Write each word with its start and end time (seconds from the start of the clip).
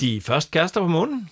De 0.00 0.20
første 0.20 0.50
kærester 0.50 0.80
på 0.80 0.86
månen. 0.88 1.30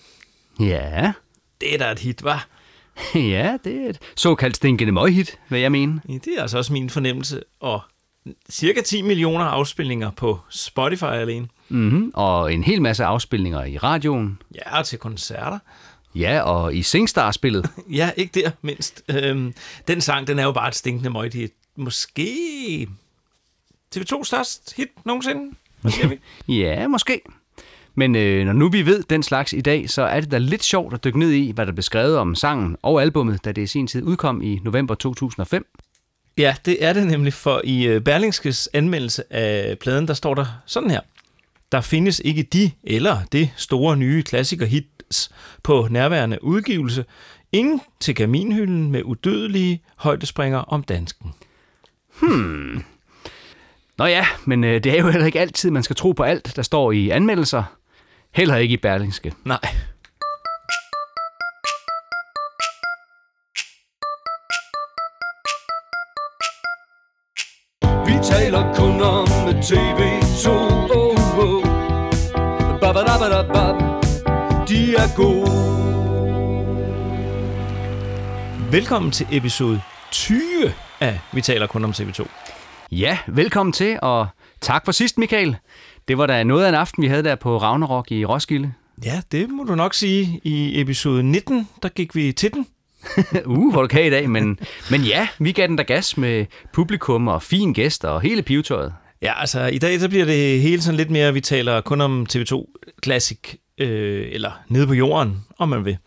Ja, 0.59 1.13
Det 1.61 1.73
er 1.73 1.77
da 1.77 1.91
et 1.91 1.99
hit, 1.99 2.23
var. 2.23 2.47
ja, 3.15 3.57
det 3.63 3.85
er 3.85 3.89
et 3.89 3.99
såkaldt 4.15 4.55
stinkende 4.55 4.91
møghit, 4.91 5.39
hvad 5.47 5.59
jeg 5.59 5.71
mener. 5.71 5.99
Ja, 6.09 6.13
det 6.13 6.27
er 6.37 6.41
altså 6.41 6.57
også 6.57 6.73
min 6.73 6.89
fornemmelse. 6.89 7.43
Og 7.59 7.81
cirka 8.49 8.81
10 8.81 9.01
millioner 9.01 9.45
afspilninger 9.45 10.11
på 10.11 10.39
Spotify 10.49 11.03
alene. 11.03 11.47
Mm-hmm. 11.69 12.11
Og 12.13 12.53
en 12.53 12.63
hel 12.63 12.81
masse 12.81 13.03
afspilninger 13.05 13.63
i 13.63 13.77
radioen. 13.77 14.41
Ja, 14.55 14.77
og 14.79 14.85
til 14.85 14.99
koncerter. 14.99 15.59
Ja, 16.15 16.41
og 16.41 16.75
i 16.75 16.81
Singstar-spillet. 16.83 17.69
Ja, 17.91 18.11
ikke 18.17 18.41
der 18.41 18.51
mindst. 18.61 19.03
Øhm, 19.09 19.53
den 19.87 20.01
sang, 20.01 20.27
den 20.27 20.39
er 20.39 20.43
jo 20.43 20.51
bare 20.51 20.67
et 20.67 20.75
stinkende 20.75 21.09
møghit. 21.09 21.51
Måske 21.75 22.87
TV2 23.95 24.23
størst 24.23 24.73
hit 24.77 25.05
nogensinde? 25.05 25.55
Hvad 25.81 25.91
siger 25.91 26.07
vi? 26.07 26.19
ja, 26.61 26.87
måske. 26.87 27.21
Men 27.95 28.15
øh, 28.15 28.45
når 28.45 28.53
nu 28.53 28.69
vi 28.69 28.85
ved 28.85 29.03
den 29.03 29.23
slags 29.23 29.53
i 29.53 29.61
dag, 29.61 29.89
så 29.89 30.01
er 30.01 30.19
det 30.19 30.31
da 30.31 30.37
lidt 30.37 30.63
sjovt 30.63 30.93
at 30.93 31.03
dykke 31.03 31.19
ned 31.19 31.31
i, 31.31 31.51
hvad 31.51 31.65
der 31.65 31.71
blev 31.71 31.83
skrevet 31.83 32.17
om 32.17 32.35
sangen 32.35 32.77
og 32.81 33.01
albummet, 33.01 33.45
da 33.45 33.51
det 33.51 33.61
i 33.61 33.67
sin 33.67 33.87
tid 33.87 34.03
udkom 34.03 34.41
i 34.41 34.59
november 34.63 34.95
2005. 34.95 35.65
Ja, 36.37 36.55
det 36.65 36.83
er 36.83 36.93
det 36.93 37.07
nemlig, 37.07 37.33
for 37.33 37.61
i 37.63 37.87
øh, 37.87 38.01
Berlingskes 38.01 38.69
anmeldelse 38.73 39.33
af 39.33 39.79
pladen, 39.79 40.07
der 40.07 40.13
står 40.13 40.33
der 40.33 40.45
sådan 40.65 40.89
her. 40.91 41.01
Der 41.71 41.81
findes 41.81 42.21
ikke 42.25 42.43
de 42.43 42.71
eller 42.83 43.17
det 43.31 43.49
store 43.55 43.97
nye 43.97 44.23
klassiker-hits 44.23 45.31
på 45.63 45.87
nærværende 45.91 46.43
udgivelse. 46.43 47.05
Ingen 47.51 47.81
til 47.99 48.15
kaminhylden 48.15 48.91
med 48.91 49.03
udødelige 49.03 49.83
højdespringer 49.97 50.59
om 50.59 50.83
dansken. 50.83 51.31
Nå 53.97 54.05
ja, 54.05 54.25
men 54.45 54.63
øh, 54.63 54.83
det 54.83 54.91
er 54.91 55.01
jo 55.01 55.09
heller 55.09 55.25
ikke 55.25 55.39
altid, 55.39 55.71
man 55.71 55.83
skal 55.83 55.95
tro 55.95 56.11
på 56.11 56.23
alt, 56.23 56.55
der 56.55 56.61
står 56.61 56.91
i 56.91 57.09
anmeldelser. 57.09 57.63
Heller 58.35 58.55
ikke 58.55 58.73
i 58.73 58.77
Berlingske. 58.77 59.33
Nej. 59.45 59.59
Vi 68.05 68.13
taler 68.23 68.73
kun 68.75 69.01
om 69.01 69.27
TV2. 69.49 70.49
Oh, 70.49 71.37
oh. 71.39 71.63
Babadabadabab. 72.79 73.75
De 74.69 74.95
er 74.95 75.15
gode. 75.15 75.51
Velkommen 78.71 79.11
til 79.11 79.27
episode 79.31 79.81
20 80.11 80.39
af 80.99 81.19
Vi 81.33 81.41
taler 81.41 81.67
kun 81.67 81.83
om 81.83 81.91
TV2. 81.91 82.27
Ja, 82.91 83.17
velkommen 83.27 83.73
til, 83.73 83.99
og 84.01 84.27
tak 84.61 84.85
for 84.85 84.91
sidst, 84.91 85.17
Michael. 85.17 85.57
Det 86.07 86.17
var 86.17 86.25
da 86.25 86.43
noget 86.43 86.65
af 86.65 86.69
en 86.69 86.75
aften, 86.75 87.03
vi 87.03 87.07
havde 87.07 87.23
der 87.23 87.35
på 87.35 87.57
Ragnarok 87.57 88.11
i 88.11 88.25
Roskilde. 88.25 88.73
Ja, 89.05 89.21
det 89.31 89.49
må 89.49 89.63
du 89.63 89.75
nok 89.75 89.93
sige. 89.93 90.41
I 90.43 90.81
episode 90.81 91.23
19, 91.23 91.67
der 91.83 91.89
gik 91.89 92.15
vi 92.15 92.31
til 92.31 92.53
den. 92.53 92.67
uh, 93.45 93.71
hvor 93.71 93.81
du 93.81 93.87
kan 93.87 94.05
i 94.05 94.09
dag, 94.09 94.29
men, 94.29 94.59
men 94.91 95.01
ja, 95.01 95.27
vi 95.39 95.51
gav 95.51 95.67
den 95.67 95.77
der 95.77 95.83
gas 95.83 96.17
med 96.17 96.45
publikum 96.73 97.27
og 97.27 97.41
fin 97.41 97.73
gæster 97.73 98.09
og 98.09 98.21
hele 98.21 98.41
pivetøjet. 98.41 98.93
Ja, 99.21 99.39
altså 99.39 99.65
i 99.65 99.77
dag 99.77 99.99
så 99.99 100.09
bliver 100.09 100.25
det 100.25 100.61
hele 100.61 100.81
sådan 100.81 100.97
lidt 100.97 101.09
mere, 101.09 101.33
vi 101.33 101.41
taler 101.41 101.81
kun 101.81 102.01
om 102.01 102.27
TV2 102.33 102.65
Classic, 103.03 103.39
øh, 103.77 104.27
eller 104.31 104.51
Nede 104.69 104.87
på 104.87 104.93
jorden, 104.93 105.43
om 105.57 105.69
man 105.69 105.85
vil. 105.85 105.97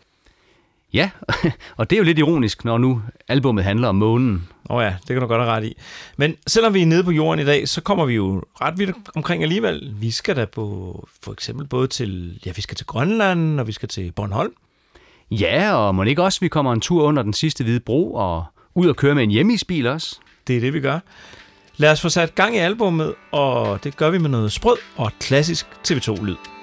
Ja, 0.93 1.09
og 1.77 1.89
det 1.89 1.95
er 1.95 1.97
jo 1.97 2.03
lidt 2.03 2.19
ironisk, 2.19 2.65
når 2.65 2.77
nu 2.77 3.01
albummet 3.27 3.63
handler 3.63 3.87
om 3.87 3.95
månen. 3.95 4.47
Åh 4.69 4.75
oh 4.75 4.83
ja, 4.83 4.95
det 4.99 5.07
kan 5.07 5.21
du 5.21 5.27
godt 5.27 5.41
have 5.41 5.51
ret 5.51 5.63
i. 5.63 5.77
Men 6.17 6.35
selvom 6.47 6.73
vi 6.73 6.81
er 6.81 6.85
nede 6.85 7.03
på 7.03 7.11
jorden 7.11 7.39
i 7.39 7.45
dag, 7.45 7.67
så 7.67 7.81
kommer 7.81 8.05
vi 8.05 8.13
jo 8.13 8.43
ret 8.61 8.79
vidt 8.79 8.95
omkring 9.15 9.43
alligevel. 9.43 9.95
Vi 9.99 10.11
skal 10.11 10.35
da 10.35 10.45
på, 10.45 11.07
for 11.23 11.31
eksempel 11.31 11.67
både 11.67 11.87
til, 11.87 12.39
ja, 12.45 12.51
vi 12.55 12.61
skal 12.61 12.77
til 12.77 12.85
Grønland, 12.85 13.59
og 13.59 13.67
vi 13.67 13.71
skal 13.71 13.89
til 13.89 14.11
Bornholm. 14.11 14.53
Ja, 15.31 15.73
og 15.73 15.95
må 15.95 16.03
ikke 16.03 16.23
også, 16.23 16.39
vi 16.39 16.47
kommer 16.47 16.73
en 16.73 16.81
tur 16.81 17.03
under 17.03 17.23
den 17.23 17.33
sidste 17.33 17.63
hvide 17.63 17.79
bro 17.79 18.13
og 18.13 18.45
ud 18.75 18.87
og 18.87 18.95
køre 18.95 19.15
med 19.15 19.23
en 19.23 19.31
hjemmeisbil 19.31 19.87
også? 19.87 20.19
Det 20.47 20.57
er 20.57 20.59
det, 20.59 20.73
vi 20.73 20.79
gør. 20.79 20.99
Lad 21.77 21.91
os 21.91 22.01
få 22.01 22.09
sat 22.09 22.35
gang 22.35 22.55
i 22.55 22.59
albummet, 22.59 23.15
og 23.31 23.83
det 23.83 23.97
gør 23.97 24.09
vi 24.09 24.17
med 24.17 24.29
noget 24.29 24.51
sprød 24.51 24.77
og 24.95 25.11
klassisk 25.19 25.65
TV2-lyd. 25.87 26.58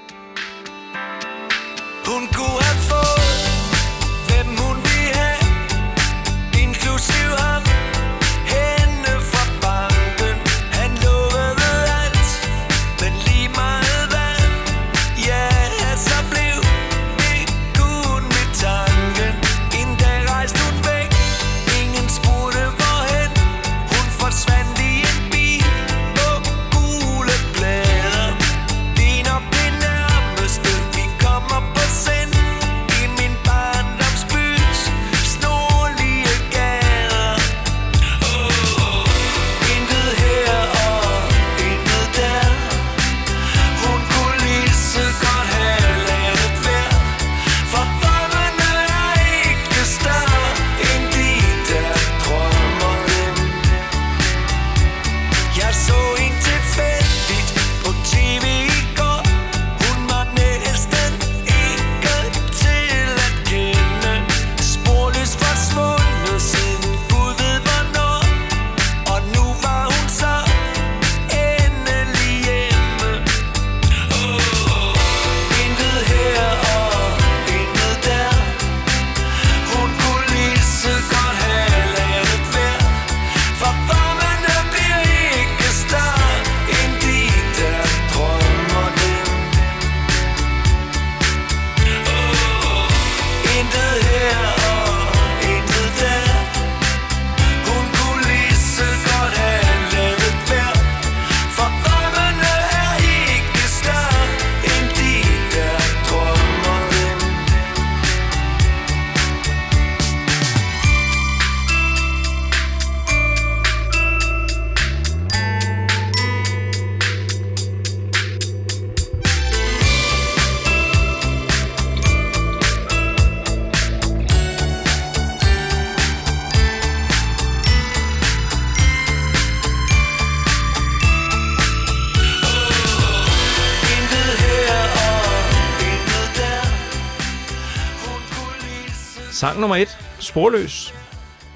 Sang 139.47 139.61
nummer 139.61 139.77
et, 139.77 139.99
Sporløs. 140.19 140.95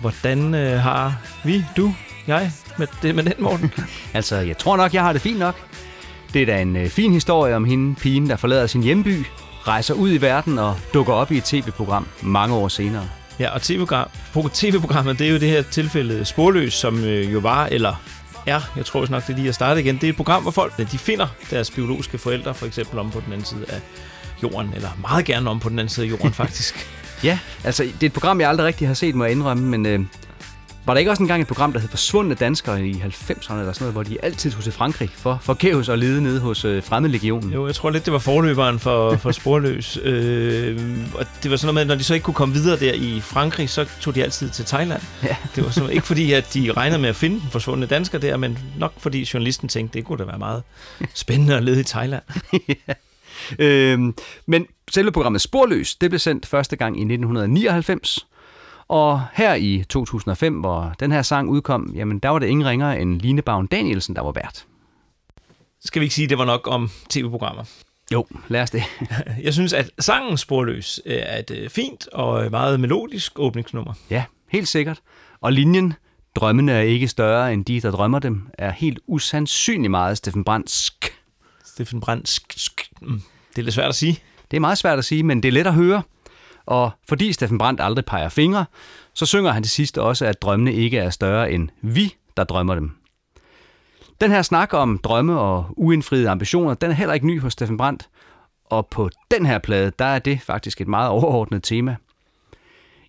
Hvordan 0.01 0.55
øh, 0.55 0.81
har 0.81 1.21
vi, 1.45 1.65
du, 1.77 1.95
jeg, 2.27 2.53
med 2.79 2.87
det 3.03 3.15
med 3.15 3.25
den, 3.25 3.33
Morten? 3.39 3.73
Altså, 4.15 4.37
jeg 4.37 4.59
tror 4.59 4.77
nok, 4.77 4.95
jeg 4.95 5.03
har 5.03 5.13
det 5.13 5.23
fint 5.23 5.39
nok. 5.39 5.55
Det 6.33 6.43
er 6.43 6.47
da 6.47 6.63
en 6.63 6.77
øh, 6.77 6.89
fin 6.89 7.13
historie 7.13 7.57
om 7.57 7.65
hende, 7.65 7.95
pigen, 7.95 8.31
der 8.31 8.37
forlader 8.37 8.67
sin 8.67 8.83
hjemby, 8.83 9.27
rejser 9.67 9.95
ud 9.95 10.13
i 10.13 10.21
verden 10.21 10.59
og 10.59 10.77
dukker 10.95 11.13
op 11.13 11.33
i 11.33 11.37
et 11.37 11.45
tv-program 11.45 12.07
mange 12.23 12.55
år 12.55 12.69
senere. 12.69 13.09
Ja, 13.39 13.51
og 13.51 13.63
TV-program, 13.63 14.09
TV-programmet, 14.55 15.19
det 15.19 15.27
er 15.27 15.31
jo 15.31 15.39
det 15.39 15.49
her 15.49 15.63
tilfælde 15.63 16.25
Sporløs, 16.25 16.75
som 16.75 17.05
øh, 17.05 17.33
jo 17.33 17.39
var, 17.39 17.67
eller 17.67 17.95
er, 18.47 18.61
jeg 18.77 18.87
tror 18.87 19.01
også 19.01 19.13
nok, 19.13 19.27
det 19.27 19.33
er 19.33 19.37
lige 19.37 19.49
at 19.49 19.55
starte 19.55 19.81
igen. 19.81 19.95
Det 19.95 20.05
er 20.05 20.09
et 20.09 20.17
program, 20.17 20.43
hvor 20.43 20.51
folk 20.51 20.77
de 20.93 20.99
finder 20.99 21.27
deres 21.51 21.71
biologiske 21.71 22.19
forældre, 22.19 22.55
for 22.55 22.67
eksempel 22.67 22.99
om 22.99 23.11
på 23.11 23.21
den 23.21 23.33
anden 23.33 23.47
side 23.47 23.65
af 23.69 23.81
jorden, 24.43 24.73
eller 24.75 24.89
meget 25.01 25.25
gerne 25.25 25.51
om 25.51 25.61
på 25.61 25.69
den 25.69 25.79
anden 25.79 25.91
side 25.91 26.07
af 26.07 26.11
jorden, 26.11 26.33
faktisk. 26.43 27.00
Ja, 27.25 27.39
altså 27.65 27.83
det 27.83 28.03
er 28.03 28.07
et 28.07 28.13
program, 28.13 28.41
jeg 28.41 28.49
aldrig 28.49 28.67
rigtig 28.67 28.87
har 28.87 28.95
set, 28.95 29.15
må 29.15 29.25
jeg 29.25 29.33
indrømme, 29.33 29.65
men 29.69 29.87
øh, 29.87 30.01
var 30.87 30.95
der 30.95 30.99
ikke 30.99 31.11
også 31.11 31.23
engang 31.23 31.43
et 31.43 31.49
program, 31.49 31.73
der 31.73 31.81
hed 31.81 31.89
Forsvundne 31.89 32.35
Danskere 32.35 32.87
i 32.87 32.93
90'erne 32.93 33.55
eller 33.55 33.73
sådan 33.73 33.75
noget, 33.81 33.93
hvor 33.93 34.03
de 34.03 34.25
altid 34.25 34.51
tog 34.51 34.63
til 34.63 34.73
Frankrig 34.73 35.11
for 35.17 35.39
forgæves 35.43 35.89
og 35.89 35.99
lede 35.99 36.23
nede 36.23 36.41
hos 36.41 36.65
øh, 36.65 36.83
Fremmedlegionen? 36.83 37.53
Jo, 37.53 37.67
jeg 37.67 37.75
tror 37.75 37.91
lidt, 37.91 38.05
det 38.05 38.13
var 38.13 38.19
forløberen 38.19 38.79
for, 38.79 39.17
for 39.17 39.33
Sporløs. 39.33 39.99
Øh, 40.05 40.99
og 41.15 41.27
det 41.43 41.51
var 41.51 41.57
sådan 41.57 41.67
noget 41.67 41.75
med, 41.75 41.81
at 41.81 41.87
når 41.87 41.95
de 41.95 42.05
så 42.05 42.15
ikke 42.15 42.25
kunne 42.25 42.35
komme 42.35 42.55
videre 42.55 42.81
der 42.81 42.93
i 42.93 43.21
Frankrig, 43.21 43.71
så 43.71 43.87
tog 44.01 44.15
de 44.15 44.23
altid 44.23 44.51
til 44.51 44.65
Thailand. 44.65 45.03
Ja. 45.23 45.37
Det 45.57 45.65
var 45.65 45.71
sådan, 45.71 45.91
ikke 45.97 46.07
fordi, 46.07 46.33
at 46.33 46.55
de 46.55 46.73
regnede 46.73 47.01
med 47.01 47.09
at 47.09 47.17
finde 47.17 47.41
den 47.41 47.49
forsvundne 47.51 47.87
dansker 47.87 48.19
der, 48.19 48.37
men 48.37 48.59
nok 48.79 48.93
fordi 48.99 49.29
journalisten 49.35 49.69
tænkte, 49.69 49.99
det 49.99 50.07
kunne 50.07 50.19
da 50.19 50.25
være 50.25 50.39
meget 50.39 50.63
spændende 51.15 51.57
at 51.57 51.63
lede 51.63 51.81
i 51.81 51.85
Thailand. 51.85 52.23
Øhm, 53.59 54.15
men 54.47 54.67
selve 54.91 55.13
programmet 55.13 55.41
Sporløs, 55.41 55.95
det 55.95 56.11
blev 56.11 56.19
sendt 56.19 56.47
første 56.47 56.77
gang 56.77 56.97
i 56.97 57.01
1999. 57.01 58.27
Og 58.89 59.23
her 59.33 59.55
i 59.55 59.85
2005, 59.89 60.55
hvor 60.55 60.95
den 61.01 61.13
her 61.13 61.23
sang 61.23 61.49
udkom, 61.49 61.93
jamen 61.95 62.19
der 62.19 62.29
var 62.29 62.39
det 62.39 62.47
ingen 62.47 62.67
ringere 62.67 63.01
end 63.01 63.21
Line 63.21 63.43
Bavn 63.43 63.67
Danielsen, 63.67 64.17
der 64.17 64.23
var 64.23 64.33
vært. 64.33 64.67
Skal 65.85 66.01
vi 66.01 66.05
ikke 66.05 66.15
sige, 66.15 66.25
at 66.25 66.31
det 66.31 66.39
var 66.39 66.45
nok 66.45 66.67
om 66.71 66.91
tv-programmer? 67.09 67.65
Jo, 68.13 68.27
lad 68.49 68.63
os 68.63 68.71
det. 68.71 68.83
Jeg 69.45 69.55
synes, 69.55 69.73
at 69.73 69.91
sangen 69.99 70.39
Sporløs 70.39 71.01
øh, 71.07 71.17
er 71.17 71.39
et 71.39 71.51
øh, 71.51 71.71
fint 71.71 72.09
og 72.09 72.51
meget 72.51 72.81
melodisk 72.81 73.33
åbningsnummer. 73.39 73.93
Ja, 74.11 74.25
helt 74.49 74.69
sikkert. 74.69 75.01
Og 75.41 75.53
linjen, 75.53 75.95
drømmene 76.37 76.73
er 76.73 76.81
ikke 76.81 77.09
større 77.09 77.53
end 77.53 77.65
de, 77.65 77.81
der 77.81 77.91
drømmer 77.91 78.19
dem, 78.19 78.47
er 78.59 78.71
helt 78.71 78.99
usandsynlig 79.07 79.91
meget 79.91 80.19
Steffen 80.19 80.45
Brandsk. 80.45 81.13
Steffen 81.65 82.01
Brandt. 82.01 82.41
Mm, 83.03 83.23
Det 83.51 83.59
er 83.59 83.63
lidt 83.63 83.75
svært 83.75 83.89
at 83.89 83.95
sige. 83.95 84.19
Det 84.51 84.57
er 84.57 84.61
meget 84.61 84.79
svært 84.79 84.99
at 84.99 85.05
sige, 85.05 85.23
men 85.23 85.43
det 85.43 85.49
er 85.49 85.53
let 85.53 85.67
at 85.67 85.75
høre. 85.75 86.03
Og 86.67 86.91
fordi 87.09 87.33
Steffen 87.33 87.59
Brandt 87.59 87.81
aldrig 87.81 88.05
peger 88.05 88.29
fingre, 88.29 88.65
så 89.15 89.27
synger 89.27 89.53
han 89.53 89.63
til 89.63 89.71
sidst 89.71 89.99
også, 89.99 90.27
at 90.27 90.43
drømmene 90.43 90.73
ikke 90.73 90.99
er 90.99 91.11
større 91.11 91.53
end 91.53 91.69
vi, 91.83 92.15
der 92.37 92.45
drømmer 92.45 92.75
dem. 92.75 92.91
Den 94.21 94.31
her 94.31 94.43
snak 94.43 94.75
om 94.75 94.99
drømme 94.99 95.41
og 95.41 95.67
uindfriede 95.77 96.31
ambitioner, 96.31 96.75
den 96.75 96.91
er 96.91 96.95
heller 96.95 97.15
ikke 97.15 97.27
ny 97.27 97.41
hos 97.41 97.53
Steffen 97.53 97.77
Brandt. 97.77 98.09
Og 98.65 98.87
på 98.87 99.11
den 99.31 99.47
her 99.47 99.59
plade, 99.59 99.93
der 99.99 100.05
er 100.05 100.19
det 100.19 100.41
faktisk 100.43 100.81
et 100.81 100.89
meget 100.89 101.09
overordnet 101.09 101.63
tema. 101.63 101.97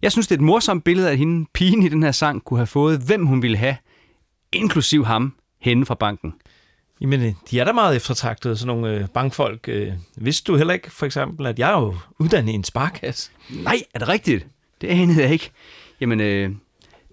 Jeg 0.01 0.11
synes, 0.11 0.27
det 0.27 0.35
er 0.35 0.39
et 0.39 0.45
morsomt 0.45 0.83
billede 0.83 1.09
at 1.09 1.17
hende, 1.17 1.45
pigen 1.53 1.83
i 1.83 1.89
den 1.89 2.03
her 2.03 2.11
sang, 2.11 2.43
kunne 2.43 2.59
have 2.59 2.67
fået, 2.67 2.99
hvem 2.99 3.25
hun 3.25 3.41
ville 3.41 3.57
have, 3.57 3.75
inklusiv 4.51 5.05
ham, 5.05 5.33
henne 5.59 5.85
fra 5.85 5.95
banken. 5.95 6.33
Jamen, 7.01 7.21
øh, 7.21 7.33
de 7.51 7.59
er 7.59 7.63
da 7.63 7.71
meget 7.71 7.95
eftertragtede, 7.95 8.57
sådan 8.57 8.67
nogle 8.75 8.97
øh, 8.97 9.07
bankfolk. 9.07 9.67
Øh, 9.67 9.93
vidste 10.15 10.51
du 10.51 10.57
heller 10.57 10.73
ikke, 10.73 10.91
for 10.91 11.05
eksempel, 11.05 11.47
at 11.47 11.59
jeg 11.59 11.71
er 11.71 11.81
jo 11.81 11.95
uddannet 12.19 12.51
i 12.51 12.55
en 12.55 12.63
sparkasse? 12.63 13.31
Nej, 13.49 13.81
er 13.93 13.99
det 13.99 14.07
rigtigt? 14.07 14.47
Det 14.81 14.87
anede 14.87 15.21
jeg 15.21 15.31
ikke. 15.31 15.51
Jamen, 16.01 16.19
øh, 16.19 16.51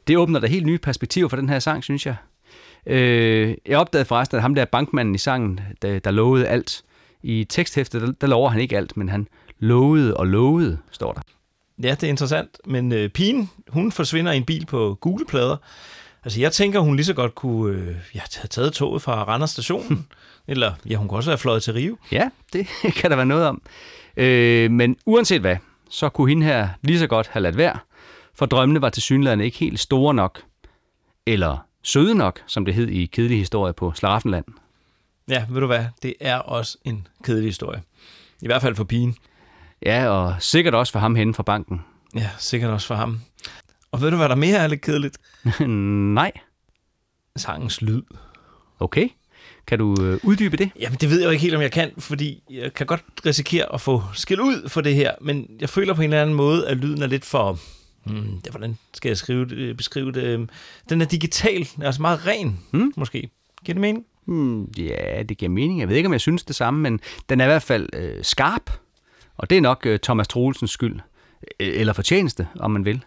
det 0.07 0.17
åbner 0.17 0.41
da 0.41 0.47
helt 0.47 0.67
nye 0.67 0.79
perspektiver 0.79 1.29
for 1.29 1.37
den 1.37 1.49
her 1.49 1.59
sang, 1.59 1.85
synes 1.85 2.07
jeg. 2.07 2.17
Øh, 2.87 3.55
jeg 3.67 3.79
opdagede 3.79 4.05
forresten, 4.05 4.37
at 4.37 4.43
ham 4.43 4.55
der 4.55 4.65
bankmanden 4.65 5.15
i 5.15 5.19
sangen, 5.19 5.61
der, 5.83 5.99
der 5.99 6.11
lovede 6.11 6.49
alt. 6.49 6.83
I 7.23 7.45
teksthæftet, 7.45 8.01
der, 8.03 8.13
der 8.13 8.27
lover 8.27 8.51
han 8.51 8.61
ikke 8.61 8.77
alt, 8.77 8.97
men 8.97 9.09
han 9.09 9.29
lovede 9.59 10.17
og 10.17 10.27
lovede, 10.27 10.79
står 10.91 11.13
der. 11.13 11.21
Ja, 11.83 11.91
det 11.91 12.03
er 12.03 12.09
interessant. 12.09 12.59
Men 12.67 12.93
øh, 12.93 13.09
pigen, 13.09 13.51
hun 13.69 13.93
forsvinder 13.93 14.33
i 14.33 14.37
en 14.37 14.45
bil 14.45 14.67
på 14.67 14.99
gule 15.01 15.25
plader. 15.27 15.57
Altså, 16.25 16.41
jeg 16.41 16.53
tænker, 16.53 16.81
hun 16.81 16.97
lige 16.97 17.07
så 17.07 17.15
godt 17.15 17.35
kunne 17.35 17.79
øh, 17.79 17.97
ja, 18.15 18.21
have 18.37 18.49
taget 18.51 18.73
toget 18.73 19.03
fra 19.03 19.25
Randers 19.25 19.51
stationen. 19.51 20.07
eller, 20.49 20.73
ja, 20.89 20.97
hun 20.97 21.09
kunne 21.09 21.19
også 21.19 21.31
være 21.31 21.39
fløjet 21.39 21.63
til 21.63 21.73
Rio. 21.73 21.97
Ja, 22.13 22.31
det 22.53 22.67
kan 22.97 23.11
der 23.11 23.17
være 23.17 23.27
noget 23.27 23.47
om. 23.47 23.63
Øh, 24.17 24.71
men 24.71 24.97
uanset 25.07 25.41
hvad, 25.41 25.57
så 25.91 26.09
kunne 26.09 26.29
hende 26.29 26.47
her 26.47 26.69
lige 26.83 26.99
så 26.99 27.07
godt 27.07 27.27
have 27.27 27.43
ladt 27.43 27.57
være, 27.57 27.79
for 28.35 28.47
drømmene 28.47 28.83
var 28.83 28.91
til 28.91 29.03
synligheden 29.03 29.41
ikke 29.41 29.59
helt 29.59 29.81
store 29.81 30.15
nok, 30.15 30.43
eller 31.27 31.59
søde 31.83 32.15
nok, 32.15 32.41
som 32.47 32.65
det 32.65 32.75
hed 32.75 32.89
i 32.89 33.07
kedelig 33.07 33.39
historie 33.39 33.73
på 33.73 33.93
Slaraffenland. 33.95 34.45
Ja, 35.29 35.47
ved 35.49 35.61
du 35.61 35.67
hvad? 35.67 35.85
Det 36.03 36.15
er 36.21 36.37
også 36.37 36.79
en 36.85 37.07
kedelig 37.25 37.49
historie. 37.49 37.83
I 38.43 38.47
hvert 38.47 38.63
fald 38.63 38.75
for 38.75 38.85
pigen. 38.85 39.17
Ja, 39.83 40.09
og 40.09 40.35
sikkert 40.41 40.75
også 40.75 40.93
for 40.93 41.01
ham 41.01 41.15
henne 41.15 41.35
fra 41.35 41.43
banken. 41.43 41.81
Ja, 42.15 42.31
sikkert 42.39 42.71
også 42.71 42.87
for 42.87 42.95
ham. 42.95 43.21
Og 43.93 44.01
ved 44.01 44.11
du, 44.11 44.17
hvad 44.17 44.29
der 44.29 44.35
mere 44.35 44.57
er 44.59 44.67
lidt 44.67 44.81
kedeligt? 44.81 45.19
Nej. 46.15 46.33
Sangens 47.37 47.83
lyd. 47.83 48.03
Okay. 48.79 49.09
Kan 49.67 49.79
du 49.79 49.97
øh, 50.03 50.19
uddybe 50.23 50.57
det? 50.57 50.71
Jamen, 50.81 50.99
det 51.01 51.11
ved 51.11 51.19
jeg 51.19 51.27
jo 51.27 51.31
ikke 51.31 51.43
helt, 51.43 51.55
om 51.55 51.63
jeg 51.63 51.73
kan, 51.73 51.91
fordi 51.99 52.43
jeg 52.51 52.75
kan 52.75 52.87
godt 52.87 53.05
risikere 53.27 53.75
at 53.75 53.81
få 53.81 54.03
skæld 54.15 54.41
ud 54.41 54.69
for 54.69 54.81
det 54.81 54.95
her, 54.95 55.13
men 55.21 55.47
jeg 55.61 55.69
føler 55.69 55.95
på 55.95 56.03
en 56.03 56.05
eller 56.11 56.23
anden 56.23 56.37
måde, 56.37 56.69
at 56.69 56.77
lyden 56.77 57.03
er 57.03 57.07
lidt 57.07 57.25
for... 57.25 57.59
Hmm, 58.05 58.41
det, 58.45 58.53
hvordan 58.53 58.79
skal 58.95 59.09
jeg 59.09 59.17
skrive 59.17 59.45
det, 59.45 59.57
øh, 59.57 59.75
beskrive 59.77 60.13
det? 60.13 60.23
Øhm, 60.23 60.49
Den 60.89 61.01
er 61.01 61.05
digital, 61.07 61.69
altså 61.83 62.03
meget 62.03 62.27
ren, 62.27 62.61
Hmm? 62.73 62.93
måske. 62.97 63.31
Giver 63.65 63.75
det 63.75 63.81
mening? 63.81 64.05
Hmm, 64.25 64.65
ja, 64.65 65.23
det 65.23 65.39
giver 65.39 65.49
mening. 65.51 65.81
Jeg 65.81 65.89
ved 65.89 65.97
ikke, 65.97 66.07
om 66.07 66.13
jeg 66.13 66.21
synes 66.21 66.45
det 66.45 66.57
samme, 66.57 66.81
men 66.81 67.01
den 67.29 67.41
er 67.41 67.45
i 67.45 67.49
hvert 67.49 67.63
fald 67.63 67.89
øh, 67.93 68.25
skarp. 68.25 68.71
Og 69.37 69.51
det 69.51 69.57
er 69.59 69.63
nok 69.63 69.87
øh, 69.87 69.99
Thomas 70.03 70.29
Troelsens 70.29 70.71
skyld. 70.71 71.01
Øh, 71.61 71.81
Eller 71.81 71.93
fortjeneste, 71.93 72.49
om 72.61 72.71
man 72.71 72.85
vil. 72.85 73.05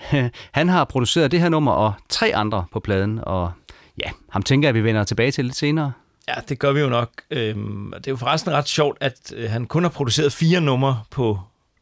Han 0.58 0.68
har 0.68 0.84
produceret 0.84 1.32
det 1.32 1.40
her 1.40 1.48
nummer 1.48 1.72
og 1.72 1.92
tre 2.08 2.34
andre 2.34 2.64
på 2.72 2.80
pladen, 2.80 3.20
og 3.22 3.52
ja, 3.98 4.10
ham 4.28 4.42
tænker 4.42 4.68
jeg, 4.68 4.74
vi 4.74 4.84
vender 4.84 5.04
tilbage 5.04 5.30
til 5.30 5.44
lidt 5.44 5.56
senere. 5.56 5.92
Ja, 6.28 6.34
det 6.48 6.58
gør 6.58 6.72
vi 6.72 6.80
jo 6.80 6.88
nok. 6.88 7.10
Øhm, 7.30 7.92
det 7.96 8.06
er 8.06 8.10
jo 8.12 8.16
forresten 8.16 8.52
ret 8.52 8.68
sjovt, 8.68 8.98
at 9.00 9.32
øh, 9.36 9.50
han 9.50 9.66
kun 9.66 9.82
har 9.82 9.90
produceret 9.90 10.32
fire 10.32 10.60
numre 10.60 11.00
på 11.10 11.38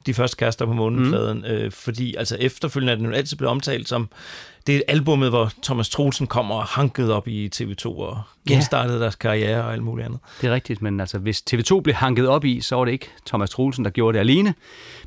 de 0.07 0.15
første 0.15 0.37
kaster 0.37 0.67
på 0.67 0.73
månepladen, 0.73 1.39
mm. 1.39 1.45
øh, 1.45 1.73
fordi 1.73 2.15
altså 2.15 2.37
efterfølgende 2.41 2.93
er 2.93 2.97
den 2.97 3.07
jo 3.07 3.13
altid 3.13 3.37
blevet 3.37 3.51
omtalt 3.51 3.89
som 3.89 4.09
det 4.67 4.83
albumet, 4.89 5.29
hvor 5.29 5.53
Thomas 5.63 5.89
Troelsen 5.89 6.27
kommer 6.27 6.55
og 6.55 6.65
hanket 6.65 7.13
op 7.13 7.29
i 7.29 7.51
TV2 7.55 7.87
og 7.87 8.23
genstartede 8.49 9.01
deres 9.01 9.15
karriere 9.15 9.65
og 9.65 9.73
alt 9.73 9.83
muligt 9.83 10.07
andet. 10.07 10.21
Det 10.41 10.49
er 10.49 10.55
rigtigt, 10.55 10.83
men 10.83 11.01
altså, 11.01 11.19
hvis 11.19 11.45
TV2 11.51 11.81
blev 11.81 11.95
hanket 11.95 12.29
op 12.29 12.45
i, 12.45 12.61
så 12.61 12.77
var 12.77 12.85
det 12.85 12.93
ikke 12.93 13.09
Thomas 13.27 13.51
Troelsen, 13.51 13.85
der 13.85 13.91
gjorde 13.91 14.15
det 14.15 14.21
alene. 14.21 14.55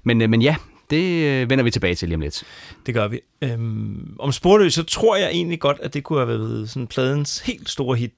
Men, 0.04 0.22
øh, 0.22 0.30
men 0.30 0.42
ja, 0.42 0.56
det 0.92 1.24
øh, 1.24 1.50
vender 1.50 1.64
vi 1.64 1.72
tilbage 1.72 1.96
til 1.96 2.08
lige 2.08 2.16
om 2.16 2.22
lidt. 2.22 2.44
Det 2.86 2.94
gør 2.94 3.08
vi. 3.08 3.20
Øhm, 3.42 4.16
om 4.20 4.32
sporløs, 4.32 4.74
så 4.74 4.84
tror 4.84 5.16
jeg 5.16 5.30
egentlig 5.30 5.60
godt, 5.60 5.80
at 5.80 5.94
det 5.94 6.04
kunne 6.04 6.20
have 6.20 6.28
været 6.28 6.70
sådan 6.70 6.88
pladens 6.88 7.40
helt 7.40 7.70
store 7.70 7.98
hit. 7.98 8.14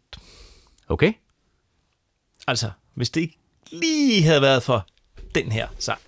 Okay? 0.88 1.14
Altså, 2.48 2.72
hvis 2.94 3.10
det 3.10 3.22
ikke 3.22 3.38
lige 3.72 4.24
havde 4.24 4.42
været 4.42 4.64
for 4.64 4.88
den 5.36 5.52
her 5.52 5.68
sang. 5.80 6.00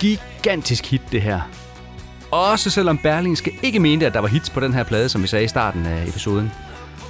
Gigantisk 0.00 0.86
hit, 0.86 1.02
det 1.12 1.22
her. 1.22 1.40
Også 2.30 2.70
selvom 2.70 2.98
Berlingske 2.98 3.58
ikke 3.62 3.80
mente, 3.80 4.06
at 4.06 4.14
der 4.14 4.20
var 4.20 4.28
hits 4.28 4.50
på 4.50 4.60
den 4.60 4.74
her 4.74 4.82
plade, 4.82 5.08
som 5.08 5.22
vi 5.22 5.26
sagde 5.26 5.44
i 5.44 5.48
starten 5.48 5.86
af 5.86 6.06
episoden. 6.08 6.52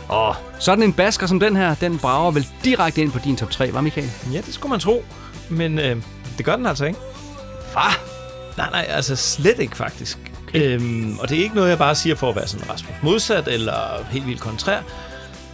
Og 0.09 0.37
sådan 0.59 0.85
en 0.85 0.93
basker 0.93 1.27
som 1.27 1.41
den 1.41 1.57
her, 1.57 1.75
den 1.75 1.99
brager 1.99 2.31
vel 2.31 2.47
direkte 2.65 3.01
ind 3.01 3.13
på 3.13 3.19
din 3.25 3.37
top 3.37 3.51
3, 3.51 3.75
var 3.75 3.81
Michael? 3.81 4.11
Ja, 4.33 4.41
det 4.41 4.55
skulle 4.55 4.71
man 4.71 4.81
tro, 4.81 5.05
men 5.49 5.79
øh, 5.79 5.97
det 6.37 6.47
gør 6.47 6.57
den 6.57 6.67
altså 6.67 6.85
ikke. 6.85 6.99
Hva? 7.73 7.81
Nej, 8.57 8.71
nej, 8.71 8.87
altså 8.89 9.17
slet 9.17 9.59
ikke 9.59 9.77
faktisk. 9.77 10.19
Okay. 10.49 10.63
Øhm, 10.63 11.19
og 11.19 11.29
det 11.29 11.39
er 11.39 11.43
ikke 11.43 11.55
noget, 11.55 11.71
jeg 11.71 11.79
bare 11.79 11.95
siger 11.95 12.17
for 12.17 12.29
at 12.29 12.37
være 12.37 12.47
sådan 12.47 12.71
Rasmus 12.71 12.95
modsat 13.03 13.49
eller 13.49 14.05
helt 14.11 14.27
vildt 14.27 14.41
kontrær. 14.41 14.79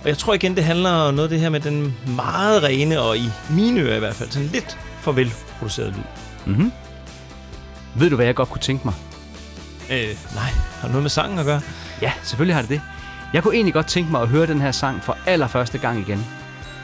Og 0.03 0.09
jeg 0.09 0.19
tror 0.19 0.35
igen, 0.35 0.57
det 0.57 0.65
handler 0.65 0.91
om 0.91 1.15
noget 1.15 1.29
af 1.29 1.31
det 1.31 1.41
her 1.41 1.49
med 1.49 1.61
den 1.61 1.97
meget 2.07 2.63
rene, 2.63 3.01
og 3.01 3.17
i 3.17 3.31
mine 3.51 3.81
ører 3.81 3.97
i 3.97 3.99
hvert 3.99 4.15
fald, 4.15 4.31
sådan 4.31 4.49
lidt 4.53 4.79
for 5.01 5.13
velproduceret 5.13 5.95
lyd. 5.97 6.55
Ved 7.99 8.11
du, 8.11 8.17
hvad 8.17 8.27
jeg 8.27 8.35
godt 8.35 8.49
kunne 8.49 8.61
tænke 8.61 8.85
mig? 8.85 8.95
Øh, 9.91 10.09
nej, 10.35 10.51
har 10.81 10.83
det 10.83 10.91
noget 10.91 11.03
med 11.03 11.11
sangen 11.11 11.39
at 11.39 11.45
gøre? 11.45 11.61
Ja, 12.03 12.13
selvfølgelig 12.23 12.55
har 12.55 12.63
det 12.63 12.71
det. 12.71 12.81
Jeg 13.33 13.43
kunne 13.43 13.55
egentlig 13.55 13.75
godt 13.75 13.87
tænke 13.87 14.11
mig 14.11 14.23
at 14.23 14.29
høre 14.29 14.47
den 14.47 14.61
her 14.61 14.71
sang 14.71 15.05
for 15.05 15.19
allerførste 15.27 15.79
gang 15.79 16.01
igen. 16.01 16.27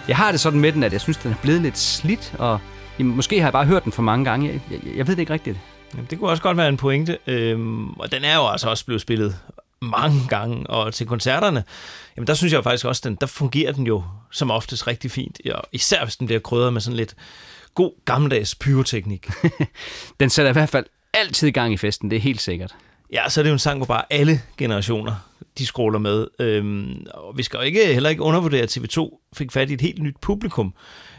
Jeg 0.09 0.17
har 0.17 0.31
det 0.31 0.41
sådan 0.41 0.61
med 0.61 0.73
den, 0.73 0.83
at 0.83 0.93
jeg 0.93 1.01
synes, 1.01 1.17
den 1.17 1.31
er 1.31 1.37
blevet 1.43 1.61
lidt 1.63 1.79
slidt, 1.79 2.35
og 2.39 2.61
jamen, 2.99 3.17
måske 3.17 3.39
har 3.39 3.47
jeg 3.47 3.53
bare 3.53 3.67
hørt 3.67 3.85
den 3.85 3.93
for 3.93 4.03
mange 4.03 4.25
gange. 4.25 4.49
Jeg, 4.49 4.61
jeg, 4.71 4.97
jeg 4.97 5.07
ved 5.07 5.17
det 5.17 5.23
ikke 5.23 5.33
rigtigt. 5.33 5.59
Jamen, 5.95 6.07
det 6.11 6.19
kunne 6.19 6.31
også 6.31 6.43
godt 6.43 6.57
være 6.57 6.69
en 6.69 6.77
pointe. 6.77 7.19
Øhm, 7.27 7.91
og 7.91 8.13
den 8.13 8.25
er 8.25 8.37
jo 8.37 8.49
altså 8.49 8.71
også 8.71 8.85
blevet 8.85 9.01
spillet 9.01 9.37
mange 9.83 10.21
gange, 10.29 10.67
og 10.67 10.95
til 10.95 11.07
koncerterne, 11.07 11.65
jamen 12.17 12.27
der 12.27 12.35
synes 12.35 12.53
jeg 12.53 12.65
faktisk 12.65 12.87
også, 12.87 13.03
den, 13.05 13.15
der 13.21 13.27
fungerer 13.27 13.73
den 13.73 13.87
jo 13.87 14.05
som 14.31 14.51
oftest 14.51 14.87
rigtig 14.87 15.11
fint, 15.11 15.41
og 15.55 15.63
især 15.73 16.05
hvis 16.05 16.17
den 16.17 16.27
bliver 16.27 16.41
krydret 16.41 16.73
med 16.73 16.81
sådan 16.81 16.97
lidt 16.97 17.15
god 17.75 17.93
gammeldags 18.05 18.55
pyroteknik. 18.55 19.31
Den 20.21 20.31
sætter 20.31 20.51
i 20.51 20.53
hvert 20.53 20.69
fald 20.69 20.87
altid 21.15 21.51
gang 21.53 21.73
i 21.73 21.77
festen, 21.77 22.11
det 22.11 22.17
er 22.17 22.21
helt 22.21 22.41
sikkert. 22.41 22.75
Ja, 23.13 23.29
så 23.29 23.41
er 23.41 23.43
det 23.43 23.51
jo 23.51 23.53
en 23.53 23.59
sang, 23.59 23.77
hvor 23.79 23.87
bare 23.87 24.03
alle 24.11 24.41
generationer, 24.59 25.15
de 25.59 25.67
scroller 25.67 25.99
med. 25.99 26.27
Øhm, 26.41 27.07
og 27.15 27.39
vi 27.39 27.43
skal 27.43 27.57
jo 27.57 27.63
ikke, 27.63 27.87
heller 27.95 28.11
ikke 28.11 28.23
undervurdere, 28.23 28.63
at 28.63 28.77
TV2 28.79 29.29
fik 29.37 29.53
fat 29.53 29.71
i 29.71 29.75
et 29.75 29.81
helt 29.81 30.03
nyt 30.03 30.17
publikum 30.21 30.75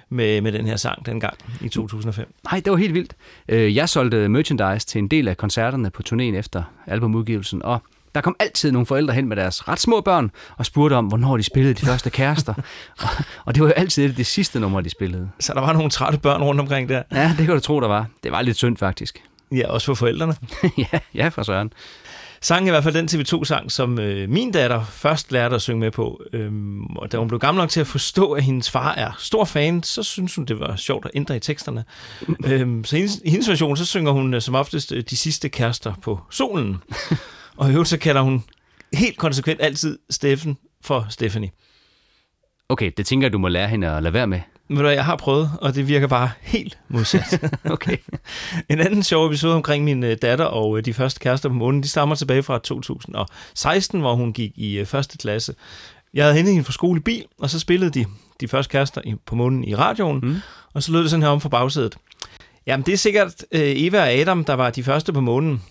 med, 0.09 0.41
med 0.41 0.51
den 0.51 0.65
her 0.65 0.75
sang 0.75 1.05
dengang 1.05 1.33
i 1.61 1.69
2005. 1.69 2.33
Nej, 2.51 2.59
det 2.65 2.71
var 2.71 2.77
helt 2.77 2.93
vildt. 2.93 3.13
Øh, 3.49 3.75
Jeg 3.75 3.89
solgte 3.89 4.29
merchandise 4.29 4.87
til 4.87 4.99
en 4.99 5.07
del 5.07 5.27
af 5.27 5.37
koncerterne 5.37 5.89
på 5.89 6.01
turnéen 6.09 6.21
efter 6.21 6.63
albumudgivelsen, 6.87 7.63
og 7.63 7.81
der 8.15 8.21
kom 8.21 8.35
altid 8.39 8.71
nogle 8.71 8.85
forældre 8.85 9.13
hen 9.13 9.27
med 9.27 9.35
deres 9.35 9.67
ret 9.67 9.79
små 9.79 10.01
børn 10.01 10.31
og 10.57 10.65
spurgte 10.65 10.93
om, 10.93 11.05
hvornår 11.05 11.37
de 11.37 11.43
spillede 11.43 11.73
de 11.73 11.85
første 11.85 12.09
kærester. 12.09 12.53
og, 13.01 13.07
og 13.45 13.55
det 13.55 13.63
var 13.63 13.67
jo 13.69 13.73
altid 13.73 14.07
det, 14.09 14.17
det 14.17 14.25
sidste 14.25 14.59
nummer, 14.59 14.81
de 14.81 14.89
spillede. 14.89 15.29
Så 15.39 15.53
der 15.53 15.61
var 15.61 15.73
nogle 15.73 15.89
trætte 15.89 16.19
børn 16.19 16.43
rundt 16.43 16.61
omkring 16.61 16.89
der. 16.89 17.03
Ja, 17.11 17.35
det 17.37 17.45
kan 17.45 17.55
du 17.55 17.59
tro, 17.59 17.79
der 17.79 17.87
var. 17.87 18.07
Det 18.23 18.31
var 18.31 18.41
lidt 18.41 18.57
synd, 18.57 18.77
faktisk. 18.77 19.23
Ja, 19.53 19.67
også 19.67 19.85
for 19.85 19.93
forældrene. 19.93 20.35
ja, 20.93 20.99
ja, 21.13 21.27
for 21.27 21.43
søren. 21.43 21.73
Sangen 22.41 22.67
er 22.67 22.71
i 22.71 22.73
hvert 22.73 22.83
fald 22.83 22.93
den 22.93 23.21
TV2-sang, 23.21 23.71
som 23.71 23.99
øh, 23.99 24.29
min 24.29 24.51
datter 24.51 24.85
først 24.85 25.31
lærte 25.31 25.55
at 25.55 25.61
synge 25.61 25.79
med 25.79 25.91
på. 25.91 26.21
Øhm, 26.33 26.85
og 26.85 27.11
da 27.11 27.17
hun 27.17 27.27
blev 27.27 27.39
gammel 27.39 27.61
nok 27.61 27.69
til 27.69 27.79
at 27.79 27.87
forstå, 27.87 28.31
at 28.31 28.43
hendes 28.43 28.71
far 28.71 28.93
er 28.93 29.11
stor 29.19 29.45
fan, 29.45 29.83
så 29.83 30.03
synes 30.03 30.35
hun, 30.35 30.45
det 30.45 30.59
var 30.59 30.75
sjovt 30.75 31.05
at 31.05 31.11
ændre 31.15 31.35
i 31.35 31.39
teksterne. 31.39 31.85
øhm, 32.47 32.83
så 32.83 32.95
hendes, 32.95 33.21
i 33.25 33.29
hendes 33.29 33.49
version, 33.49 33.77
så 33.77 33.85
synger 33.85 34.11
hun 34.11 34.33
øh, 34.33 34.41
som 34.41 34.55
oftest 34.55 34.91
øh, 34.91 35.03
de 35.09 35.17
sidste 35.17 35.49
kærester 35.49 35.93
på 36.01 36.19
solen. 36.29 36.77
og 37.57 37.69
i 37.69 37.71
øvrigt 37.71 37.89
så 37.89 37.97
kalder 37.97 38.21
hun 38.21 38.43
helt 38.93 39.17
konsekvent 39.17 39.61
altid 39.61 39.99
Steffen 40.09 40.57
for 40.81 41.07
Stephanie. 41.09 41.51
Okay, 42.69 42.91
det 42.97 43.05
tænker 43.05 43.25
jeg, 43.25 43.33
du 43.33 43.37
må 43.37 43.47
lære 43.47 43.67
hende 43.67 43.87
at 43.91 44.03
lade 44.03 44.13
være 44.13 44.27
med. 44.27 44.39
Men 44.73 44.83
du 44.83 44.89
jeg 44.89 45.05
har 45.05 45.15
prøvet, 45.15 45.51
og 45.61 45.75
det 45.75 45.87
virker 45.87 46.07
bare 46.07 46.29
helt 46.41 46.77
modsat. 46.87 47.43
Okay. 47.71 47.97
En 48.69 48.79
anden 48.79 49.03
sjov 49.03 49.27
episode 49.27 49.55
omkring 49.55 49.83
min 49.83 50.03
øh, 50.03 50.17
datter 50.21 50.45
og 50.45 50.77
øh, 50.77 50.85
de 50.85 50.93
første 50.93 51.19
kærester 51.19 51.49
på 51.49 51.55
månen, 51.55 51.83
de 51.83 51.87
stammer 51.87 52.15
tilbage 52.15 52.43
fra 52.43 52.59
2016, 52.59 53.99
hvor 53.99 54.15
hun 54.15 54.33
gik 54.33 54.51
i 54.55 54.77
øh, 54.77 54.85
første 54.85 55.17
klasse. 55.17 55.55
Jeg 56.13 56.25
havde 56.25 56.35
hentet 56.35 56.53
hende 56.53 56.65
fra 56.65 56.73
skole 56.73 56.99
i 56.99 57.03
bil, 57.03 57.25
og 57.39 57.49
så 57.49 57.59
spillede 57.59 57.91
de 57.91 58.05
de 58.39 58.47
første 58.47 58.71
kærester 58.71 59.01
på 59.25 59.35
månen 59.35 59.63
i 59.63 59.75
radioen, 59.75 60.19
mm. 60.23 60.35
og 60.73 60.83
så 60.83 60.91
lød 60.91 61.01
det 61.01 61.09
sådan 61.09 61.23
her 61.23 61.29
om 61.29 61.41
fra 61.41 61.49
bagsædet. 61.49 61.97
Jamen, 62.67 62.85
det 62.85 62.93
er 62.93 62.97
sikkert 62.97 63.43
Eva 63.51 64.01
og 64.01 64.11
Adam, 64.11 64.45
der 64.45 64.53
var 64.53 64.69
de 64.69 64.83
første 64.83 65.13
på 65.13 65.21
månen. 65.21 65.61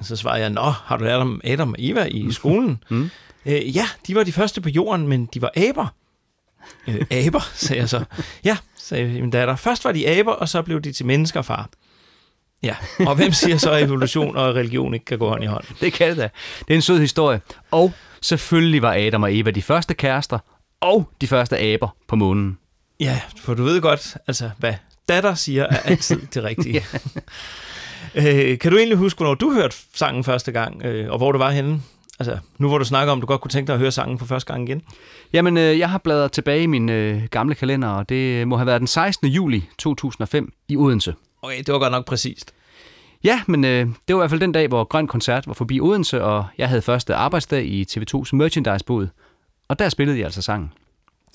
Så 0.00 0.16
svarede 0.16 0.40
jeg, 0.40 0.50
nå, 0.50 0.70
har 0.70 0.96
du 0.96 1.04
lært 1.04 1.20
om 1.20 1.40
Adam 1.44 1.70
og 1.70 1.76
Eva 1.78 2.04
i 2.04 2.32
skolen? 2.32 2.82
Mm. 2.90 3.10
Øh, 3.46 3.76
ja, 3.76 3.86
de 4.06 4.14
var 4.14 4.22
de 4.22 4.32
første 4.32 4.60
på 4.60 4.68
jorden, 4.68 5.08
men 5.08 5.28
de 5.34 5.42
var 5.42 5.50
aber. 5.56 5.94
Øh, 6.88 7.06
aber, 7.10 7.50
sagde 7.54 7.80
jeg 7.80 7.88
så. 7.88 8.04
Ja, 8.44 8.56
sagde 8.78 9.20
min 9.20 9.30
datter. 9.30 9.56
Først 9.56 9.84
var 9.84 9.92
de 9.92 10.08
aber, 10.08 10.32
og 10.32 10.48
så 10.48 10.62
blev 10.62 10.80
de 10.80 10.92
til 10.92 11.06
mennesker, 11.06 11.42
far. 11.42 11.68
Ja, 12.62 12.76
og 13.06 13.14
hvem 13.14 13.32
siger 13.32 13.56
så, 13.56 13.70
at 13.70 13.82
evolution 13.82 14.36
og 14.36 14.54
religion 14.54 14.94
ikke 14.94 15.06
kan 15.06 15.18
gå 15.18 15.28
hånd 15.28 15.44
i 15.44 15.46
hånd? 15.46 15.64
Det 15.80 15.92
kan 15.92 16.08
det 16.08 16.16
da. 16.16 16.28
Det 16.58 16.70
er 16.70 16.74
en 16.74 16.82
sød 16.82 17.00
historie. 17.00 17.40
Og 17.70 17.92
selvfølgelig 18.22 18.82
var 18.82 18.94
Adam 18.94 19.22
og 19.22 19.36
Eva 19.36 19.50
de 19.50 19.62
første 19.62 19.94
kærester, 19.94 20.38
og 20.80 21.08
de 21.20 21.26
første 21.26 21.58
aber 21.58 21.96
på 22.08 22.16
månen. 22.16 22.58
Ja, 23.00 23.20
for 23.40 23.54
du 23.54 23.62
ved 23.62 23.80
godt, 23.80 24.16
altså, 24.26 24.50
hvad 24.58 24.74
datter 25.08 25.34
siger, 25.34 25.64
er 25.64 25.78
altid 25.78 26.20
det 26.34 26.44
rigtige. 26.44 26.84
øh, 28.14 28.58
kan 28.58 28.70
du 28.72 28.78
egentlig 28.78 28.98
huske, 28.98 29.18
hvornår 29.18 29.34
du 29.34 29.52
hørte 29.52 29.76
sangen 29.94 30.24
første 30.24 30.52
gang, 30.52 30.84
øh, 30.84 31.10
og 31.10 31.18
hvor 31.18 31.32
du 31.32 31.38
var 31.38 31.50
henne? 31.50 31.80
Altså, 32.18 32.38
nu 32.58 32.68
hvor 32.68 32.78
du 32.78 32.84
snakker 32.84 33.12
om, 33.12 33.20
du 33.20 33.26
godt 33.26 33.40
kunne 33.40 33.50
tænke 33.50 33.66
dig 33.66 33.74
at 33.74 33.78
høre 33.78 33.92
sangen 33.92 34.18
for 34.18 34.26
første 34.26 34.52
gang 34.52 34.68
igen. 34.68 34.82
Jamen, 35.32 35.56
øh, 35.56 35.78
jeg 35.78 35.90
har 35.90 35.98
bladret 35.98 36.32
tilbage 36.32 36.62
i 36.62 36.66
min 36.66 36.88
øh, 36.88 37.22
gamle 37.30 37.54
kalender, 37.54 37.88
og 37.88 38.08
det 38.08 38.48
må 38.48 38.56
have 38.56 38.66
været 38.66 38.80
den 38.80 38.86
16. 38.86 39.28
juli 39.28 39.68
2005 39.78 40.52
i 40.68 40.76
Odense. 40.76 41.14
Okay, 41.42 41.58
det 41.58 41.72
var 41.72 41.78
godt 41.78 41.92
nok 41.92 42.04
præcist. 42.04 42.54
Ja, 43.24 43.42
men 43.46 43.64
øh, 43.64 43.86
det 44.08 44.16
var 44.16 44.20
i 44.20 44.20
hvert 44.20 44.30
fald 44.30 44.40
den 44.40 44.52
dag, 44.52 44.68
hvor 44.68 44.84
Grøn 44.84 45.06
Koncert 45.06 45.46
var 45.46 45.52
forbi 45.52 45.80
Odense, 45.80 46.24
og 46.24 46.46
jeg 46.58 46.68
havde 46.68 46.82
første 46.82 47.14
arbejdsdag 47.14 47.64
i 47.64 47.86
TV2's 47.90 48.30
merchandise-bod. 48.32 49.06
Og 49.68 49.78
der 49.78 49.88
spillede 49.88 50.18
jeg 50.18 50.24
altså 50.24 50.42
sangen. 50.42 50.72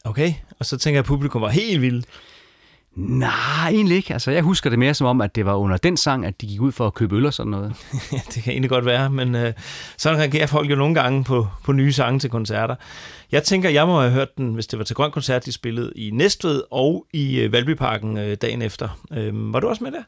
Okay, 0.04 0.34
og 0.60 0.66
så 0.66 0.78
tænker 0.78 0.96
jeg, 0.96 1.04
at 1.04 1.06
publikum 1.06 1.42
var 1.42 1.50
helt 1.50 1.82
vildt. 1.82 2.06
Nej, 3.00 3.70
egentlig 3.70 3.98
ikke. 3.98 4.14
Altså, 4.14 4.32
jeg 4.32 4.44
husker 4.44 4.70
det 4.70 4.80
mere 4.80 4.94
som 4.94 5.08
om, 5.08 5.22
at 5.22 5.36
det 5.36 5.46
var 5.46 5.56
under 5.56 5.78
den 5.78 5.98
sang, 5.98 6.26
at 6.26 6.42
de 6.42 6.48
gik 6.48 6.62
ud 6.62 6.72
for 6.72 6.88
at 6.88 6.94
købe 6.94 7.16
øl 7.16 7.26
og 7.26 7.34
sådan 7.34 7.52
noget. 7.52 7.76
Ja, 8.12 8.20
det 8.34 8.44
kan 8.44 8.54
egentlig 8.54 8.70
godt 8.70 8.86
være, 8.86 9.10
men 9.10 9.36
øh, 9.36 9.54
sådan 9.98 10.20
reagerer 10.20 10.48
folk 10.48 10.70
jo 10.70 10.76
nogle 10.76 10.96
gange 10.96 11.24
på, 11.24 11.48
på 11.64 11.72
nye 11.72 11.92
sange 11.94 12.20
til 12.20 12.30
koncerter. 12.30 12.76
Jeg 13.32 13.44
tænker, 13.44 13.70
jeg 13.70 13.88
må 13.88 14.00
have 14.00 14.12
hørt 14.12 14.38
den, 14.38 14.54
hvis 14.54 14.68
det 14.68 14.80
var 14.80 14.86
til 14.86 14.96
Grøn 14.96 15.12
Koncert, 15.12 15.46
de 15.46 15.52
spillede 15.52 15.92
i 15.96 16.12
Næstved 16.12 16.64
og 16.72 17.06
i 17.14 17.40
øh, 17.40 17.52
Valbyparken 17.52 18.18
øh, 18.18 18.38
dagen 18.42 18.62
efter. 18.62 18.90
Øh, 19.14 19.54
var 19.54 19.60
du 19.60 19.68
også 19.68 19.84
med 19.84 19.92
der? 19.92 20.04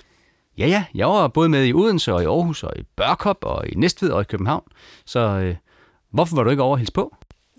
Ja, 0.57 0.67
ja, 0.67 0.83
jeg 0.95 1.07
var 1.07 1.27
både 1.27 1.49
med 1.49 1.65
i 1.65 1.73
Odense 1.73 2.13
og 2.13 2.23
i 2.23 2.25
Aarhus 2.25 2.63
og 2.63 2.73
i 2.77 2.83
Børkop 2.95 3.37
og 3.41 3.67
i 3.67 3.75
Næstved 3.75 4.09
og 4.09 4.21
i 4.21 4.25
København. 4.25 4.63
Så 5.05 5.19
øh, 5.19 5.55
hvorfor 6.11 6.35
var 6.35 6.43
du 6.43 6.49
ikke 6.49 6.63
over 6.63 6.73
at 6.75 6.79
hilse 6.79 6.93
på? 6.93 7.15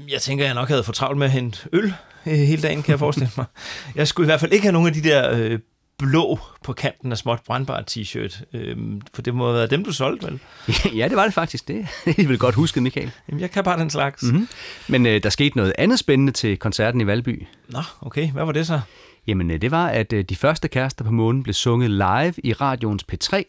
Jeg 0.08 0.20
tænker, 0.22 0.44
jeg 0.44 0.54
nok 0.54 0.68
havde 0.68 0.84
for 0.84 0.92
travlt 0.92 1.18
med 1.18 1.26
at 1.26 1.32
hente 1.32 1.68
øl 1.72 1.94
øh, 2.26 2.32
hele 2.32 2.62
dagen, 2.62 2.82
kan 2.82 2.90
jeg 2.90 2.98
forestille 2.98 3.30
mig. 3.36 3.46
Jeg 3.94 4.08
skulle 4.08 4.24
i 4.24 4.28
hvert 4.28 4.40
fald 4.40 4.52
ikke 4.52 4.62
have 4.62 4.72
nogen 4.72 4.88
af 4.88 4.94
de 4.94 5.02
der 5.02 5.36
øh, 5.36 5.58
blå 5.98 6.38
på 6.64 6.72
kanten 6.72 7.12
af 7.12 7.18
småt 7.18 7.40
brandbart 7.46 7.96
t-shirt, 7.96 8.42
øh, 8.52 8.76
for 9.14 9.22
det 9.22 9.34
må 9.34 9.44
have 9.44 9.54
været 9.54 9.70
dem, 9.70 9.84
du 9.84 9.92
solgte, 9.92 10.26
vel? 10.26 10.40
ja, 10.98 11.08
det 11.08 11.16
var 11.16 11.24
det 11.24 11.34
faktisk. 11.34 11.68
Det 11.68 11.80
er 12.06 12.12
I 12.18 12.24
vel 12.24 12.38
godt 12.38 12.54
husket, 12.54 12.82
Michael. 12.82 13.10
Jamen, 13.28 13.40
jeg 13.40 13.50
kan 13.50 13.64
bare 13.64 13.78
den 13.78 13.90
slags. 13.90 14.22
Mm-hmm. 14.22 14.48
Men 14.88 15.06
øh, 15.06 15.22
der 15.22 15.30
skete 15.30 15.56
noget 15.56 15.72
andet 15.78 15.98
spændende 15.98 16.32
til 16.32 16.56
koncerten 16.56 17.00
i 17.00 17.06
Valby. 17.06 17.46
Nå, 17.68 17.82
okay. 18.00 18.30
Hvad 18.30 18.44
var 18.44 18.52
det 18.52 18.66
så? 18.66 18.80
Jamen, 19.26 19.50
øh, 19.50 19.60
det 19.60 19.70
var, 19.70 19.86
at 19.88 20.12
øh, 20.12 20.24
de 20.24 20.36
første 20.36 20.68
kærester 20.68 21.04
på 21.04 21.10
månen 21.10 21.42
blev 21.42 21.54
sunget 21.54 21.90
live 21.90 22.34
i 22.44 22.52
radioens 22.52 23.04
P3, 23.12 23.42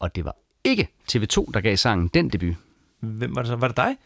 og 0.00 0.16
det 0.16 0.24
var 0.24 0.36
ikke 0.64 0.88
TV2, 1.12 1.50
der 1.54 1.60
gav 1.60 1.76
sangen 1.76 2.10
den 2.14 2.28
debut. 2.28 2.54
Hvem 3.04 3.36
var 3.36 3.42
det 3.42 3.48
så? 3.48 3.56
Var 3.56 3.68
det 3.68 3.76
dig? 3.76 3.96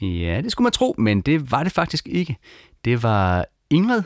Ja, 0.00 0.40
det 0.40 0.52
skulle 0.52 0.64
man 0.64 0.72
tro, 0.72 0.94
men 0.98 1.20
det 1.20 1.50
var 1.50 1.62
det 1.62 1.72
faktisk 1.72 2.06
ikke. 2.06 2.36
Det 2.84 3.02
var 3.02 3.46
Ingrid. 3.70 4.02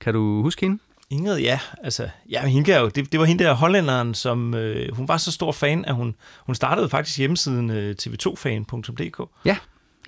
Kan 0.00 0.14
du 0.14 0.42
huske 0.42 0.66
hende? 0.66 0.78
Ingrid, 1.10 1.38
ja. 1.38 1.60
Altså, 1.82 2.08
ja, 2.30 2.46
hende 2.46 2.78
jo, 2.78 2.88
det, 2.88 3.12
det 3.12 3.20
var 3.20 3.26
hende 3.26 3.44
der 3.44 3.54
hollænderen, 3.54 4.14
som 4.14 4.54
øh, 4.54 4.94
hun 4.94 5.08
var 5.08 5.16
så 5.16 5.32
stor 5.32 5.52
fan, 5.52 5.84
at 5.84 5.94
hun, 5.94 6.14
hun 6.46 6.54
startede 6.54 6.88
faktisk 6.88 7.18
hjemmesiden 7.18 7.70
øh, 7.70 7.96
tv2fan.dk. 8.02 9.28
Ja, 9.44 9.56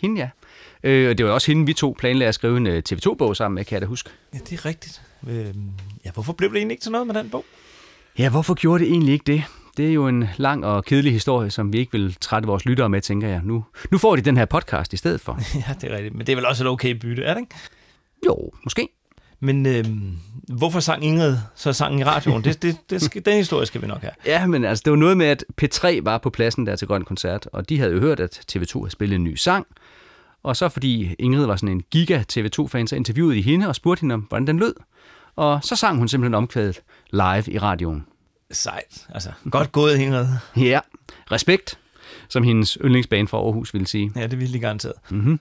hende 0.01 0.21
ja. 0.21 0.29
Øh, 0.83 1.11
og 1.11 1.19
det 1.19 1.27
var 1.27 1.33
også 1.33 1.47
hende, 1.51 1.67
vi 1.67 1.73
to 1.73 1.97
planlagde 1.99 2.29
at 2.29 2.35
skrive 2.35 2.57
en 2.57 2.67
øh, 2.67 2.83
TV2-bog 2.93 3.37
sammen 3.37 3.55
med, 3.55 3.65
kan 3.65 3.75
jeg 3.75 3.81
da 3.81 3.87
huske. 3.87 4.11
Ja, 4.35 4.39
det 4.39 4.53
er 4.53 4.65
rigtigt. 4.65 5.03
Øh, 5.29 5.55
ja, 6.05 6.11
hvorfor 6.11 6.33
blev 6.33 6.51
det 6.51 6.57
egentlig 6.57 6.75
ikke 6.75 6.83
til 6.83 6.93
noget 6.93 7.07
med 7.07 7.15
den 7.15 7.31
bog? 7.31 7.45
Ja, 8.19 8.31
hvorfor 8.31 8.55
gjorde 8.55 8.85
det 8.85 8.91
egentlig 8.93 9.13
ikke 9.13 9.25
det? 9.33 9.45
Det 9.79 9.89
er 9.89 9.93
jo 9.93 10.09
en 10.09 10.29
lang 10.37 10.65
og 10.65 10.85
kedelig 10.85 11.13
historie, 11.13 11.51
som 11.51 11.73
vi 11.73 11.79
ikke 11.79 11.93
vil 11.93 12.17
trætte 12.21 12.47
vores 12.47 12.65
lyttere 12.65 12.89
med, 12.89 13.01
tænker 13.01 13.29
jeg. 13.29 13.41
Nu, 13.45 13.65
nu 13.91 13.99
får 13.99 14.17
de 14.17 14.23
den 14.23 14.37
her 14.37 14.45
podcast 14.45 14.93
i 14.93 14.97
stedet 14.97 15.21
for. 15.21 15.33
ja, 15.69 15.75
det 15.81 15.93
er 15.93 15.97
rigtigt. 15.97 16.15
Men 16.15 16.27
det 16.27 16.33
er 16.33 16.37
vel 16.37 16.47
også 16.47 16.65
et 16.65 16.71
okay 16.71 16.91
bytte, 16.95 17.23
er 17.23 17.35
det 17.35 17.41
ikke? 17.41 17.55
Jo, 18.27 18.51
måske. 18.65 18.89
Men 19.41 19.67
øh, 19.67 19.85
hvorfor 20.59 20.81
sang 20.81 21.05
Ingrid 21.05 21.37
så 21.55 21.73
sangen 21.73 22.01
i 22.01 22.05
radioen? 22.05 22.45
Det, 22.45 22.63
det, 22.63 22.77
det 22.91 23.03
skal, 23.03 23.25
den 23.25 23.37
historie 23.37 23.67
skal 23.67 23.83
vi 23.83 23.87
nok 23.87 24.01
have. 24.01 24.13
Ja, 24.27 24.47
men 24.47 24.65
altså, 24.65 24.83
det 24.85 24.91
var 24.91 24.97
noget 24.97 25.17
med, 25.17 25.27
at 25.27 25.45
P3 25.63 26.01
var 26.03 26.19
på 26.19 26.31
pladsen 26.31 26.67
der 26.67 26.77
til 26.77 26.89
Grøn 26.89 27.05
Koncert, 27.05 27.49
og 27.53 27.69
de 27.69 27.79
havde 27.79 27.93
jo 27.93 28.01
hørt, 28.01 28.21
at 28.21 28.41
TV2 28.53 28.79
havde 28.79 28.91
spillet 28.91 29.17
en 29.17 29.25
ny 29.25 29.35
sang. 29.35 29.67
Og 30.43 30.57
så 30.57 30.69
fordi 30.69 31.15
Ingrid 31.19 31.47
var 31.47 31.57
sådan 31.57 31.69
en 31.69 31.83
giga 31.91 32.23
TV2-fan, 32.33 32.87
så 32.87 32.97
interviewede 32.97 33.37
de 33.37 33.43
hende 33.43 33.69
og 33.69 33.75
spurgte 33.75 34.01
hende 34.01 34.15
om, 34.15 34.21
hvordan 34.21 34.47
den 34.47 34.59
lød. 34.59 34.75
Og 35.37 35.61
så 35.63 35.77
sang 35.77 35.99
hun 35.99 36.09
simpelthen 36.09 36.35
omkvædet 36.35 36.81
live 37.13 37.45
i 37.47 37.59
radioen. 37.59 38.07
Sejt. 38.50 39.07
Altså, 39.14 39.33
godt 39.50 39.73
gået, 39.73 39.99
Ingrid. 39.99 40.26
Ja, 40.57 40.81
respekt, 41.33 41.78
som 42.28 42.43
hendes 42.43 42.78
yndlingsbane 42.85 43.28
fra 43.28 43.38
Aarhus 43.38 43.75
ville 43.75 43.87
sige. 43.87 44.12
Ja, 44.17 44.26
det 44.26 44.38
ville 44.38 44.55
de 44.55 44.61
garanteret. 44.61 44.95
Mm-hmm. 45.11 45.40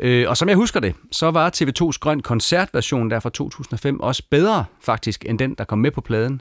Øh, 0.00 0.28
og 0.28 0.36
som 0.36 0.48
jeg 0.48 0.56
husker 0.56 0.80
det, 0.80 0.94
så 1.12 1.30
var 1.30 1.50
TV2's 1.56 1.98
grøn 2.00 2.20
koncertversion 2.20 3.10
der 3.10 3.20
fra 3.20 3.30
2005 3.30 4.00
også 4.00 4.22
bedre 4.30 4.64
faktisk 4.80 5.24
end 5.28 5.38
den, 5.38 5.54
der 5.54 5.64
kom 5.64 5.78
med 5.78 5.90
på 5.90 6.00
pladen. 6.00 6.40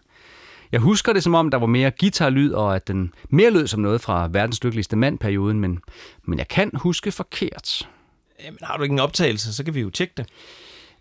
Jeg 0.71 0.79
husker 0.79 1.13
det 1.13 1.23
som 1.23 1.35
om, 1.35 1.51
der 1.51 1.57
var 1.57 1.65
mere 1.65 1.91
guitarlyd, 1.99 2.51
og 2.51 2.75
at 2.75 2.87
den 2.87 3.13
mere 3.29 3.51
lød 3.51 3.67
som 3.67 3.79
noget 3.79 4.01
fra 4.01 4.27
verdens 4.31 4.63
lykkeligste 4.63 4.95
mand-perioden, 4.95 5.59
men, 5.59 5.79
men 6.23 6.39
jeg 6.39 6.47
kan 6.47 6.71
huske 6.73 7.11
forkert. 7.11 7.89
Jamen, 8.43 8.59
har 8.63 8.77
du 8.77 8.83
ikke 8.83 8.93
en 8.93 8.99
optagelse, 8.99 9.53
så 9.53 9.63
kan 9.63 9.73
vi 9.73 9.81
jo 9.81 9.89
tjekke 9.89 10.13
det. 10.17 10.25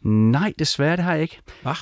Nej, 0.02 0.52
desværre 0.58 0.96
det 0.96 1.04
har 1.04 1.12
jeg 1.12 1.22
ikke. 1.22 1.40
Hvad? 1.62 1.74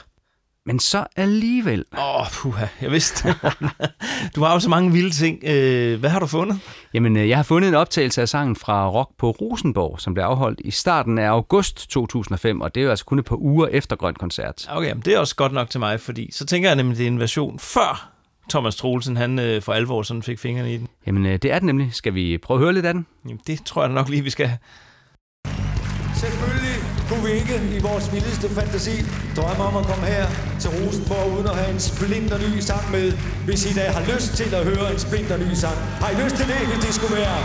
Men 0.68 0.80
så 0.80 1.04
alligevel. 1.16 1.84
Åh, 1.98 2.20
oh, 2.20 2.26
puha, 2.32 2.66
jeg 2.80 2.90
vidste 2.90 3.34
Du 4.34 4.42
har 4.42 4.52
jo 4.52 4.60
så 4.60 4.68
mange 4.68 4.92
vilde 4.92 5.10
ting. 5.10 5.44
Øh, 5.44 6.00
hvad 6.00 6.10
har 6.10 6.18
du 6.18 6.26
fundet? 6.26 6.60
Jamen, 6.94 7.16
øh, 7.16 7.28
jeg 7.28 7.38
har 7.38 7.42
fundet 7.42 7.68
en 7.68 7.75
optagelse 7.75 8.20
af 8.22 8.28
sangen 8.28 8.56
fra 8.56 8.88
Rock 8.88 9.10
på 9.18 9.30
Rosenborg, 9.30 10.00
som 10.00 10.14
blev 10.14 10.25
afholdt 10.25 10.60
i 10.64 10.70
starten 10.70 11.18
af 11.18 11.28
august 11.28 11.90
2005, 11.90 12.60
og 12.60 12.75
det 12.75 12.80
er 12.80 12.84
jo 12.84 12.90
altså 12.90 13.04
kun 13.04 13.18
et 13.18 13.25
par 13.25 13.37
uger 13.37 13.66
efter 13.66 13.96
Grøn 13.96 14.14
Koncert. 14.14 14.66
Okay, 14.70 14.92
men 14.92 15.00
det 15.00 15.14
er 15.14 15.18
også 15.18 15.37
godt 15.37 15.52
nok 15.52 15.70
til 15.70 15.80
mig, 15.80 16.00
fordi 16.00 16.32
så 16.32 16.46
tænker 16.46 16.68
jeg 16.68 16.76
nemlig, 16.76 16.98
det 16.98 17.04
er 17.04 17.08
en 17.08 17.20
version 17.20 17.58
før 17.58 18.10
Thomas 18.50 18.76
Troelsen, 18.76 19.16
han 19.16 19.38
øh, 19.38 19.62
for 19.62 19.73
alvor 19.73 20.02
sådan 20.02 20.23
fik 20.23 20.38
fingrene 20.38 20.75
i 20.75 20.76
den. 20.76 20.88
Jamen, 21.06 21.26
øh, 21.26 21.32
det 21.32 21.52
er 21.52 21.58
den 21.58 21.66
nemlig. 21.66 21.95
Skal 21.95 22.14
vi 22.14 22.38
prøve 22.38 22.58
at 22.58 22.62
høre 22.62 22.73
lidt 22.73 22.86
af 22.86 22.95
den? 22.95 23.06
Jamen, 23.25 23.40
det 23.47 23.60
tror 23.64 23.82
jeg 23.82 23.93
nok 23.93 24.08
lige, 24.08 24.23
vi 24.23 24.30
skal. 24.30 24.50
Selvfølgelig 26.14 26.68
kunne 27.08 27.25
vi 27.25 27.32
ikke 27.40 27.56
i 27.76 27.78
vores 27.88 28.12
vildeste 28.12 28.49
fantasi 28.54 28.97
drømme 29.36 29.62
om 29.64 29.76
at 29.76 29.84
komme 29.90 30.06
her 30.06 30.26
til 30.60 30.71
Rosenborg 30.71 31.26
uden 31.34 31.47
at 31.47 31.56
have 31.56 31.71
en 31.76 31.80
splinter 31.80 32.38
ny 32.38 32.60
sang 32.60 32.90
med. 32.90 33.12
Hvis 33.44 33.60
I 33.71 33.73
da 33.75 33.84
har 33.97 34.04
lyst 34.14 34.30
til 34.40 34.54
at 34.54 34.64
høre 34.64 34.92
en 34.92 34.99
splinter 34.99 35.36
ny 35.36 35.50
sang. 35.54 35.78
Har 36.02 36.10
I 36.10 36.16
lyst 36.25 36.36
til 36.36 36.47
det, 36.47 36.60
hvis 36.71 36.84
det 36.86 36.94
skulle 36.94 37.16
være? 37.16 37.38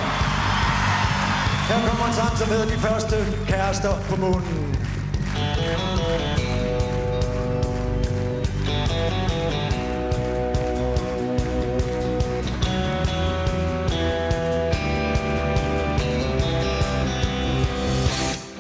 Her 1.70 1.88
kommer 1.88 2.06
en 2.08 2.14
sang, 2.14 2.38
som 2.38 2.48
hedder 2.48 2.66
De 2.66 2.78
Første 2.88 3.16
Kærester 3.48 3.94
på 4.10 4.16
Månen. 4.16 4.76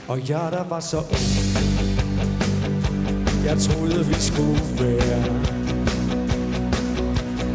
Og 0.07 0.29
jeg 0.29 0.47
der 0.51 0.63
var 0.69 0.79
så 0.79 0.97
ung 0.97 1.29
Jeg 3.45 3.57
troede 3.57 4.05
vi 4.05 4.13
skulle 4.13 4.63
være 4.79 5.23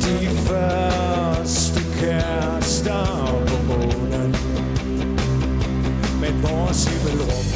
De 0.01 0.29
første 0.29 1.81
kærester 2.01 3.07
på 3.47 3.63
månen. 3.67 4.37
Men 6.21 6.43
vores 6.43 6.85
himmelrum 6.85 7.47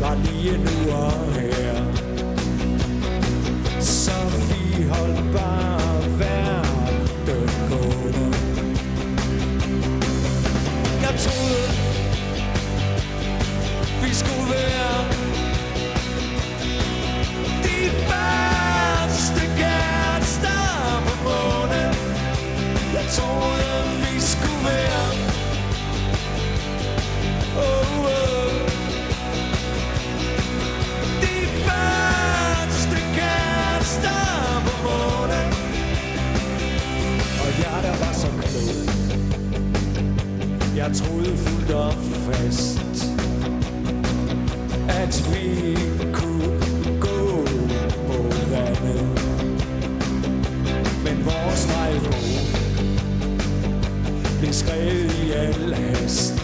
Var 0.00 0.14
lige 0.24 0.58
nu 0.58 0.92
og 0.92 1.34
her. 1.34 1.84
Så 3.80 4.12
vi 4.48 4.82
holdt 4.88 5.32
bare 5.36 5.57
Jeg 40.88 40.96
troede 40.96 41.36
fuldt 41.36 41.70
og 41.70 41.92
fast 41.92 43.04
at 44.88 45.24
vi 45.32 45.76
kunne 46.12 47.00
gå 47.00 47.44
på 48.06 48.22
vandet. 48.50 49.20
Men 51.04 51.24
vores 51.24 51.68
vej 51.68 51.92
blev 54.40 54.52
skrevet 54.52 55.12
i 55.26 55.30
al 55.30 55.74
hast. 55.74 56.37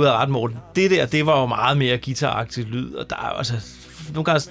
Du 0.00 0.04
havde 0.06 0.16
ret, 0.16 0.28
Morten. 0.28 0.56
Det 0.76 0.90
der, 0.90 1.06
det 1.06 1.26
var 1.26 1.40
jo 1.40 1.46
meget 1.46 1.76
mere 1.76 1.98
guitaragtigt 1.98 2.68
lyd, 2.68 2.94
og 2.94 3.10
der 3.10 3.16
er 3.16 3.20
altså... 3.38 3.54
Nogle 4.12 4.24
gange 4.24 4.42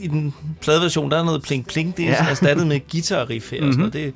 i 0.00 0.06
den 0.08 0.34
pladeversion, 0.60 1.10
der 1.10 1.18
er 1.18 1.24
noget 1.24 1.42
pling-pling, 1.46 1.96
det 1.96 2.04
er 2.04 2.10
Ja. 2.10 2.30
erstattet 2.30 2.66
med 2.66 2.80
guitar-riff 2.92 3.50
her, 3.50 3.60
mm-hmm. 3.60 3.68
og 3.68 3.72
sådan 3.72 3.78
noget. 3.78 3.92
Det, 3.92 4.14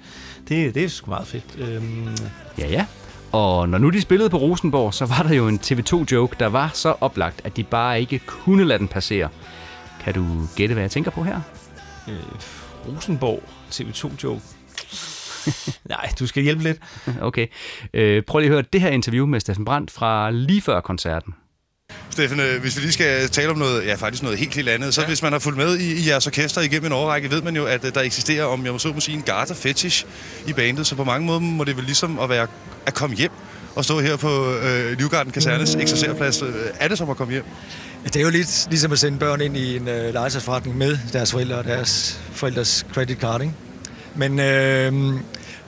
det, 0.48 0.74
det 0.74 0.84
er 0.84 0.88
sgu 0.88 1.10
meget 1.10 1.26
fedt. 1.26 1.44
Øhm, 1.58 2.08
Ja, 2.58 2.68
ja. 2.68 2.86
Og 3.32 3.68
når 3.68 3.78
nu 3.78 3.90
de 3.90 4.00
spillede 4.00 4.30
på 4.30 4.36
Rosenborg, 4.36 4.94
så 4.94 5.06
var 5.06 5.22
der 5.28 5.34
jo 5.34 5.48
en 5.48 5.60
TV2-joke, 5.64 6.36
der 6.40 6.46
var 6.46 6.70
så 6.74 6.94
oplagt, 7.00 7.40
at 7.44 7.56
de 7.56 7.62
bare 7.64 8.00
ikke 8.00 8.18
kunne 8.26 8.64
lade 8.64 8.78
den 8.78 8.88
passere. 8.88 9.28
Kan 10.04 10.14
du 10.14 10.24
gætte, 10.56 10.72
hvad 10.72 10.82
jeg 10.82 10.90
tænker 10.90 11.10
på 11.10 11.22
her? 11.22 11.40
øh, 12.08 12.14
Rosenborg 12.88 13.42
TV2-joke. 13.72 14.40
Nej, 15.88 16.10
du 16.18 16.26
skal 16.26 16.42
hjælpe 16.42 16.62
lidt. 16.62 16.78
Okay. 17.20 17.46
Øh, 17.94 18.22
prøv 18.22 18.38
lige 18.38 18.48
at 18.48 18.52
høre 18.54 18.64
det 18.72 18.80
her 18.80 18.88
interview 18.88 19.26
med 19.26 19.40
Steffen 19.40 19.64
Brandt 19.64 19.90
fra 19.90 20.30
lige 20.30 20.62
før 20.62 20.80
koncerten. 20.80 21.34
Steffen, 22.10 22.40
øh, 22.40 22.60
hvis 22.60 22.76
vi 22.76 22.80
lige 22.80 22.92
skal 22.92 23.28
tale 23.28 23.50
om 23.50 23.58
noget, 23.58 23.86
ja 23.86 23.94
faktisk 23.94 24.22
noget 24.22 24.38
helt 24.38 24.54
helt 24.54 24.68
andet, 24.68 24.94
så 24.94 25.00
ja. 25.00 25.06
hvis 25.06 25.22
man 25.22 25.32
har 25.32 25.38
fulgt 25.38 25.58
med 25.58 25.76
i, 25.78 25.92
i 26.04 26.08
jeres 26.08 26.26
orkester 26.26 26.60
igennem 26.60 26.86
en 26.86 26.92
årrække, 26.92 27.30
ved 27.30 27.42
man 27.42 27.56
jo, 27.56 27.64
at 27.66 27.84
øh, 27.84 27.94
der 27.94 28.00
eksisterer, 28.00 28.44
om 28.44 28.64
jeg 28.64 28.72
må 28.72 28.78
så 28.78 28.92
må 28.92 29.00
sige, 29.00 29.16
en 29.16 29.22
garter 29.22 29.54
fetish 29.54 30.06
i 30.46 30.52
bandet, 30.52 30.86
så 30.86 30.94
på 30.96 31.04
mange 31.04 31.26
måder 31.26 31.40
må 31.40 31.64
det 31.64 31.76
vel 31.76 31.84
ligesom 31.84 32.18
at 32.18 32.28
være 32.28 32.46
at 32.86 32.94
komme 32.94 33.16
hjem 33.16 33.30
og 33.76 33.84
stå 33.84 34.00
her 34.00 34.16
på 34.16 34.54
øh, 34.54 34.98
Livgarden 34.98 35.32
Kasernes 35.32 35.74
eksercerplads. 35.74 36.42
Øh, 36.42 36.54
Er 36.80 36.88
det 36.88 36.98
som 36.98 37.10
at 37.10 37.16
komme 37.16 37.32
hjem? 37.32 37.44
Det 38.04 38.16
er 38.16 38.20
jo 38.20 38.30
lidt 38.30 38.66
ligesom 38.70 38.92
at 38.92 38.98
sende 38.98 39.18
børn 39.18 39.40
ind 39.40 39.56
i 39.56 39.76
en 39.76 39.88
øh, 39.88 40.14
legetøjsforretning 40.14 40.78
med 40.78 40.98
deres 41.12 41.32
forældre 41.32 41.56
og 41.56 41.64
deres 41.64 42.20
forældres 42.32 42.86
credit 42.92 43.18
card, 43.18 43.40
ikke? 43.40 43.54
Men 44.14 44.40
øh, 44.40 45.14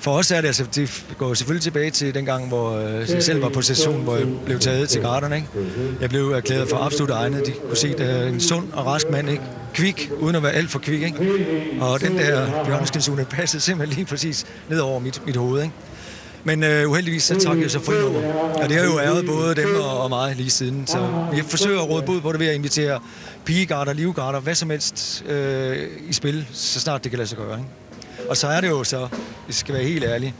for 0.09 0.19
os 0.19 0.31
er 0.31 0.41
det 0.41 0.49
altså, 0.49 0.65
det 0.75 1.05
går 1.19 1.35
selvfølgelig 1.35 1.63
tilbage 1.63 1.91
til 1.91 2.15
den 2.15 2.25
gang, 2.25 2.49
hvor 2.49 2.77
øh, 2.77 3.11
jeg 3.11 3.23
selv 3.23 3.43
var 3.43 3.49
på 3.49 3.63
station, 3.63 4.03
hvor 4.03 4.17
jeg 4.17 4.27
blev 4.45 4.59
taget 4.59 4.89
til 4.89 5.01
garderne, 5.01 5.37
ikke? 5.37 5.49
Jeg 6.01 6.11
blev 6.11 6.31
erklæret 6.31 6.69
for 6.69 6.77
absolut 6.77 7.11
egnet. 7.11 7.47
De 7.47 7.53
kunne 7.67 7.77
se, 7.77 7.89
det 7.89 8.11
er 8.11 8.29
en 8.29 8.41
sund 8.41 8.73
og 8.73 8.87
rask 8.87 9.11
mand, 9.11 9.31
ikke? 9.31 9.43
Kvik, 9.75 10.11
uden 10.21 10.37
at 10.37 10.43
være 10.43 10.53
alt 10.53 10.71
for 10.71 10.79
kvik, 10.79 11.03
ikke? 11.03 11.19
Og 11.81 12.01
den 12.01 12.19
der 12.19 12.65
bjørneskensune 12.65 13.25
passede 13.25 13.63
simpelthen 13.63 13.97
lige 13.97 14.07
præcis 14.07 14.47
ned 14.69 14.79
over 14.79 15.01
mit, 15.01 15.23
mit 15.27 15.37
hoved, 15.37 15.63
ikke? 15.63 15.75
Men 16.45 16.63
øh, 16.63 16.91
uheldigvis 16.91 17.23
så 17.23 17.41
trak 17.41 17.61
jeg 17.61 17.71
så 17.71 17.81
fri 17.81 18.03
over. 18.03 18.33
Og 18.63 18.69
det 18.69 18.77
har 18.77 18.85
jo 18.85 18.99
ærget 18.99 19.27
både 19.27 19.55
dem 19.55 19.69
og, 19.81 20.03
og 20.03 20.09
mig 20.09 20.37
lige 20.37 20.51
siden. 20.51 20.87
Så 20.87 21.09
vi 21.33 21.43
forsøger 21.49 21.81
at 21.81 21.89
råde 21.89 22.03
bod 22.03 22.21
på 22.21 22.33
det 22.33 22.41
ved 22.41 22.47
at 22.47 22.55
invitere 22.55 23.01
pigegarter, 23.45 23.93
livgarter, 23.93 24.41
hvad 24.41 24.55
som 24.55 24.71
helst 24.71 25.25
øh, 25.29 25.89
i 26.09 26.13
spil, 26.13 26.47
så 26.53 26.81
snart 26.81 27.05
det 27.05 27.11
kan 27.11 27.19
lade 27.19 27.29
sig 27.29 27.39
gøre. 27.39 27.59
Ikke? 27.59 27.88
Og 28.29 28.37
så 28.37 28.47
er 28.49 28.61
det 28.61 28.69
jo 28.69 28.85
så, 28.85 28.99
hvis 29.07 29.17
jeg 29.49 29.55
skal 29.55 29.75
være 29.75 29.85
helt 29.85 30.05
ærlig, 30.05 30.35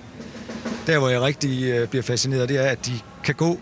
der 0.87 0.99
hvor 0.99 1.09
jeg 1.09 1.21
rigtig 1.23 1.65
øh, 1.65 1.89
bliver 1.89 2.03
fascineret, 2.03 2.49
det 2.49 2.57
er, 2.57 2.71
at 2.71 2.87
de 2.87 2.93
kan 3.25 3.35
gå 3.35 3.61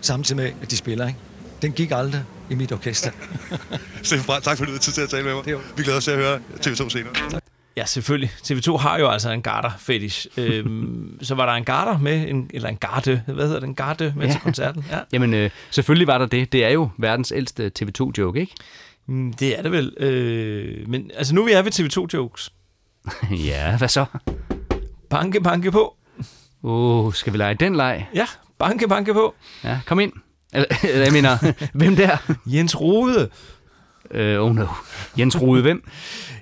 samtidig 0.00 0.36
med, 0.42 0.52
at 0.62 0.70
de 0.70 0.76
spiller. 0.76 1.06
Ikke? 1.06 1.18
Den 1.62 1.72
gik 1.72 1.90
aldrig 1.90 2.22
i 2.50 2.54
mit 2.54 2.72
orkester. 2.72 3.10
Steffen 4.02 4.26
Brandt, 4.26 4.44
tak 4.44 4.56
fordi 4.58 4.66
du 4.66 4.72
havde 4.72 4.82
tid 4.82 4.92
til 4.92 5.00
at 5.00 5.08
tale 5.08 5.24
med 5.24 5.34
mig. 5.34 5.44
Det 5.44 5.50
er 5.50 5.54
jo- 5.54 5.60
Vi 5.76 5.82
glæder 5.82 5.98
os 5.98 6.04
til 6.04 6.10
at 6.10 6.16
høre 6.18 6.40
TV2 6.66 6.88
senere. 6.90 7.40
Ja, 7.76 7.84
selvfølgelig. 7.86 8.30
TV2 8.42 8.76
har 8.76 8.98
jo 8.98 9.08
altså 9.08 9.30
en 9.30 9.42
garter-fetish. 9.42 10.26
øhm, 10.36 11.18
så 11.22 11.34
var 11.34 11.46
der 11.46 11.52
en 11.52 11.64
garter 11.64 11.98
med, 11.98 12.28
en, 12.28 12.50
eller 12.54 12.68
en 12.68 12.76
garde, 12.76 13.22
hvad 13.26 13.44
hedder 13.46 13.60
det, 13.60 13.68
en 13.68 13.74
garde 13.74 14.12
med 14.16 14.26
Ja. 14.26 14.32
til 14.32 14.40
koncerten. 14.40 14.84
Ja. 14.90 14.98
Jamen, 15.12 15.34
øh, 15.34 15.50
selvfølgelig 15.70 16.06
var 16.06 16.18
der 16.18 16.26
det. 16.26 16.52
Det 16.52 16.64
er 16.64 16.68
jo 16.70 16.88
verdens 16.98 17.32
ældste 17.36 17.70
TV2-joke, 17.80 18.40
ikke? 18.40 18.52
Mm, 19.06 19.32
Det 19.32 19.58
er 19.58 19.62
det 19.62 19.72
vel. 19.72 19.94
Øh, 19.96 20.88
men 20.88 21.10
altså 21.16 21.34
nu 21.34 21.44
vi 21.44 21.52
er 21.52 21.62
ved 21.62 21.72
TV2-jokes. 21.72 22.52
ja, 23.50 23.78
hvad 23.78 23.88
så? 23.88 24.04
Banke, 25.10 25.40
banke 25.40 25.70
på. 25.70 25.96
Åh, 26.62 27.06
oh, 27.06 27.12
skal 27.12 27.32
vi 27.32 27.38
lege 27.38 27.54
den 27.54 27.76
leg? 27.76 28.06
Ja, 28.14 28.26
banke, 28.58 28.88
banke 28.88 29.14
på. 29.14 29.34
Ja, 29.64 29.80
kom 29.86 30.00
ind. 30.00 30.12
Eller, 30.52 30.66
jeg 31.04 31.12
mener, 31.12 31.52
hvem 31.78 31.96
der? 31.96 32.34
Jens 32.46 32.80
Rode. 32.80 33.28
Øh, 34.10 34.40
oh 34.40 34.54
no. 34.54 34.66
Jens 35.18 35.40
Rode, 35.40 35.62
hvem? 35.62 35.84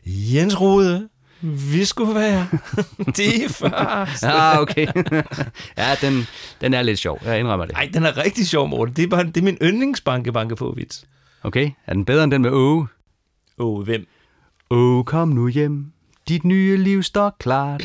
Jens 0.06 0.60
Rode. 0.60 1.08
Vi 1.40 1.84
skulle 1.84 2.14
være 2.14 2.46
det 3.06 3.50
først. 3.50 4.24
Ah, 4.24 4.58
okay. 4.60 4.86
ja, 5.76 5.94
den, 6.00 6.26
den 6.60 6.74
er 6.74 6.82
lidt 6.82 6.98
sjov. 6.98 7.20
Jeg 7.24 7.40
indrømmer 7.40 7.66
det. 7.66 7.74
Nej, 7.74 7.90
den 7.94 8.04
er 8.04 8.16
rigtig 8.16 8.48
sjov, 8.48 8.68
Morten. 8.68 8.96
Det 8.96 9.02
er, 9.02 9.08
bare, 9.08 9.24
det 9.24 9.36
er 9.36 9.42
min 9.42 9.58
yndlingsbanke, 9.62 10.32
banke 10.32 10.56
på 10.56 10.74
vits. 10.76 11.04
Okay, 11.42 11.70
er 11.86 11.92
den 11.92 12.04
bedre 12.04 12.24
end 12.24 12.32
den 12.32 12.42
med? 12.42 12.50
Åh, 12.50 12.86
oh, 13.58 13.84
hvem? 13.84 14.06
Åh, 14.70 15.04
kom 15.04 15.28
nu 15.28 15.48
hjem. 15.48 15.92
Dit 16.32 16.44
nye 16.44 16.76
liv 16.76 17.02
står 17.02 17.36
klart. 17.38 17.82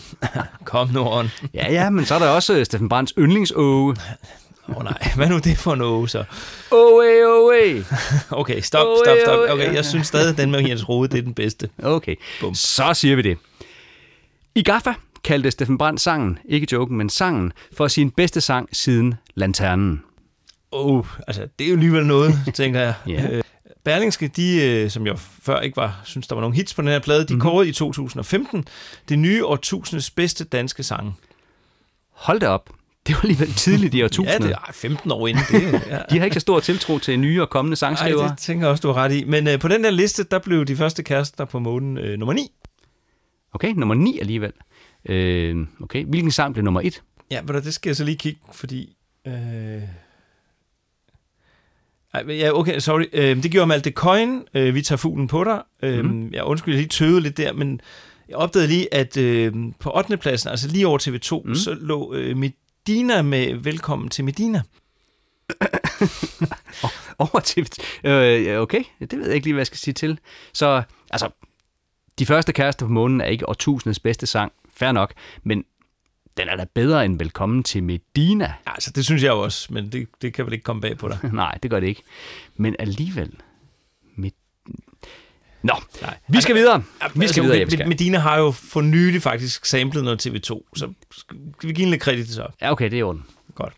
Kom 0.64 0.88
nu 0.88 1.00
on. 1.00 1.30
Ja, 1.54 1.72
ja, 1.72 1.90
men 1.90 2.04
så 2.04 2.14
er 2.14 2.18
der 2.18 2.28
også 2.28 2.54
øh, 2.54 2.64
Steffen 2.64 2.88
Brands 2.88 3.12
yndlingsåge. 3.18 3.96
Åh 4.68 4.76
oh, 4.76 4.84
nej, 4.84 5.12
hvad 5.16 5.28
nu 5.28 5.38
det 5.38 5.58
for 5.58 5.74
noget 5.74 6.10
så? 6.10 6.24
Åh, 6.72 7.06
eh, 7.06 7.28
åh, 7.28 7.54
eh. 7.56 7.84
Okay, 8.30 8.60
stop, 8.60 8.86
stop, 9.04 9.16
stop. 9.24 9.50
Okay, 9.50 9.74
jeg 9.74 9.84
synes 9.84 10.06
stadig, 10.06 10.30
at 10.30 10.36
den 10.36 10.50
med 10.50 10.68
Jens 10.68 10.88
Rode, 10.88 11.08
det 11.08 11.18
er 11.18 11.22
den 11.22 11.34
bedste. 11.34 11.68
Okay, 11.82 12.16
Bum. 12.40 12.54
så 12.54 12.94
siger 12.94 13.16
vi 13.16 13.22
det. 13.22 13.38
I 14.54 14.62
Gaffa 14.62 14.92
kaldte 15.24 15.50
Steffen 15.50 15.78
Brandt 15.78 16.00
sangen, 16.00 16.38
ikke 16.48 16.66
joken, 16.72 16.96
men 16.96 17.08
sangen, 17.08 17.52
for 17.76 17.88
sin 17.88 18.10
bedste 18.10 18.40
sang 18.40 18.68
siden 18.72 19.14
Lanternen. 19.34 20.02
Åh, 20.72 20.96
oh, 20.96 21.06
altså, 21.26 21.48
det 21.58 21.64
er 21.64 21.68
jo 21.68 21.74
alligevel 21.74 22.06
noget, 22.06 22.34
tænker 22.54 22.80
jeg. 22.80 22.94
Ja. 23.06 23.40
Berlingske, 23.84 24.28
de, 24.28 24.62
øh, 24.62 24.90
som 24.90 25.06
jeg 25.06 25.18
før 25.18 25.60
ikke 25.60 25.76
var, 25.76 26.00
synes, 26.04 26.26
der 26.26 26.34
var 26.34 26.40
nogle 26.40 26.56
hits 26.56 26.74
på 26.74 26.82
den 26.82 26.88
her 26.90 26.98
plade, 26.98 27.20
de 27.20 27.34
mm-hmm. 27.34 27.40
kårede 27.40 27.68
i 27.68 27.72
2015 27.72 28.64
det 29.08 29.18
nye 29.18 29.44
årtusindes 29.44 30.10
bedste 30.10 30.44
danske 30.44 30.82
sange. 30.82 31.14
Hold 32.10 32.40
da 32.40 32.48
op. 32.48 32.70
Det 33.06 33.14
var 33.14 33.20
alligevel 33.22 33.52
tidligt 33.52 33.94
i 33.94 33.98
Ja, 33.98 34.04
årtusindet. 34.04 34.42
det 34.42 34.50
er 34.50 34.58
ej, 34.58 34.72
15 34.72 35.10
år 35.12 35.26
inden 35.26 35.42
det. 35.50 35.82
Ja. 35.86 35.98
De 36.10 36.18
har 36.18 36.24
ikke 36.24 36.34
så 36.34 36.40
stor 36.40 36.60
tiltro 36.60 36.98
til 36.98 37.18
nye 37.18 37.42
og 37.42 37.50
kommende 37.50 37.76
sangskrivere. 37.76 38.28
det 38.28 38.38
tænker 38.38 38.66
jeg 38.66 38.70
også, 38.70 38.80
du 38.80 38.92
har 38.92 39.02
ret 39.04 39.12
i. 39.12 39.24
Men 39.24 39.48
øh, 39.48 39.58
på 39.58 39.68
den 39.68 39.84
der 39.84 39.90
liste, 39.90 40.24
der 40.24 40.38
blev 40.38 40.64
de 40.64 40.76
første 40.76 41.02
kærester 41.02 41.44
på 41.44 41.58
månen 41.58 41.98
øh, 41.98 42.18
nummer 42.18 42.32
9. 42.32 42.52
Okay, 43.52 43.72
nummer 43.76 43.94
9 43.94 44.18
alligevel. 44.20 44.52
Øh, 45.08 45.66
okay, 45.82 46.04
hvilken 46.04 46.30
sang 46.30 46.54
blev 46.54 46.64
nummer 46.64 46.80
1? 46.80 47.02
Ja, 47.30 47.42
men 47.42 47.54
det 47.54 47.74
skal 47.74 47.88
jeg 47.88 47.96
så 47.96 48.04
lige 48.04 48.16
kigge, 48.16 48.40
fordi... 48.52 48.96
Øh... 49.26 49.82
Ej, 52.14 52.24
ja, 52.32 52.50
okay, 52.58 52.78
sorry. 52.78 53.04
Øh, 53.12 53.42
det 53.42 53.50
gjorde 53.50 53.66
Malte 53.66 53.90
Coin. 53.90 54.42
Øh, 54.54 54.74
vi 54.74 54.82
tager 54.82 54.96
fuglen 54.96 55.28
på 55.28 55.44
dig. 55.44 55.62
Øh, 55.82 56.04
mm. 56.04 56.32
Jeg 56.32 56.44
undskylder, 56.44 56.78
lige 56.78 56.88
tøvede 56.88 57.20
lidt 57.20 57.36
der, 57.36 57.52
men 57.52 57.80
jeg 58.28 58.36
opdagede 58.36 58.68
lige, 58.68 58.94
at 58.94 59.16
øh, 59.16 59.52
på 59.80 59.90
8. 59.96 60.16
pladsen, 60.16 60.50
altså 60.50 60.68
lige 60.68 60.86
over 60.86 60.98
TV2, 60.98 61.34
Mhm. 61.42 61.48
mm. 61.48 61.54
så 61.54 61.74
lå 61.80 62.14
øh, 62.14 62.36
Medina 62.36 63.22
med 63.22 63.54
Velkommen 63.54 64.08
til 64.08 64.24
Medina. 64.24 64.62
Over 67.18 67.40
til... 67.40 67.68
Øh, 68.04 68.44
ja, 68.44 68.60
okay, 68.60 68.82
det 69.00 69.18
ved 69.18 69.26
jeg 69.26 69.34
ikke 69.34 69.46
lige, 69.46 69.52
hvad 69.54 69.60
jeg 69.60 69.66
skal 69.66 69.78
sige 69.78 69.94
til. 69.94 70.18
Så, 70.52 70.82
altså, 71.10 71.28
de 72.18 72.26
første 72.26 72.52
kærester 72.52 72.86
på 72.86 72.92
månen 72.92 73.20
er 73.20 73.24
ikke 73.24 73.48
årtusindets 73.48 74.00
bedste 74.00 74.26
sang. 74.26 74.52
Fair 74.76 74.92
nok, 74.92 75.12
men 75.44 75.64
den 76.36 76.48
er 76.48 76.56
da 76.56 76.66
bedre 76.74 77.04
end 77.04 77.18
Velkommen 77.18 77.62
til 77.62 77.82
Medina. 77.82 78.52
Altså, 78.66 78.90
det 78.90 79.04
synes 79.04 79.22
jeg 79.22 79.32
også, 79.32 79.72
men 79.72 79.92
det, 79.92 80.08
det 80.22 80.34
kan 80.34 80.44
vel 80.46 80.52
ikke 80.52 80.62
komme 80.62 80.82
bag 80.82 80.98
på 80.98 81.08
dig. 81.08 81.18
Nej, 81.32 81.58
det 81.62 81.70
gør 81.70 81.80
det 81.80 81.86
ikke. 81.86 82.02
Men 82.56 82.76
alligevel... 82.78 83.32
Med... 84.16 84.30
Nå, 85.62 85.74
Nej. 86.02 86.16
vi 86.28 86.40
skal 86.40 86.54
videre. 86.54 86.78
Vi 86.78 86.84
Altså, 87.00 87.28
skal 87.28 87.42
videre, 87.42 87.54
okay, 87.56 87.60
Jeppe 87.60 87.76
Skær. 87.76 87.86
Medina 87.86 88.18
har 88.18 88.38
jo 88.38 88.50
for 88.50 88.80
nylig 88.80 89.22
faktisk 89.22 89.64
samlet 89.64 90.04
noget 90.04 90.26
TV2, 90.26 90.48
så 90.76 90.92
skal 91.58 91.68
vi 91.68 91.72
give 91.72 91.84
en 91.84 91.90
lidt 91.90 92.02
kredit 92.02 92.28
så. 92.28 92.46
Ja, 92.60 92.72
okay, 92.72 92.84
det 92.84 92.92
er 92.92 92.98
i 92.98 93.02
orden. 93.02 93.24
Godt. 93.54 93.72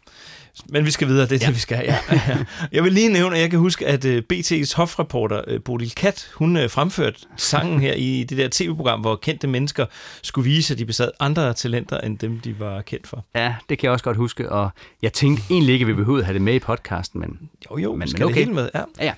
Men 0.68 0.86
vi 0.86 0.90
skal 0.90 1.08
videre, 1.08 1.26
det 1.28 1.32
er 1.32 1.38
ja. 1.40 1.46
det, 1.46 1.54
vi 1.54 1.60
skal. 1.60 1.84
Ja. 1.84 1.98
Jeg 2.72 2.84
vil 2.84 2.92
lige 2.92 3.08
nævne, 3.12 3.36
at 3.36 3.42
jeg 3.42 3.50
kan 3.50 3.58
huske, 3.58 3.86
at 3.86 4.04
uh, 4.04 4.16
BT's 4.32 4.76
hofreporter 4.76 5.42
uh, 5.54 5.62
Bodil 5.64 5.94
Kat, 5.94 6.30
hun 6.34 6.56
uh, 6.56 6.70
fremførte 6.70 7.18
sangen 7.36 7.80
her 7.80 7.92
i 7.92 8.24
det 8.28 8.38
der 8.38 8.48
tv-program, 8.52 9.00
hvor 9.00 9.16
kendte 9.16 9.46
mennesker 9.46 9.86
skulle 10.22 10.50
vise, 10.50 10.74
at 10.74 10.78
de 10.78 10.84
besad 10.84 11.10
andre 11.20 11.54
talenter, 11.54 12.00
end 12.00 12.18
dem, 12.18 12.40
de 12.40 12.60
var 12.60 12.82
kendt 12.82 13.06
for. 13.06 13.24
Ja, 13.34 13.54
det 13.68 13.78
kan 13.78 13.86
jeg 13.86 13.92
også 13.92 14.04
godt 14.04 14.16
huske, 14.16 14.48
og 14.52 14.70
jeg 15.02 15.12
tænkte 15.12 15.42
egentlig 15.50 15.72
ikke, 15.72 15.82
at 15.82 15.88
vi 15.88 15.94
behøvede 15.94 16.20
at 16.22 16.26
have 16.26 16.34
det 16.34 16.42
med 16.42 16.54
i 16.54 16.58
podcasten, 16.58 17.20
men 17.20 17.38
Jo, 17.70 17.78
jo, 17.78 17.94
Men- 17.94 18.08
skal 18.08 18.18
men 18.20 18.24
okay. 18.24 18.34
det 18.34 18.44
hele 18.44 18.54
med. 18.54 18.68
Ja. 18.74 18.80
ja, 18.98 19.04
ja. 19.04 19.12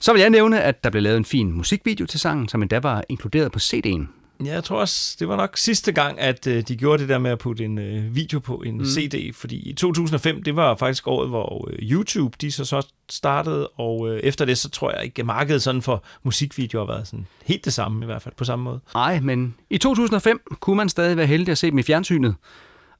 Så 0.00 0.12
vil 0.12 0.20
jeg 0.20 0.30
nævne, 0.30 0.62
at 0.62 0.84
der 0.84 0.90
blev 0.90 1.02
lavet 1.02 1.16
en 1.16 1.24
fin 1.24 1.52
musikvideo 1.52 2.06
til 2.06 2.20
sangen, 2.20 2.48
som 2.48 2.62
endda 2.62 2.78
var 2.78 3.04
inkluderet 3.08 3.52
på 3.52 3.58
CD'en. 3.58 4.23
Ja, 4.46 4.52
jeg 4.52 4.64
tror 4.64 4.80
også, 4.80 5.16
det 5.18 5.28
var 5.28 5.36
nok 5.36 5.56
sidste 5.56 5.92
gang, 5.92 6.20
at 6.20 6.46
uh, 6.46 6.52
de 6.52 6.76
gjorde 6.76 7.00
det 7.00 7.08
der 7.08 7.18
med 7.18 7.30
at 7.30 7.38
putte 7.38 7.64
en 7.64 7.78
uh, 7.78 8.16
video 8.16 8.38
på 8.38 8.54
en 8.56 8.78
mm. 8.78 8.84
CD, 8.84 9.34
fordi 9.34 9.56
i 9.56 9.72
2005, 9.72 10.42
det 10.42 10.56
var 10.56 10.74
faktisk 10.74 11.06
året, 11.06 11.28
hvor 11.28 11.66
uh, 11.66 11.72
YouTube, 11.72 12.36
de 12.40 12.52
så, 12.52 12.64
så 12.64 12.86
startede, 13.10 13.68
og 13.68 14.00
uh, 14.00 14.16
efter 14.16 14.44
det, 14.44 14.58
så 14.58 14.70
tror 14.70 14.90
jeg 14.90 15.04
ikke, 15.04 15.20
at 15.20 15.26
markedet 15.26 15.62
sådan 15.62 15.82
for 15.82 16.04
musikvideoer 16.22 16.86
har 16.86 16.92
været 16.92 17.08
sådan 17.08 17.26
helt 17.44 17.64
det 17.64 17.72
samme, 17.72 18.04
i 18.04 18.06
hvert 18.06 18.22
fald 18.22 18.34
på 18.36 18.44
samme 18.44 18.64
måde. 18.64 18.80
Nej, 18.94 19.20
men 19.20 19.54
i 19.70 19.78
2005 19.78 20.40
kunne 20.60 20.76
man 20.76 20.88
stadig 20.88 21.16
være 21.16 21.26
heldig 21.26 21.52
at 21.52 21.58
se 21.58 21.70
dem 21.70 21.78
i 21.78 21.82
fjernsynet. 21.82 22.34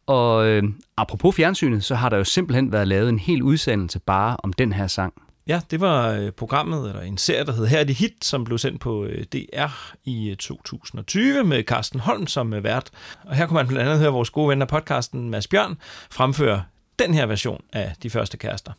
Og 0.07 0.47
øh, 0.47 0.63
apropos 0.97 1.35
fjernsynet, 1.35 1.85
så 1.85 1.95
har 1.95 2.09
der 2.09 2.17
jo 2.17 2.25
simpelthen 2.25 2.73
været 2.73 2.89
lavet 2.89 3.09
en 3.09 3.19
hel 3.19 3.43
udsendelse 3.43 3.99
bare 3.99 4.37
om 4.43 4.53
den 4.53 4.73
her 4.73 4.87
sang. 4.87 5.15
Ja, 5.47 5.61
det 5.71 5.81
var 5.81 6.11
øh, 6.11 6.31
programmet, 6.31 6.89
eller 6.89 7.03
en 7.03 7.19
serie, 7.19 7.45
der 7.45 7.53
hed 7.53 7.67
Her 7.67 7.79
er 7.79 7.85
det 7.85 7.95
hit, 7.95 8.25
som 8.25 8.45
blev 8.45 8.59
sendt 8.59 8.81
på 8.81 9.05
øh, 9.05 9.25
DR 9.25 9.95
i 10.05 10.31
øh, 10.31 10.37
2020 10.37 11.45
med 11.45 11.63
Carsten 11.63 12.01
Holm 12.01 12.27
som 12.27 12.53
vært. 12.53 12.91
Og 13.25 13.37
her 13.37 13.47
kunne 13.47 13.55
man 13.55 13.67
blandt 13.67 13.89
andet 13.89 14.01
høre 14.01 14.13
vores 14.13 14.31
gode 14.31 14.49
ven 14.49 14.63
af 14.63 14.69
podcasten, 14.69 15.31
Mads 15.31 15.49
Bjørn, 15.49 15.79
fremføre 16.11 16.65
den 16.99 17.15
her 17.15 17.27
version 17.27 17.63
af 17.73 17.93
De 18.03 18.11
Første 18.11 18.37
Kærester. 18.37 18.73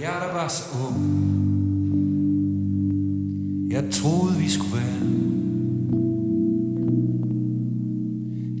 Jeg 0.00 0.20
der 0.26 0.32
var 0.32 0.48
så 0.48 0.64
ung 0.86 1.30
Jeg 3.72 3.84
troede 3.92 4.36
vi 4.38 4.50
skulle 4.50 4.76
være 4.76 5.00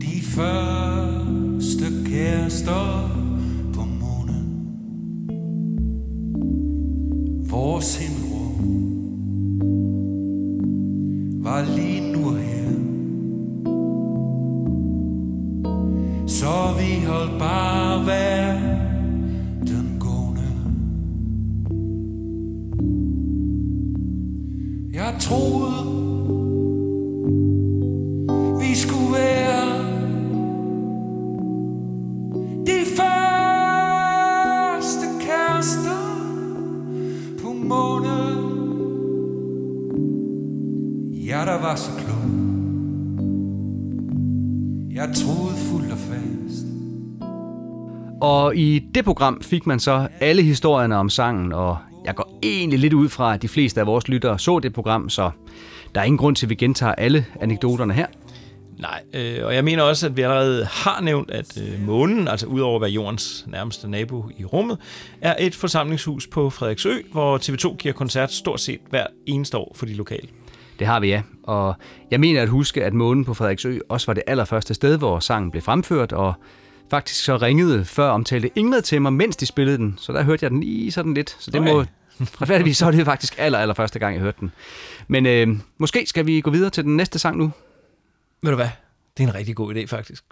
De 0.00 0.22
første 0.22 1.84
kærester 2.10 3.19
Vores 7.50 7.96
himmelrum. 7.96 8.40
Var 11.42 11.62
lige 11.76 12.12
nu 12.12 12.30
her. 12.30 12.70
Så 16.26 16.74
vi 16.78 17.04
holdt 17.06 17.38
bare 17.38 18.06
vær 18.06 18.52
den 19.66 19.96
gående. 20.00 20.50
Jeg 24.94 25.14
troede 25.20 25.89
var 41.62 41.76
så 41.76 41.90
klog. 41.90 42.20
Jeg 44.94 45.14
troede 45.14 45.56
fuldt 45.56 45.92
og 45.92 45.98
fast. 45.98 46.66
Og 48.20 48.56
i 48.56 48.78
det 48.94 49.04
program 49.04 49.42
fik 49.42 49.66
man 49.66 49.80
så 49.80 50.08
alle 50.20 50.42
historierne 50.42 50.96
om 50.96 51.10
sangen, 51.10 51.52
og 51.52 51.78
jeg 52.04 52.14
går 52.14 52.38
egentlig 52.42 52.78
lidt 52.78 52.92
ud 52.92 53.08
fra, 53.08 53.34
at 53.34 53.42
de 53.42 53.48
fleste 53.48 53.80
af 53.80 53.86
vores 53.86 54.08
lyttere 54.08 54.38
så 54.38 54.58
det 54.58 54.72
program, 54.72 55.08
så 55.08 55.30
der 55.94 56.00
er 56.00 56.04
ingen 56.04 56.18
grund 56.18 56.36
til, 56.36 56.46
at 56.46 56.50
vi 56.50 56.54
gentager 56.54 56.94
alle 56.94 57.26
anekdoterne 57.40 57.94
her. 57.94 58.06
Nej, 58.78 59.02
øh, 59.14 59.46
og 59.46 59.54
jeg 59.54 59.64
mener 59.64 59.82
også, 59.82 60.06
at 60.06 60.16
vi 60.16 60.22
allerede 60.22 60.64
har 60.64 61.00
nævnt, 61.00 61.30
at 61.30 61.62
øh, 61.62 61.86
månen, 61.86 62.28
altså 62.28 62.46
udover 62.46 62.76
at 62.76 62.80
være 62.80 62.90
jordens 62.90 63.44
nærmeste 63.48 63.90
nabo 63.90 64.24
i 64.38 64.44
rummet, 64.44 64.78
er 65.20 65.34
et 65.38 65.54
forsamlingshus 65.54 66.26
på 66.26 66.50
Frederiksø, 66.50 66.94
hvor 67.12 67.38
TV2 67.38 67.76
giver 67.76 67.94
koncert 67.94 68.32
stort 68.32 68.60
set 68.60 68.80
hver 68.90 69.06
eneste 69.26 69.58
år 69.58 69.72
for 69.74 69.86
de 69.86 69.94
lokale. 69.94 70.28
Det 70.80 70.88
har 70.88 71.00
vi, 71.00 71.08
ja. 71.08 71.22
Og 71.42 71.74
jeg 72.10 72.20
mener 72.20 72.42
at 72.42 72.48
huske, 72.48 72.84
at 72.84 72.94
månen 72.94 73.24
på 73.24 73.34
Frederiksø 73.34 73.78
også 73.88 74.06
var 74.06 74.14
det 74.14 74.22
allerførste 74.26 74.74
sted, 74.74 74.98
hvor 74.98 75.20
sangen 75.20 75.50
blev 75.50 75.62
fremført, 75.62 76.12
og 76.12 76.34
faktisk 76.90 77.24
så 77.24 77.36
ringede 77.36 77.84
før 77.84 78.10
omtalte 78.10 78.50
Ingrid 78.54 78.82
til 78.82 79.02
mig, 79.02 79.12
mens 79.12 79.36
de 79.36 79.46
spillede 79.46 79.76
den. 79.78 79.94
Så 79.98 80.12
der 80.12 80.22
hørte 80.22 80.44
jeg 80.44 80.50
den 80.50 80.60
lige 80.60 80.92
sådan 80.92 81.14
lidt. 81.14 81.36
Så 81.38 81.50
det 81.50 81.60
Okay. 81.60 81.72
må 81.72 81.84
retfærdigvis, 82.40 82.76
så 82.76 82.86
er 82.86 82.90
det 82.90 83.04
faktisk 83.04 83.34
aller, 83.38 83.58
aller 83.58 83.74
første 83.74 83.98
gang, 83.98 84.14
jeg 84.14 84.22
hørte 84.22 84.36
den. 84.40 84.52
Men 85.08 85.26
øh, 85.26 85.48
måske 85.78 86.06
skal 86.06 86.26
vi 86.26 86.40
gå 86.40 86.50
videre 86.50 86.70
til 86.70 86.84
den 86.84 86.96
næste 86.96 87.18
sang 87.18 87.36
nu. 87.38 87.52
Ved 88.42 88.50
du 88.50 88.56
hvad? 88.56 88.68
Det 89.16 89.24
er 89.24 89.28
en 89.28 89.34
rigtig 89.34 89.56
god 89.56 89.74
idé, 89.74 89.86
faktisk. 89.86 90.24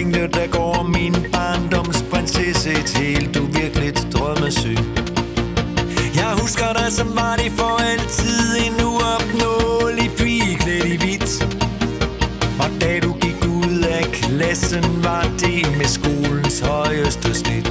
Jeg 0.00 0.34
der 0.34 0.46
går 0.46 0.82
min 0.82 1.14
barndomsprinsesse. 1.32 2.70
Et 2.70 2.90
helt 2.98 3.36
uvirkeligt 3.36 4.06
drømmesyn. 4.12 4.84
Jeg 6.14 6.30
husker 6.40 6.72
dig 6.72 6.92
som 6.92 7.08
var 7.16 7.36
det 7.36 7.52
for 7.58 7.74
altid 7.90 8.56
En 8.66 8.74
uopnåelig 8.84 10.10
pige 10.18 10.56
klædt 10.56 10.86
i 10.94 10.96
hvidt. 10.96 11.30
Og 12.62 12.70
da 12.80 13.00
du 13.00 13.12
gik 13.12 13.40
ud 13.46 13.84
af 13.98 14.04
klassen 14.12 14.84
Var 15.04 15.26
det 15.42 15.78
med 15.78 15.88
skolens 15.98 16.60
højeste 16.60 17.34
snit. 17.34 17.66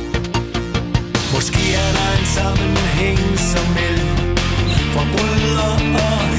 Måske 1.34 1.64
er 1.84 1.92
der 1.98 2.10
en 2.20 2.28
sammenhæng 2.38 3.40
som 3.52 3.66
mellem 3.78 4.38
Forbryder 4.94 5.72
og 6.08 6.39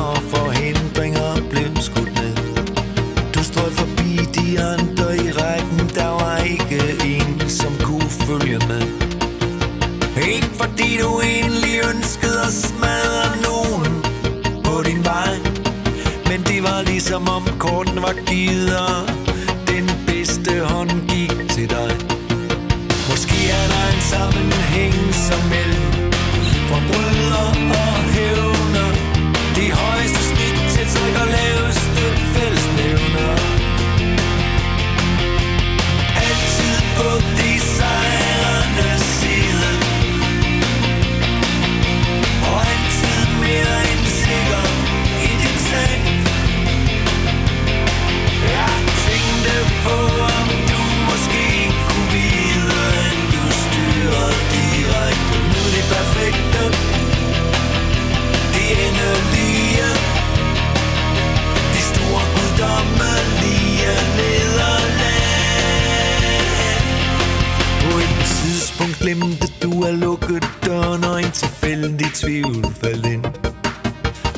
som 17.01 17.21
ligesom 17.21 17.35
om 17.35 17.59
korten 17.59 18.01
var 18.01 18.13
givet 18.13 19.20
glemte 69.11 69.47
du 69.63 69.83
at 69.83 69.93
lukke 69.93 70.41
døren 70.65 71.03
Og 71.03 71.23
en 71.23 71.31
tilfældig 71.31 72.07
tvivl 72.13 72.65
faldt 72.83 73.05
ind 73.05 73.25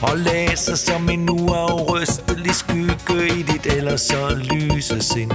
og 0.01 0.17
lagde 0.17 0.57
sig 0.57 0.77
som 0.77 1.09
en 1.09 1.29
uafrystelig 1.29 2.55
skygge 2.55 3.39
i 3.39 3.41
dit 3.41 3.65
ellers 3.65 4.01
så 4.01 4.36
lyse 4.36 5.01
sind. 5.01 5.31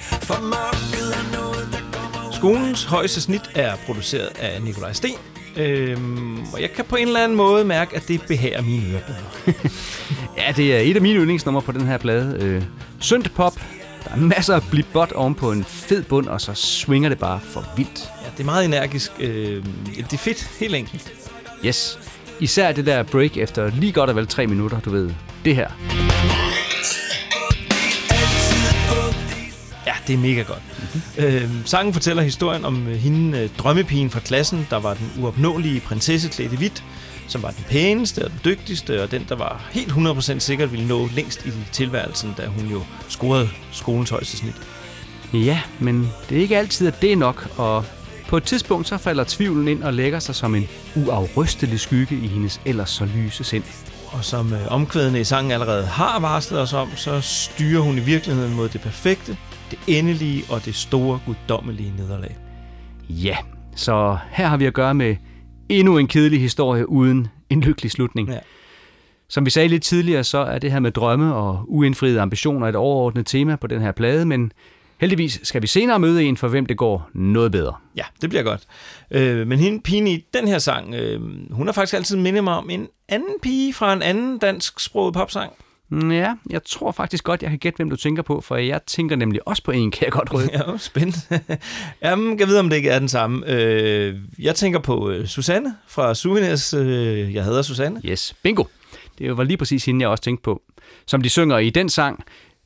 For 0.00 0.40
mørket 0.42 1.14
er 1.18 1.36
noget, 1.36 1.68
der 1.72 1.78
kommer 1.92 2.32
Skolens 2.32 2.84
højeste 2.84 3.20
snit 3.20 3.50
er 3.54 3.76
produceret 3.86 4.30
af 4.38 4.62
Nikolaj 4.62 4.92
Sten. 4.92 5.16
Øhm, 5.56 6.38
og 6.52 6.60
jeg 6.60 6.72
kan 6.72 6.84
på 6.84 6.96
en 6.96 7.06
eller 7.06 7.24
anden 7.24 7.36
måde 7.36 7.64
mærke, 7.64 7.96
at 7.96 8.08
det 8.08 8.22
behager 8.28 8.62
mine 8.62 8.84
ører. 8.92 9.52
Ja, 10.38 10.52
det 10.56 10.74
er 10.74 10.78
et 10.78 10.96
af 10.96 11.02
mine 11.02 11.18
yndlingsnumre 11.18 11.62
på 11.62 11.72
den 11.72 11.86
her 11.86 11.98
plade. 11.98 12.36
Øh, 12.40 12.62
Synth 13.00 13.30
pop. 13.30 13.54
Der 14.04 14.10
er 14.10 14.16
masser 14.16 14.54
af 14.54 14.62
blibot 14.70 15.12
oven 15.12 15.34
på 15.34 15.52
en 15.52 15.64
fed 15.64 16.02
bund, 16.02 16.28
og 16.28 16.40
så 16.40 16.54
swinger 16.54 17.08
det 17.08 17.18
bare 17.18 17.40
for 17.40 17.64
vildt. 17.76 18.13
Det 18.36 18.40
er 18.40 18.44
meget 18.44 18.64
energisk. 18.64 19.12
Øh, 19.18 19.64
det 19.96 20.12
er 20.12 20.18
fedt, 20.18 20.50
helt 20.60 20.74
enkelt. 20.74 21.12
Yes. 21.64 21.98
Især 22.40 22.72
det 22.72 22.86
der 22.86 23.02
break 23.02 23.36
efter 23.36 23.70
lige 23.70 23.92
godt 23.92 24.10
og 24.10 24.16
vel 24.16 24.26
tre 24.26 24.46
minutter, 24.46 24.80
du 24.80 24.90
ved. 24.90 25.10
Det 25.44 25.56
her. 25.56 25.70
Ja, 29.86 29.92
det 30.06 30.14
er 30.14 30.18
mega 30.18 30.42
godt. 30.42 30.62
Mm-hmm. 30.78 31.24
Øh, 31.24 31.50
sangen 31.64 31.92
fortæller 31.92 32.22
historien 32.22 32.64
om 32.64 32.88
øh, 32.88 32.94
hende, 32.94 33.38
øh, 33.38 33.48
drømmepigen 33.58 34.10
fra 34.10 34.20
klassen, 34.20 34.66
der 34.70 34.76
var 34.76 34.94
den 34.94 35.12
uopnåelige 35.22 35.80
prinsesse 35.80 36.28
klædt 36.28 36.52
i 36.52 36.56
hvidt, 36.56 36.84
som 37.28 37.42
var 37.42 37.50
den 37.50 37.64
pæneste 37.68 38.24
og 38.24 38.30
den 38.30 38.40
dygtigste, 38.44 39.02
og 39.02 39.10
den, 39.10 39.26
der 39.28 39.36
var 39.36 39.68
helt 39.70 39.92
100% 39.92 40.38
sikkert 40.38 40.72
ville 40.72 40.88
nå 40.88 41.08
længst 41.14 41.46
i 41.46 41.50
tilværelsen, 41.72 42.34
da 42.36 42.46
hun 42.46 42.66
jo 42.66 42.82
scorede 43.08 43.48
skolens 43.72 44.10
højeste 44.10 44.36
snit. 44.36 44.56
Ja, 45.32 45.60
men 45.78 46.08
det 46.28 46.38
er 46.38 46.42
ikke 46.42 46.58
altid, 46.58 46.86
at 46.86 47.02
det 47.02 47.12
er 47.12 47.16
nok, 47.16 47.48
og 47.56 47.84
på 48.34 48.38
et 48.38 48.44
tidspunkt 48.44 48.88
så 48.88 48.98
falder 48.98 49.24
tvivlen 49.28 49.68
ind 49.68 49.82
og 49.82 49.94
lægger 49.94 50.18
sig 50.18 50.34
som 50.34 50.54
en 50.54 50.68
uafrystelig 50.96 51.80
skygge 51.80 52.14
i 52.14 52.26
hendes 52.26 52.60
ellers 52.64 52.90
så 52.90 53.04
lyse 53.16 53.44
sind. 53.44 53.64
Og 54.12 54.24
som 54.24 54.52
øh, 54.52 54.72
omkvædene 54.72 55.20
i 55.20 55.24
sangen 55.24 55.52
allerede 55.52 55.86
har 55.86 56.20
varslet 56.20 56.60
os 56.60 56.72
om, 56.72 56.88
så 56.96 57.20
styrer 57.20 57.80
hun 57.80 57.98
i 57.98 58.00
virkeligheden 58.00 58.54
mod 58.54 58.68
det 58.68 58.80
perfekte, 58.80 59.36
det 59.70 59.78
endelige 59.86 60.44
og 60.50 60.64
det 60.64 60.74
store 60.74 61.20
guddommelige 61.26 61.92
nederlag. 61.98 62.36
Ja, 63.08 63.36
så 63.76 64.18
her 64.30 64.46
har 64.46 64.56
vi 64.56 64.66
at 64.66 64.74
gøre 64.74 64.94
med 64.94 65.16
endnu 65.68 65.98
en 65.98 66.06
kedelig 66.06 66.40
historie 66.40 66.88
uden 66.88 67.28
en 67.50 67.60
lykkelig 67.60 67.90
slutning. 67.90 68.28
Ja. 68.28 68.38
Som 69.28 69.44
vi 69.44 69.50
sagde 69.50 69.68
lidt 69.68 69.82
tidligere, 69.82 70.24
så 70.24 70.38
er 70.38 70.58
det 70.58 70.72
her 70.72 70.80
med 70.80 70.90
drømme 70.90 71.34
og 71.34 71.64
uindfriede 71.68 72.20
ambitioner 72.20 72.66
et 72.66 72.76
overordnet 72.76 73.26
tema 73.26 73.56
på 73.56 73.66
den 73.66 73.80
her 73.80 73.92
plade, 73.92 74.24
men 74.24 74.52
heldigvis 75.00 75.40
skal 75.42 75.62
vi 75.62 75.66
senere 75.66 75.98
møde 75.98 76.24
en, 76.24 76.36
for 76.36 76.48
hvem 76.48 76.66
det 76.66 76.76
går 76.76 77.10
noget 77.12 77.52
bedre. 77.52 77.74
Ja, 77.96 78.04
det 78.22 78.30
bliver 78.30 78.42
godt. 78.42 78.62
Øh, 79.10 79.46
men 79.46 79.58
hende, 79.58 79.80
pigen 79.80 80.06
i 80.06 80.24
den 80.34 80.48
her 80.48 80.58
sang, 80.58 80.94
øh, 80.94 81.20
hun 81.52 81.66
har 81.66 81.72
faktisk 81.72 81.94
altid 81.94 82.16
mindet 82.16 82.44
mig 82.44 82.54
om 82.54 82.70
en 82.70 82.88
anden 83.08 83.34
pige 83.42 83.74
fra 83.74 83.92
en 83.92 84.02
anden 84.02 84.38
dansk 84.38 84.80
sproget 84.80 85.14
popsang. 85.14 85.52
Mm, 85.88 86.10
Ja, 86.10 86.34
jeg 86.50 86.64
tror 86.64 86.92
faktisk 86.92 87.24
godt, 87.24 87.42
jeg 87.42 87.50
kan 87.50 87.58
gætte, 87.58 87.76
hvem 87.76 87.90
du 87.90 87.96
tænker 87.96 88.22
på, 88.22 88.40
for 88.40 88.56
jeg 88.56 88.80
tænker 88.86 89.16
nemlig 89.16 89.48
også 89.48 89.62
på 89.62 89.70
en, 89.70 89.90
kan 89.90 90.04
jeg 90.04 90.12
godt 90.12 90.32
røde. 90.34 90.48
Ja, 90.72 90.78
spændende. 90.78 91.40
Jamen, 92.02 92.40
jeg 92.40 92.48
ved, 92.48 92.58
om 92.58 92.68
det 92.68 92.76
ikke 92.76 92.90
er 92.90 92.98
den 92.98 93.08
samme. 93.08 93.50
Øh, 93.50 94.14
jeg 94.38 94.54
tænker 94.54 94.78
på 94.78 95.10
øh, 95.10 95.26
Susanne 95.26 95.74
fra 95.88 96.14
Souvenirs. 96.14 96.74
Øh, 96.74 97.34
jeg 97.34 97.44
hedder 97.44 97.62
Susanne. 97.62 98.00
Yes, 98.04 98.34
bingo. 98.42 98.64
Det 99.18 99.36
var 99.36 99.44
lige 99.44 99.56
præcis 99.56 99.84
hende, 99.84 100.02
jeg 100.02 100.08
også 100.08 100.22
tænkte 100.24 100.42
på. 100.42 100.62
Som 101.06 101.22
de 101.22 101.28
synger 101.28 101.58
i 101.58 101.70
den 101.70 101.88
sang, 101.88 102.24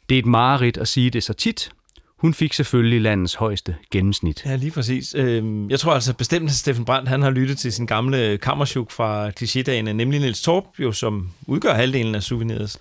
det 0.08 0.14
er 0.14 0.18
et 0.18 0.26
mareridt 0.26 0.76
at 0.76 0.88
sige 0.88 1.10
det 1.10 1.22
så 1.22 1.32
tit. 1.32 1.70
Hun 2.18 2.34
fik 2.34 2.52
selvfølgelig 2.52 3.00
landets 3.00 3.34
højeste 3.34 3.76
gennemsnit. 3.90 4.46
Ja, 4.46 4.56
lige 4.56 4.70
præcis. 4.70 5.14
Øh, 5.14 5.70
jeg 5.70 5.80
tror 5.80 5.92
altså 5.92 6.14
bestemt, 6.14 6.50
at 6.50 6.56
Steffen 6.56 6.84
Brandt 6.84 7.08
han 7.08 7.22
har 7.22 7.30
lyttet 7.30 7.58
til 7.58 7.72
sin 7.72 7.86
gamle 7.86 8.38
kammerchuk 8.38 8.90
fra 8.90 9.30
klichédagene, 9.30 9.92
nemlig 9.92 10.20
Niels 10.20 10.42
Torp, 10.42 10.64
jo, 10.78 10.92
som 10.92 11.30
udgør 11.46 11.74
halvdelen 11.74 12.14
af 12.14 12.22
Souvenirs. 12.22 12.80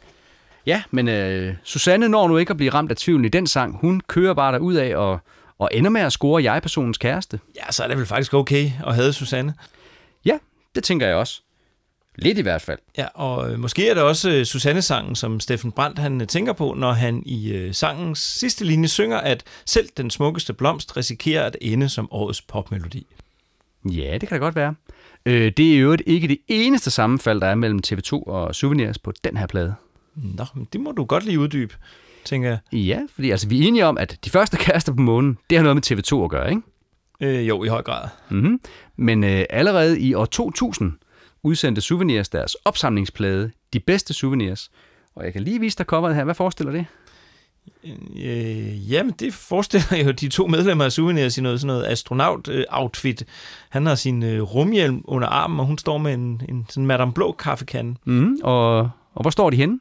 Ja, 0.65 0.83
men 0.91 1.07
øh, 1.07 1.55
Susanne 1.63 2.09
når 2.09 2.27
nu 2.27 2.37
ikke 2.37 2.51
at 2.51 2.57
blive 2.57 2.73
ramt 2.73 2.91
af 2.91 2.97
tvivlen 2.97 3.25
i 3.25 3.29
den 3.29 3.47
sang. 3.47 3.77
Hun 3.81 4.01
kører 4.07 4.33
bare 4.33 4.61
ud 4.61 4.73
af 4.73 4.95
og, 4.95 5.19
og 5.59 5.69
ender 5.73 5.89
med 5.89 6.01
at 6.01 6.11
score 6.11 6.43
jeg-personens 6.43 6.97
kæreste. 6.97 7.39
Ja, 7.55 7.71
så 7.71 7.83
er 7.83 7.87
det 7.87 7.97
vel 7.97 8.05
faktisk 8.05 8.33
okay 8.33 8.71
at 8.85 8.95
have 8.95 9.13
Susanne. 9.13 9.53
Ja, 10.25 10.37
det 10.75 10.83
tænker 10.83 11.07
jeg 11.07 11.15
også. 11.15 11.41
Lidt 12.17 12.37
i 12.37 12.41
hvert 12.41 12.61
fald. 12.61 12.79
Ja, 12.97 13.05
og 13.13 13.51
øh, 13.51 13.59
måske 13.59 13.89
er 13.89 13.93
det 13.93 14.03
også 14.03 14.31
øh, 14.31 14.45
Susanne-sangen, 14.45 15.15
som 15.15 15.39
Steffen 15.39 15.71
Brandt 15.71 15.99
han 15.99 16.21
øh, 16.21 16.27
tænker 16.27 16.53
på, 16.53 16.73
når 16.77 16.91
han 16.91 17.23
i 17.25 17.51
øh, 17.51 17.73
sangens 17.73 18.19
sidste 18.19 18.65
linje 18.65 18.87
synger, 18.87 19.17
at 19.17 19.43
selv 19.65 19.89
den 19.97 20.09
smukkeste 20.09 20.53
blomst 20.53 20.97
risikerer 20.97 21.45
at 21.45 21.57
ende 21.61 21.89
som 21.89 22.07
årets 22.11 22.41
popmelodi. 22.41 23.07
Ja, 23.85 24.17
det 24.17 24.29
kan 24.29 24.29
da 24.29 24.37
godt 24.37 24.55
være. 24.55 24.75
Øh, 25.25 25.51
det 25.57 25.65
er 25.69 25.73
i 25.73 25.77
øvrigt 25.77 26.03
ikke 26.05 26.27
det 26.27 26.37
eneste 26.47 26.91
sammenfald, 26.91 27.41
der 27.41 27.47
er 27.47 27.55
mellem 27.55 27.79
TV2 27.87 28.11
og 28.11 28.55
Souvenirs 28.55 28.97
på 28.97 29.13
den 29.23 29.37
her 29.37 29.47
plade. 29.47 29.75
Nå, 30.15 30.45
men 30.53 30.67
det 30.73 30.81
må 30.81 30.91
du 30.91 31.05
godt 31.05 31.25
lige 31.25 31.39
uddybe, 31.39 31.75
tænker 32.25 32.49
jeg. 32.49 32.59
Ja, 32.71 32.99
fordi 33.15 33.31
altså, 33.31 33.47
vi 33.47 33.63
er 33.63 33.67
enige 33.67 33.85
om, 33.85 33.97
at 33.97 34.17
de 34.25 34.29
første 34.29 34.57
kærester 34.57 34.93
på 34.93 35.01
månen, 35.01 35.37
det 35.49 35.57
har 35.57 35.63
noget 35.63 35.75
med 35.75 35.97
TV2 35.97 36.23
at 36.23 36.29
gøre, 36.29 36.49
ikke? 36.49 36.61
Øh, 37.21 37.47
jo, 37.47 37.63
i 37.63 37.67
høj 37.67 37.81
grad. 37.81 38.07
Mm-hmm. 38.29 38.61
Men 38.95 39.23
øh, 39.23 39.45
allerede 39.49 39.99
i 39.99 40.13
år 40.13 40.25
2000 40.25 40.93
udsendte 41.47 41.81
Souvenirs 41.81 42.29
deres 42.29 42.55
opsamlingsplade, 42.55 43.51
De 43.73 43.79
Bedste 43.79 44.13
Souvenirs. 44.13 44.71
Og 45.15 45.25
jeg 45.25 45.33
kan 45.33 45.43
lige 45.43 45.59
vise 45.59 45.77
dig 45.77 45.85
coveret 45.85 46.15
her. 46.15 46.23
Hvad 46.23 46.35
forestiller 46.35 46.71
det? 46.71 46.85
Øh, 48.23 48.91
jamen, 48.91 49.13
det 49.19 49.33
forestiller 49.33 50.03
jo 50.05 50.11
de 50.11 50.29
to 50.29 50.47
medlemmer 50.47 50.85
af 50.85 50.91
Souvenirs 50.91 51.37
i 51.37 51.41
noget 51.41 51.61
sådan 51.61 51.67
noget 51.67 51.85
astronaut-outfit. 51.85 53.23
Han 53.69 53.85
har 53.85 53.95
sin 53.95 54.23
øh, 54.23 54.41
rumhjelm 54.41 55.01
under 55.05 55.27
armen, 55.27 55.59
og 55.59 55.65
hun 55.65 55.77
står 55.77 55.97
med 55.97 56.13
en, 56.13 56.41
en 56.49 56.65
sådan 56.69 56.85
Madame 56.85 57.13
Blå 57.13 57.31
kaffekande. 57.31 57.95
Mm, 58.05 58.37
og, 58.43 58.79
og 59.13 59.21
hvor 59.21 59.29
står 59.29 59.49
de 59.49 59.57
henne? 59.57 59.79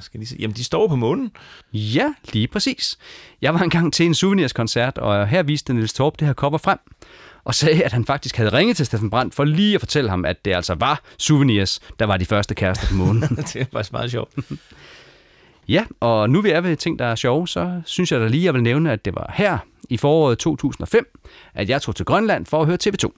Skal 0.00 0.20
lige 0.20 0.28
se. 0.28 0.36
Jamen, 0.40 0.56
de 0.56 0.64
står 0.64 0.88
på 0.88 0.96
månen. 0.96 1.30
Ja, 1.72 2.14
lige 2.32 2.48
præcis. 2.48 2.98
Jeg 3.42 3.54
var 3.54 3.60
engang 3.60 3.92
til 3.92 4.06
en 4.06 4.14
Souvenirs-koncert, 4.14 4.98
og 4.98 5.28
her 5.28 5.42
viste 5.42 5.74
Niels 5.74 5.92
Torp 5.92 6.18
det 6.18 6.26
her 6.26 6.34
cover 6.34 6.58
frem, 6.58 6.78
og 7.44 7.54
sagde, 7.54 7.84
at 7.84 7.92
han 7.92 8.04
faktisk 8.04 8.36
havde 8.36 8.52
ringet 8.52 8.76
til 8.76 8.86
Steffen 8.86 9.10
Brandt 9.10 9.34
for 9.34 9.44
lige 9.44 9.74
at 9.74 9.80
fortælle 9.80 10.10
ham, 10.10 10.24
at 10.24 10.44
det 10.44 10.54
altså 10.54 10.74
var 10.74 11.02
Souvenirs, 11.18 11.80
der 11.98 12.06
var 12.06 12.16
de 12.16 12.24
første 12.24 12.54
kærester 12.54 12.88
på 12.88 12.94
månen. 12.94 13.22
det 13.52 13.56
er 13.56 13.64
faktisk 13.72 13.92
meget 13.92 14.10
sjovt. 14.10 14.34
ja, 15.68 15.84
og 16.00 16.30
nu 16.30 16.40
vi 16.40 16.50
er 16.50 16.60
ved 16.60 16.76
ting, 16.76 16.98
der 16.98 17.04
er 17.04 17.14
sjove, 17.14 17.48
så 17.48 17.80
synes 17.84 18.12
jeg 18.12 18.20
da 18.20 18.26
lige, 18.26 18.44
jeg 18.44 18.54
vil 18.54 18.62
nævne, 18.62 18.92
at 18.92 19.04
det 19.04 19.14
var 19.14 19.32
her 19.34 19.58
i 19.90 19.96
foråret 19.96 20.38
2005, 20.38 21.18
at 21.54 21.68
jeg 21.68 21.82
tog 21.82 21.96
til 21.96 22.04
Grønland 22.04 22.46
for 22.46 22.60
at 22.60 22.66
høre 22.66 22.78
TV2. 22.84 23.10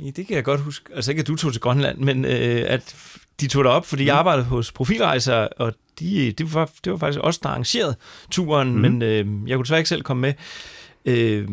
Ja, 0.00 0.10
det 0.10 0.26
kan 0.26 0.36
jeg 0.36 0.44
godt 0.44 0.60
huske. 0.60 0.94
Altså 0.94 1.10
ikke, 1.10 1.20
at 1.20 1.26
du 1.26 1.36
tog 1.36 1.52
til 1.52 1.60
Grønland, 1.60 1.98
men 1.98 2.24
øh, 2.24 2.64
at 2.66 2.96
de 3.40 3.46
tog 3.46 3.64
derop, 3.64 3.86
fordi 3.86 4.02
mm. 4.02 4.06
jeg 4.06 4.16
arbejdede 4.16 4.44
hos 4.46 4.72
Profilrejser, 4.72 5.48
og 5.56 5.72
de, 6.00 6.32
det, 6.32 6.54
var, 6.54 6.70
det 6.84 6.92
var 6.92 6.98
faktisk 6.98 7.20
også 7.20 7.40
der 7.42 7.48
arrangerede 7.48 7.96
turen, 8.30 8.72
mm. 8.72 8.80
men 8.80 9.02
øh, 9.02 9.26
jeg 9.46 9.56
kunne 9.56 9.64
desværre 9.64 9.80
ikke 9.80 9.88
selv 9.88 10.02
komme 10.02 10.20
med. 10.20 10.32
Øh, 11.06 11.48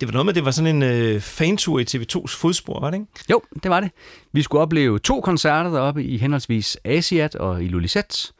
det 0.00 0.08
var 0.08 0.12
noget 0.12 0.26
med, 0.26 0.34
det 0.34 0.44
var 0.44 0.50
sådan 0.50 0.76
en 0.76 0.82
øh, 0.82 1.20
fantur 1.20 1.78
i 1.78 1.84
TV2's 1.90 2.38
fodspor, 2.38 2.80
var 2.80 2.90
det 2.90 2.96
ikke? 2.96 3.06
Jo, 3.30 3.42
det 3.62 3.70
var 3.70 3.80
det. 3.80 3.90
Vi 4.32 4.42
skulle 4.42 4.62
opleve 4.62 4.98
to 4.98 5.20
koncerter 5.20 5.70
deroppe 5.70 6.04
i 6.04 6.16
henholdsvis 6.16 6.78
Asiat 6.84 7.34
og 7.34 7.64
i 7.64 7.68
Lulisat. 7.68 8.32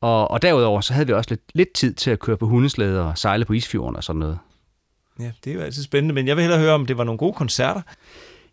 Og, 0.00 0.30
og 0.30 0.42
derudover 0.42 0.80
så 0.80 0.92
havde 0.92 1.06
vi 1.06 1.12
også 1.12 1.30
lidt, 1.30 1.42
lidt 1.54 1.72
tid 1.72 1.94
til 1.94 2.10
at 2.10 2.18
køre 2.18 2.36
på 2.36 2.46
hundeslæder 2.46 3.02
og 3.02 3.18
sejle 3.18 3.44
på 3.44 3.52
isfjorden 3.52 3.96
og 3.96 4.04
sådan 4.04 4.20
noget. 4.20 4.38
Ja, 5.20 5.30
det 5.44 5.50
er 5.50 5.54
jo 5.54 5.60
altid 5.60 5.82
spændende, 5.82 6.14
men 6.14 6.28
jeg 6.28 6.36
vil 6.36 6.42
hellere 6.42 6.60
høre, 6.60 6.72
om 6.72 6.86
det 6.86 6.98
var 6.98 7.04
nogle 7.04 7.18
gode 7.18 7.32
koncerter. 7.32 7.82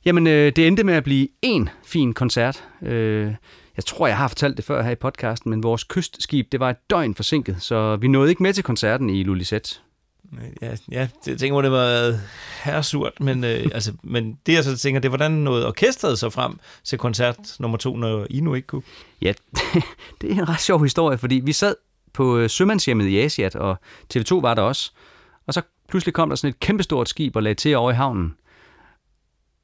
Jamen, 0.06 0.28
øh, 0.28 0.52
det 0.56 0.68
endte 0.68 0.84
med 0.84 0.94
at 0.94 1.04
blive 1.04 1.28
en 1.42 1.70
fin 1.86 2.14
koncert. 2.14 2.64
Øh, 2.82 3.34
jeg 3.78 3.86
tror, 3.86 4.08
jeg 4.08 4.18
har 4.18 4.28
fortalt 4.28 4.58
det 4.58 4.66
før 4.66 4.84
her 4.84 4.92
i 4.92 4.96
podcasten, 4.96 5.50
men 5.50 5.64
vores 5.64 5.84
kystskib, 5.84 6.52
det 6.52 6.60
var 6.60 6.70
et 6.70 6.90
døgn 6.90 7.16
forsinket, 7.16 7.58
så 7.60 7.96
vi 7.96 8.08
nåede 8.08 8.30
ikke 8.30 8.44
med 8.44 8.54
til 8.54 8.64
koncerten 8.64 9.10
i 9.10 9.24
Lulisat. 9.24 9.82
Ja, 10.62 10.76
ja 10.92 11.08
det 11.26 11.40
tænker 11.40 11.62
det 11.62 11.72
var 11.72 12.20
herresurt, 12.64 13.20
men, 13.20 13.44
øh, 13.44 13.66
altså, 13.74 13.94
men 14.04 14.38
det 14.46 14.54
jeg 14.54 14.64
så 14.64 14.78
tænker, 14.78 15.02
det 15.02 15.08
er, 15.08 15.10
hvordan 15.10 15.32
nåede 15.32 15.68
orkestret 15.68 16.20
så 16.20 16.30
frem 16.30 16.60
til 16.84 16.98
koncert 16.98 17.38
nummer 17.60 17.78
to, 17.78 17.96
når 17.96 18.28
I 18.30 18.40
nu 18.40 18.54
ikke 18.54 18.68
kunne? 18.68 18.82
Ja, 19.22 19.34
det 20.22 20.32
er 20.32 20.36
en 20.36 20.50
ret 20.50 20.62
sjov 20.62 20.84
historie, 20.84 21.18
fordi 21.18 21.36
vi 21.36 21.54
sad 21.54 21.76
på 22.14 22.38
øh, 22.38 22.50
sømandshjemmet 22.50 23.08
i 23.08 23.20
Asiat, 23.20 23.56
og 23.56 23.78
TV2 24.16 24.42
var 24.42 24.54
der 24.54 24.62
også. 24.62 24.92
Og 25.48 25.54
så 25.54 25.62
pludselig 25.90 26.14
kom 26.14 26.30
der 26.30 26.36
sådan 26.36 26.50
et 26.50 26.60
kæmpestort 26.60 27.10
skib 27.10 27.36
og 27.36 27.44
lagde 27.44 27.56
til 27.56 27.76
over 27.76 27.92
i 27.92 27.96
havnen. 27.96 28.36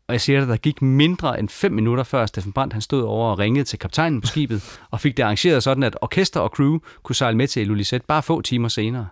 Og 0.08 0.14
jeg 0.14 0.22
siger, 0.22 0.42
at 0.42 0.48
der 0.48 0.58
gik 0.58 0.82
mindre 0.82 1.40
end 1.40 1.50
5 1.50 1.72
minutter 1.72 2.04
før 2.04 2.26
Steffen 2.26 2.54
Brandt 2.54 2.74
han 2.74 2.82
stod 2.82 3.04
over 3.04 3.32
og 3.32 3.40
ringede 3.40 3.66
til 3.66 3.80
kaptajnen 3.80 4.22
på 4.22 4.28
skibet, 4.28 4.80
og 4.92 5.00
fik 5.00 5.18
det 5.18 5.24
arrangeret 5.24 5.64
sådan, 5.64 5.84
at 5.84 5.98
orkester 6.02 6.40
og 6.40 6.50
crew 6.50 6.80
kunne 7.04 7.16
sejle 7.16 7.38
med 7.38 7.48
til 7.48 7.62
Ilulissat 7.62 8.06
bare 8.06 8.24
få 8.24 8.42
timer 8.42 8.68
senere. 8.68 9.08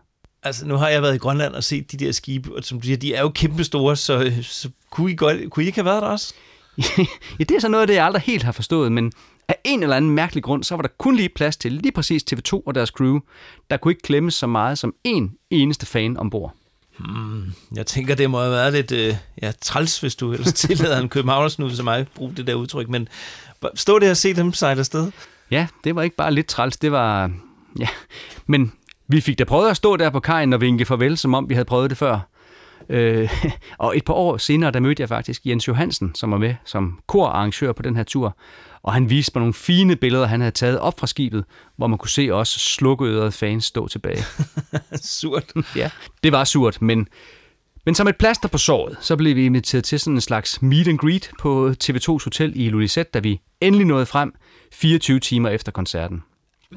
Altså, 0.47 0.65
nu 0.65 0.75
har 0.75 0.89
jeg 0.89 1.01
været 1.01 1.15
i 1.15 1.17
Grønland 1.17 1.53
og 1.53 1.63
set 1.63 1.91
de 1.91 1.97
der 1.97 2.12
skibe, 2.12 2.55
og 2.55 2.63
som 2.63 2.81
du 2.81 2.86
siger, 2.86 2.97
de 2.97 3.13
er 3.13 3.21
jo 3.21 3.29
kæmpe 3.29 3.63
store, 3.63 3.95
så, 3.95 4.33
så 4.41 4.69
kunne, 4.89 5.12
I 5.12 5.15
godt, 5.15 5.51
kunne 5.51 5.63
I 5.63 5.67
ikke 5.67 5.77
have 5.77 5.86
været 5.86 6.01
der 6.01 6.07
også? 6.07 6.33
ja, 7.39 7.43
det 7.43 7.51
er 7.51 7.60
så 7.60 7.67
noget 7.67 7.81
af 7.81 7.88
det, 7.88 7.93
jeg 7.93 8.05
aldrig 8.05 8.21
helt 8.21 8.43
har 8.43 8.51
forstået, 8.51 8.91
men 8.91 9.12
af 9.47 9.55
en 9.63 9.83
eller 9.83 9.95
anden 9.95 10.12
mærkelig 10.12 10.43
grund, 10.43 10.63
så 10.63 10.75
var 10.75 10.81
der 10.81 10.89
kun 10.97 11.15
lige 11.15 11.29
plads 11.29 11.57
til 11.57 11.71
lige 11.71 11.91
præcis 11.91 12.23
TV2 12.33 12.62
og 12.65 12.75
deres 12.75 12.89
crew. 12.89 13.19
Der 13.69 13.77
kunne 13.77 13.91
ikke 13.91 14.01
klemmes 14.01 14.36
så 14.36 14.47
meget 14.47 14.77
som 14.77 14.93
en 15.03 15.33
eneste 15.49 15.86
fan 15.86 16.17
ombord. 16.17 16.55
Jeg 17.75 17.86
tænker, 17.86 18.15
det 18.15 18.29
må 18.29 18.39
have 18.39 18.51
været 18.51 18.73
lidt 18.73 18.91
øh, 18.91 19.15
ja, 19.41 19.51
træls, 19.62 19.99
hvis 19.99 20.15
du 20.15 20.33
ellers 20.33 20.53
tillader 20.67 20.99
en 20.99 21.10
københavnersnud 21.10 21.71
som 21.71 21.83
mig 21.83 22.07
bruge 22.15 22.33
det 22.38 22.47
der 22.47 22.55
udtryk, 22.55 22.89
men 22.89 23.07
stå 23.75 23.99
der 23.99 24.10
og 24.10 24.17
se 24.17 24.33
dem 24.33 24.53
sejle 24.53 24.79
afsted. 24.79 25.12
Ja, 25.51 25.67
det 25.83 25.95
var 25.95 26.01
ikke 26.01 26.15
bare 26.15 26.33
lidt 26.33 26.47
træls, 26.47 26.77
det 26.77 26.91
var... 26.91 27.31
Ja, 27.79 27.88
men 28.45 28.73
vi 29.08 29.21
fik 29.21 29.39
da 29.39 29.43
prøvet 29.43 29.69
at 29.69 29.77
stå 29.77 29.97
der 29.97 30.10
på 30.10 30.19
kajen 30.19 30.53
og 30.53 30.62
vinke 30.62 30.85
farvel, 30.85 31.17
som 31.17 31.33
om 31.33 31.49
vi 31.49 31.53
havde 31.53 31.65
prøvet 31.65 31.89
det 31.89 31.97
før. 31.97 32.19
Øh, 32.89 33.29
og 33.77 33.97
et 33.97 34.05
par 34.05 34.13
år 34.13 34.37
senere, 34.37 34.71
der 34.71 34.79
mødte 34.79 35.01
jeg 35.01 35.10
faktisk 35.10 35.45
Jens 35.45 35.67
Johansen, 35.67 36.15
som 36.15 36.31
var 36.31 36.37
med 36.37 36.55
som 36.65 36.99
korarrangør 37.08 37.71
på 37.71 37.81
den 37.81 37.95
her 37.95 38.03
tur. 38.03 38.37
Og 38.83 38.93
han 38.93 39.10
viste 39.10 39.31
mig 39.35 39.39
nogle 39.39 39.53
fine 39.53 39.95
billeder, 39.95 40.25
han 40.25 40.41
havde 40.41 40.51
taget 40.51 40.79
op 40.79 40.99
fra 40.99 41.08
skibet, 41.08 41.45
hvor 41.77 41.87
man 41.87 41.97
kunne 41.97 42.10
se 42.10 42.29
os 42.29 42.49
slukkeørede 42.49 43.31
fans 43.31 43.65
stå 43.65 43.87
tilbage. 43.87 44.23
Surt. 45.01 45.53
ja, 45.75 45.89
det 46.23 46.31
var 46.31 46.43
surt, 46.43 46.81
men, 46.81 47.08
men 47.85 47.95
som 47.95 48.08
et 48.08 48.17
plaster 48.17 48.47
på 48.47 48.58
såret, 48.58 48.97
så 49.01 49.15
blev 49.15 49.35
vi 49.35 49.45
inviteret 49.45 49.83
til 49.83 49.99
sådan 49.99 50.15
en 50.15 50.21
slags 50.21 50.62
meet 50.62 50.87
and 50.87 50.99
greet 50.99 51.31
på 51.39 51.73
TV2's 51.83 52.23
Hotel 52.23 52.51
i 52.55 52.69
Lulisat, 52.69 53.13
da 53.13 53.19
vi 53.19 53.41
endelig 53.62 53.87
nåede 53.87 54.05
frem 54.05 54.33
24 54.73 55.19
timer 55.19 55.49
efter 55.49 55.71
koncerten. 55.71 56.23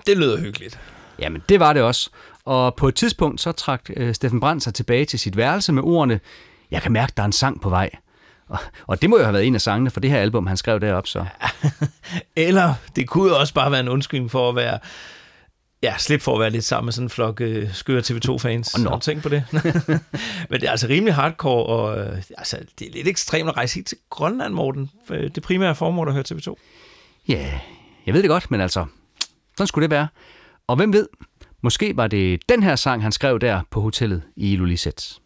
Det 0.07 0.17
lyder 0.17 0.41
hyggeligt. 0.41 0.81
Jamen, 1.21 1.43
det 1.49 1.61
var 1.61 1.73
det 1.73 1.83
også. 1.83 2.11
Og 2.45 2.75
på 2.75 2.89
et 2.89 2.95
tidspunkt, 2.95 3.41
så 3.41 3.53
trak 3.53 3.91
øh, 3.97 4.15
Steffen 4.15 4.41
Brandt 4.41 4.65
sig 4.65 4.75
tilbage 4.75 5.05
til 5.05 5.19
sit 5.19 5.37
værelse 5.37 5.73
med 5.73 5.83
ordene, 5.83 6.21
jeg 6.71 6.83
kan 6.83 6.93
mærke, 6.93 7.13
der 7.17 7.23
er 7.23 7.27
en 7.27 7.33
sang 7.33 7.61
på 7.61 7.69
vej. 7.69 7.91
Og, 8.49 8.59
og 8.87 9.03
det 9.03 9.11
må 9.11 9.17
jo 9.19 9.23
have 9.25 9.33
været 9.33 9.47
en 9.47 9.55
af 9.55 9.61
sangene 9.61 9.91
for 9.91 10.01
det 10.01 10.11
her 10.11 10.19
album, 10.19 10.47
han 10.47 10.57
skrev 10.57 10.81
derop 10.81 11.07
så. 11.07 11.25
Eller 12.37 12.75
det 12.97 13.09
kunne 13.09 13.29
jo 13.33 13.39
også 13.39 13.55
bare 13.55 13.71
være 13.71 13.81
en 13.81 13.89
undskyldning 13.89 14.31
for 14.31 14.49
at 14.49 14.57
være... 14.57 14.79
Ja, 15.83 15.95
slip 15.99 16.21
for 16.21 16.35
at 16.35 16.41
være 16.41 16.51
lidt 16.51 16.65
sammen 16.65 16.85
med 16.87 16.93
sådan 16.93 17.07
en 17.07 17.11
flok 17.11 17.41
øh, 17.41 17.75
skøre 17.75 18.01
TV2-fans. 18.01 18.75
Åh, 18.75 18.85
nå. 18.85 18.91
Har 18.91 18.97
du 18.97 19.03
tænkt 19.03 19.23
på 19.23 19.29
det? 19.29 19.45
Men 20.51 20.61
det 20.61 20.63
er 20.67 20.71
altså 20.71 20.87
rimelig 20.89 21.15
hardcore, 21.15 21.67
og 21.67 21.99
øh, 21.99 22.23
altså, 22.39 22.59
det 22.79 22.89
er 22.89 22.93
lidt 22.93 23.09
ekstremt 23.09 23.49
at 23.49 23.57
rejse 23.57 23.75
helt 23.75 23.87
til 23.87 23.99
Grønland, 24.11 24.55
Morten. 24.55 24.91
Øh, 25.11 25.31
Det 25.35 25.43
primære 25.43 25.75
formål 25.75 26.09
at 26.09 26.15
høre 26.15 26.25
TV2. 26.33 26.55
Ja, 27.29 27.51
jeg 28.07 28.15
ved 28.15 28.23
det 28.23 28.31
godt, 28.31 28.51
men 28.51 28.61
altså, 28.61 28.87
sådan 29.57 29.67
skulle 29.67 29.83
det 29.83 29.91
være. 29.91 30.09
Og 30.71 30.77
hvem 30.77 30.93
ved, 30.93 31.09
måske 31.63 31.97
var 31.97 32.07
det 32.07 32.49
den 32.49 32.63
her 32.63 32.77
sang, 32.77 33.03
han 33.03 33.13
skrev 33.13 33.39
der 33.39 33.63
på 33.71 33.81
hotellet 33.81 34.23
i 34.37 34.53
Ilulissat. 34.53 35.19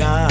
Jeg 0.00 0.29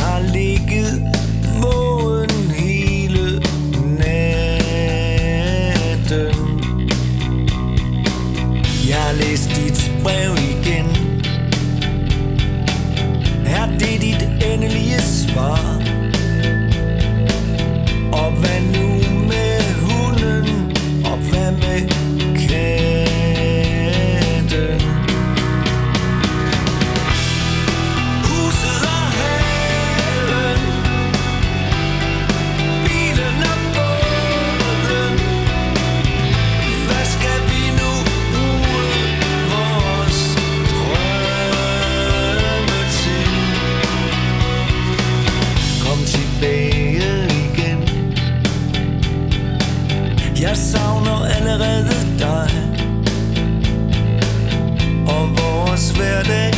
vores 55.99 56.07
hverdag 56.07 56.53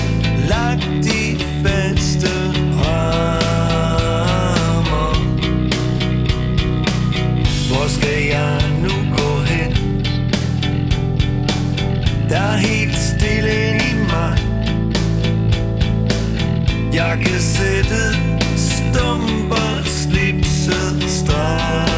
lagt 0.50 1.06
i 1.06 1.46
faste 1.64 2.28
rammer. 2.78 4.04
Hvor 7.68 7.88
skal 7.88 8.24
jeg 8.24 8.62
nu 8.82 8.89
gå 9.18 9.42
hen? 9.42 9.72
Der 12.30 12.38
er 12.38 12.58
helt 12.58 12.96
stille 12.96 13.76
i 13.76 13.94
mig. 14.10 14.38
Jeg 16.94 17.20
kan 17.26 17.39
sætte 17.39 18.16
stumper, 18.56 19.84
slipset 19.84 21.04
strammer 21.10 21.91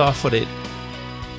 Så 0.00 0.12
for 0.12 0.28
det. 0.28 0.48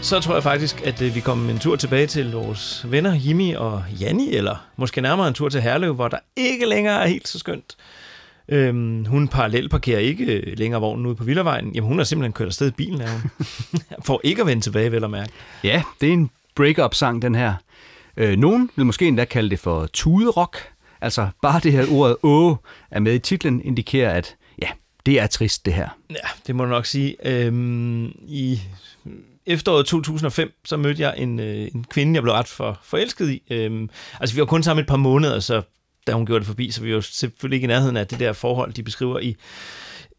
Så 0.02 0.20
tror 0.20 0.34
jeg 0.34 0.44
faktisk, 0.44 0.82
at 0.82 1.02
øh, 1.02 1.16
vi 1.16 1.20
kommer 1.20 1.54
en 1.54 1.60
tur 1.60 1.76
tilbage 1.76 2.08
til 2.08 2.32
vores 2.32 2.86
venner 2.92 3.20
Jimmy 3.26 3.56
og 3.56 3.84
Janni, 4.00 4.36
eller 4.36 4.56
måske 4.76 5.02
nærmere 5.02 5.28
en 5.28 5.34
tur 5.34 5.50
til 5.50 5.62
Herlev, 5.62 5.94
hvor 5.94 6.08
der 6.08 6.18
ikke 6.36 6.66
længere 6.66 7.04
er 7.04 7.08
helt 7.08 7.28
så 7.28 7.40
skønt. 7.40 7.76
Øhm, 8.50 9.06
hun 9.06 9.28
parallelparkerer 9.28 10.00
ikke 10.00 10.26
øh, 10.26 10.58
længere 10.58 10.82
vognen 10.82 11.06
ude 11.06 11.16
på 11.16 11.24
Villavejen. 11.24 11.72
Jamen, 11.76 11.88
hun 11.88 11.98
har 11.98 12.04
simpelthen 12.04 12.34
kørt 12.34 12.48
afsted 12.48 12.68
i 12.68 12.72
bilen, 12.72 13.02
hun. 13.02 13.32
For 14.06 14.22
ikke 14.24 14.42
at 14.42 14.48
vende 14.48 14.64
tilbage, 14.64 14.92
vel 14.92 15.04
at 15.04 15.10
mærke. 15.10 15.32
Ja, 15.64 15.84
det 16.02 16.10
er 16.10 16.14
en 16.14 16.30
break-up-sang, 16.56 17.22
den 17.22 17.36
her. 17.36 17.54
Øh, 18.18 18.38
nogen 18.38 18.70
vil 18.76 18.86
måske 18.86 19.08
endda 19.08 19.26
kalde 19.26 19.50
det 19.50 19.60
for 19.60 19.88
tuderock. 19.94 20.58
Altså, 21.02 21.28
bare 21.42 21.60
det 21.60 21.72
her 21.72 21.86
ordet 21.92 22.18
åh 22.24 22.56
er 22.92 23.00
med 23.00 23.14
i 23.14 23.20
titlen, 23.20 23.62
indikerer, 23.66 24.14
at 24.14 24.36
det 25.06 25.20
er 25.20 25.28
trist, 25.28 25.66
det 25.66 25.74
her. 25.74 25.90
Ja, 26.10 26.16
det 26.48 26.56
må 26.56 26.64
du 26.64 26.70
nok 26.70 26.86
sige. 26.86 27.16
Øhm, 27.26 28.06
I 28.28 28.60
efteråret 29.46 29.86
2005, 29.86 30.54
så 30.66 30.78
mødte 30.78 31.02
jeg 31.02 31.14
en, 31.18 31.40
øh, 31.40 31.68
en 31.76 31.86
kvinde, 31.90 32.16
jeg 32.16 32.24
blev 32.24 32.34
ret 32.34 32.48
for 32.48 32.80
forelsket 32.84 33.30
i. 33.30 33.44
Øhm, 33.50 33.90
altså, 34.20 34.36
vi 34.36 34.40
var 34.40 34.46
kun 34.46 34.64
sammen 34.64 34.82
et 34.82 34.88
par 34.88 34.96
måneder, 34.96 35.40
så 35.40 35.62
da 36.08 36.12
hun 36.12 36.26
gjorde 36.26 36.40
det 36.40 36.48
forbi, 36.48 36.72
så 36.72 36.82
vi 36.82 36.90
var 36.90 36.96
jo 36.96 37.02
selvfølgelig 37.02 37.56
ikke 37.56 37.66
i 37.66 37.68
nærheden 37.68 37.98
af 37.98 38.08
det 38.08 38.20
der 38.20 38.34
forhold, 38.34 38.74
de 38.74 38.84
beskriver 38.84 39.20
i 39.20 39.36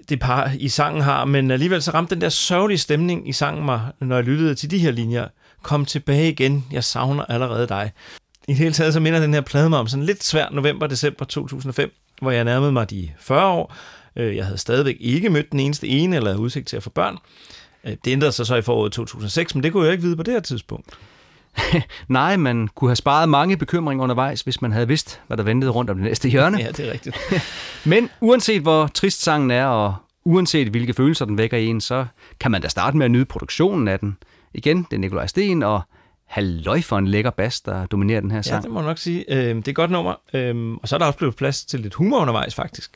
det 0.09 0.21
par 0.21 0.53
i 0.59 0.69
sangen 0.69 1.03
har, 1.03 1.25
men 1.25 1.51
alligevel 1.51 1.83
så 1.83 1.91
ramte 1.91 2.15
den 2.15 2.23
der 2.23 2.29
sørgelige 2.29 2.79
stemning 2.79 3.29
i 3.29 3.33
sangen 3.33 3.65
mig, 3.65 3.81
når 4.01 4.17
jeg 4.17 4.25
lyttede 4.25 4.55
til 4.55 4.71
de 4.71 4.79
her 4.79 4.91
linjer. 4.91 5.29
Kom 5.63 5.85
tilbage 5.85 6.29
igen, 6.29 6.67
jeg 6.73 6.85
savner 6.85 7.25
allerede 7.25 7.69
dig. 7.69 7.93
I 8.49 8.53
det 8.53 8.57
hele 8.57 8.73
taget 8.73 8.93
så 8.93 9.01
minder 9.01 9.21
den 9.21 9.35
her 9.35 9.41
plade 9.41 9.71
mig 9.71 9.79
om 9.79 9.87
sådan 9.87 10.05
lidt 10.07 10.25
svær 10.25 10.51
november-december 10.51 11.25
2005, 11.25 11.93
hvor 12.21 12.31
jeg 12.31 12.45
nærmede 12.45 12.73
mig 12.73 12.91
de 12.91 13.11
40 13.21 13.47
år. 13.47 13.75
Øh, 14.17 14.37
Jeg 14.37 14.45
havde 14.45 14.59
stadigvæk 14.59 14.97
ikke 15.01 15.31
mødt 15.31 15.53
den 15.53 15.61
eneste 15.61 15.89
ene 15.89 16.17
eller 16.17 16.37
udsigt 16.37 16.69
til 16.69 16.77
at 16.77 16.83
få 16.83 16.91
børn. 16.91 17.19
Øh, 17.85 17.97
Det 18.05 18.11
ændrede 18.11 18.33
sig 18.33 18.47
så 18.47 18.57
i 18.57 18.63
foråret 18.63 18.93
2006, 18.93 19.55
men 19.55 19.65
det 19.65 19.73
kunne 19.73 19.85
jeg 19.85 19.93
ikke 19.93 20.03
vide 20.05 20.17
på 20.17 20.23
det 20.23 20.35
her 20.35 20.41
tidspunkt. 20.41 20.87
Nej, 22.09 22.37
man 22.37 22.69
kunne 22.75 22.91
have 22.91 22.97
sparet 22.97 23.29
mange 23.29 23.57
bekymringer 23.57 24.03
undervejs, 24.05 24.41
hvis 24.41 24.63
man 24.63 24.73
havde 24.73 24.89
vidst, 24.89 25.21
hvad 25.27 25.37
der 25.37 25.43
ventede 25.43 25.71
rundt 25.71 25.91
om 25.91 25.97
det 25.97 26.05
næste 26.05 26.29
hjørne. 26.29 26.59
Ja, 26.59 26.69
det 26.71 26.89
er 26.89 26.93
rigtigt. 26.93 27.17
Men 27.85 28.11
uanset 28.21 28.63
hvor 28.63 28.87
trist 28.87 29.23
sangen 29.23 29.51
er, 29.51 29.67
og 29.67 29.95
uanset 30.25 30.69
hvilke 30.69 30.95
følelser 30.95 31.25
den 31.25 31.39
vækker 31.39 31.57
i 31.57 31.67
en, 31.67 31.81
så 31.81 32.07
kan 32.41 32.51
man 32.51 32.63
da 32.63 32.69
starte 32.69 32.97
med 32.97 33.05
at 33.05 33.11
nyde 33.11 33.25
produktionen 33.25 33.89
af 33.89 33.99
den. 33.99 34.17
Igen, 34.55 34.87
det 34.91 34.97
er 34.97 35.01
Nikolaj 35.01 35.27
Sten, 35.27 35.63
og 35.63 35.81
halløj 36.27 36.81
for 36.83 36.99
en 36.99 37.09
lækker 37.09 37.31
bas, 37.31 37.61
der 37.61 37.87
dominerer 37.87 38.21
den 38.21 38.31
her 38.31 38.39
Ja, 38.39 38.43
sang. 38.43 38.63
det 38.63 38.71
må 38.71 38.81
jeg 38.81 38.87
nok 38.89 38.99
sige. 38.99 39.25
Øh, 39.29 39.57
Det 39.57 39.69
er 39.69 39.71
et 39.71 39.75
godt 39.77 39.91
nummer, 39.91 40.15
øh, 40.35 40.73
og 40.83 40.89
så 40.89 40.97
er 40.97 40.99
der 40.99 41.07
også 41.07 41.19
blevet 41.19 41.37
plads 41.37 41.65
til 41.65 41.81
lidt 41.81 41.95
humor 41.95 42.19
undervejs, 42.21 42.55
faktisk. 42.55 42.91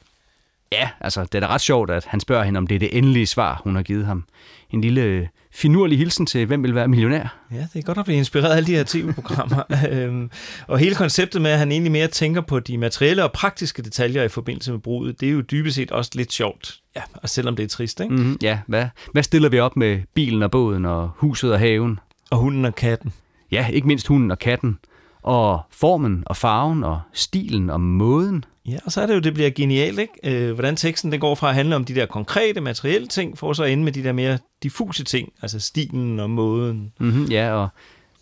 Ja, 0.73 0.89
altså, 1.01 1.23
det 1.23 1.35
er 1.35 1.41
da 1.41 1.47
ret 1.47 1.61
sjovt, 1.61 1.91
at 1.91 2.05
han 2.05 2.21
spørger 2.21 2.45
hende, 2.45 2.59
om 2.59 2.67
det 2.67 2.75
er 2.75 2.79
det 2.79 2.99
endelige 2.99 3.27
svar, 3.27 3.61
hun 3.65 3.77
har 3.77 3.83
givet 3.83 4.07
ham. 4.07 4.25
En 4.71 4.81
lille 4.81 5.01
øh, 5.01 5.27
finurlig 5.57 5.99
hilsen 5.99 6.27
til, 6.27 6.47
hvem 6.47 6.63
vil 6.63 6.75
være 6.75 6.89
millionær. 6.89 7.39
Ja, 7.53 7.67
det 7.73 7.79
er 7.79 7.83
godt 7.83 7.99
at 7.99 8.05
blive 8.05 8.19
inspireret 8.19 8.53
af 8.53 8.57
alle 8.57 8.67
de 8.67 8.75
her 8.75 8.85
tv-programmer. 8.87 9.63
øhm, 9.91 10.31
og 10.67 10.79
hele 10.79 10.95
konceptet 10.95 11.43
med, 11.43 11.51
at 11.51 11.59
han 11.59 11.73
egentlig 11.73 11.93
mere 11.93 12.07
tænker 12.07 12.41
på 12.41 12.61
de 12.61 12.79
materielle 12.79 13.25
og 13.25 13.33
praktiske 13.33 13.83
detaljer 13.83 14.23
i 14.23 14.29
forbindelse 14.29 14.73
med 14.73 14.81
bruget, 14.81 15.21
det 15.21 15.29
er 15.29 15.33
jo 15.33 15.41
dybest 15.41 15.77
set 15.77 15.91
også 15.91 16.11
lidt 16.15 16.33
sjovt. 16.33 16.81
Ja, 16.97 17.03
og 17.15 17.29
selvom 17.29 17.57
det 17.57 17.63
er 17.63 17.69
trist, 17.69 18.01
ikke? 18.01 18.15
Mm. 18.15 18.21
Mm-hmm, 18.21 18.39
ja, 18.43 18.59
hvad, 18.67 18.87
hvad 19.13 19.23
stiller 19.23 19.49
vi 19.49 19.59
op 19.59 19.77
med 19.77 20.01
bilen 20.15 20.43
og 20.43 20.51
båden 20.51 20.85
og 20.85 21.11
huset 21.17 21.53
og 21.53 21.59
haven? 21.59 21.99
Og 22.31 22.39
hunden 22.39 22.65
og 22.65 22.75
katten. 22.75 23.13
Ja, 23.53 23.67
ikke 23.73 23.87
mindst 23.87 24.07
hunden 24.07 24.31
og 24.31 24.39
katten. 24.39 24.79
Og 25.27 25.61
formen 25.71 26.23
og 26.27 26.37
farven 26.37 26.85
og 26.85 27.01
stilen 27.13 27.71
og 27.71 27.81
måden. 27.81 28.45
Ja, 28.69 28.79
og 28.85 28.93
så 28.93 29.03
er 29.03 29.07
det 29.07 29.15
jo, 29.15 29.19
det 29.19 29.35
bliver 29.35 29.51
genialt, 29.51 29.99
ikke? 29.99 30.13
Øh, 30.25 30.55
hvordan 30.55 30.77
teksten 30.77 31.13
den 31.13 31.21
går 31.21 31.35
fra 31.35 31.49
at 31.49 31.55
handle 31.55 31.77
om 31.77 31.85
de 31.85 31.95
der 31.95 32.07
konkrete, 32.07 32.61
materielle 32.61 33.09
ting, 33.09 33.39
for 33.39 33.53
så 33.53 33.65
at 33.65 33.73
ende 33.73 33.85
med 33.85 33.93
de 33.93 34.05
der 34.05 34.13
mere 34.13 34.39
diffuse 34.63 35.05
ting, 35.05 35.33
altså 35.43 35.61
stilen 35.61 36.21
og 36.21 36.31
måden. 36.31 36.93
Mm-hmm, 37.01 37.25
ja, 37.25 37.53
og 37.53 37.69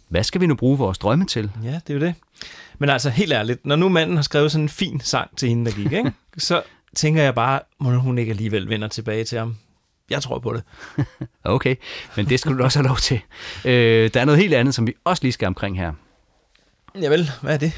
hvad 0.09 0.25
skal 0.25 0.41
vi 0.41 0.47
nu 0.47 0.55
bruge 0.55 0.79
vores 0.79 0.99
drømme 0.99 1.27
til? 1.27 1.51
Ja, 1.65 1.81
det 1.87 1.91
er 1.91 1.95
jo 1.95 2.01
det. 2.01 2.15
Men 2.79 2.89
altså, 2.89 3.11
helt 3.11 3.33
ærligt, 3.33 3.67
når 3.67 3.77
nu 3.77 3.89
manden 3.89 4.17
har 4.17 4.23
skrevet 4.23 4.53
sådan 4.53 4.65
en 4.65 4.69
fin 4.69 5.01
sang 5.01 5.37
til 5.37 5.49
hende, 5.49 5.71
der 5.71 5.77
gik, 5.77 5.93
ikke? 5.93 6.13
så 6.39 6.63
tænker 6.97 7.23
jeg 7.23 7.35
bare, 7.35 7.61
må 7.81 7.91
hun 7.91 8.19
ikke 8.19 8.31
alligevel 8.31 8.69
vender 8.69 8.89
tilbage 8.89 9.25
til 9.25 9.39
ham. 9.39 9.57
Jeg 10.11 10.23
tror 10.23 10.39
på 10.39 10.53
det. 10.53 10.63
Okay, 11.45 11.77
men 12.17 12.29
det 12.29 12.41
skulle 12.41 12.59
du 12.59 12.65
også 12.65 12.79
have 12.79 12.89
lov 12.89 12.97
til. 12.97 13.21
Øh, 13.65 14.11
der 14.15 14.21
er 14.21 14.25
noget 14.25 14.41
helt 14.41 14.55
andet, 14.55 14.75
som 14.75 14.87
vi 14.87 14.95
også 15.05 15.23
lige 15.23 15.33
skal 15.33 15.47
omkring 15.47 15.79
her. 15.79 15.93
Javel, 17.03 17.31
hvad 17.43 17.55
er 17.55 17.59
det? 17.59 17.73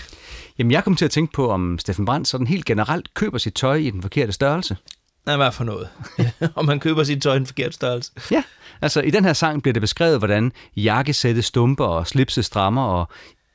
Jamen, 0.58 0.70
jeg 0.70 0.84
kom 0.84 0.96
til 0.96 1.04
at 1.04 1.10
tænke 1.10 1.32
på, 1.32 1.50
om 1.50 1.78
Steffen 1.78 2.04
Brandt 2.04 2.28
sådan 2.28 2.46
helt 2.46 2.64
generelt 2.64 3.14
køber 3.14 3.38
sit 3.38 3.54
tøj 3.54 3.74
i 3.74 3.90
den 3.90 4.02
forkerte 4.02 4.32
størrelse. 4.32 4.76
Nej, 5.26 5.36
hvad 5.36 5.52
for 5.52 5.64
noget? 5.64 5.88
Om 6.56 6.64
man 6.64 6.80
køber 6.80 7.04
sit 7.04 7.22
tøj 7.22 7.34
i 7.34 7.36
en 7.36 7.46
forkert 7.46 7.74
størrelse. 7.74 8.12
Ja, 8.30 8.42
altså 8.82 9.00
i 9.00 9.10
den 9.10 9.24
her 9.24 9.32
sang 9.32 9.62
bliver 9.62 9.72
det 9.72 9.82
beskrevet, 9.82 10.18
hvordan 10.18 10.52
jakkesætte 10.76 11.42
stumper 11.42 11.84
og 11.84 12.06
slipse 12.06 12.42
strammer, 12.42 12.82
og 12.82 13.08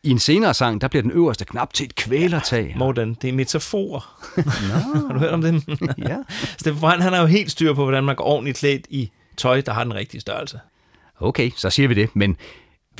i 0.03 0.09
en 0.09 0.19
senere 0.19 0.53
sang, 0.53 0.81
der 0.81 0.87
bliver 0.87 1.01
den 1.01 1.11
øverste 1.11 1.45
knap 1.45 1.73
til 1.73 1.85
et 1.85 1.95
kvælertag. 1.95 2.73
Morten, 2.77 3.17
det 3.21 3.29
er 3.29 3.33
metaforer. 3.33 4.19
har 5.07 5.13
du 5.13 5.19
hørt 5.19 5.33
om 5.33 5.41
dem? 5.41 5.61
Ja. 6.07 6.17
Steffen 6.57 6.79
Brandt, 6.79 7.03
han 7.03 7.13
har 7.13 7.21
jo 7.21 7.27
helt 7.27 7.51
styr 7.51 7.73
på, 7.73 7.83
hvordan 7.83 8.03
man 8.03 8.15
går 8.15 8.23
ordentligt 8.23 8.57
klædt 8.57 8.87
i 8.89 9.11
tøj, 9.37 9.61
der 9.61 9.73
har 9.73 9.83
den 9.83 9.93
rigtige 9.93 10.21
størrelse. 10.21 10.59
Okay, 11.19 11.51
så 11.55 11.69
siger 11.69 11.87
vi 11.87 11.93
det, 11.93 12.09
men 12.15 12.37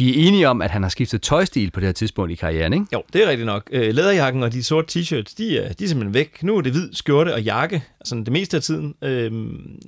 vi 0.02 0.10
er 0.10 0.28
enige 0.28 0.49
om, 0.49 0.62
at 0.62 0.72
han 0.72 0.84
har 0.84 0.89
skiftet 0.89 1.22
tøjstil 1.22 1.72
på 1.72 1.80
det 1.80 1.88
her 1.88 1.93
tidspunkt 1.93 2.32
i 2.32 2.36
karrieren, 2.36 2.74
ikke? 2.74 2.86
Jo, 2.93 3.04
det 3.14 3.24
er 3.24 3.30
rigtigt 3.30 3.45
nok. 3.45 3.70
Øh, 3.72 3.93
Læderjakken 3.93 4.43
og 4.43 4.54
de 4.54 4.64
sorte 4.64 4.99
t-shirts, 4.99 5.34
de 5.38 5.58
er, 5.58 5.74
de 5.74 5.84
er 5.84 5.88
simpelthen 5.88 6.14
væk. 6.14 6.43
Nu 6.43 6.58
er 6.58 6.62
det 6.62 6.72
hvid 6.72 6.93
skjorte 6.93 7.34
og 7.34 7.41
jakke, 7.41 7.84
altså 7.99 8.16
det 8.16 8.32
meste 8.32 8.58
af 8.58 8.64
tiden. 8.64 8.95
Øhm, 9.02 9.80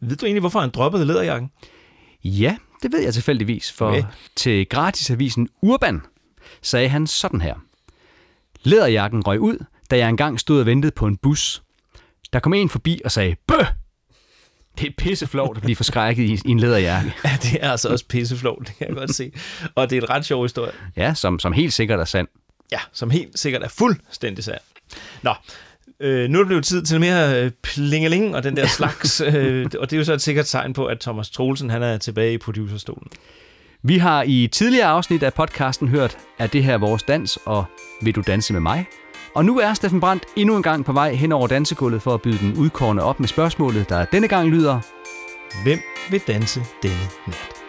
ved 0.00 0.16
du 0.16 0.26
egentlig, 0.26 0.40
hvorfor 0.40 0.60
han 0.60 0.70
droppede 0.70 1.04
læderjakken? 1.04 1.50
Ja, 2.24 2.56
det 2.82 2.92
ved 2.92 3.00
jeg 3.00 3.14
tilfældigvis, 3.14 3.72
for 3.72 3.88
okay. 3.88 4.02
til 4.36 4.68
gratisavisen 4.68 5.48
Urban 5.62 6.00
sagde 6.62 6.88
han 6.88 7.06
sådan 7.06 7.40
her. 7.40 7.54
Læderjakken 8.62 9.26
røg 9.26 9.40
ud, 9.40 9.64
da 9.90 9.98
jeg 9.98 10.08
engang 10.08 10.40
stod 10.40 10.60
og 10.60 10.66
ventede 10.66 10.92
på 10.96 11.06
en 11.06 11.16
bus. 11.16 11.62
Der 12.32 12.40
kom 12.40 12.54
en 12.54 12.68
forbi 12.68 13.00
og 13.04 13.10
sagde, 13.12 13.36
Bøh! 13.46 13.79
Det 14.78 14.88
er 14.88 14.92
pisseflovt 14.98 15.56
at 15.56 15.62
blive 15.62 15.76
forskrækket 15.76 16.22
i, 16.22 16.32
i 16.44 16.50
en 16.50 16.60
læderjakke. 16.60 17.14
Ja, 17.24 17.38
det 17.42 17.58
er 17.60 17.70
altså 17.70 17.88
også 17.88 18.04
pisseflot, 18.08 18.58
det 18.58 18.78
kan 18.78 18.88
jeg 18.88 18.96
godt 18.96 19.14
se. 19.14 19.32
Og 19.74 19.90
det 19.90 19.98
er 19.98 20.02
en 20.02 20.10
ret 20.10 20.24
sjov 20.24 20.42
historie. 20.44 20.72
Ja, 20.96 21.14
som, 21.14 21.38
som 21.38 21.52
helt 21.52 21.72
sikkert 21.72 22.00
er 22.00 22.04
sand. 22.04 22.28
Ja, 22.72 22.78
som 22.92 23.10
helt 23.10 23.38
sikkert 23.38 23.62
er 23.62 23.68
fuldstændig 23.68 24.44
sand. 24.44 24.60
Nå, 25.22 25.34
øh, 26.00 26.30
nu 26.30 26.38
er 26.38 26.42
det 26.42 26.46
blevet 26.46 26.64
tid 26.64 26.82
til 26.82 27.00
mere 27.00 27.44
øh, 27.44 27.50
plingeling 27.62 28.36
og 28.36 28.42
den 28.42 28.56
der 28.56 28.66
slags, 28.78 29.20
øh, 29.20 29.66
og 29.78 29.90
det 29.90 29.96
er 29.96 29.98
jo 29.98 30.04
så 30.04 30.12
et 30.12 30.22
sikkert 30.22 30.46
tegn 30.46 30.72
på, 30.72 30.86
at 30.86 31.00
Thomas 31.00 31.30
Troelsen 31.30 31.70
han 31.70 31.82
er 31.82 31.98
tilbage 31.98 32.32
i 32.32 32.38
producerstolen. 32.38 33.06
Vi 33.82 33.98
har 33.98 34.22
i 34.22 34.48
tidligere 34.52 34.86
afsnit 34.86 35.22
af 35.22 35.34
podcasten 35.34 35.88
hørt, 35.88 36.18
at 36.38 36.52
det 36.52 36.64
her 36.64 36.74
er 36.74 36.78
vores 36.78 37.02
dans, 37.02 37.38
og 37.46 37.64
vil 38.02 38.14
du 38.14 38.22
danse 38.26 38.52
med 38.52 38.60
mig? 38.60 38.86
Og 39.34 39.44
nu 39.44 39.58
er 39.58 39.74
Steffen 39.74 40.00
Brandt 40.00 40.26
endnu 40.36 40.56
en 40.56 40.62
gang 40.62 40.84
på 40.84 40.92
vej 40.92 41.14
hen 41.14 41.32
over 41.32 41.46
dansegulvet 41.46 42.02
for 42.02 42.14
at 42.14 42.22
byde 42.22 42.38
den 42.38 42.56
udkårende 42.58 43.02
op 43.02 43.20
med 43.20 43.28
spørgsmålet, 43.28 43.88
der 43.88 44.04
denne 44.04 44.28
gang 44.28 44.48
lyder, 44.48 44.80
Hvem 45.64 45.78
vil 46.10 46.20
danse 46.26 46.60
denne 46.82 47.08
nat? 47.26 47.59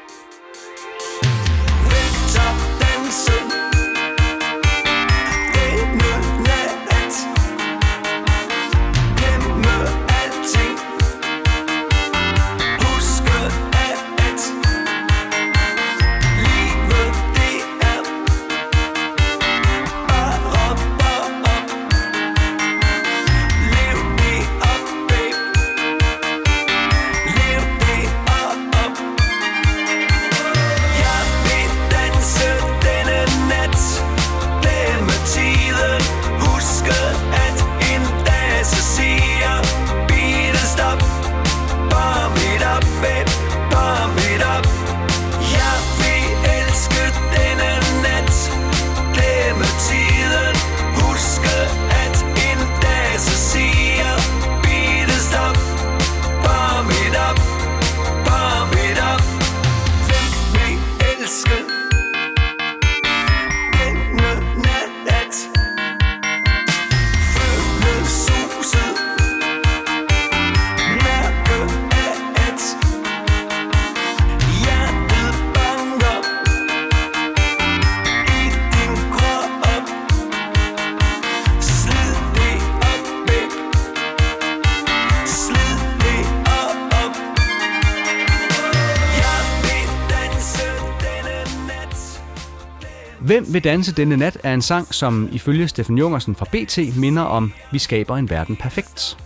Hvem 93.31 93.53
vil 93.53 93.63
danse 93.63 93.91
denne 93.91 94.17
nat 94.17 94.37
er 94.43 94.53
en 94.53 94.61
sang, 94.61 94.93
som 94.93 95.29
ifølge 95.31 95.67
Steffen 95.67 95.97
Jungersen 95.97 96.35
fra 96.35 96.45
BT 96.51 96.97
minder 96.97 97.21
om 97.21 97.53
Vi 97.71 97.79
skaber 97.79 98.17
en 98.17 98.29
verden 98.29 98.55
perfekt. 98.55 99.17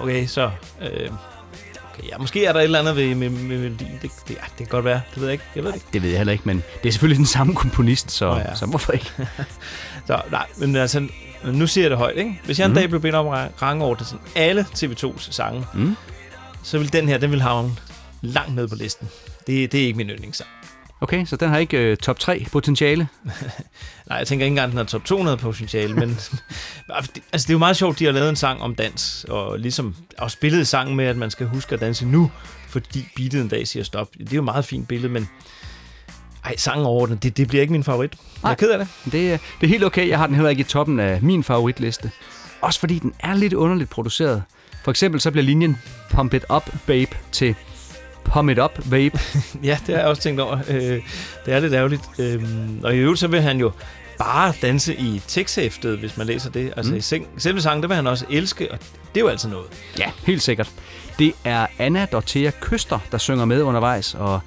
Okay, 0.00 0.26
så... 0.26 0.42
Øh, 0.82 1.10
okay, 1.94 2.08
ja, 2.08 2.18
måske 2.18 2.44
er 2.44 2.52
der 2.52 2.60
et 2.60 2.64
eller 2.64 2.78
andet 2.78 2.96
ved 2.96 3.14
med, 3.14 3.30
med 3.30 3.58
melodien. 3.58 3.98
Det, 4.02 4.10
det, 4.28 4.34
ja, 4.34 4.40
det 4.40 4.56
kan 4.56 4.66
godt 4.66 4.84
være. 4.84 5.00
Det 5.14 5.20
ved 5.20 5.24
jeg 5.28 5.32
ikke. 5.32 5.44
Jeg 5.56 5.64
ved 5.64 5.70
det 5.70 5.76
ikke. 5.76 5.86
Det 5.92 6.02
ved 6.02 6.08
jeg 6.10 6.18
heller 6.18 6.32
ikke, 6.32 6.44
men 6.46 6.62
det 6.82 6.88
er 6.88 6.92
selvfølgelig 6.92 7.18
den 7.18 7.26
samme 7.26 7.54
komponist, 7.54 8.10
så, 8.10 8.30
oh, 8.30 8.40
ja. 8.48 8.54
så 8.54 8.66
hvorfor 8.66 8.92
ikke? 8.92 9.10
Så, 10.06 10.20
nej, 10.30 10.46
men 10.56 10.76
altså, 10.76 11.08
nu 11.44 11.66
siger 11.66 11.84
jeg 11.84 11.90
det 11.90 11.98
højt, 11.98 12.16
ikke? 12.16 12.40
Hvis 12.44 12.58
jeg 12.58 12.64
en 12.64 12.70
Mhm. 12.70 12.78
dag 12.80 12.88
blev 12.88 13.00
bedt 13.00 13.14
om 13.14 13.28
at 13.28 13.48
rangordne 13.62 14.06
sådan 14.06 14.20
alle 14.34 14.66
TV2's 14.74 15.32
sange, 15.32 15.64
Mm. 15.74 15.96
så 16.62 16.78
vil 16.78 16.92
den 16.92 17.08
her, 17.08 17.18
den 17.18 17.30
vil 17.30 17.42
havne 17.42 17.70
langt 18.22 18.54
ned 18.54 18.68
på 18.68 18.74
listen. 18.74 19.08
Det, 19.46 19.72
det 19.72 19.82
er 19.82 19.86
ikke 19.86 19.96
min 19.96 20.10
yndlingssang. 20.10 20.48
Okay, 21.00 21.24
så 21.26 21.36
den 21.36 21.48
har 21.48 21.58
ikke 21.58 21.76
øh, 21.78 21.96
top 21.96 22.18
3 22.18 22.46
potentiale. 22.52 23.08
Nej, 24.08 24.18
jeg 24.18 24.26
tænker 24.26 24.44
ikke 24.46 24.52
engang, 24.52 24.64
at 24.64 24.70
den 24.70 24.76
har 24.76 24.84
top 24.84 25.04
200 25.04 25.36
potentiale, 25.36 25.94
men 25.94 26.08
altså, 26.88 27.10
det 27.32 27.48
er 27.48 27.52
jo 27.52 27.58
meget 27.58 27.76
sjovt, 27.76 27.98
de 27.98 28.04
har 28.04 28.12
lavet 28.12 28.28
en 28.28 28.36
sang 28.36 28.62
om 28.62 28.74
dans, 28.74 29.26
og 29.28 29.58
ligesom 29.58 29.94
også 30.18 30.34
spillet 30.34 30.68
sangen 30.68 30.96
med, 30.96 31.04
at 31.04 31.16
man 31.16 31.30
skal 31.30 31.46
huske 31.46 31.74
at 31.74 31.80
danse 31.80 32.06
nu, 32.06 32.30
fordi 32.68 33.08
beatet 33.16 33.40
en 33.40 33.48
dag 33.48 33.68
siger 33.68 33.82
stop. 33.84 34.08
Det 34.18 34.32
er 34.32 34.36
jo 34.36 34.40
et 34.40 34.44
meget 34.44 34.64
fint 34.64 34.88
billede, 34.88 35.12
men 35.12 35.28
ej, 36.44 36.56
sangen 36.56 36.86
overordnet, 36.86 37.22
det, 37.22 37.36
det 37.36 37.48
bliver 37.48 37.60
ikke 37.62 37.72
min 37.72 37.84
favorit. 37.84 38.12
Jeg 38.42 38.50
er 38.50 38.54
ked 38.54 38.70
af 38.70 38.78
det. 38.78 38.88
Det, 39.12 39.32
er- 39.32 39.38
det 39.60 39.66
er 39.66 39.68
helt 39.68 39.84
okay. 39.84 40.08
Jeg 40.08 40.18
har 40.18 40.26
den 40.26 40.34
heller 40.36 40.50
ikke 40.50 40.60
i 40.60 40.64
toppen 40.64 41.00
af 41.00 41.22
min 41.22 41.44
favoritliste. 41.44 42.10
Også 42.60 42.80
fordi 42.80 42.98
den 42.98 43.12
er 43.20 43.34
lidt 43.34 43.52
underligt 43.52 43.90
produceret. 43.90 44.42
For 44.84 44.90
eksempel 44.90 45.20
så 45.20 45.30
bliver 45.30 45.44
linjen 45.44 45.78
Pump 46.10 46.34
It 46.34 46.44
Up 46.56 46.70
Babe 46.86 47.16
til 47.32 47.54
Pump 48.32 48.50
It 48.50 48.58
Up 48.58 48.78
Babe. 48.90 49.18
Ja, 49.62 49.78
det 49.86 49.94
har 49.94 50.02
jeg 50.02 50.10
også 50.10 50.22
tænkt 50.22 50.40
over. 50.40 50.58
Øh, 50.68 51.02
det 51.46 51.54
er 51.54 51.60
lidt 51.60 51.74
ærgerligt. 51.74 52.02
Øhm, 52.18 52.80
og 52.84 52.94
i 52.94 52.98
øvrigt, 52.98 53.20
så 53.20 53.28
vil 53.28 53.40
han 53.40 53.60
jo 53.60 53.72
bare 54.18 54.52
danse 54.62 54.94
i 54.94 55.22
teksthæftet, 55.28 55.98
hvis 55.98 56.16
man 56.16 56.26
læser 56.26 56.50
det. 56.50 56.72
Altså 56.76 56.92
mm. 56.92 56.98
i 56.98 57.00
seng, 57.00 57.26
selve 57.38 57.60
sangen, 57.60 57.82
der 57.82 57.88
vil 57.88 57.94
han 57.94 58.06
også 58.06 58.24
elske, 58.30 58.72
og 58.72 58.78
det 59.14 59.16
er 59.16 59.20
jo 59.20 59.28
altid 59.28 59.48
noget. 59.48 59.66
Ja, 59.98 60.10
helt 60.26 60.42
sikkert. 60.42 60.70
Det 61.18 61.32
er 61.44 61.66
Anna 61.78 62.06
Dorthea 62.12 62.50
Køster, 62.60 62.98
der 63.12 63.18
synger 63.18 63.44
med 63.44 63.62
undervejs, 63.62 64.14
og 64.14 64.40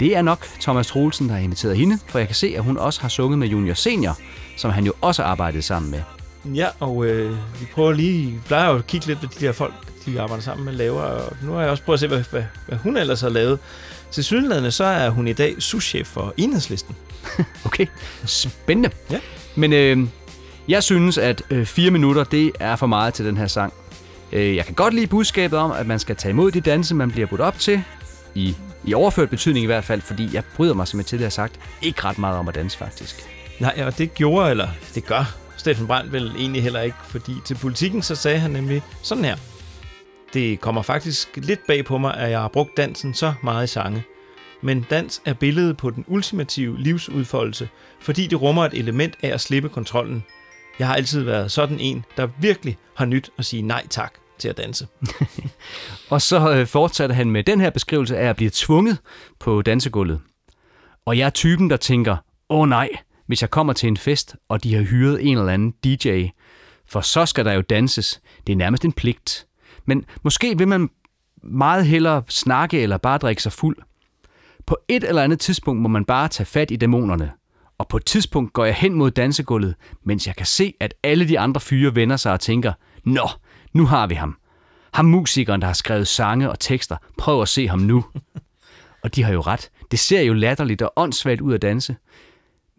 det 0.00 0.16
er 0.16 0.22
nok 0.22 0.46
Thomas 0.60 0.86
Troelsen, 0.86 1.28
der 1.28 1.34
har 1.34 1.40
inviteret 1.40 1.76
hende, 1.76 1.98
for 2.08 2.18
jeg 2.18 2.28
kan 2.28 2.34
se, 2.34 2.54
at 2.56 2.62
hun 2.62 2.76
også 2.76 3.00
har 3.00 3.08
sunget 3.08 3.38
med 3.38 3.48
Junior 3.48 3.74
Senior, 3.74 4.18
som 4.56 4.70
han 4.70 4.86
jo 4.86 4.92
også 5.00 5.22
arbejdede 5.22 5.62
sammen 5.62 5.90
med. 5.90 6.00
Ja, 6.54 6.66
og 6.80 7.04
øh, 7.04 7.30
vi 7.60 7.66
prøver 7.74 7.92
lige, 7.92 8.26
vi 8.26 8.38
plejer 8.46 8.70
jo 8.70 8.76
at 8.76 8.86
kigge 8.86 9.06
lidt 9.06 9.20
på 9.20 9.26
de 9.26 9.46
der 9.46 9.52
folk, 9.52 9.74
de 10.12 10.20
arbejder 10.20 10.42
sammen 10.42 10.64
med 10.64 10.72
laver, 10.72 11.02
og 11.02 11.36
nu 11.42 11.52
har 11.52 11.60
jeg 11.60 11.70
også 11.70 11.82
prøvet 11.82 11.96
at 11.96 12.00
se, 12.00 12.06
hvad, 12.06 12.24
hvad, 12.30 12.42
hvad 12.66 12.78
hun 12.78 12.96
ellers 12.96 13.20
har 13.20 13.28
lavet. 13.28 13.58
Til 14.10 14.24
sydenladende, 14.24 14.70
så 14.70 14.84
er 14.84 15.10
hun 15.10 15.28
i 15.28 15.32
dag 15.32 15.62
souschef 15.62 16.06
for 16.06 16.34
enhedslisten. 16.36 16.96
Okay, 17.64 17.86
spændende. 18.24 18.90
Ja. 19.10 19.20
Men 19.56 19.72
øh, 19.72 19.98
jeg 20.68 20.82
synes, 20.82 21.18
at 21.18 21.42
øh, 21.50 21.66
fire 21.66 21.90
minutter, 21.90 22.24
det 22.24 22.52
er 22.60 22.76
for 22.76 22.86
meget 22.86 23.14
til 23.14 23.24
den 23.24 23.36
her 23.36 23.46
sang. 23.46 23.72
Øh, 24.32 24.56
jeg 24.56 24.64
kan 24.64 24.74
godt 24.74 24.94
lide 24.94 25.06
budskabet 25.06 25.58
om, 25.58 25.72
at 25.72 25.86
man 25.86 25.98
skal 25.98 26.16
tage 26.16 26.30
imod 26.30 26.50
de 26.50 26.60
danse, 26.60 26.94
man 26.94 27.10
bliver 27.10 27.26
budt 27.26 27.40
op 27.40 27.58
til. 27.58 27.82
I, 28.34 28.56
I 28.84 28.94
overført 28.94 29.30
betydning 29.30 29.62
i 29.62 29.66
hvert 29.66 29.84
fald, 29.84 30.00
fordi 30.00 30.28
jeg 30.32 30.42
bryder 30.56 30.74
mig, 30.74 30.88
som 30.88 30.98
jeg 31.00 31.06
tidligere 31.06 31.26
har 31.26 31.30
sagt, 31.30 31.60
ikke 31.82 32.04
ret 32.04 32.18
meget 32.18 32.38
om 32.38 32.48
at 32.48 32.54
danse 32.54 32.78
faktisk. 32.78 33.28
Nej, 33.60 33.82
og 33.86 33.98
det 33.98 34.14
gjorde, 34.14 34.50
eller 34.50 34.68
det 34.94 35.06
gør 35.06 35.34
Steffen 35.56 35.86
Brandt 35.86 36.12
vel 36.12 36.32
egentlig 36.38 36.62
heller 36.62 36.80
ikke, 36.80 36.96
fordi 37.04 37.32
til 37.44 37.54
politikken 37.54 38.02
så 38.02 38.14
sagde 38.14 38.38
han 38.38 38.50
nemlig 38.50 38.82
sådan 39.02 39.24
her. 39.24 39.36
Det 40.34 40.60
kommer 40.60 40.82
faktisk 40.82 41.36
lidt 41.36 41.66
bag 41.66 41.84
på 41.84 41.98
mig, 41.98 42.16
at 42.16 42.30
jeg 42.30 42.40
har 42.40 42.48
brugt 42.48 42.76
dansen 42.76 43.14
så 43.14 43.34
meget 43.42 43.64
i 43.64 43.72
sange. 43.72 44.04
Men 44.62 44.86
dans 44.90 45.22
er 45.24 45.32
billedet 45.32 45.76
på 45.76 45.90
den 45.90 46.04
ultimative 46.06 46.78
livsudfoldelse, 46.78 47.68
fordi 48.00 48.26
det 48.26 48.42
rummer 48.42 48.64
et 48.64 48.74
element 48.74 49.14
af 49.22 49.28
at 49.28 49.40
slippe 49.40 49.68
kontrollen. 49.68 50.24
Jeg 50.78 50.86
har 50.86 50.94
altid 50.94 51.22
været 51.22 51.52
sådan 51.52 51.80
en, 51.80 52.04
der 52.16 52.28
virkelig 52.40 52.78
har 52.94 53.04
nyt 53.04 53.30
at 53.38 53.44
sige 53.44 53.62
nej 53.62 53.86
tak 53.90 54.14
til 54.38 54.48
at 54.48 54.56
danse. 54.56 54.86
Og 56.10 56.22
så 56.22 56.52
øh, 56.52 56.66
fortsatte 56.66 57.14
han 57.14 57.30
med 57.30 57.44
den 57.44 57.60
her 57.60 57.70
beskrivelse 57.70 58.18
af 58.18 58.28
at 58.28 58.36
blive 58.36 58.50
tvunget 58.54 58.98
på 59.38 59.62
dansegulvet. 59.62 60.20
Og 61.06 61.18
jeg 61.18 61.26
er 61.26 61.30
typen, 61.30 61.70
der 61.70 61.76
tænker, 61.76 62.16
åh 62.48 62.60
oh, 62.60 62.68
nej, 62.68 62.88
hvis 63.26 63.42
jeg 63.42 63.50
kommer 63.50 63.72
til 63.72 63.86
en 63.86 63.96
fest, 63.96 64.36
og 64.48 64.64
de 64.64 64.74
har 64.74 64.82
hyret 64.82 65.26
en 65.26 65.38
eller 65.38 65.52
anden 65.52 65.70
DJ, 65.84 66.26
for 66.86 67.00
så 67.00 67.26
skal 67.26 67.44
der 67.44 67.52
jo 67.52 67.60
danses. 67.60 68.20
Det 68.46 68.52
er 68.52 68.56
nærmest 68.56 68.84
en 68.84 68.92
pligt. 68.92 69.47
Men 69.88 70.04
måske 70.24 70.58
vil 70.58 70.68
man 70.68 70.90
meget 71.42 71.86
hellere 71.86 72.22
snakke 72.28 72.80
eller 72.80 72.96
bare 72.96 73.18
drikke 73.18 73.42
sig 73.42 73.52
fuld. 73.52 73.76
På 74.66 74.76
et 74.88 75.04
eller 75.04 75.22
andet 75.22 75.40
tidspunkt 75.40 75.82
må 75.82 75.88
man 75.88 76.04
bare 76.04 76.28
tage 76.28 76.46
fat 76.46 76.70
i 76.70 76.76
dæmonerne. 76.76 77.32
Og 77.78 77.88
på 77.88 77.96
et 77.96 78.04
tidspunkt 78.04 78.52
går 78.52 78.64
jeg 78.64 78.74
hen 78.74 78.94
mod 78.94 79.10
dansegulvet, 79.10 79.74
mens 80.02 80.26
jeg 80.26 80.36
kan 80.36 80.46
se, 80.46 80.74
at 80.80 80.94
alle 81.02 81.28
de 81.28 81.38
andre 81.38 81.60
fyre 81.60 81.94
vender 81.94 82.16
sig 82.16 82.32
og 82.32 82.40
tænker, 82.40 82.72
Nå, 83.04 83.28
nu 83.72 83.86
har 83.86 84.06
vi 84.06 84.14
ham. 84.14 84.38
Ham 84.92 85.04
musikeren, 85.04 85.60
der 85.60 85.66
har 85.66 85.74
skrevet 85.74 86.08
sange 86.08 86.50
og 86.50 86.60
tekster. 86.60 86.96
Prøv 87.18 87.42
at 87.42 87.48
se 87.48 87.68
ham 87.68 87.78
nu. 87.78 88.04
og 89.04 89.14
de 89.14 89.22
har 89.22 89.32
jo 89.32 89.40
ret. 89.40 89.70
Det 89.90 89.98
ser 89.98 90.20
jo 90.20 90.32
latterligt 90.32 90.82
og 90.82 90.92
åndssvagt 90.96 91.40
ud 91.40 91.54
at 91.54 91.62
danse. 91.62 91.96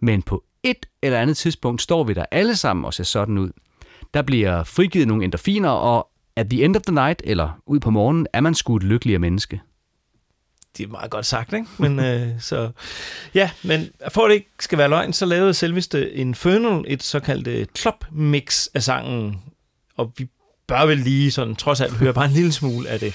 Men 0.02 0.22
på 0.22 0.44
et 0.64 0.86
eller 1.02 1.20
andet 1.20 1.38
tidspunkt 1.38 1.82
står 1.82 2.04
vi 2.04 2.14
der 2.14 2.26
alle 2.32 2.56
sammen 2.56 2.86
og 2.86 2.94
ser 2.94 3.04
sådan 3.04 3.38
ud. 3.38 3.52
Der 4.14 4.22
bliver 4.22 4.64
frigivet 4.64 5.08
nogle 5.08 5.24
endorfiner, 5.24 5.70
og 5.70 6.10
at 6.40 6.50
the 6.50 6.66
end 6.66 6.76
of 6.76 6.82
the 6.82 6.96
night, 6.96 7.22
eller 7.26 7.62
ud 7.66 7.80
på 7.80 7.90
morgenen, 7.90 8.28
er 8.34 8.42
man 8.42 8.56
sgu 8.56 8.76
et 8.76 8.84
lykkeligere 8.84 9.20
menneske. 9.20 9.62
Det 10.78 10.84
er 10.84 10.88
meget 10.88 11.12
godt 11.12 11.26
sagt, 11.26 11.54
ikke? 11.54 11.68
Men, 11.78 12.00
øh, 12.00 12.28
så, 12.40 12.72
ja, 13.34 13.50
men 13.64 13.90
for 14.10 14.26
at 14.26 14.30
det 14.30 14.36
ikke 14.36 14.50
skal 14.60 14.78
være 14.78 14.90
løgn, 14.90 15.14
så 15.14 15.26
lavede 15.26 15.54
selveste 15.54 16.12
Infernal 16.14 16.86
et 16.88 17.04
såkaldt 17.04 17.48
øh, 17.48 17.66
club 17.78 18.06
mix 18.12 18.68
af 18.74 18.84
sangen. 18.84 19.42
Og 19.98 20.14
vi 20.18 20.28
bør 20.68 20.86
vel 20.86 20.98
lige 20.98 21.32
sådan, 21.32 21.56
trods 21.56 21.82
alt 21.82 21.94
høre 21.94 22.14
bare 22.14 22.26
en 22.26 22.32
lille 22.32 22.52
smule 22.52 22.90
af 22.90 23.00
det. 23.00 23.14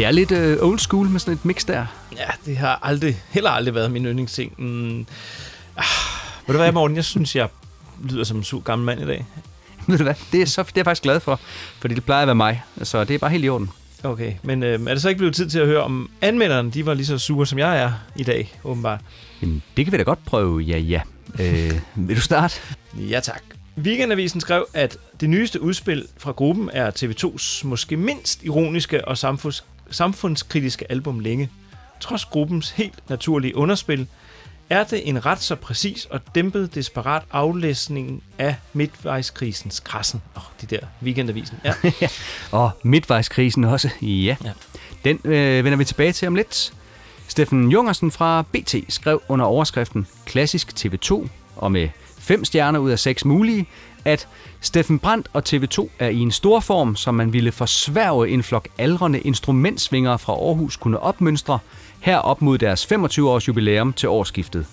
Det 0.00 0.06
er 0.06 0.10
lidt 0.10 0.32
øh, 0.32 0.58
old 0.60 0.78
school 0.78 1.08
med 1.08 1.20
sådan 1.20 1.34
et 1.34 1.44
mix 1.44 1.66
der. 1.66 1.86
Ja, 2.16 2.26
det 2.46 2.56
har 2.56 2.78
aldrig, 2.82 3.22
heller 3.30 3.50
aldrig 3.50 3.74
været 3.74 3.90
min 3.90 4.04
yndlingsting. 4.06 4.54
Mm. 4.58 5.06
Ah, 5.76 5.84
ved 6.46 6.54
du 6.54 6.60
hvad, 6.60 6.72
Morten? 6.72 6.96
Jeg 6.96 7.04
synes, 7.04 7.36
jeg 7.36 7.48
lyder 8.10 8.24
som 8.24 8.36
en 8.36 8.44
sur 8.44 8.60
gammel 8.60 8.86
mand 8.86 9.00
i 9.00 9.06
dag. 9.06 9.26
Ved 9.86 9.98
du 9.98 10.04
hvad? 10.04 10.14
Det 10.32 10.42
er, 10.42 10.46
så, 10.46 10.62
det 10.62 10.68
er 10.68 10.72
jeg 10.76 10.84
faktisk 10.84 11.02
glad 11.02 11.20
for, 11.20 11.40
fordi 11.78 11.94
det 11.94 12.04
plejer 12.04 12.22
at 12.22 12.26
være 12.28 12.34
mig. 12.34 12.62
Så 12.82 13.04
det 13.04 13.14
er 13.14 13.18
bare 13.18 13.30
helt 13.30 13.44
i 13.44 13.48
orden. 13.48 13.70
Okay, 14.04 14.32
men 14.42 14.62
øh, 14.62 14.80
er 14.80 14.94
det 14.94 15.02
så 15.02 15.08
ikke 15.08 15.18
blevet 15.18 15.34
tid 15.34 15.50
til 15.50 15.58
at 15.58 15.66
høre, 15.66 15.82
om 15.82 16.10
anmelderne 16.20 16.70
de 16.70 16.86
var 16.86 16.94
lige 16.94 17.06
så 17.06 17.18
sure, 17.18 17.46
som 17.46 17.58
jeg 17.58 17.82
er 17.82 17.92
i 18.16 18.22
dag, 18.22 18.54
åbenbart? 18.64 19.00
Jamen, 19.42 19.62
det 19.76 19.86
kan 19.86 19.92
vi 19.92 19.98
da 19.98 20.02
godt 20.02 20.24
prøve, 20.24 20.60
ja 20.60 20.78
ja. 20.78 21.00
Øh, 21.40 21.80
vil 22.06 22.16
du 22.16 22.20
starte? 22.20 22.60
Ja, 22.98 23.20
tak. 23.20 23.42
Weekendavisen 23.78 24.40
skrev, 24.40 24.66
at 24.74 24.96
det 25.20 25.30
nyeste 25.30 25.62
udspil 25.62 26.06
fra 26.18 26.32
gruppen 26.32 26.70
er 26.72 26.90
TV2's 26.90 27.66
måske 27.66 27.96
mindst 27.96 28.42
ironiske 28.44 29.08
og 29.08 29.16
samfunds- 29.24 29.64
samfundskritiske 29.90 30.90
album 30.90 31.20
længe. 31.20 31.50
Trods 32.00 32.24
gruppens 32.24 32.70
helt 32.70 33.10
naturlige 33.10 33.56
underspil, 33.56 34.06
er 34.70 34.84
det 34.84 35.08
en 35.08 35.26
ret 35.26 35.42
så 35.42 35.54
præcis 35.54 36.04
og 36.04 36.20
dæmpet 36.34 36.74
desperat 36.74 37.22
aflæsning 37.32 38.22
af 38.38 38.54
midtvejskrisens 38.72 39.80
krassen. 39.80 40.22
Åh, 40.36 40.42
oh, 40.42 40.48
de 40.60 40.66
der 40.66 40.86
Weekendavisen. 41.02 41.58
Ja. 41.64 42.08
Og 42.50 42.70
midtvejskrisen 42.82 43.64
også, 43.64 43.90
ja. 44.02 44.36
Ja. 44.44 44.52
Den 45.04 45.20
øh, 45.24 45.64
vender 45.64 45.76
vi 45.76 45.84
tilbage 45.84 46.12
til 46.12 46.28
om 46.28 46.34
lidt. 46.34 46.72
Steffen 47.28 47.70
Jungersen 47.70 48.10
fra 48.10 48.42
BT 48.42 48.74
skrev 48.88 49.22
under 49.28 49.46
overskriften 49.46 50.06
Klassisk 50.24 50.68
TV2, 50.68 51.28
og 51.56 51.72
med 51.72 51.88
fem 52.18 52.44
stjerner 52.44 52.78
ud 52.78 52.90
af 52.90 52.98
seks 52.98 53.24
mulige, 53.24 53.66
at 54.04 54.28
Steffen 54.60 54.98
Brandt 54.98 55.28
og 55.32 55.42
TV2 55.48 55.88
er 55.98 56.08
i 56.08 56.18
en 56.18 56.30
stor 56.30 56.60
form, 56.60 56.96
som 56.96 57.14
man 57.14 57.32
ville 57.32 57.52
forsværge 57.52 58.28
en 58.28 58.42
flok 58.42 58.68
aldrende 58.78 59.20
instrumentsvingere 59.20 60.18
fra 60.18 60.32
Aarhus 60.32 60.76
kunne 60.76 61.00
opmønstre, 61.00 61.58
her 62.00 62.18
op 62.18 62.42
mod 62.42 62.58
deres 62.58 62.92
25-års 62.92 63.48
jubilæum 63.48 63.92
til 63.92 64.08
årsskiftet. 64.08 64.66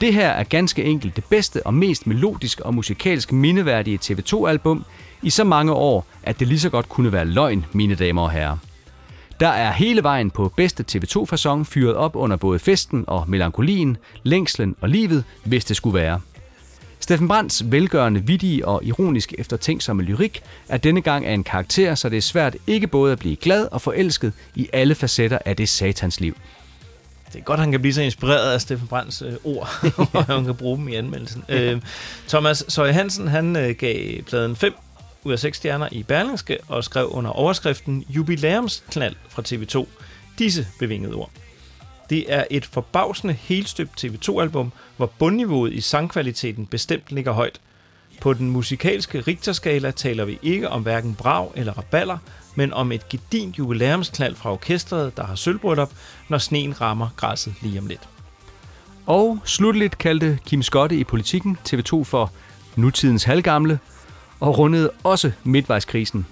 Det 0.00 0.14
her 0.14 0.28
er 0.28 0.44
ganske 0.44 0.84
enkelt 0.84 1.16
det 1.16 1.24
bedste 1.24 1.66
og 1.66 1.74
mest 1.74 2.06
melodisk 2.06 2.60
og 2.60 2.74
musikalsk 2.74 3.32
mindeværdige 3.32 3.98
TV2-album 4.02 4.84
i 5.22 5.30
så 5.30 5.44
mange 5.44 5.72
år, 5.72 6.06
at 6.22 6.40
det 6.40 6.48
lige 6.48 6.60
så 6.60 6.70
godt 6.70 6.88
kunne 6.88 7.12
være 7.12 7.24
løgn, 7.24 7.66
mine 7.72 7.94
damer 7.94 8.22
og 8.22 8.30
herrer. 8.30 8.56
Der 9.40 9.48
er 9.48 9.72
hele 9.72 10.02
vejen 10.02 10.30
på 10.30 10.52
bedste 10.56 10.84
TV2-fasong 10.92 11.66
fyret 11.66 11.94
op 11.94 12.16
under 12.16 12.36
både 12.36 12.58
festen 12.58 13.04
og 13.06 13.24
melankolien, 13.28 13.96
længslen 14.22 14.76
og 14.80 14.88
livet, 14.88 15.24
hvis 15.44 15.64
det 15.64 15.76
skulle 15.76 16.00
være. 16.00 16.20
Steffen 17.04 17.28
Brands 17.28 17.72
velgørende, 17.72 18.26
vittige 18.26 18.68
og 18.68 18.84
ironisk 18.84 19.34
eftertænksomme 19.38 20.02
lyrik 20.02 20.42
er 20.68 20.76
denne 20.76 21.00
gang 21.00 21.26
af 21.26 21.32
en 21.32 21.44
karakter, 21.44 21.94
så 21.94 22.08
det 22.08 22.16
er 22.16 22.22
svært 22.22 22.56
ikke 22.66 22.86
både 22.86 23.12
at 23.12 23.18
blive 23.18 23.36
glad 23.36 23.68
og 23.72 23.82
forelsket 23.82 24.32
i 24.54 24.68
alle 24.72 24.94
facetter 24.94 25.38
af 25.44 25.56
det 25.56 25.68
satans 25.68 26.20
liv. 26.20 26.36
Det 27.32 27.38
er 27.38 27.42
godt, 27.42 27.60
han 27.60 27.70
kan 27.70 27.80
blive 27.80 27.94
så 27.94 28.02
inspireret 28.02 28.52
af 28.52 28.60
Steffen 28.60 28.88
Brands 28.88 29.22
øh, 29.22 29.32
ord, 29.44 29.68
og 30.12 30.24
han 30.24 30.44
kan 30.44 30.54
bruge 30.54 30.78
dem 30.78 30.88
i 30.88 30.94
anmeldelsen. 30.94 31.44
Øh, 31.48 31.80
Thomas 32.28 32.64
Søje 32.68 32.92
Hansen, 32.92 33.28
han 33.28 33.56
øh, 33.56 33.74
gav 33.74 34.22
pladen 34.22 34.56
5 34.56 34.74
ud 35.24 35.32
af 35.32 35.38
6 35.38 35.56
stjerner 35.56 35.88
i 35.92 36.02
Berlingske 36.02 36.58
og 36.68 36.84
skrev 36.84 37.08
under 37.10 37.30
overskriften 37.30 38.04
Jubilæumsknald 38.08 39.14
fra 39.28 39.42
TV2 39.42 39.86
disse 40.38 40.66
bevingede 40.78 41.14
ord. 41.14 41.30
Det 42.10 42.24
er 42.28 42.44
et 42.50 42.64
forbavsende 42.64 43.34
helstøbt 43.34 44.04
TV2-album, 44.04 44.72
hvor 44.96 45.06
bundniveauet 45.06 45.72
i 45.72 45.80
sangkvaliteten 45.80 46.66
bestemt 46.66 47.12
ligger 47.12 47.32
højt. 47.32 47.60
På 48.20 48.32
den 48.32 48.50
musikalske 48.50 49.20
Richterskala 49.20 49.90
taler 49.90 50.24
vi 50.24 50.38
ikke 50.42 50.68
om 50.68 50.82
hverken 50.82 51.14
brag 51.14 51.50
eller 51.54 51.72
raballer, 51.72 52.18
men 52.54 52.72
om 52.72 52.92
et 52.92 53.08
gedint 53.08 53.58
jubilæumsknald 53.58 54.34
fra 54.34 54.52
orkestret, 54.52 55.16
der 55.16 55.24
har 55.24 55.34
sølvbryllup, 55.34 55.90
når 56.28 56.38
sneen 56.38 56.80
rammer 56.80 57.08
græsset 57.16 57.54
lige 57.62 57.78
om 57.78 57.86
lidt. 57.86 58.08
Og 59.06 59.38
slutligt 59.44 59.98
kaldte 59.98 60.38
Kim 60.46 60.62
Skotte 60.62 60.96
i 60.96 61.04
politikken 61.04 61.58
TV2 61.68 62.02
for 62.04 62.32
nutidens 62.76 63.24
halvgamle, 63.24 63.78
og 64.40 64.58
rundede 64.58 64.90
også 65.04 65.32
midtvejskrisen. 65.44 66.26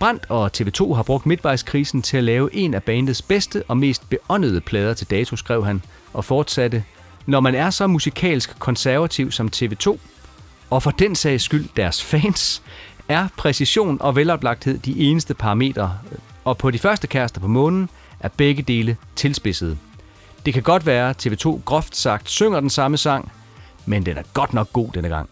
Brandt 0.00 0.26
og 0.28 0.50
TV2 0.56 0.94
har 0.94 1.02
brugt 1.02 1.26
midtvejskrisen 1.26 2.02
til 2.02 2.16
at 2.16 2.24
lave 2.24 2.54
en 2.54 2.74
af 2.74 2.82
bandets 2.82 3.22
bedste 3.22 3.64
og 3.68 3.76
mest 3.76 4.10
beåndede 4.10 4.60
plader 4.60 4.94
til 4.94 5.10
dato, 5.10 5.36
skrev 5.36 5.64
han, 5.64 5.82
og 6.12 6.24
fortsatte. 6.24 6.84
Når 7.26 7.40
man 7.40 7.54
er 7.54 7.70
så 7.70 7.86
musikalsk 7.86 8.58
konservativ 8.58 9.30
som 9.30 9.50
TV2, 9.56 9.98
og 10.70 10.82
for 10.82 10.90
den 10.90 11.14
sags 11.14 11.44
skyld 11.44 11.68
deres 11.76 12.02
fans, 12.04 12.62
er 13.08 13.28
præcision 13.36 14.02
og 14.02 14.16
veloplagthed 14.16 14.78
de 14.78 15.00
eneste 15.00 15.34
parametre, 15.34 15.98
og 16.44 16.58
på 16.58 16.70
de 16.70 16.78
første 16.78 17.06
kærester 17.06 17.40
på 17.40 17.48
månen 17.48 17.90
er 18.20 18.28
begge 18.28 18.62
dele 18.62 18.96
tilspidsede. 19.16 19.78
Det 20.46 20.54
kan 20.54 20.62
godt 20.62 20.86
være, 20.86 21.10
at 21.10 21.26
TV2 21.26 21.60
groft 21.64 21.96
sagt 21.96 22.30
synger 22.30 22.60
den 22.60 22.70
samme 22.70 22.96
sang, 22.96 23.32
men 23.86 24.06
den 24.06 24.16
er 24.16 24.22
godt 24.34 24.54
nok 24.54 24.72
god 24.72 24.88
denne 24.94 25.08
gang. 25.08 25.30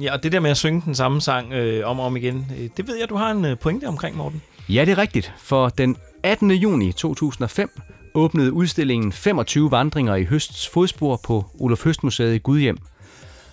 Ja, 0.00 0.12
og 0.12 0.22
det 0.22 0.32
der 0.32 0.40
med 0.40 0.50
at 0.50 0.56
synge 0.56 0.82
den 0.84 0.94
samme 0.94 1.20
sang 1.20 1.52
øh, 1.52 1.88
om 1.88 2.00
og 2.00 2.06
om 2.06 2.16
igen, 2.16 2.46
øh, 2.58 2.68
det 2.76 2.88
ved 2.88 2.96
jeg, 2.96 3.08
du 3.08 3.16
har 3.16 3.30
en 3.30 3.44
øh, 3.44 3.58
pointe 3.58 3.84
omkring, 3.84 4.16
Morten. 4.16 4.42
Ja, 4.68 4.84
det 4.84 4.92
er 4.92 4.98
rigtigt, 4.98 5.32
for 5.38 5.68
den 5.68 5.96
18. 6.22 6.50
juni 6.50 6.92
2005 6.92 7.80
åbnede 8.14 8.52
udstillingen 8.52 9.12
25 9.12 9.70
vandringer 9.70 10.14
i 10.14 10.24
høsts 10.24 10.68
fodspor 10.68 11.20
på 11.24 11.44
Olof 11.58 11.84
Høst 11.84 12.04
Museet 12.04 12.34
i 12.34 12.38
Gudhjem. 12.38 12.78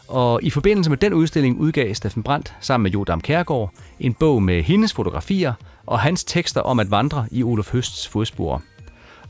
Og 0.08 0.44
i 0.44 0.50
forbindelse 0.50 0.90
med 0.90 0.98
den 0.98 1.14
udstilling 1.14 1.60
udgav 1.60 1.94
Steffen 1.94 2.24
Brandt 2.24 2.54
sammen 2.62 2.84
med 2.84 2.92
Jodam 2.92 3.22
Kærgaard 3.22 3.74
en 4.00 4.14
bog 4.14 4.44
med 4.44 4.64
hendes 4.64 4.94
fotografier 4.94 5.54
og 5.86 6.00
hans 6.00 6.24
tekster 6.24 6.62
om 6.62 6.80
at 6.80 6.92
vandre 6.92 7.28
i 7.32 7.44
Olof 7.44 7.72
Høsts 7.72 8.08
fodspor. 8.08 8.62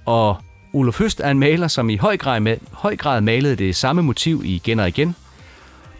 Og 0.06 0.38
Olof 0.74 1.00
Høst 1.00 1.20
er 1.20 1.32
en 1.32 1.40
maler, 1.40 1.68
som 1.68 1.90
i 1.90 1.96
høj 1.96 2.18
grad, 2.18 2.58
høj 2.72 2.96
grad 2.96 3.22
malede 3.22 3.56
det 3.56 3.76
samme 3.76 4.02
motiv 4.02 4.42
igen 4.46 4.80
og 4.80 4.88
igen. 4.88 5.16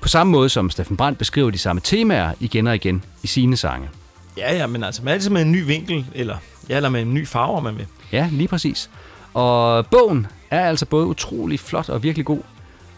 På 0.02 0.08
samme 0.08 0.32
måde 0.32 0.50
som 0.50 0.70
Steffen 0.70 0.98
Brandt 0.98 1.20
beskriver 1.20 1.52
de 1.52 1.58
samme 1.58 1.82
temaer 1.82 2.34
igen 2.40 2.68
og 2.68 2.76
igen 2.76 3.04
i 3.24 3.28
sine 3.28 3.58
sange. 3.58 3.90
Ja, 4.38 4.56
ja, 4.56 4.68
men 4.68 4.84
altså, 4.84 5.04
man 5.04 5.14
altid 5.14 5.30
med 5.30 5.42
en 5.42 5.52
ny 5.52 5.66
vinkel, 5.66 6.06
eller, 6.16 6.38
ja, 6.70 6.76
eller 6.76 6.90
med 6.90 7.02
en 7.02 7.14
ny 7.14 7.28
farve, 7.28 7.58
om 7.58 7.64
man 7.64 7.78
vil. 7.78 7.86
Ja, 8.12 8.30
lige 8.32 8.48
præcis. 8.48 8.90
Og 9.34 9.88
bogen 9.88 10.28
er 10.52 10.68
altså 10.68 10.86
både 10.86 11.06
utrolig 11.06 11.60
flot 11.60 11.90
og 11.90 12.04
virkelig 12.04 12.26
god. 12.26 12.42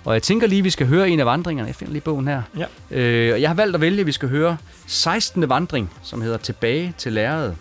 Og 0.06 0.14
jeg 0.14 0.24
tænker 0.24 0.48
lige, 0.48 0.60
at 0.60 0.64
vi 0.64 0.70
skal 0.70 0.88
høre 0.88 1.10
en 1.10 1.20
af 1.20 1.26
vandringerne. 1.26 1.68
Jeg 1.68 1.76
finder 1.76 1.92
lige 1.94 2.02
bogen 2.02 2.28
her. 2.28 2.42
Ja. 2.58 2.98
Øh, 2.98 3.34
og 3.34 3.42
jeg 3.42 3.50
har 3.50 3.54
valgt 3.54 3.76
at 3.76 3.82
vælge, 3.82 4.00
at 4.00 4.06
vi 4.06 4.12
skal 4.12 4.30
høre 4.30 4.58
16. 4.88 5.50
vandring, 5.50 5.92
som 6.04 6.22
hedder 6.22 6.38
Tilbage 6.38 6.94
til 6.98 7.14
lærredet. 7.14 7.56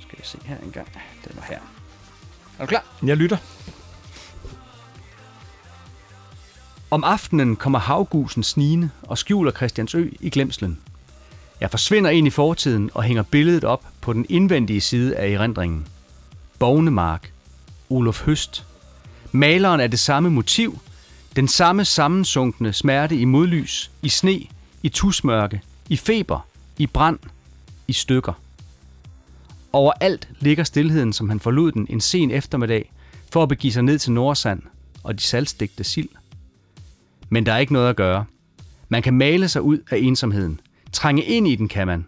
Skal 0.00 0.18
vi 0.18 0.24
se 0.24 0.38
her 0.44 0.56
en 0.64 0.70
gang. 0.70 0.88
Den 1.24 1.32
var 1.36 1.44
her. 1.48 1.58
Er 2.58 2.64
du 2.64 2.66
klar? 2.66 2.84
Jeg 3.02 3.16
lytter. 3.16 3.36
Om 6.96 7.04
aftenen 7.04 7.56
kommer 7.56 7.78
havgusen 7.78 8.42
snigende 8.42 8.90
og 9.02 9.18
skjuler 9.18 9.52
Christiansø 9.52 10.08
i 10.20 10.30
glemslen. 10.30 10.78
Jeg 11.60 11.70
forsvinder 11.70 12.10
ind 12.10 12.26
i 12.26 12.30
fortiden 12.30 12.90
og 12.94 13.02
hænger 13.02 13.22
billedet 13.22 13.64
op 13.64 13.84
på 14.00 14.12
den 14.12 14.26
indvendige 14.28 14.80
side 14.80 15.16
af 15.16 15.30
erindringen. 15.30 15.86
Bognemark. 16.58 17.32
Olof 17.90 18.26
Høst. 18.26 18.66
Maleren 19.32 19.80
er 19.80 19.86
det 19.86 19.98
samme 19.98 20.30
motiv, 20.30 20.78
den 21.36 21.48
samme 21.48 21.84
sammensunkne 21.84 22.72
smerte 22.72 23.16
i 23.16 23.24
modlys, 23.24 23.90
i 24.02 24.08
sne, 24.08 24.40
i 24.82 24.88
tusmørke, 24.88 25.60
i 25.88 25.96
feber, 25.96 26.46
i 26.78 26.86
brand, 26.86 27.18
i 27.88 27.92
stykker. 27.92 28.32
Overalt 29.72 30.28
ligger 30.40 30.64
stillheden, 30.64 31.12
som 31.12 31.28
han 31.28 31.40
forlod 31.40 31.72
den 31.72 31.86
en 31.90 32.00
sen 32.00 32.30
eftermiddag, 32.30 32.92
for 33.32 33.42
at 33.42 33.48
begive 33.48 33.72
sig 33.72 33.82
ned 33.82 33.98
til 33.98 34.12
Nordsand 34.12 34.62
og 35.04 35.18
de 35.18 35.22
saltstegte 35.22 35.84
sild. 35.84 36.08
Men 37.30 37.46
der 37.46 37.52
er 37.52 37.58
ikke 37.58 37.72
noget 37.72 37.90
at 37.90 37.96
gøre. 37.96 38.24
Man 38.88 39.02
kan 39.02 39.14
male 39.14 39.48
sig 39.48 39.62
ud 39.62 39.78
af 39.90 39.98
ensomheden. 39.98 40.60
Trænge 40.92 41.22
ind 41.22 41.48
i 41.48 41.54
den 41.54 41.68
kan 41.68 41.86
man. 41.86 42.06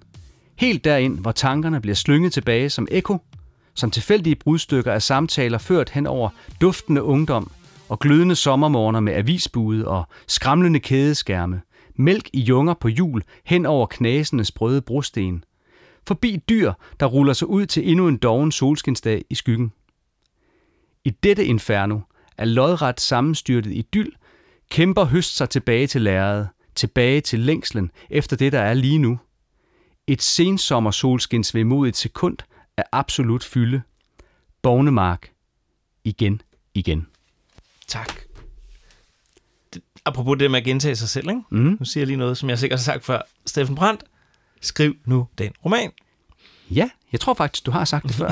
Helt 0.56 0.84
derind, 0.84 1.18
hvor 1.18 1.32
tankerne 1.32 1.80
bliver 1.80 1.94
slynget 1.94 2.32
tilbage 2.32 2.70
som 2.70 2.88
ekko, 2.90 3.18
som 3.74 3.90
tilfældige 3.90 4.36
brudstykker 4.36 4.92
af 4.92 5.02
samtaler 5.02 5.58
ført 5.58 5.90
hen 5.90 6.06
over 6.06 6.28
duftende 6.60 7.02
ungdom 7.02 7.50
og 7.88 7.98
glødende 7.98 8.34
sommermorgener 8.34 9.00
med 9.00 9.12
avisbude 9.12 9.88
og 9.88 10.08
skramlende 10.26 10.80
kædeskærme, 10.80 11.60
mælk 11.96 12.28
i 12.32 12.40
junger 12.40 12.74
på 12.74 12.88
jul 12.88 13.22
hen 13.44 13.66
over 13.66 13.86
knasende 13.86 14.44
sprøde 14.44 14.82
brosten, 14.82 15.44
forbi 16.06 16.36
dyr, 16.48 16.72
der 17.00 17.06
ruller 17.06 17.32
sig 17.32 17.48
ud 17.48 17.66
til 17.66 17.90
endnu 17.90 18.08
en 18.08 18.16
doven 18.16 18.52
solskinsdag 18.52 19.24
i 19.30 19.34
skyggen. 19.34 19.72
I 21.04 21.10
dette 21.10 21.44
inferno 21.44 22.00
er 22.38 22.44
lodret 22.44 23.00
sammenstyrtet 23.00 23.72
idyl 23.72 24.10
kæmper 24.70 25.04
høst 25.04 25.36
sig 25.36 25.50
tilbage 25.50 25.86
til 25.86 26.02
lærredet, 26.02 26.48
tilbage 26.74 27.20
til 27.20 27.38
længslen 27.38 27.90
efter 28.10 28.36
det, 28.36 28.52
der 28.52 28.60
er 28.60 28.74
lige 28.74 28.98
nu. 28.98 29.18
Et 30.06 30.22
sensommer 30.22 30.90
solskins 30.90 31.54
vemodigt 31.54 31.96
sekund 31.96 32.36
af 32.76 32.84
absolut 32.92 33.44
fylde. 33.44 33.82
Bognemark. 34.62 35.30
Igen, 36.04 36.42
igen. 36.74 37.06
Tak. 37.86 38.12
Apropos 40.04 40.38
det 40.38 40.50
med 40.50 40.58
at 40.58 40.64
gentage 40.64 40.96
sig 40.96 41.08
selv, 41.08 41.28
ikke? 41.28 41.42
Mhm. 41.50 41.76
Nu 41.78 41.84
siger 41.84 42.02
jeg 42.02 42.06
lige 42.06 42.16
noget, 42.16 42.38
som 42.38 42.50
jeg 42.50 42.58
sikkert 42.58 42.78
har 42.78 42.84
sagt 42.84 43.04
før. 43.04 43.22
Steffen 43.46 43.76
Brandt, 43.76 44.04
skriv 44.60 44.96
nu 45.04 45.28
den 45.38 45.52
roman. 45.64 45.90
Ja, 46.70 46.90
jeg 47.12 47.20
tror 47.20 47.34
faktisk, 47.34 47.66
du 47.66 47.70
har 47.70 47.84
sagt 47.84 48.04
det 48.04 48.14
før. 48.14 48.30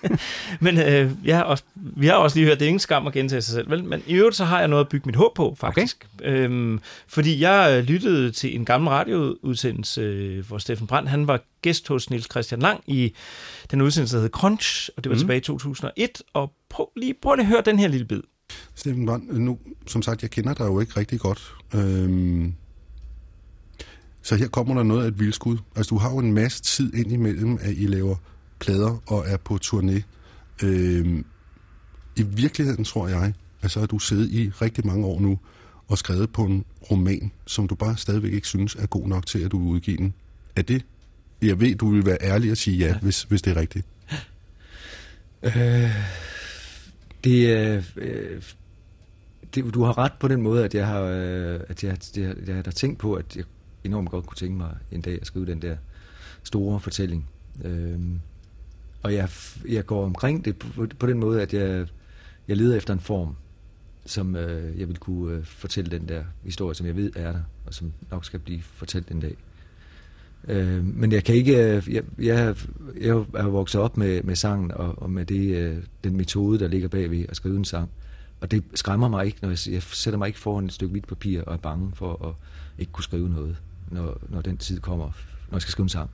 Men 0.64 0.78
øh, 0.78 1.10
jeg 1.24 1.36
har 1.36 1.44
også, 1.44 1.64
vi 1.74 2.06
har 2.06 2.14
også 2.14 2.36
lige 2.36 2.46
hørt, 2.46 2.58
det 2.58 2.64
er 2.64 2.68
ingen 2.68 2.80
skam 2.80 3.06
at 3.06 3.12
gentage 3.12 3.42
sig 3.42 3.52
selv, 3.52 3.70
vel? 3.70 3.84
Men 3.84 4.02
i 4.06 4.14
øvrigt 4.14 4.36
så 4.36 4.44
har 4.44 4.58
jeg 4.58 4.68
noget 4.68 4.84
at 4.84 4.88
bygge 4.88 5.06
mit 5.06 5.16
håb 5.16 5.34
på, 5.34 5.54
faktisk. 5.58 6.06
Okay. 6.20 6.30
Øhm, 6.30 6.80
fordi 7.06 7.40
jeg 7.40 7.78
øh, 7.78 7.84
lyttede 7.84 8.30
til 8.30 8.56
en 8.56 8.64
gammel 8.64 8.88
radioudsendelse, 8.88 10.00
øh, 10.00 10.46
hvor 10.46 10.58
Steffen 10.58 10.86
Brandt, 10.86 11.10
han 11.10 11.26
var 11.26 11.40
gæst 11.62 11.88
hos 11.88 12.10
Niels 12.10 12.30
Christian 12.30 12.60
Lang 12.60 12.80
i 12.86 13.14
den 13.70 13.80
udsendelse, 13.82 14.16
der 14.16 14.22
hed 14.22 14.30
Crunch, 14.30 14.90
og 14.96 15.04
det 15.04 15.10
var 15.10 15.14
mm. 15.14 15.20
tilbage 15.20 15.38
i 15.38 15.40
2001. 15.40 16.22
Og 16.32 16.52
prøv 16.68 16.88
lige, 16.96 17.14
prøv 17.22 17.34
lige 17.34 17.44
at 17.44 17.48
høre 17.48 17.62
den 17.64 17.78
her 17.78 17.88
lille 17.88 18.06
bid. 18.06 18.20
Steffen 18.74 19.06
Brandt, 19.06 19.38
nu, 19.38 19.58
som 19.86 20.02
sagt, 20.02 20.22
jeg 20.22 20.30
kender 20.30 20.54
dig 20.54 20.64
jo 20.64 20.80
ikke 20.80 20.92
rigtig 20.96 21.20
godt. 21.20 21.54
Øhm, 21.74 22.54
så 24.24 24.36
her 24.36 24.48
kommer 24.48 24.74
der 24.74 24.82
noget 24.82 25.04
af 25.04 25.08
et 25.08 25.18
vildskud. 25.18 25.56
Altså, 25.76 25.90
du 25.90 25.98
har 25.98 26.10
jo 26.10 26.18
en 26.18 26.32
masse 26.32 26.62
tid 26.62 26.94
ind 26.94 27.12
imellem, 27.12 27.58
at 27.60 27.74
I 27.76 27.86
laver 27.86 28.16
plader 28.58 29.02
og 29.06 29.24
er 29.26 29.36
på 29.36 29.58
turné. 29.64 30.02
Øhm, 30.62 31.24
I 32.16 32.22
virkeligheden 32.22 32.84
tror 32.84 33.08
jeg, 33.08 33.22
altså, 33.24 33.34
at 33.62 33.70
så 33.70 33.80
har 33.80 33.86
du 33.86 33.98
siddet 33.98 34.30
i 34.30 34.50
rigtig 34.50 34.86
mange 34.86 35.06
år 35.06 35.20
nu 35.20 35.38
og 35.88 35.98
skrevet 35.98 36.30
på 36.30 36.44
en 36.44 36.64
roman, 36.90 37.30
som 37.46 37.68
du 37.68 37.74
bare 37.74 37.96
stadigvæk 37.96 38.32
ikke 38.32 38.46
synes 38.46 38.74
er 38.74 38.86
god 38.86 39.08
nok 39.08 39.26
til, 39.26 39.38
at 39.38 39.52
du 39.52 39.58
vil 39.58 39.68
udgive 39.68 39.96
den. 39.96 40.14
Er 40.56 40.62
det? 40.62 40.84
Jeg 41.42 41.60
ved, 41.60 41.74
du 41.74 41.90
vil 41.90 42.06
være 42.06 42.18
ærlig 42.20 42.50
og 42.50 42.56
sige 42.56 42.78
ja, 42.78 42.86
ja. 42.86 42.98
Hvis, 42.98 43.22
hvis 43.22 43.42
det 43.42 43.56
er 43.56 43.60
rigtigt. 43.60 43.86
Øh, 45.42 45.90
det, 47.24 47.52
er, 47.52 47.82
øh, 47.96 48.42
det, 49.54 49.74
du 49.74 49.84
har 49.84 49.98
ret 49.98 50.12
på 50.20 50.28
den 50.28 50.42
måde, 50.42 50.64
at 50.64 50.74
jeg 50.74 50.86
har, 50.86 51.00
øh, 51.00 51.60
at 51.68 51.84
jeg, 51.84 51.96
jeg, 52.16 52.34
jeg 52.46 52.54
har 52.54 52.62
tænkt 52.62 52.98
på, 52.98 53.14
at 53.14 53.36
jeg 53.36 53.44
enormt 53.84 54.10
godt 54.10 54.26
kunne 54.26 54.36
tænke 54.36 54.56
mig 54.56 54.76
en 54.92 55.00
dag 55.00 55.18
at 55.20 55.26
skrive 55.26 55.46
den 55.46 55.62
der 55.62 55.76
store 56.42 56.80
fortælling. 56.80 57.30
Øh, 57.64 58.00
og 59.02 59.14
jeg, 59.14 59.28
jeg 59.68 59.86
går 59.86 60.04
omkring 60.04 60.44
det 60.44 60.56
på, 60.56 60.86
på 60.98 61.06
den 61.06 61.18
måde, 61.18 61.42
at 61.42 61.54
jeg, 61.54 61.86
jeg 62.48 62.56
leder 62.56 62.76
efter 62.76 62.92
en 62.94 63.00
form, 63.00 63.36
som 64.06 64.36
øh, 64.36 64.80
jeg 64.80 64.88
vil 64.88 64.96
kunne 64.98 65.36
øh, 65.36 65.44
fortælle 65.44 65.90
den 65.90 66.08
der 66.08 66.24
historie, 66.42 66.74
som 66.74 66.86
jeg 66.86 66.96
ved 66.96 67.12
er 67.16 67.32
der, 67.32 67.42
og 67.66 67.74
som 67.74 67.92
nok 68.10 68.24
skal 68.24 68.40
blive 68.40 68.62
fortalt 68.62 69.10
en 69.10 69.20
dag. 69.20 69.36
Øh, 70.48 70.84
men 70.84 71.12
jeg 71.12 71.24
kan 71.24 71.34
ikke, 71.34 71.52
øh, 71.52 71.94
jeg, 71.94 72.02
jeg, 72.18 72.56
jeg 73.00 73.24
er 73.34 73.48
vokset 73.48 73.80
op 73.80 73.96
med, 73.96 74.22
med 74.22 74.36
sangen 74.36 74.70
og, 74.70 75.02
og 75.02 75.10
med 75.10 75.24
det, 75.24 75.56
øh, 75.56 75.76
den 76.04 76.16
metode, 76.16 76.58
der 76.58 76.68
ligger 76.68 76.88
bagved 76.88 77.24
at 77.28 77.36
skrive 77.36 77.56
en 77.56 77.64
sang. 77.64 77.90
Og 78.40 78.50
det 78.50 78.64
skræmmer 78.74 79.08
mig 79.08 79.26
ikke, 79.26 79.38
når 79.42 79.48
jeg, 79.48 79.58
jeg 79.70 79.82
sætter 79.82 80.18
mig 80.18 80.26
ikke 80.26 80.38
foran 80.38 80.64
et 80.64 80.72
stykke 80.72 80.92
hvidt 80.92 81.06
papir 81.06 81.42
og 81.42 81.52
er 81.52 81.58
bange 81.58 81.92
for 81.94 82.26
at 82.28 82.34
ikke 82.78 82.92
kunne 82.92 83.04
skrive 83.04 83.28
noget, 83.28 83.56
når, 83.94 84.20
når 84.28 84.40
den 84.42 84.56
tid 84.56 84.80
kommer, 84.80 85.04
når 85.50 85.56
jeg 85.56 85.62
skal 85.62 85.72
skrive 85.72 85.84
en 85.84 85.88
sang. 85.88 86.10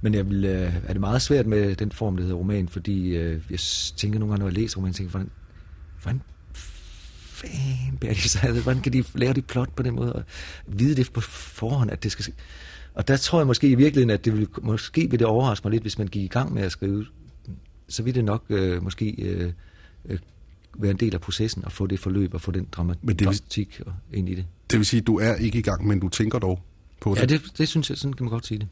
Men 0.00 0.14
jeg 0.14 0.28
vil, 0.30 0.44
øh, 0.44 0.74
er 0.86 0.92
det 0.92 1.00
meget 1.00 1.22
svært 1.22 1.46
med 1.46 1.76
den 1.76 1.92
form, 1.92 2.16
der 2.16 2.22
hedder 2.22 2.36
roman, 2.36 2.68
fordi 2.68 3.08
øh, 3.16 3.42
jeg 3.50 3.58
tænker 3.96 4.18
nogle 4.18 4.32
gange, 4.32 4.40
når 4.40 4.46
jeg 4.46 4.54
læser 4.58 4.76
roman, 4.76 4.92
tænker, 4.92 5.10
hvordan, 5.10 5.30
hvordan 6.02 6.20
fanden 6.52 7.96
bærer 8.00 8.14
de 8.14 8.20
sig? 8.28 8.50
Hvordan 8.62 8.82
kan 8.82 8.92
de 8.92 9.04
lave 9.14 9.32
det 9.34 9.44
plot 9.46 9.72
på 9.76 9.82
den 9.82 9.94
måde? 9.94 10.12
Og 10.12 10.22
vide 10.66 10.96
det 10.96 11.12
på 11.12 11.20
forhånd, 11.20 11.90
at 11.90 12.02
det 12.02 12.12
skal 12.12 12.22
ske? 12.22 12.32
Og 12.94 13.08
der 13.08 13.16
tror 13.16 13.38
jeg 13.40 13.46
måske 13.46 13.68
i 13.68 13.74
virkeligheden, 13.74 14.10
at 14.10 14.24
det 14.24 14.32
vil, 14.38 14.48
måske 14.62 15.10
vil 15.10 15.18
det 15.18 15.26
overraske 15.26 15.64
mig 15.64 15.70
lidt, 15.72 15.82
hvis 15.82 15.98
man 15.98 16.06
gik 16.08 16.22
i 16.22 16.28
gang 16.28 16.54
med 16.54 16.62
at 16.62 16.72
skrive. 16.72 17.06
Så 17.88 18.02
vil 18.02 18.14
det 18.14 18.24
nok 18.24 18.44
øh, 18.48 18.82
måske 18.82 19.10
øh, 19.18 19.52
øh, 20.04 20.18
være 20.78 20.90
en 20.90 20.96
del 20.96 21.14
af 21.14 21.20
processen 21.20 21.62
at 21.66 21.72
få 21.72 21.86
det 21.86 22.00
forløb 22.00 22.34
og 22.34 22.40
få 22.40 22.50
den 22.50 22.66
Men 22.78 22.96
det 22.98 23.06
vil- 23.06 23.18
dramatik 23.24 23.80
og 23.86 23.92
ind 24.12 24.28
i 24.28 24.34
det. 24.34 24.46
Det 24.70 24.78
vil 24.78 24.86
sige, 24.86 25.00
at 25.00 25.06
du 25.06 25.18
er 25.18 25.34
ikke 25.34 25.58
i 25.58 25.62
gang, 25.62 25.86
men 25.86 26.00
du 26.00 26.08
tænker 26.08 26.38
dog 26.38 26.62
på 27.00 27.14
det. 27.14 27.20
Ja, 27.20 27.26
det, 27.26 27.42
det 27.58 27.68
synes 27.68 27.90
jeg, 27.90 27.98
sådan 27.98 28.12
kan 28.12 28.24
man 28.24 28.30
godt 28.30 28.46
sige 28.46 28.58
det. 28.58 28.68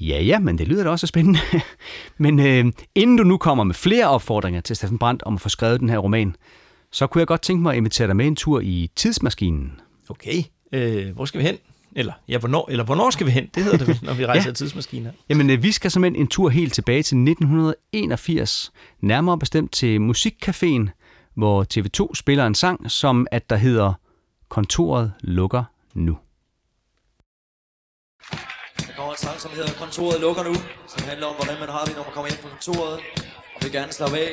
Ja, 0.00 0.22
ja, 0.22 0.38
men 0.38 0.58
det 0.58 0.68
lyder 0.68 0.84
da 0.84 0.90
også 0.90 1.06
spændende. 1.06 1.38
men 2.18 2.38
øh, 2.40 2.72
inden 2.94 3.16
du 3.16 3.24
nu 3.24 3.36
kommer 3.36 3.64
med 3.64 3.74
flere 3.74 4.08
opfordringer 4.08 4.60
til 4.60 4.76
Steffen 4.76 4.98
Brandt 4.98 5.22
om 5.22 5.34
at 5.34 5.40
få 5.40 5.48
skrevet 5.48 5.80
den 5.80 5.88
her 5.88 5.98
roman, 5.98 6.36
så 6.92 7.06
kunne 7.06 7.20
jeg 7.20 7.26
godt 7.26 7.42
tænke 7.42 7.62
mig 7.62 7.72
at 7.72 7.76
invitere 7.76 8.06
dig 8.08 8.16
med 8.16 8.26
en 8.26 8.36
tur 8.36 8.60
i 8.60 8.90
tidsmaskinen. 8.96 9.80
Okay, 10.08 10.42
øh, 10.72 11.14
hvor 11.14 11.24
skal 11.24 11.38
vi 11.40 11.44
hen? 11.44 11.56
Eller, 11.96 12.12
ja, 12.28 12.38
hvornår, 12.38 12.68
eller 12.70 12.84
hvornår 12.84 13.10
skal 13.10 13.26
vi 13.26 13.30
hen? 13.30 13.48
Det 13.54 13.64
hedder 13.64 13.78
det, 13.86 14.02
når 14.02 14.14
vi 14.14 14.26
rejser 14.26 14.42
Ja. 14.42 14.48
ja. 14.48 14.54
tidsmaskiner. 14.54 15.10
Jamen, 15.28 15.50
øh, 15.50 15.62
vi 15.62 15.72
skal 15.72 15.90
simpelthen 15.90 16.20
en 16.22 16.28
tur 16.28 16.48
helt 16.48 16.72
tilbage 16.72 17.02
til 17.02 17.16
1981, 17.16 18.72
nærmere 19.00 19.38
bestemt 19.38 19.72
til 19.72 19.98
Musikcaféen, 20.10 20.88
hvor 21.34 21.66
TV2 21.74 22.14
spiller 22.14 22.46
en 22.46 22.54
sang, 22.54 22.90
som 22.90 23.26
at 23.30 23.50
der 23.50 23.56
hedder 23.56 23.92
Kontoret 24.48 25.12
lukker 25.20 25.64
nu. 25.96 26.18
Der 28.86 28.92
kommer 28.96 29.12
en 29.12 29.18
sang, 29.18 29.40
som 29.40 29.50
hedder 29.50 29.72
Kontoret 29.78 30.20
lukker 30.20 30.42
nu, 30.42 30.54
som 30.88 31.08
handler 31.08 31.26
om, 31.26 31.36
hvordan 31.36 31.60
man 31.60 31.68
har 31.68 31.84
det, 31.84 31.96
når 31.96 32.02
man 32.02 32.12
kommer 32.12 32.30
ind 32.30 32.38
på 32.42 32.48
kontoret, 32.48 32.98
og 33.54 33.58
vil 33.62 33.72
gerne 33.72 33.92
slappe 33.92 34.18
af, 34.18 34.32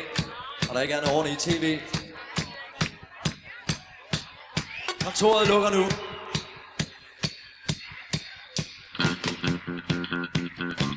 og 0.69 0.75
der 0.75 0.81
ikke 0.81 0.93
gerne 0.93 1.11
ordentligt 1.15 1.47
i 1.47 1.49
tv. 1.49 1.79
Kontoret 5.03 5.47
lukker 5.47 5.69
nu. 5.77 5.83
Kontoret 8.97 10.92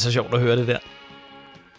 altså 0.00 0.12
sjovt 0.12 0.34
at 0.34 0.40
høre 0.40 0.56
det 0.56 0.66
der. 0.66 0.78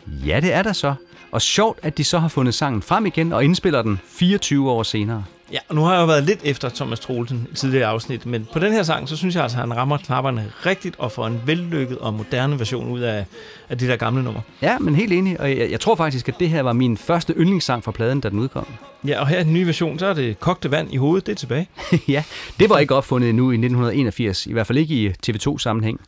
Ja, 0.08 0.40
det 0.40 0.54
er 0.54 0.64
der 0.64 0.74
så. 0.74 0.94
Og 1.32 1.42
sjovt, 1.42 1.80
at 1.84 1.98
de 1.98 2.04
så 2.04 2.20
har 2.20 2.28
fundet 2.28 2.54
sangen 2.54 2.82
frem 2.82 3.06
igen 3.06 3.34
og 3.34 3.44
indspiller 3.44 3.82
den 3.82 4.00
24 4.06 4.72
år 4.72 4.84
senere. 4.84 5.24
Ja, 5.52 5.58
og 5.70 5.76
nu 5.76 5.82
har 5.82 5.94
jeg 5.94 6.02
jo 6.02 6.06
været 6.06 6.24
lidt 6.24 6.40
efter 6.44 6.70
Thomas 6.70 7.00
Troelsen 7.00 7.48
i 7.52 7.56
tidligere 7.56 7.88
afsnit, 7.88 8.26
men 8.26 8.48
på 8.54 8.60
den 8.60 8.74
her 8.74 8.84
sang, 8.84 9.10
så 9.10 9.18
synes 9.18 9.36
jeg 9.36 9.44
altså, 9.44 9.58
at 9.58 9.62
han 9.62 9.78
rammer 9.78 9.98
knapperne 9.98 10.52
rigtigt 10.66 10.96
og 11.00 11.12
får 11.12 11.28
en 11.28 11.42
vellykket 11.46 11.98
og 11.98 12.14
moderne 12.14 12.60
version 12.60 12.92
ud 12.92 13.00
af, 13.00 13.26
af 13.70 13.78
de 13.78 13.88
der 13.88 13.96
gamle 13.96 14.24
numre. 14.24 14.42
Ja, 14.62 14.80
men 14.80 14.96
helt 14.96 15.14
enig. 15.14 15.40
Og 15.40 15.50
jeg, 15.50 15.72
jeg 15.72 15.80
tror 15.80 15.96
faktisk, 15.96 16.30
at 16.30 16.36
det 16.40 16.50
her 16.50 16.62
var 16.62 16.74
min 16.74 16.98
første 16.98 17.34
yndlingssang 17.34 17.84
fra 17.84 17.92
pladen, 17.92 18.22
da 18.22 18.30
den 18.30 18.40
udkom. 18.40 18.68
Ja, 19.08 19.20
og 19.20 19.28
her 19.28 19.40
i 19.40 19.44
den 19.44 19.54
nye 19.54 19.68
version, 19.68 20.00
så 20.00 20.06
er 20.06 20.14
det 20.14 20.40
kogte 20.40 20.72
vand 20.72 20.94
i 20.94 20.98
hovedet, 20.98 21.26
det 21.26 21.32
er 21.32 21.38
tilbage. 21.38 21.70
ja, 22.08 22.24
det 22.60 22.70
var 22.70 22.78
ikke 22.78 22.96
opfundet 22.96 23.30
endnu 23.30 23.52
i 23.52 23.56
1981. 23.56 24.46
I 24.46 24.54
hvert 24.54 24.68
fald 24.68 24.78
ikke 24.78 24.96
i 24.96 25.10
TV2-sammenhæng. 25.10 26.02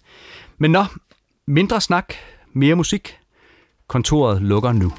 Men 0.57 0.71
nå, 0.71 0.85
mindre 1.47 1.81
snak, 1.81 2.13
mere 2.53 2.75
musik. 2.75 3.19
Kontoret 3.87 4.41
lukker 4.41 4.71
nu. 4.71 4.91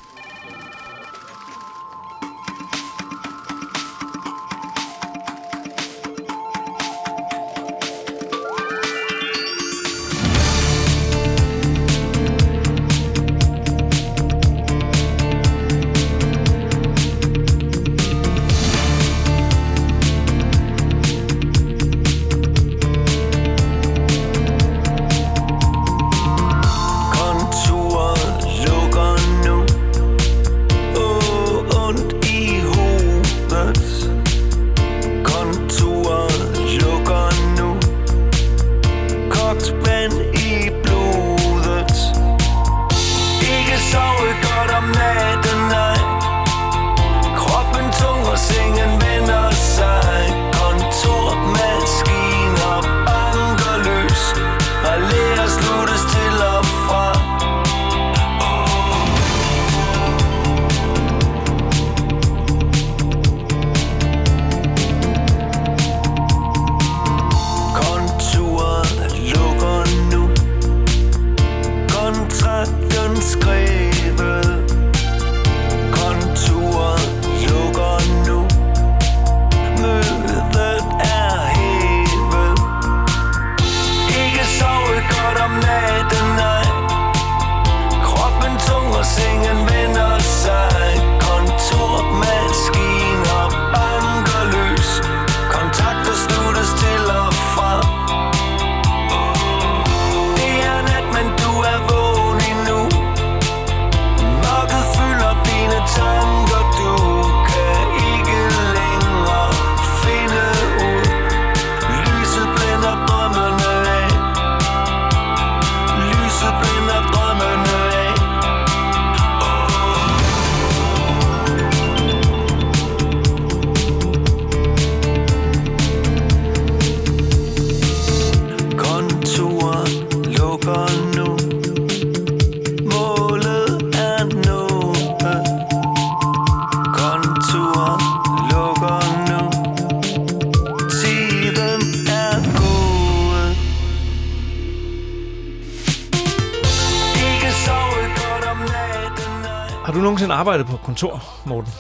Arbejdet 150.45 150.67
på 150.67 150.77
kontor, 150.77 151.25
Morten? 151.47 151.73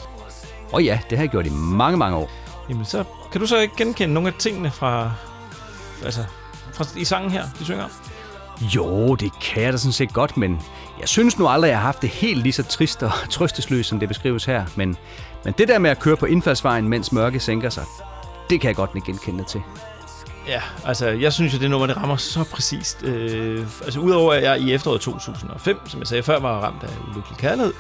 Og 0.73 0.85
ja, 0.85 1.01
det 1.11 1.19
har 1.19 1.23
jeg 1.23 1.31
gjort 1.31 1.47
i 1.47 1.51
mange, 1.51 1.99
mange 1.99 2.17
år. 2.17 2.31
Jamen, 2.69 2.85
så 2.85 3.05
kan 3.33 3.41
du 3.41 3.47
så 3.47 3.59
ikke 3.59 3.77
genkende 3.77 4.15
nogle 4.15 4.29
af 4.29 4.35
tingene 4.39 4.71
fra, 4.71 5.13
altså, 6.05 6.21
fra 6.73 6.85
i 6.97 7.05
sangen 7.05 7.31
her, 7.31 7.45
de 7.59 7.65
synger 7.65 7.85
om? 7.85 7.91
Jo, 8.61 9.15
det 9.15 9.33
kan 9.41 9.63
jeg 9.63 9.73
da 9.73 9.79
sådan 9.79 9.93
set 9.93 10.13
godt, 10.13 10.37
men 10.37 10.61
jeg 11.01 11.09
synes 11.09 11.39
nu 11.39 11.49
aldrig, 11.49 11.69
jeg 11.69 11.79
har 11.79 11.85
haft 11.85 12.03
det 12.03 12.11
helt 12.11 12.43
lige 12.43 12.53
så 12.53 12.63
trist 12.63 13.03
og 13.03 13.11
trøstesløst, 13.31 13.89
som 13.89 14.01
det 14.01 14.09
beskrives 14.09 14.45
her. 14.45 14.65
Men, 14.77 14.97
men 15.45 15.55
det 15.59 15.69
der 15.69 15.79
med 15.79 15.91
at 15.91 15.99
køre 15.99 16.17
på 16.17 16.27
indfaldsvejen, 16.27 16.89
mens 16.89 17.13
mørke 17.13 17.41
sænker 17.41 17.71
sig, 17.71 17.85
det 18.51 18.61
kan 18.61 18.69
jeg 18.69 18.77
godt 18.77 18.91
ikke 18.95 19.07
genkende 19.07 19.45
til. 19.45 19.63
Ja, 20.47 20.63
altså, 20.85 21.09
jeg 21.09 21.33
synes 21.33 21.55
jo, 21.55 21.59
det 21.59 21.71
nummer, 21.71 21.87
det 21.87 21.97
rammer 21.97 22.17
så 22.17 22.45
præcist. 22.45 23.03
Øh, 23.03 23.67
altså, 23.85 24.01
udover 24.01 24.33
at 24.33 24.43
jeg 24.43 24.61
i 24.61 24.73
efteråret 24.73 25.01
2005, 25.01 25.89
som 25.89 26.01
jeg 26.01 26.07
sagde 26.07 26.23
før, 26.23 26.41
var 26.41 26.61
ramt 26.61 26.83
af 26.83 26.89
ulykkelig 27.11 27.39
kærlighed, 27.39 27.73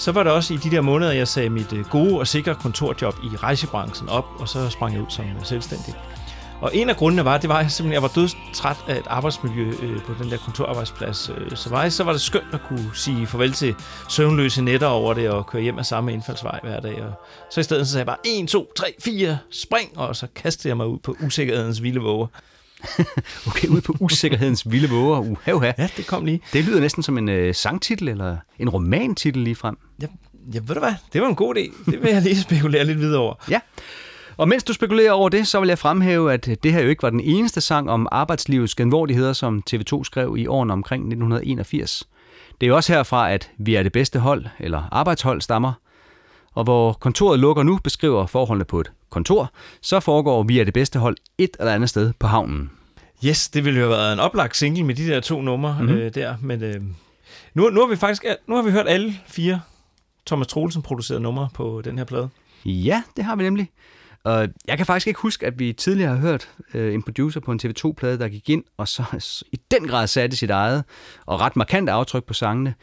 så 0.00 0.12
var 0.12 0.22
det 0.22 0.32
også 0.32 0.54
i 0.54 0.56
de 0.56 0.70
der 0.70 0.80
måneder, 0.80 1.12
jeg 1.12 1.28
sagde 1.28 1.50
mit 1.50 1.72
øh, 1.72 1.84
gode 1.84 2.18
og 2.18 2.26
sikre 2.26 2.54
kontorjob 2.54 3.14
i 3.24 3.36
rejsebranchen 3.36 4.08
op, 4.08 4.24
og 4.38 4.48
så 4.48 4.68
sprang 4.70 4.94
jeg 4.94 5.02
ud 5.02 5.06
som 5.08 5.24
øh, 5.24 5.44
selvstændig. 5.44 5.94
Og 6.60 6.76
en 6.76 6.88
af 6.88 6.96
grundene 6.96 7.24
var, 7.24 7.38
det 7.38 7.48
var, 7.48 7.56
at 7.56 7.62
jeg 7.62 7.70
simpelthen 7.70 7.94
jeg 7.94 8.02
var 8.02 8.08
dødstræt 8.14 8.76
af 8.88 8.98
et 8.98 9.06
arbejdsmiljø 9.06 9.72
øh, 9.82 10.00
på 10.02 10.14
den 10.22 10.30
der 10.30 10.36
kontorarbejdsplads. 10.36 11.30
Øh, 11.36 11.56
så, 11.56 11.70
var 11.70 11.88
så 11.88 12.04
var 12.04 12.12
det 12.12 12.20
skønt 12.20 12.54
at 12.54 12.60
kunne 12.68 12.90
sige 12.94 13.26
farvel 13.26 13.52
til 13.52 13.74
søvnløse 14.08 14.62
nætter 14.62 14.86
over 14.86 15.14
det 15.14 15.30
og 15.30 15.46
køre 15.46 15.62
hjem 15.62 15.78
af 15.78 15.86
samme 15.86 16.12
indfaldsvej 16.12 16.60
hver 16.62 16.80
dag. 16.80 17.02
Og 17.04 17.12
så 17.50 17.60
i 17.60 17.62
stedet 17.62 17.86
så 17.86 17.92
sagde 17.92 18.00
jeg 18.00 18.06
bare 18.06 18.42
1, 18.42 18.48
2, 18.48 18.72
3, 18.76 18.94
4, 19.04 19.38
spring, 19.50 19.98
og 19.98 20.16
så 20.16 20.26
kastede 20.34 20.68
jeg 20.68 20.76
mig 20.76 20.86
ud 20.86 20.98
på 20.98 21.16
usikkerhedens 21.26 21.82
vilde 21.82 22.00
våger. 22.00 22.26
Okay, 23.48 23.68
ud 23.68 23.80
på 23.80 23.96
usikkerhedens 24.00 24.70
vilde 24.70 24.90
våger. 24.90 25.18
Uha, 25.20 25.52
uha. 25.52 25.72
Ja, 25.78 25.88
det 25.96 26.06
kom 26.06 26.24
lige. 26.24 26.40
Det 26.52 26.64
lyder 26.64 26.80
næsten 26.80 27.02
som 27.02 27.18
en 27.18 27.28
øh, 27.28 27.54
sangtitel 27.54 28.08
eller 28.08 28.36
en 28.58 28.68
romantitel 28.68 29.42
lige 29.42 29.56
frem. 29.56 29.78
Ja, 30.02 30.06
ja, 30.54 30.58
ved 30.62 30.74
du 30.74 30.80
hvad? 30.80 30.94
Det 31.12 31.20
var 31.20 31.28
en 31.28 31.34
god 31.34 31.56
idé. 31.56 31.90
Det 31.90 32.02
vil 32.02 32.10
jeg 32.10 32.22
lige 32.22 32.40
spekulere 32.48 32.84
lidt 32.84 32.98
videre 32.98 33.20
over. 33.20 33.34
Ja. 33.50 33.60
Og 34.36 34.48
mens 34.48 34.64
du 34.64 34.72
spekulerer 34.72 35.12
over 35.12 35.28
det, 35.28 35.48
så 35.48 35.60
vil 35.60 35.68
jeg 35.68 35.78
fremhæve, 35.78 36.32
at 36.32 36.48
det 36.62 36.72
her 36.72 36.82
jo 36.82 36.88
ikke 36.88 37.02
var 37.02 37.10
den 37.10 37.20
eneste 37.20 37.60
sang 37.60 37.90
om 37.90 38.08
arbejdslivets 38.12 38.74
genvordigheder, 38.74 39.32
som 39.32 39.62
TV2 39.70 40.04
skrev 40.04 40.36
i 40.38 40.46
årene 40.46 40.72
omkring 40.72 41.02
1981. 41.02 42.08
Det 42.60 42.66
er 42.66 42.68
jo 42.68 42.76
også 42.76 42.92
herfra, 42.92 43.32
at 43.32 43.50
Vi 43.58 43.74
er 43.74 43.82
det 43.82 43.92
bedste 43.92 44.18
hold, 44.18 44.46
eller 44.58 44.82
arbejdshold, 44.92 45.40
stammer. 45.40 45.72
Og 46.54 46.64
hvor 46.64 46.92
kontoret 46.92 47.38
lukker 47.38 47.62
nu, 47.62 47.78
beskriver 47.84 48.26
forholdene 48.26 48.64
på 48.64 48.80
et 48.80 48.92
kontor, 49.10 49.52
så 49.80 50.00
foregår 50.00 50.42
Vi 50.42 50.60
er 50.60 50.64
det 50.64 50.74
bedste 50.74 50.98
hold 50.98 51.16
et 51.38 51.56
eller 51.58 51.72
andet 51.72 51.88
sted 51.88 52.12
på 52.18 52.26
havnen. 52.26 52.70
Yes, 53.24 53.48
det 53.48 53.64
ville 53.64 53.80
jo 53.80 53.86
have 53.86 53.98
været 53.98 54.12
en 54.12 54.20
oplagt 54.20 54.56
single 54.56 54.84
med 54.84 54.94
de 54.94 55.06
der 55.06 55.20
to 55.20 55.42
numre 55.42 55.76
mm-hmm. 55.80 55.96
øh, 55.96 56.14
der, 56.14 56.36
men 56.40 56.62
øh, 56.62 56.80
nu, 57.54 57.68
nu 57.68 57.80
har 57.80 57.86
vi 57.86 57.96
faktisk 57.96 58.24
nu 58.46 58.54
har 58.54 58.62
vi 58.62 58.70
hørt 58.70 58.88
alle 58.88 59.14
fire 59.26 59.60
Thomas 60.26 60.46
Troelsen 60.46 60.82
producerede 60.82 61.22
numre 61.22 61.48
på 61.54 61.82
den 61.84 61.98
her 61.98 62.04
plade. 62.04 62.28
Ja, 62.64 63.02
det 63.16 63.24
har 63.24 63.36
vi 63.36 63.42
nemlig. 63.42 63.70
Og 64.24 64.48
jeg 64.66 64.76
kan 64.76 64.86
faktisk 64.86 65.06
ikke 65.06 65.20
huske, 65.20 65.46
at 65.46 65.58
vi 65.58 65.72
tidligere 65.72 66.10
har 66.10 66.20
hørt 66.20 66.50
øh, 66.74 66.94
en 66.94 67.02
producer 67.02 67.40
på 67.40 67.52
en 67.52 67.60
TV2-plade, 67.64 68.18
der 68.18 68.28
gik 68.28 68.48
ind 68.48 68.64
og 68.76 68.88
så 68.88 69.04
i 69.52 69.60
den 69.70 69.88
grad 69.88 70.06
satte 70.06 70.36
sit 70.36 70.50
eget 70.50 70.84
og 71.26 71.40
ret 71.40 71.56
markant 71.56 71.88
aftryk 71.88 72.24
på 72.24 72.34
sangene. 72.34 72.74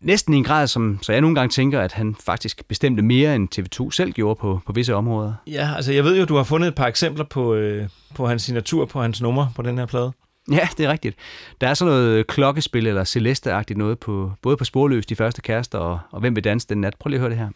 Næsten 0.00 0.34
i 0.34 0.36
en 0.36 0.44
grad, 0.44 0.66
som, 0.66 0.98
så 1.02 1.12
jeg 1.12 1.20
nogle 1.20 1.34
gange 1.34 1.50
tænker, 1.52 1.80
at 1.80 1.92
han 1.92 2.16
faktisk 2.24 2.68
bestemte 2.68 3.02
mere, 3.02 3.34
end 3.34 3.48
TV2 3.58 3.90
selv 3.90 4.12
gjorde 4.12 4.38
på, 4.40 4.60
på 4.66 4.72
visse 4.72 4.94
områder. 4.94 5.34
Ja, 5.46 5.70
altså 5.76 5.92
jeg 5.92 6.04
ved 6.04 6.18
jo, 6.18 6.24
du 6.24 6.36
har 6.36 6.44
fundet 6.44 6.68
et 6.68 6.74
par 6.74 6.86
eksempler 6.86 7.24
på, 7.24 7.54
øh, 7.54 7.88
på 8.14 8.26
hans 8.26 8.42
signatur 8.42 8.84
på 8.84 9.02
hans 9.02 9.22
numre 9.22 9.52
på 9.56 9.62
den 9.62 9.78
her 9.78 9.86
plade. 9.86 10.12
Ja, 10.50 10.68
det 10.78 10.86
er 10.86 10.92
rigtigt. 10.92 11.16
Der 11.60 11.68
er 11.68 11.74
sådan 11.74 11.94
noget 11.94 12.26
klokkespil 12.26 12.86
eller 12.86 13.04
celeste 13.04 13.74
noget 13.76 13.98
på 13.98 14.32
både 14.42 14.56
på 14.56 14.64
Sporløs, 14.64 15.06
de 15.06 15.16
første 15.16 15.42
kærester, 15.42 15.78
og, 15.78 15.98
og 16.10 16.20
Hvem 16.20 16.36
vil 16.36 16.44
danse 16.44 16.68
den 16.68 16.80
nat. 16.80 16.94
Prøv 17.00 17.08
lige 17.08 17.18
at 17.18 17.20
høre 17.20 17.30
det 17.30 17.38
her. 17.38 17.48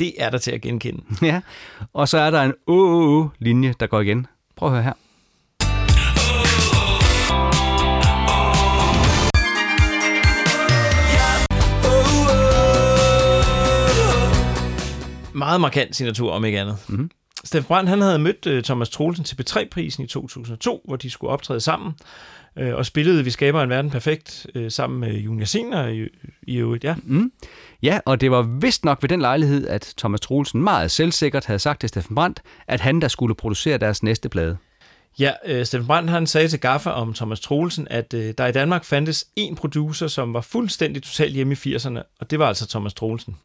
Det 0.00 0.14
er 0.18 0.30
der 0.30 0.38
til 0.38 0.50
at 0.50 0.60
genkende. 0.60 1.02
Ja, 1.22 1.40
og 1.92 2.08
så 2.08 2.18
er 2.18 2.30
der 2.30 2.42
en 2.42 2.54
åh-linje, 2.66 3.74
der 3.80 3.86
går 3.86 4.00
igen. 4.00 4.26
Prøv 4.56 4.68
at 4.68 4.72
høre 4.74 4.82
her. 4.82 4.92
Meget 15.34 15.60
markant 15.60 15.96
signatur, 15.96 16.32
om 16.32 16.44
ikke 16.44 16.60
andet. 16.60 16.76
Mm-hmm. 16.88 17.10
Steffen 17.44 17.68
Brandt 17.68 17.90
han 17.90 18.00
havde 18.00 18.18
mødt 18.18 18.46
uh, 18.46 18.62
Thomas 18.62 18.90
Troelsen 18.90 19.24
til 19.24 19.36
P3-prisen 19.40 20.04
i 20.04 20.06
2002, 20.06 20.80
hvor 20.84 20.96
de 20.96 21.10
skulle 21.10 21.32
optræde 21.32 21.60
sammen, 21.60 21.94
uh, 22.60 22.74
og 22.74 22.86
spillede 22.86 23.24
Vi 23.24 23.30
skaber 23.30 23.62
en 23.62 23.70
verden 23.70 23.90
perfekt 23.90 24.46
uh, 24.54 24.68
sammen 24.68 25.00
med 25.00 25.14
Junior 25.14 25.44
Senior 25.44 25.86
i, 25.86 26.08
i 26.42 26.56
øvrigt, 26.56 26.84
ja. 26.84 26.94
Mm. 27.02 27.32
Ja, 27.82 28.00
og 28.04 28.20
det 28.20 28.30
var 28.30 28.42
vist 28.42 28.84
nok 28.84 29.02
ved 29.02 29.08
den 29.08 29.20
lejlighed, 29.20 29.68
at 29.68 29.94
Thomas 29.98 30.20
Troelsen 30.20 30.62
meget 30.62 30.90
selvsikkert 30.90 31.44
havde 31.44 31.58
sagt 31.58 31.80
til 31.80 31.88
Steffen 31.88 32.14
Brandt, 32.14 32.42
at 32.66 32.80
han 32.80 33.00
der 33.00 33.08
skulle 33.08 33.34
producere 33.34 33.78
deres 33.78 34.02
næste 34.02 34.28
plade. 34.28 34.56
Ja, 35.18 35.32
øh, 35.46 35.66
Steffen 35.66 35.86
Brandt 35.86 36.10
han 36.10 36.26
sagde 36.26 36.48
til 36.48 36.60
Gaffa 36.60 36.90
om 36.90 37.14
Thomas 37.14 37.40
Troelsen, 37.40 37.86
at 37.90 38.14
øh, 38.14 38.34
der 38.38 38.46
i 38.46 38.52
Danmark 38.52 38.84
fandtes 38.84 39.26
en 39.36 39.56
producer, 39.56 40.06
som 40.06 40.34
var 40.34 40.40
fuldstændig 40.40 41.02
totalt 41.02 41.34
hjemme 41.34 41.56
i 41.64 41.74
80'erne, 41.74 42.02
og 42.20 42.30
det 42.30 42.38
var 42.38 42.46
altså 42.48 42.68
Thomas 42.68 42.94
Troelsen. 42.94 43.36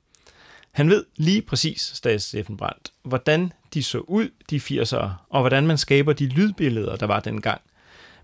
Han 0.72 0.90
ved 0.90 1.06
lige 1.18 1.42
præcis, 1.42 1.92
sagde 2.04 2.20
Steffen 2.20 2.58
Brandt, 2.58 2.92
hvordan 3.04 3.52
de 3.74 3.84
så 3.84 4.00
ud, 4.00 4.30
de 4.50 4.58
80'ere, 4.58 5.10
og 5.30 5.42
hvordan 5.42 5.68
man 5.68 5.78
skaber 5.78 6.14
de 6.14 6.28
lydbilleder, 6.28 6.96
der 6.96 7.06
var 7.06 7.20
dengang. 7.20 7.62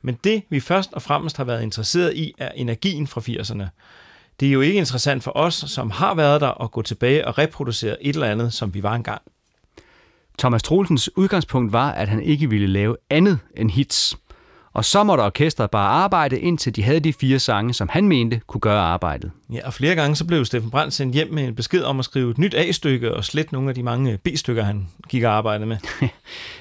Men 0.02 0.18
det, 0.24 0.44
vi 0.50 0.60
først 0.60 0.94
og 0.94 1.02
fremmest 1.02 1.38
har 1.38 1.44
været 1.44 1.64
interesseret 1.64 2.16
i, 2.16 2.34
er 2.38 2.52
energien 2.52 3.08
fra 3.08 3.22
80'erne. 3.22 3.68
Det 4.40 4.48
er 4.48 4.52
jo 4.52 4.62
ikke 4.62 4.80
interessant 4.80 5.24
for 5.24 5.32
os, 5.36 5.54
som 5.68 5.92
har 5.92 6.16
været 6.16 6.42
der, 6.42 6.64
at 6.64 6.72
gå 6.72 6.82
tilbage 6.82 7.28
og 7.28 7.38
reproducere 7.38 8.04
et 8.04 8.14
eller 8.14 8.28
andet, 8.28 8.54
som 8.54 8.74
vi 8.74 8.84
var 8.84 8.96
engang. 8.96 9.22
Thomas 10.40 10.64
Troelsens 10.64 11.18
udgangspunkt 11.18 11.74
var, 11.74 11.92
at 11.92 12.08
han 12.08 12.24
ikke 12.24 12.50
ville 12.50 12.68
lave 12.68 12.98
andet 13.10 13.40
end 13.58 13.72
hits. 13.72 14.18
Og 14.74 14.86
så 14.86 15.04
måtte 15.04 15.22
orkestret 15.22 15.72
bare 15.72 15.90
arbejde, 15.90 16.40
indtil 16.40 16.76
de 16.76 16.84
havde 16.84 17.00
de 17.00 17.14
fire 17.14 17.40
sange, 17.40 17.74
som 17.74 17.90
han 17.90 18.08
mente 18.08 18.42
kunne 18.48 18.62
gøre 18.62 18.82
arbejdet. 18.82 19.32
Ja, 19.54 19.60
og 19.66 19.74
flere 19.74 19.96
gange 19.96 20.16
så 20.16 20.26
blev 20.26 20.46
Steffen 20.46 20.72
Brandt 20.72 20.94
sendt 20.94 21.16
hjem 21.16 21.34
med 21.34 21.44
en 21.48 21.56
besked 21.56 21.84
om 21.84 22.00
at 22.00 22.06
skrive 22.06 22.32
et 22.32 22.38
nyt 22.38 22.54
A-stykke 22.54 23.14
og 23.14 23.26
slet 23.26 23.52
nogle 23.52 23.70
af 23.70 23.76
de 23.76 23.84
mange 23.84 24.18
B-stykker, 24.18 24.64
han 24.64 24.88
gik 25.10 25.24
og 25.24 25.32
arbejdede 25.32 25.66
med. 25.66 25.78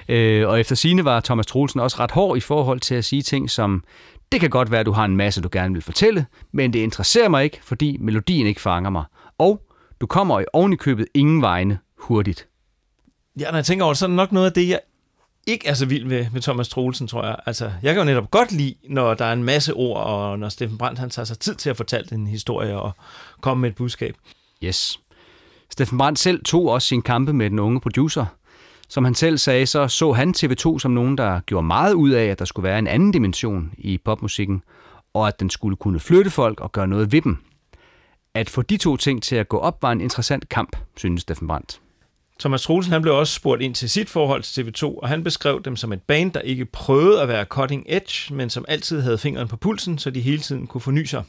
øh, 0.14 0.48
og 0.48 0.60
efter 0.60 0.74
sine 0.74 1.04
var 1.04 1.20
Thomas 1.20 1.46
Troelsen 1.46 1.80
også 1.80 1.96
ret 2.00 2.10
hård 2.10 2.36
i 2.36 2.40
forhold 2.40 2.80
til 2.80 2.94
at 2.94 3.04
sige 3.04 3.22
ting 3.22 3.50
som, 3.50 3.84
det 4.32 4.40
kan 4.40 4.50
godt 4.50 4.70
være, 4.70 4.80
at 4.80 4.86
du 4.86 4.92
har 4.92 5.04
en 5.04 5.16
masse, 5.16 5.40
du 5.40 5.48
gerne 5.52 5.74
vil 5.74 5.82
fortælle, 5.82 6.26
men 6.52 6.72
det 6.72 6.78
interesserer 6.78 7.28
mig 7.28 7.44
ikke, 7.44 7.60
fordi 7.62 7.96
melodien 8.00 8.46
ikke 8.46 8.60
fanger 8.60 8.90
mig. 8.90 9.04
Og 9.38 9.62
du 10.00 10.06
kommer 10.06 10.40
i 10.40 10.44
oven 10.52 10.72
i 10.72 10.76
købet 10.76 11.06
ingen 11.14 11.42
vegne 11.42 11.78
hurtigt. 11.98 12.46
Ja, 13.40 13.50
når 13.50 13.58
jeg 13.58 13.64
tænker 13.64 13.84
over 13.84 13.92
det, 13.92 13.98
så 13.98 14.04
er 14.04 14.08
det 14.08 14.16
nok 14.16 14.32
noget 14.32 14.46
af 14.46 14.52
det, 14.52 14.68
jeg 14.68 14.80
ikke 15.46 15.68
er 15.68 15.74
så 15.74 15.86
vild 15.86 16.04
med, 16.04 16.26
med 16.32 16.40
Thomas 16.40 16.68
Troelsen, 16.68 17.06
tror 17.06 17.24
jeg. 17.24 17.36
Altså, 17.46 17.72
jeg 17.82 17.94
kan 17.94 18.00
jo 18.00 18.04
netop 18.04 18.30
godt 18.30 18.52
lide, 18.52 18.74
når 18.88 19.14
der 19.14 19.24
er 19.24 19.32
en 19.32 19.44
masse 19.44 19.74
ord, 19.74 20.04
og 20.04 20.38
når 20.38 20.48
Steffen 20.48 20.78
Brandt 20.78 20.98
han 20.98 21.10
tager 21.10 21.26
sig 21.26 21.38
tid 21.38 21.54
til 21.54 21.70
at 21.70 21.76
fortælle 21.76 22.12
en 22.12 22.26
historie 22.26 22.80
og 22.80 22.92
komme 23.40 23.60
med 23.60 23.70
et 23.70 23.76
budskab. 23.76 24.16
Yes. 24.64 25.00
Steffen 25.70 25.98
Brandt 25.98 26.18
selv 26.18 26.44
tog 26.44 26.68
også 26.68 26.88
sin 26.88 27.02
kampe 27.02 27.32
med 27.32 27.50
den 27.50 27.58
unge 27.58 27.80
producer. 27.80 28.26
Som 28.88 29.04
han 29.04 29.14
selv 29.14 29.38
sagde, 29.38 29.66
så 29.66 29.88
så 29.88 30.12
han 30.12 30.34
TV2 30.36 30.78
som 30.78 30.90
nogen, 30.90 31.18
der 31.18 31.40
gjorde 31.40 31.66
meget 31.66 31.94
ud 31.94 32.10
af, 32.10 32.24
at 32.24 32.38
der 32.38 32.44
skulle 32.44 32.64
være 32.64 32.78
en 32.78 32.86
anden 32.86 33.12
dimension 33.12 33.72
i 33.78 33.98
popmusikken, 33.98 34.62
og 35.14 35.28
at 35.28 35.40
den 35.40 35.50
skulle 35.50 35.76
kunne 35.76 36.00
flytte 36.00 36.30
folk 36.30 36.60
og 36.60 36.72
gøre 36.72 36.88
noget 36.88 37.12
ved 37.12 37.22
dem. 37.22 37.38
At 38.34 38.50
få 38.50 38.62
de 38.62 38.76
to 38.76 38.96
ting 38.96 39.22
til 39.22 39.36
at 39.36 39.48
gå 39.48 39.58
op 39.58 39.82
var 39.82 39.92
en 39.92 40.00
interessant 40.00 40.48
kamp, 40.48 40.76
synes 40.96 41.22
Steffen 41.22 41.48
Brandt. 41.48 41.80
Thomas 42.40 42.62
Troelsen 42.62 42.92
han 42.92 43.02
blev 43.02 43.14
også 43.14 43.34
spurgt 43.34 43.62
ind 43.62 43.74
til 43.74 43.90
sit 43.90 44.10
forhold 44.10 44.42
til 44.42 44.62
TV2, 44.62 44.84
og 44.84 45.08
han 45.08 45.24
beskrev 45.24 45.62
dem 45.62 45.76
som 45.76 45.92
et 45.92 46.02
band, 46.02 46.32
der 46.32 46.40
ikke 46.40 46.64
prøvede 46.64 47.22
at 47.22 47.28
være 47.28 47.44
cutting 47.44 47.84
edge, 47.88 48.34
men 48.34 48.50
som 48.50 48.64
altid 48.68 49.00
havde 49.00 49.18
fingeren 49.18 49.48
på 49.48 49.56
pulsen, 49.56 49.98
så 49.98 50.10
de 50.10 50.20
hele 50.20 50.38
tiden 50.38 50.66
kunne 50.66 50.80
forny 50.80 51.04
sig. 51.04 51.22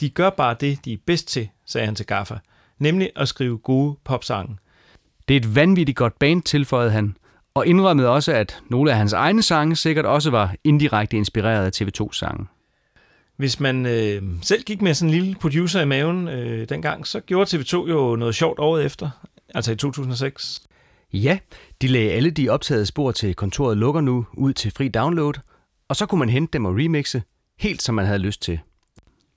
De 0.00 0.10
gør 0.10 0.30
bare 0.30 0.56
det, 0.60 0.84
de 0.84 0.92
er 0.92 0.96
bedst 1.06 1.28
til, 1.28 1.48
sagde 1.66 1.84
han 1.86 1.94
til 1.94 2.06
Gaffa, 2.06 2.34
nemlig 2.78 3.10
at 3.16 3.28
skrive 3.28 3.58
gode 3.58 3.96
popsange. 4.04 4.56
Det 5.28 5.36
er 5.36 5.40
et 5.40 5.54
vanvittigt 5.54 5.98
godt 5.98 6.18
band, 6.18 6.42
tilføjede 6.42 6.90
han, 6.90 7.16
Og 7.54 7.66
indrømmede 7.66 8.08
også, 8.08 8.32
at 8.32 8.58
nogle 8.70 8.90
af 8.90 8.96
hans 8.96 9.12
egne 9.12 9.42
sange 9.42 9.76
sikkert 9.76 10.06
også 10.06 10.30
var 10.30 10.54
indirekte 10.64 11.16
inspireret 11.16 11.66
af 11.66 11.82
TV2's 11.82 12.12
sange. 12.12 12.46
Hvis 13.36 13.60
man 13.60 13.86
øh, 13.86 14.22
selv 14.42 14.62
gik 14.62 14.82
med 14.82 14.94
sådan 14.94 15.14
en 15.14 15.20
lille 15.20 15.34
producer 15.34 15.80
i 15.80 15.84
maven 15.84 16.28
øh, 16.28 16.68
dengang, 16.68 17.06
så 17.06 17.20
gjorde 17.20 17.56
TV2 17.56 17.88
jo 17.88 18.16
noget 18.16 18.34
sjovt 18.34 18.58
året 18.58 18.84
efter, 18.84 19.10
altså 19.54 19.72
i 19.72 19.76
2006. 19.76 20.62
Ja, 21.12 21.38
de 21.82 21.86
lagde 21.86 22.10
alle 22.12 22.30
de 22.30 22.48
optagede 22.48 22.86
spor 22.86 23.12
til 23.12 23.34
kontoret 23.34 23.76
lukker 23.76 24.00
nu 24.00 24.26
ud 24.32 24.52
til 24.52 24.70
fri 24.76 24.88
download, 24.88 25.34
og 25.88 25.96
så 25.96 26.06
kunne 26.06 26.18
man 26.18 26.28
hente 26.28 26.52
dem 26.52 26.64
og 26.64 26.74
remixe, 26.74 27.22
helt 27.58 27.82
som 27.82 27.94
man 27.94 28.06
havde 28.06 28.18
lyst 28.18 28.42
til. 28.42 28.58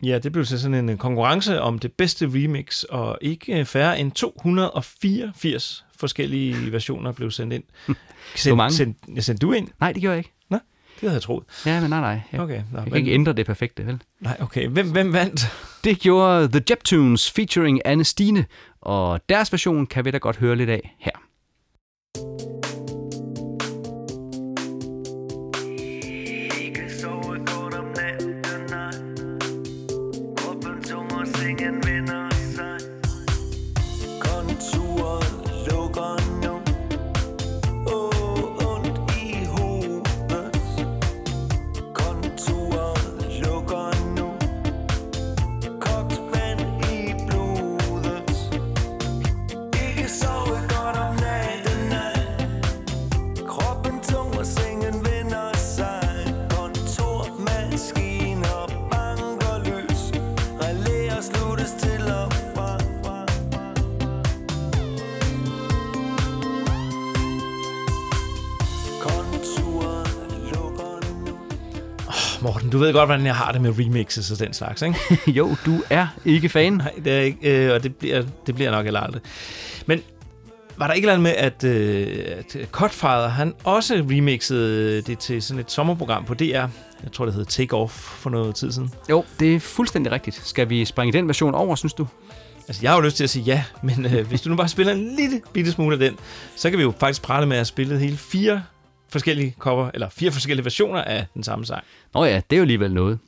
Ja, 0.04 0.20
det 0.20 0.32
blev 0.32 0.46
til 0.46 0.60
sådan 0.60 0.90
en 0.90 0.98
konkurrence 0.98 1.62
om 1.62 1.80
det 1.80 1.92
bedste 1.94 2.26
remix, 2.26 2.84
og 2.84 3.18
ikke 3.22 3.66
færre 3.66 4.00
end 4.00 4.12
284 4.12 5.86
forskellige 5.98 6.72
versioner 6.72 7.12
blev 7.12 7.32
sendt 7.32 7.54
ind. 7.54 7.64
Send, 8.36 8.50
Hvor 8.52 8.56
mange? 8.64 8.74
Send, 8.74 8.96
sendte 9.22 9.48
du 9.48 9.52
ind? 9.52 9.68
Nej, 9.80 9.92
det 9.92 10.02
gjorde 10.02 10.12
jeg 10.12 10.18
ikke. 10.20 10.34
Nå, 10.50 10.58
det 10.94 11.02
havde 11.02 11.14
jeg 11.14 11.22
troet. 11.22 11.44
Ja, 11.66 11.82
men 11.82 11.90
nej, 11.90 12.00
nej. 12.00 12.20
Jeg, 12.32 12.40
Okay, 12.42 12.54
nå, 12.72 12.78
jeg 12.78 12.84
men- 12.84 12.86
kan 12.92 12.96
ikke 12.98 13.12
ændre 13.12 13.34
det 13.34 13.46
perfekte, 13.46 13.86
vel? 13.86 14.02
Nej, 14.20 14.38
okay. 14.40 14.68
Hvem, 14.68 14.92
hvem 14.92 15.14
vandt? 15.14 15.42
Det 15.84 16.00
gjorde 16.00 16.48
The 16.48 16.62
Jeptunes 16.70 17.32
featuring 17.32 17.82
Anne 17.86 18.04
Stine, 18.04 18.46
og 18.88 19.30
deres 19.30 19.52
version 19.52 19.88
kan 19.88 20.06
vi 20.06 20.12
da 20.12 20.18
godt 20.18 20.38
høre 20.38 20.56
lidt 20.56 20.70
af 20.70 20.96
her. 21.00 22.47
Du 72.78 72.84
ved 72.84 72.94
godt, 72.94 73.08
hvordan 73.08 73.26
jeg 73.26 73.36
har 73.36 73.52
det 73.52 73.62
med 73.62 73.80
remixes 73.80 74.32
og 74.32 74.40
den 74.40 74.54
slags, 74.54 74.82
ikke? 74.82 74.98
jo, 75.40 75.56
du 75.66 75.84
er 75.90 76.08
ikke 76.26 76.50
fan. 76.50 76.74
Nej, 76.74 76.94
det 77.04 77.14
er 77.14 77.20
ikke, 77.20 77.66
øh, 77.66 77.74
og 77.74 77.84
det 77.84 77.96
bliver, 77.96 78.24
det 78.48 78.56
bliver 78.56 78.72
nok 78.72 78.84
heller 78.84 79.00
aldrig. 79.00 79.22
Men 79.86 80.02
var 80.78 80.88
der 80.88 80.94
ikke 80.94 81.06
noget 81.06 81.22
med, 81.22 81.32
at, 81.32 81.64
øh, 81.64 82.26
at 82.38 82.58
Cutfather, 82.72 83.28
han 83.28 83.54
også 83.64 83.96
remixede 83.96 85.02
det 85.02 85.20
til 85.20 85.42
sådan 85.42 85.60
et 85.60 85.72
sommerprogram 85.72 86.26
på 86.26 86.34
DR? 86.34 86.44
Jeg 86.44 87.12
tror, 87.14 87.26
det 87.26 87.34
hed 87.34 87.46
Take 87.46 87.76
Off 87.76 87.94
for 87.94 88.30
noget 88.30 88.56
tid 88.56 88.72
siden. 88.72 88.92
Jo, 89.10 89.26
det 89.40 89.56
er 89.56 89.60
fuldstændig 89.60 90.12
rigtigt. 90.12 90.42
Skal 90.48 90.70
vi 90.70 90.86
springe 90.86 91.14
den 91.14 91.28
version 91.28 91.56
over, 91.56 91.76
synes 91.76 91.94
du? 91.94 92.08
Altså, 92.68 92.82
jeg 92.82 92.92
har 92.92 92.98
jo 92.98 93.02
lyst 93.02 93.18
til 93.18 93.24
at 93.24 93.30
sige 93.30 93.44
ja, 93.44 93.64
men 93.84 94.06
øh, 94.06 94.28
hvis 94.28 94.42
du 94.42 94.50
nu 94.50 94.56
bare 94.56 94.68
spiller 94.68 94.94
en 94.94 95.16
lille 95.16 95.42
bitte 95.54 95.72
smule 95.72 95.94
af 95.94 96.00
den, 96.00 96.18
så 96.56 96.70
kan 96.70 96.80
vi 96.80 96.84
jo 96.84 96.94
faktisk 97.00 97.22
prale 97.22 97.46
med 97.46 97.56
at 97.56 97.60
have 97.60 97.66
spillet 97.66 98.00
hele 98.00 98.18
fire 98.18 98.62
forskellige 99.10 99.56
cover, 99.60 99.92
eller 99.94 100.10
fire 100.10 100.32
forskellige 100.32 100.66
versioner 100.66 101.04
af 101.04 101.26
den 101.34 101.44
samme 101.44 101.66
sang. 101.66 101.84
Nå 102.14 102.26
ja, 102.26 102.42
det 102.50 102.56
er 102.56 102.58
jo 102.58 102.62
alligevel 102.62 102.94
noget. 102.94 103.20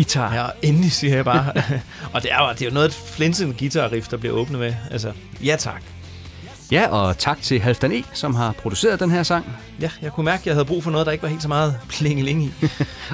Guitar. 0.00 0.34
Ja, 0.34 0.46
endelig 0.62 0.92
siger 0.92 1.14
jeg 1.14 1.24
bare. 1.24 1.52
og 2.14 2.22
det 2.22 2.32
er 2.32 2.42
jo, 2.42 2.52
det 2.52 2.62
er 2.62 2.66
jo 2.66 2.74
noget 2.74 2.88
et 2.88 2.94
flinsende 2.94 3.54
guitarriff, 3.58 4.08
der 4.08 4.16
bliver 4.16 4.34
åbnet 4.34 4.60
med. 4.60 4.74
Altså, 4.90 5.12
ja 5.44 5.56
tak. 5.58 5.82
Ja, 6.70 6.88
og 6.88 7.18
tak 7.18 7.42
til 7.42 7.60
Halfdan 7.60 7.92
E., 7.92 8.02
som 8.12 8.34
har 8.34 8.52
produceret 8.52 9.00
den 9.00 9.10
her 9.10 9.22
sang. 9.22 9.46
Ja, 9.80 9.90
jeg 10.02 10.12
kunne 10.12 10.24
mærke, 10.24 10.40
at 10.40 10.46
jeg 10.46 10.54
havde 10.54 10.64
brug 10.64 10.84
for 10.84 10.90
noget, 10.90 11.06
der 11.06 11.12
ikke 11.12 11.22
var 11.22 11.28
helt 11.28 11.42
så 11.42 11.48
meget 11.48 11.78
plingeling 11.98 12.42
i. 12.42 12.52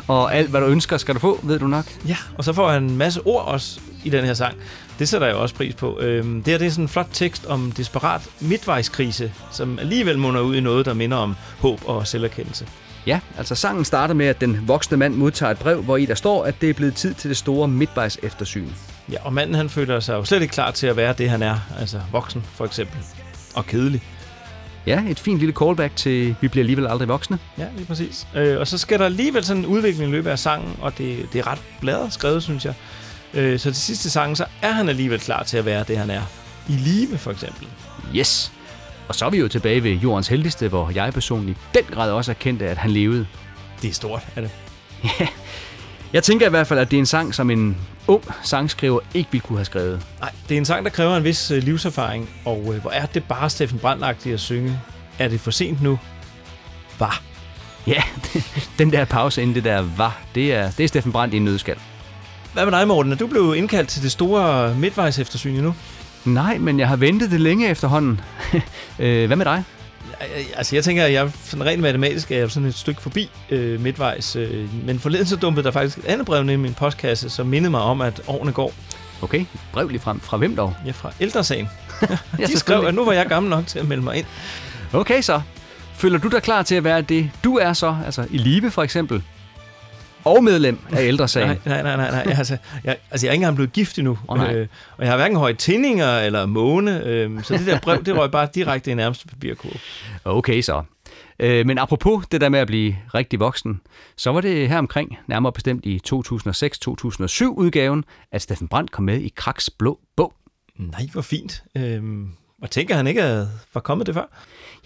Og 0.09 0.35
alt, 0.35 0.51
hvad 0.51 0.61
du 0.61 0.67
ønsker, 0.67 0.97
skal 0.97 1.15
du 1.15 1.21
få, 1.21 1.41
ved 1.43 1.59
du 1.59 1.67
nok. 1.67 1.85
Ja, 2.09 2.17
og 2.39 2.45
så 2.45 2.53
får 2.53 2.71
han 2.71 2.83
en 2.83 2.97
masse 2.97 3.21
ord 3.27 3.45
også 3.45 3.81
i 4.05 4.11
den 4.11 4.25
her 4.25 4.35
sang. 4.35 4.55
Det 4.99 5.09
sætter 5.09 5.27
jeg 5.27 5.37
også 5.37 5.55
pris 5.55 5.75
på. 5.75 5.99
Øhm, 6.01 6.43
det 6.43 6.53
her 6.53 6.59
det 6.59 6.67
er 6.67 6.71
sådan 6.71 6.85
en 6.85 6.89
flot 6.89 7.09
tekst 7.13 7.47
om 7.47 7.73
desperat 7.73 8.21
midtvejskrise, 8.41 9.33
som 9.51 9.79
alligevel 9.79 10.19
munder 10.19 10.41
ud 10.41 10.57
i 10.57 10.61
noget, 10.61 10.87
der 10.87 10.95
minder 10.95 11.17
om 11.17 11.37
håb 11.59 11.81
og 11.87 12.07
selverkendelse. 12.07 12.67
Ja, 13.07 13.20
altså 13.39 13.55
sangen 13.55 13.85
starter 13.85 14.15
med, 14.15 14.27
at 14.27 14.41
den 14.41 14.69
voksne 14.69 14.97
mand 14.97 15.15
modtager 15.15 15.53
et 15.53 15.59
brev, 15.59 15.83
hvor 15.83 15.97
i 15.97 16.07
der 16.07 16.15
står, 16.15 16.45
at 16.45 16.55
det 16.61 16.70
er 16.70 16.74
blevet 16.74 16.95
tid 16.95 17.15
til 17.15 17.28
det 17.28 17.37
store 17.37 17.69
midtvejs 17.69 18.19
eftersyn. 18.23 18.69
Ja, 19.12 19.16
og 19.24 19.33
manden 19.33 19.55
han 19.55 19.69
føler 19.69 20.01
sig 20.01 20.15
jo 20.15 20.24
slet 20.24 20.43
ikke 20.43 20.53
klar 20.53 20.70
til 20.70 20.87
at 20.87 20.97
være 20.97 21.12
det, 21.12 21.31
han 21.31 21.43
er. 21.43 21.59
Altså 21.78 22.01
voksen, 22.12 22.45
for 22.55 22.65
eksempel. 22.65 22.99
Og 23.55 23.66
kedelig. 23.66 24.03
Ja, 24.87 25.03
et 25.09 25.19
fint 25.19 25.39
lille 25.39 25.55
callback 25.55 25.97
til 25.97 26.37
Vi 26.41 26.49
bliver 26.49 26.62
alligevel 26.62 26.87
aldrig 26.87 27.09
voksne. 27.09 27.39
Ja, 27.59 27.66
lige 27.77 27.87
præcis. 27.87 28.27
Øh, 28.35 28.61
og 28.61 28.66
så 28.66 28.78
skal 28.78 28.99
der 28.99 29.05
alligevel 29.05 29.45
sådan 29.45 29.62
en 29.62 29.66
udvikling 29.66 30.09
i 30.09 30.12
løbet 30.12 30.31
af 30.31 30.39
sangen, 30.39 30.77
og 30.81 30.99
det, 30.99 31.28
det 31.33 31.39
er 31.39 31.47
ret 31.47 31.62
bladet 31.81 32.12
skrevet, 32.12 32.43
synes 32.43 32.65
jeg. 32.65 32.74
Øh, 33.35 33.59
så 33.59 33.70
til 33.70 33.83
sidste 33.83 34.11
sang, 34.11 34.37
så 34.37 34.45
er 34.62 34.73
han 34.73 34.89
alligevel 34.89 35.20
klar 35.20 35.43
til 35.43 35.57
at 35.57 35.65
være 35.65 35.85
det, 35.89 35.99
han 35.99 36.11
er. 36.11 36.23
I 36.69 36.73
live, 36.73 37.19
for 37.19 37.31
eksempel. 37.31 37.66
Yes! 38.16 38.53
Og 39.09 39.15
så 39.15 39.27
er 39.27 39.31
vi 39.31 39.39
jo 39.39 39.49
tilbage 39.49 39.83
ved 39.83 39.93
jordens 39.93 40.28
heldigste, 40.28 40.69
hvor 40.69 40.91
jeg 40.95 41.12
personligt 41.12 41.59
i 41.59 41.78
den 41.78 41.85
grad 41.91 42.11
også 42.11 42.33
erkendte, 42.33 42.69
at 42.69 42.78
han 42.78 42.91
levede. 42.91 43.27
Det 43.83 43.91
er 43.91 43.95
stort, 43.95 44.23
er 44.37 44.41
det? 44.41 44.51
Jeg 46.12 46.23
tænker 46.23 46.47
i 46.47 46.51
hvert 46.51 46.66
fald, 46.66 46.78
at 46.81 46.91
det 46.91 46.97
er 46.97 47.01
en 47.01 47.07
sang, 47.07 47.35
som 47.35 47.51
en 47.51 47.77
ung 48.07 48.24
sangskriver 48.43 49.01
ikke 49.15 49.33
ville 49.33 49.47
kunne 49.47 49.59
have 49.59 49.65
skrevet. 49.65 50.07
Nej, 50.20 50.31
det 50.49 50.55
er 50.55 50.59
en 50.59 50.65
sang, 50.65 50.85
der 50.85 50.91
kræver 50.91 51.16
en 51.16 51.24
vis 51.24 51.51
øh, 51.51 51.62
livserfaring, 51.62 52.31
og 52.45 52.74
øh, 52.74 52.81
hvor 52.81 52.91
er 52.91 53.07
det 53.07 53.24
bare 53.24 53.51
Steffen 53.51 53.78
Brandt 53.78 54.27
at 54.27 54.41
synge. 54.41 54.81
Er 55.19 55.28
det 55.28 55.41
for 55.41 55.51
sent 55.51 55.83
nu? 55.83 55.99
Var. 56.99 57.23
Ja, 57.87 58.03
den 58.78 58.93
der 58.93 59.05
pause 59.05 59.43
inden 59.43 59.55
det 59.55 59.65
der 59.65 59.85
var, 59.97 60.20
det 60.35 60.55
er, 60.55 60.70
det 60.70 60.85
er 60.85 60.89
Steffen 60.89 61.12
Brandt 61.12 61.35
i 61.35 61.37
en 61.37 61.45
nødskal. 61.45 61.77
Hvad 62.53 62.65
med 62.65 62.73
dig, 62.73 62.89
Morten? 62.89 63.12
Er 63.12 63.16
du 63.16 63.27
blevet 63.27 63.57
indkaldt 63.57 63.89
til 63.89 64.03
det 64.03 64.12
store 64.12 64.74
midtvejs 64.74 65.19
eftersyn 65.19 65.62
nu? 65.62 65.74
Nej, 66.27 66.59
men 66.59 66.78
jeg 66.81 66.89
har 66.89 66.97
ventet 66.97 67.31
det 67.31 67.40
længe 67.40 67.69
efterhånden. 67.69 68.20
Øh, 68.98 69.27
Hvad 69.27 69.36
med 69.36 69.44
dig? 69.44 69.65
Altså, 70.57 70.77
jeg 70.77 70.85
tænker, 70.85 71.05
at 71.05 71.12
jeg 71.12 71.31
sådan 71.44 71.66
rent 71.66 71.82
matematisk 71.82 72.31
er 72.31 72.36
jeg 72.36 72.51
sådan 72.51 72.69
et 72.69 72.74
stykke 72.74 73.03
forbi 73.03 73.31
øh, 73.51 73.81
midtvejs. 73.81 74.36
Øh, 74.36 74.85
men 74.86 74.98
forleden 74.98 75.27
så 75.27 75.36
dumpede 75.36 75.65
der 75.65 75.70
faktisk 75.70 75.98
et 75.98 76.05
andet 76.05 76.27
brev 76.27 76.43
ned 76.43 76.55
i 76.55 76.57
min 76.57 76.74
postkasse, 76.74 77.31
som 77.31 77.47
mindede 77.47 77.70
mig 77.70 77.81
om, 77.81 78.01
at 78.01 78.20
årene 78.27 78.53
går. 78.53 78.73
Okay, 79.23 79.44
brev 79.73 79.89
lige 79.89 80.01
frem. 80.01 80.20
Fra 80.20 80.36
hvem 80.36 80.57
dog? 80.57 80.74
Ja, 80.86 80.90
fra 80.90 81.12
ældresagen. 81.20 81.69
De 82.47 82.59
skrev, 82.59 82.85
at 82.86 82.94
nu 82.94 83.05
var 83.05 83.12
jeg 83.12 83.27
gammel 83.27 83.51
nok 83.51 83.66
til 83.66 83.78
at 83.78 83.89
melde 83.89 84.03
mig 84.03 84.16
ind. 84.16 84.27
Okay 84.93 85.20
så. 85.23 85.40
Føler 85.94 86.19
du 86.19 86.28
dig 86.28 86.43
klar 86.43 86.62
til 86.62 86.74
at 86.74 86.85
være 86.85 87.01
det, 87.03 87.31
du 87.44 87.57
er 87.57 87.73
så? 87.73 87.97
Altså 88.07 88.27
i 88.31 88.39
live 88.39 88.70
for 88.70 88.82
eksempel? 88.82 89.23
Og 90.27 90.44
medlem 90.44 90.78
af 90.93 91.03
ældresagen? 91.03 91.48
Nej, 91.48 91.82
nej, 91.82 91.97
nej, 91.97 92.11
nej. 92.11 92.24
nej. 92.24 92.35
Altså, 92.39 92.57
jeg, 92.85 92.97
altså, 93.11 93.27
jeg 93.27 93.31
er 93.31 93.32
ikke 93.32 93.43
engang 93.43 93.57
blevet 93.57 93.73
gift 93.73 93.98
endnu. 93.98 94.19
Åh, 94.28 94.39
nej. 94.39 94.55
øh, 94.55 94.69
og 94.97 95.05
jeg 95.05 95.12
har 95.12 95.16
hverken 95.16 95.36
høje 95.36 95.55
tændinger 95.55 96.19
eller 96.19 96.47
måne. 96.47 97.05
Øh, 97.05 97.43
så 97.43 97.55
det 97.59 97.66
der 97.66 97.81
brev, 97.81 98.05
det 98.05 98.16
røg 98.16 98.31
bare 98.31 98.48
direkte 98.55 98.90
i 98.90 98.94
nærmeste 98.94 99.27
papirkurve. 99.27 99.74
Okay 100.24 100.62
så. 100.62 100.82
Øh, 101.39 101.66
men 101.66 101.78
apropos 101.78 102.27
det 102.27 102.40
der 102.40 102.48
med 102.48 102.59
at 102.59 102.66
blive 102.66 102.97
rigtig 103.15 103.40
voksen, 103.40 103.81
så 104.16 104.32
var 104.32 104.40
det 104.40 104.69
her 104.69 104.78
omkring, 104.78 105.19
nærmere 105.27 105.53
bestemt 105.53 105.86
i 105.86 106.01
2006-2007 106.09 107.44
udgaven, 107.44 108.05
at 108.32 108.43
Steffen 108.43 108.69
Brandt 108.69 108.90
kom 108.90 109.05
med 109.05 109.20
i 109.20 109.32
Kraks 109.36 109.70
Blå 109.70 109.98
Bog. 110.16 110.32
Nej, 110.77 111.09
hvor 111.12 111.23
fint. 111.23 111.62
Øhm, 111.77 112.28
og 112.62 112.70
tænker 112.70 112.94
han 112.94 113.07
ikke, 113.07 113.23
at 113.23 113.47
var 113.74 113.81
kommet 113.81 114.07
det 114.07 114.15
før? 114.15 114.24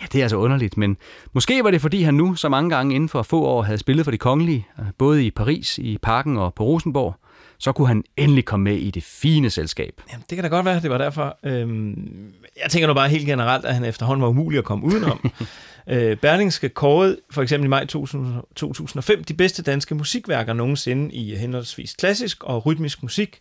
Ja, 0.00 0.06
det 0.12 0.18
er 0.18 0.24
altså 0.24 0.36
underligt, 0.36 0.76
men 0.76 0.96
måske 1.32 1.64
var 1.64 1.70
det, 1.70 1.80
fordi 1.80 2.02
han 2.02 2.14
nu 2.14 2.34
så 2.34 2.48
mange 2.48 2.70
gange 2.70 2.94
inden 2.94 3.08
for 3.08 3.22
få 3.22 3.42
år 3.42 3.62
havde 3.62 3.78
spillet 3.78 4.06
for 4.06 4.10
de 4.10 4.18
kongelige, 4.18 4.66
øh, 4.78 4.84
både 4.98 5.26
i 5.26 5.30
Paris, 5.30 5.78
i 5.78 5.98
Parken 6.02 6.38
og 6.38 6.54
på 6.54 6.64
Rosenborg, 6.64 7.16
så 7.58 7.72
kunne 7.72 7.88
han 7.88 8.04
endelig 8.16 8.44
komme 8.44 8.64
med 8.64 8.76
i 8.76 8.90
det 8.90 9.02
fine 9.02 9.50
selskab. 9.50 10.02
Jamen, 10.12 10.24
det 10.30 10.36
kan 10.36 10.44
da 10.44 10.48
godt 10.48 10.66
være, 10.66 10.80
det 10.80 10.90
var 10.90 10.98
derfor. 10.98 11.38
Øhm, 11.44 12.32
jeg 12.62 12.70
tænker 12.70 12.88
nu 12.88 12.94
bare 12.94 13.08
helt 13.08 13.26
generelt, 13.26 13.64
at 13.64 13.74
han 13.74 13.84
efterhånden 13.84 14.22
var 14.22 14.28
umulig 14.28 14.58
at 14.58 14.64
komme 14.64 14.84
udenom. 14.84 15.30
øh, 15.92 16.16
Berlingske 16.16 16.68
kårede 16.68 17.18
for 17.30 17.42
eksempel 17.42 17.64
i 17.64 17.68
maj 17.68 17.86
2000, 17.86 18.34
2005 18.56 19.24
de 19.24 19.34
bedste 19.34 19.62
danske 19.62 19.94
musikværker 19.94 20.52
nogensinde 20.52 21.14
i 21.14 21.34
henholdsvis 21.36 21.94
klassisk 21.94 22.44
og 22.44 22.66
rytmisk 22.66 23.02
musik. 23.02 23.40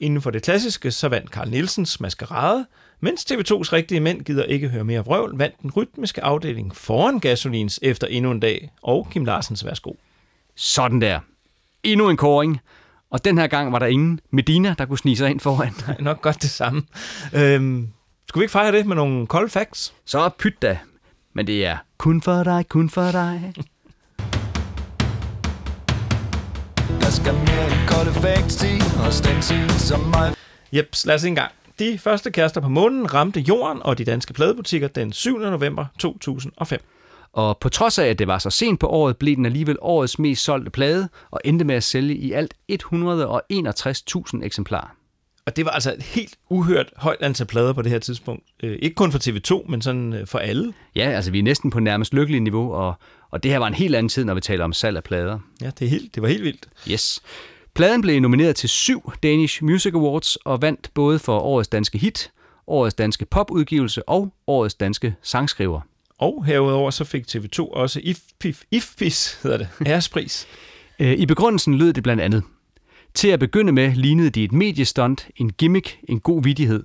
Inden 0.00 0.22
for 0.22 0.30
det 0.30 0.42
klassiske, 0.42 0.90
så 0.90 1.08
vandt 1.08 1.30
Carl 1.30 1.50
Nielsens 1.50 2.00
Maskerade, 2.00 2.66
mens 3.00 3.26
TV2's 3.32 3.72
rigtige 3.72 4.00
mænd 4.00 4.22
gider 4.22 4.44
ikke 4.44 4.68
høre 4.68 4.84
mere 4.84 5.04
vrøvl, 5.04 5.38
vandt 5.38 5.62
den 5.62 5.70
rytmiske 5.76 6.24
afdeling 6.24 6.76
foran 6.76 7.20
Gasolins 7.20 7.80
efter 7.82 8.06
endnu 8.06 8.30
en 8.30 8.40
dag, 8.40 8.70
og 8.82 9.08
Kim 9.10 9.24
Larsens 9.24 9.64
Værsgo. 9.64 9.92
Sådan 10.54 11.00
der. 11.00 11.20
Endnu 11.82 12.08
en 12.08 12.16
kåring. 12.16 12.60
Og 13.10 13.24
den 13.24 13.38
her 13.38 13.46
gang 13.46 13.72
var 13.72 13.78
der 13.78 13.86
ingen 13.86 14.20
Medina, 14.30 14.74
der 14.78 14.84
kunne 14.84 14.98
snige 14.98 15.16
sig 15.16 15.30
ind 15.30 15.40
foran. 15.40 15.72
Nej, 15.86 15.96
nok 16.00 16.22
godt 16.22 16.42
det 16.42 16.50
samme. 16.50 16.82
Øhm, 17.34 17.88
skulle 18.28 18.40
vi 18.40 18.44
ikke 18.44 18.52
fejre 18.52 18.72
det 18.72 18.86
med 18.86 18.96
nogle 18.96 19.26
kolde 19.26 19.48
facts? 19.48 19.94
Så 20.04 20.30
pyt 20.38 20.62
da. 20.62 20.78
Men 21.32 21.46
det 21.46 21.66
er 21.66 21.76
kun 21.98 22.22
for 22.22 22.42
dig, 22.42 22.64
kun 22.68 22.90
for 22.90 23.10
dig. 23.10 23.52
Der 27.00 27.10
skal 27.10 27.34
mere 27.34 27.66
end 27.66 27.88
kolde 27.88 28.12
facts 28.12 28.62
i, 28.62 28.74
og 28.98 29.10
den 29.24 29.42
som 29.70 30.00
mig. 30.00 30.34
Jeps, 30.72 31.06
lad 31.06 31.14
os 31.14 31.24
en 31.24 31.34
gang. 31.34 31.52
De 31.78 31.98
første 31.98 32.30
kærester 32.30 32.60
på 32.60 32.68
månen 32.68 33.14
ramte 33.14 33.40
jorden 33.40 33.82
og 33.82 33.98
de 33.98 34.04
danske 34.04 34.32
pladebutikker 34.32 34.88
den 34.88 35.12
7. 35.12 35.38
november 35.38 35.86
2005. 35.98 36.80
Og 37.32 37.58
på 37.58 37.68
trods 37.68 37.98
af, 37.98 38.06
at 38.06 38.18
det 38.18 38.26
var 38.26 38.38
så 38.38 38.50
sent 38.50 38.80
på 38.80 38.86
året, 38.86 39.16
blev 39.16 39.36
den 39.36 39.46
alligevel 39.46 39.76
årets 39.80 40.18
mest 40.18 40.44
solgte 40.44 40.70
plade, 40.70 41.08
og 41.30 41.40
endte 41.44 41.64
med 41.64 41.74
at 41.74 41.84
sælge 41.84 42.14
i 42.14 42.32
alt 42.32 42.54
161.000 42.72 44.44
eksemplarer. 44.44 44.94
Og 45.46 45.56
det 45.56 45.64
var 45.64 45.70
altså 45.70 45.94
et 45.94 46.02
helt 46.02 46.34
uhørt 46.48 46.92
højt 46.96 47.18
antal 47.20 47.46
plader 47.46 47.72
på 47.72 47.82
det 47.82 47.92
her 47.92 47.98
tidspunkt. 47.98 48.44
Øh, 48.62 48.78
ikke 48.82 48.94
kun 48.94 49.12
for 49.12 49.18
TV2, 49.18 49.70
men 49.70 49.82
sådan 49.82 50.12
øh, 50.12 50.26
for 50.26 50.38
alle. 50.38 50.72
Ja, 50.96 51.10
altså 51.10 51.30
vi 51.30 51.38
er 51.38 51.42
næsten 51.42 51.70
på 51.70 51.80
nærmest 51.80 52.14
lykkelig 52.14 52.40
niveau, 52.40 52.72
og, 52.72 52.94
og 53.30 53.42
det 53.42 53.50
her 53.50 53.58
var 53.58 53.66
en 53.66 53.74
helt 53.74 53.94
anden 53.94 54.08
tid, 54.08 54.24
når 54.24 54.34
vi 54.34 54.40
taler 54.40 54.64
om 54.64 54.72
salg 54.72 54.96
af 54.96 55.04
plader. 55.04 55.38
Ja, 55.60 55.66
det, 55.66 55.84
er 55.84 55.88
helt, 55.88 56.14
det 56.14 56.22
var 56.22 56.28
helt 56.28 56.42
vildt. 56.42 56.68
Yes. 56.90 57.22
Pladen 57.74 58.00
blev 58.00 58.20
nomineret 58.20 58.56
til 58.56 58.68
syv 58.68 59.12
Danish 59.22 59.64
Music 59.64 59.94
Awards 59.94 60.36
og 60.36 60.62
vandt 60.62 60.90
både 60.94 61.18
for 61.18 61.38
årets 61.38 61.68
danske 61.68 61.98
hit, 61.98 62.32
årets 62.66 62.94
danske 62.94 63.24
popudgivelse 63.24 64.08
og 64.08 64.34
årets 64.46 64.74
danske 64.74 65.14
sangskriver. 65.22 65.80
Og 66.18 66.44
herudover 66.44 66.90
så 66.90 67.04
fik 67.04 67.24
TV2 67.28 67.60
også 67.60 68.00
IFPIF, 68.02 68.62
IFPIS, 68.70 69.40
hedder 69.42 69.56
det, 69.56 69.68
ærespris. 69.86 70.46
Øh, 70.98 71.12
I 71.12 71.26
begrundelsen 71.26 71.74
lød 71.74 71.92
det 71.92 72.02
blandt 72.02 72.22
andet. 72.22 72.42
Til 73.14 73.28
at 73.28 73.40
begynde 73.40 73.72
med 73.72 73.94
lignede 73.94 74.30
de 74.30 74.44
et 74.44 74.52
mediestunt, 74.52 75.28
en 75.36 75.52
gimmick, 75.52 75.98
en 76.08 76.20
god 76.20 76.42
vidighed. 76.42 76.84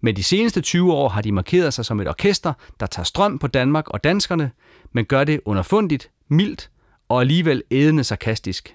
Men 0.00 0.16
de 0.16 0.22
seneste 0.22 0.60
20 0.60 0.92
år 0.92 1.08
har 1.08 1.22
de 1.22 1.32
markeret 1.32 1.74
sig 1.74 1.84
som 1.84 2.00
et 2.00 2.08
orkester, 2.08 2.52
der 2.80 2.86
tager 2.86 3.04
strøm 3.04 3.38
på 3.38 3.46
Danmark 3.46 3.88
og 3.88 4.04
danskerne, 4.04 4.50
men 4.92 5.04
gør 5.04 5.24
det 5.24 5.40
underfundigt, 5.44 6.10
mildt 6.28 6.70
og 7.08 7.20
alligevel 7.20 7.62
ædende 7.70 8.04
sarkastisk. 8.04 8.74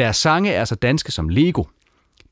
Deres 0.00 0.16
sange 0.16 0.52
er 0.52 0.64
så 0.64 0.74
danske 0.74 1.12
som 1.12 1.28
Lego. 1.28 1.64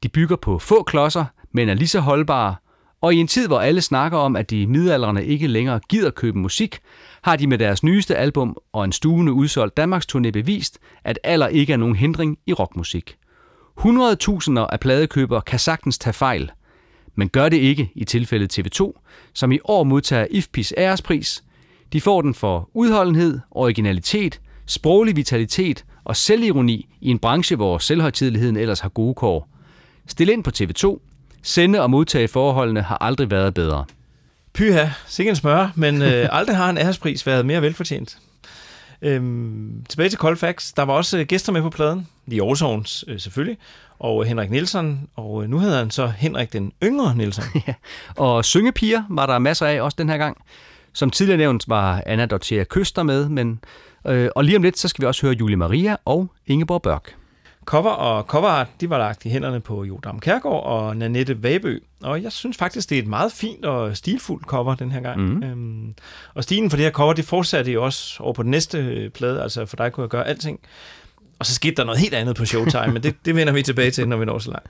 De 0.02 0.08
bygger 0.08 0.36
på 0.36 0.58
få 0.58 0.82
klodser, 0.82 1.24
men 1.52 1.68
er 1.68 1.74
lige 1.74 1.88
så 1.88 2.00
holdbare, 2.00 2.54
og 3.00 3.14
i 3.14 3.16
en 3.16 3.26
tid, 3.26 3.46
hvor 3.46 3.60
alle 3.60 3.80
snakker 3.80 4.18
om, 4.18 4.36
at 4.36 4.50
de 4.50 4.66
midalderne 4.66 5.24
ikke 5.24 5.46
længere 5.46 5.80
gider 5.88 6.10
købe 6.10 6.38
musik, 6.38 6.78
har 7.22 7.36
de 7.36 7.46
med 7.46 7.58
deres 7.58 7.82
nyeste 7.82 8.16
album 8.16 8.56
og 8.72 8.84
en 8.84 8.92
stuende 8.92 9.32
udsolgt 9.32 9.76
Danmarks 9.76 10.06
turné 10.12 10.30
bevist, 10.30 10.78
at 11.04 11.18
alder 11.24 11.48
ikke 11.48 11.72
er 11.72 11.76
nogen 11.76 11.96
hindring 11.96 12.38
i 12.46 12.52
rockmusik. 12.52 13.16
100.000 13.80 14.58
af 14.58 14.80
pladekøbere 14.80 15.42
kan 15.42 15.58
sagtens 15.58 15.98
tage 15.98 16.14
fejl, 16.14 16.50
men 17.14 17.28
gør 17.28 17.48
det 17.48 17.56
ikke 17.56 17.90
i 17.94 18.04
tilfældet 18.04 18.58
TV2, 18.58 18.92
som 19.34 19.52
i 19.52 19.58
år 19.64 19.84
modtager 19.84 20.26
IFPIs 20.30 20.74
ærespris. 20.78 21.44
De 21.92 22.00
får 22.00 22.22
den 22.22 22.34
for 22.34 22.70
udholdenhed, 22.74 23.40
originalitet, 23.50 24.40
sproglig 24.66 25.16
vitalitet 25.16 25.84
og 26.08 26.16
selvironi 26.16 26.88
i 27.00 27.10
en 27.10 27.18
branche, 27.18 27.56
hvor 27.56 27.78
selvhøjtidligheden 27.78 28.56
ellers 28.56 28.80
har 28.80 28.88
gode 28.88 29.14
kår. 29.14 29.48
Stil 30.06 30.28
ind 30.28 30.44
på 30.44 30.50
TV2. 30.60 31.00
Sende 31.42 31.80
og 31.80 31.90
modtage 31.90 32.28
forholdene 32.28 32.82
har 32.82 32.98
aldrig 33.00 33.30
været 33.30 33.54
bedre. 33.54 33.84
Pyha, 34.54 34.88
sikkert 35.06 35.32
en 35.32 35.36
smør, 35.36 35.72
men 35.74 36.02
øh, 36.02 36.28
aldrig 36.38 36.56
har 36.56 36.70
en 36.70 36.78
ærespris 36.78 37.26
været 37.26 37.46
mere 37.46 37.62
velfortjent. 37.62 38.18
Øhm, 39.02 39.84
tilbage 39.88 40.08
til 40.08 40.18
Cold 40.18 40.36
Facts. 40.36 40.72
Der 40.72 40.82
var 40.82 40.92
også 40.92 41.18
øh, 41.18 41.26
gæster 41.26 41.52
med 41.52 41.62
på 41.62 41.70
pladen. 41.70 42.06
De 42.30 42.40
Aarhusovns 42.40 43.04
øh, 43.08 43.20
selvfølgelig. 43.20 43.58
Og 43.98 44.22
øh, 44.22 44.28
Henrik 44.28 44.50
Nielsen. 44.50 45.08
Og 45.16 45.42
øh, 45.42 45.50
nu 45.50 45.58
hedder 45.58 45.78
han 45.78 45.90
så 45.90 46.06
Henrik 46.06 46.52
den 46.52 46.72
yngre 46.82 47.16
Nielsen. 47.16 47.44
Og 48.16 48.44
syngepiger 48.44 49.02
var 49.10 49.26
der 49.26 49.38
masser 49.38 49.66
af 49.66 49.80
også 49.80 49.96
den 49.98 50.08
her 50.08 50.16
gang. 50.16 50.36
Som 50.92 51.10
tidligere 51.10 51.38
nævnt 51.38 51.68
var 51.68 52.02
Anna 52.06 52.26
Dorthea 52.26 52.64
Køster 52.64 53.02
med, 53.02 53.28
men, 53.28 53.60
og 54.04 54.44
lige 54.44 54.56
om 54.56 54.62
lidt, 54.62 54.78
så 54.78 54.88
skal 54.88 55.02
vi 55.02 55.06
også 55.06 55.26
høre 55.26 55.36
Julie 55.40 55.56
Maria 55.56 55.96
og 56.04 56.30
Ingeborg 56.46 56.82
Børk. 56.82 57.14
Cover 57.68 57.90
og 57.90 58.24
coverart, 58.24 58.66
de 58.80 58.90
var 58.90 58.98
lagt 58.98 59.24
i 59.24 59.28
hænderne 59.28 59.60
på 59.60 59.84
Jodam 59.84 60.20
Kærgaard 60.20 60.64
og 60.64 60.96
Nanette 60.96 61.42
Vabø. 61.42 61.78
Og 62.02 62.22
jeg 62.22 62.32
synes 62.32 62.56
faktisk, 62.56 62.90
det 62.90 62.98
er 62.98 63.02
et 63.02 63.08
meget 63.08 63.32
fint 63.32 63.64
og 63.64 63.96
stilfuldt 63.96 64.46
cover 64.46 64.74
den 64.74 64.92
her 64.92 65.00
gang. 65.00 65.20
Mm. 65.20 65.42
Øhm, 65.42 65.94
og 66.34 66.44
stilen 66.44 66.70
for 66.70 66.76
det 66.76 66.84
her 66.84 66.92
cover, 66.92 67.12
det 67.12 67.24
fortsatte 67.24 67.72
jo 67.72 67.84
også 67.84 68.22
over 68.22 68.32
på 68.32 68.42
den 68.42 68.50
næste 68.50 68.78
øh, 68.78 69.10
plade, 69.10 69.42
altså 69.42 69.66
for 69.66 69.76
dig 69.76 69.92
kunne 69.92 70.02
jeg 70.02 70.10
gøre 70.10 70.26
alting. 70.26 70.60
Og 71.38 71.46
så 71.46 71.54
skete 71.54 71.74
der 71.74 71.84
noget 71.84 72.00
helt 72.00 72.14
andet 72.14 72.36
på 72.36 72.44
Showtime, 72.44 72.92
men 72.92 73.02
det, 73.02 73.14
det 73.24 73.36
vender 73.36 73.52
vi 73.52 73.62
tilbage 73.62 73.90
til, 73.90 74.08
når 74.08 74.16
vi 74.16 74.24
når 74.24 74.38
så 74.38 74.50
langt. 74.50 74.66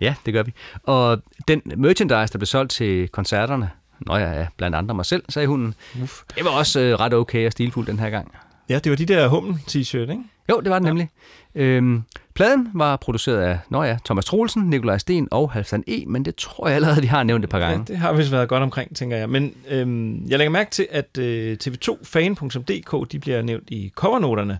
Ja, 0.00 0.14
det 0.26 0.34
gør 0.34 0.42
vi. 0.42 0.52
Og 0.82 1.22
den 1.48 1.62
merchandise, 1.76 2.32
der 2.32 2.38
blev 2.38 2.46
solgt 2.46 2.72
til 2.72 3.08
koncerterne, 3.08 3.70
Nå 4.06 4.16
ja, 4.16 4.46
blandt 4.56 4.76
andre 4.76 4.94
mig 4.94 5.06
selv, 5.06 5.22
sagde 5.28 5.48
hun. 5.48 5.74
Uf. 6.02 6.22
Det 6.36 6.44
var 6.44 6.50
også 6.50 6.80
øh, 6.80 7.00
ret 7.00 7.14
okay 7.14 7.46
og 7.46 7.52
stilfuldt 7.52 7.88
den 7.88 7.98
her 7.98 8.10
gang. 8.10 8.32
Ja, 8.68 8.78
det 8.78 8.90
var 8.90 8.96
de 8.96 9.06
der 9.06 9.28
Hummel-t-shirt, 9.28 10.10
ikke? 10.10 10.22
Jo, 10.50 10.60
det 10.60 10.70
var 10.70 10.78
den 10.78 10.86
nemlig. 10.86 11.08
Øhm, 11.54 12.02
pladen 12.34 12.68
var 12.74 12.96
produceret 12.96 13.38
af 13.38 13.58
nå 13.70 13.82
ja, 13.82 13.98
Thomas 14.04 14.24
Troelsen, 14.24 14.62
Nikolaj 14.62 14.98
Sten 14.98 15.28
og 15.30 15.50
Halvdan 15.52 15.84
E., 15.86 16.04
men 16.06 16.24
det 16.24 16.36
tror 16.36 16.66
jeg 16.66 16.76
allerede, 16.76 17.02
de 17.02 17.08
har 17.08 17.22
nævnt 17.22 17.44
et 17.44 17.50
par 17.50 17.58
gange. 17.58 17.78
Ja, 17.78 17.92
det 17.92 17.96
har 17.96 18.12
vist 18.12 18.32
været 18.32 18.48
godt 18.48 18.62
omkring, 18.62 18.96
tænker 18.96 19.16
jeg. 19.16 19.28
Men 19.28 19.54
øhm, 19.68 20.26
jeg 20.28 20.38
lægger 20.38 20.50
mærke 20.50 20.70
til, 20.70 20.86
at 20.90 21.18
øh, 21.18 21.56
tv2fan.dk, 21.64 23.12
de 23.12 23.18
bliver 23.18 23.42
nævnt 23.42 23.70
i 23.70 23.92
covernoterne. 23.94 24.58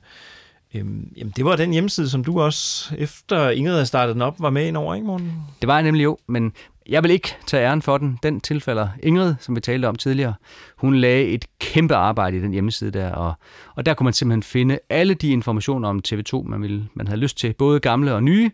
Øhm, 0.74 1.12
jamen, 1.16 1.32
det 1.36 1.44
var 1.44 1.56
den 1.56 1.72
hjemmeside, 1.72 2.10
som 2.10 2.24
du 2.24 2.40
også, 2.40 2.94
efter 2.98 3.50
Ingrid 3.50 3.72
havde 3.72 3.86
startet 3.86 4.14
den 4.14 4.22
op, 4.22 4.40
var 4.40 4.50
med 4.50 4.66
ind 4.66 4.76
over, 4.76 4.94
ikke, 4.94 5.06
Morten? 5.06 5.32
Det 5.60 5.66
var 5.66 5.74
jeg 5.74 5.82
nemlig 5.82 6.04
jo, 6.04 6.18
men 6.26 6.52
jeg 6.88 7.02
vil 7.02 7.10
ikke 7.10 7.36
tage 7.46 7.66
æren 7.66 7.82
for 7.82 7.98
den. 7.98 8.18
Den 8.22 8.40
tilfælder 8.40 8.88
Ingrid, 9.02 9.34
som 9.40 9.56
vi 9.56 9.60
talte 9.60 9.86
om 9.86 9.96
tidligere. 9.96 10.34
Hun 10.76 10.94
lagde 10.94 11.24
et 11.24 11.44
kæmpe 11.58 11.94
arbejde 11.94 12.36
i 12.36 12.40
den 12.40 12.52
hjemmeside 12.52 12.90
der, 12.90 13.12
og, 13.12 13.34
og 13.74 13.86
der 13.86 13.94
kunne 13.94 14.04
man 14.04 14.12
simpelthen 14.12 14.42
finde 14.42 14.78
alle 14.90 15.14
de 15.14 15.28
informationer 15.28 15.88
om 15.88 16.00
TV2, 16.08 16.42
man, 16.42 16.62
ville, 16.62 16.88
man 16.94 17.06
havde 17.06 17.20
lyst 17.20 17.38
til, 17.38 17.54
både 17.58 17.80
gamle 17.80 18.14
og 18.14 18.22
nye, 18.22 18.50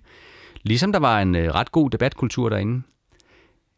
ligesom 0.63 0.93
der 0.93 0.99
var 0.99 1.21
en 1.21 1.37
øh, 1.37 1.55
ret 1.55 1.73
god 1.73 1.91
debatkultur 1.91 2.49
derinde. 2.49 2.83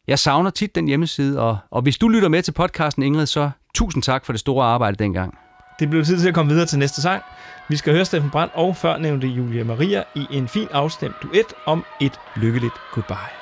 Jeg 0.07 0.19
savner 0.19 0.51
tit 0.51 0.75
den 0.75 0.89
hjemmeside, 0.89 1.41
og, 1.41 1.59
og 1.71 1.83
hvis 1.83 1.99
du 1.99 2.09
lytter 2.09 2.29
med 2.29 2.43
til 2.43 2.53
podcasten, 2.53 3.03
Ingrid, 3.03 3.27
så 3.27 3.51
tusind 3.75 4.03
tak 4.03 4.25
for 4.25 4.33
det 4.33 4.41
store 4.41 4.67
arbejde 4.67 4.97
dengang. 4.97 5.39
Det 5.81 5.91
blev 5.91 6.05
tid 6.05 6.21
til 6.21 6.29
at 6.29 6.35
komme 6.35 6.53
videre 6.53 6.67
til 6.67 6.79
næste 6.79 7.03
sang. 7.03 7.23
Vi 7.69 7.77
skal 7.77 7.93
høre 7.93 8.05
Steffen 8.05 8.31
Brandt 8.31 8.55
og 8.55 8.77
førnævnte 8.77 9.27
Julia 9.27 9.65
Maria 9.65 10.03
i 10.15 10.27
en 10.31 10.49
fin 10.49 10.69
afstemt 10.71 11.15
duet 11.23 11.55
om 11.67 11.85
et 12.01 12.21
lykkeligt 12.37 12.75
goodbye. 12.93 13.40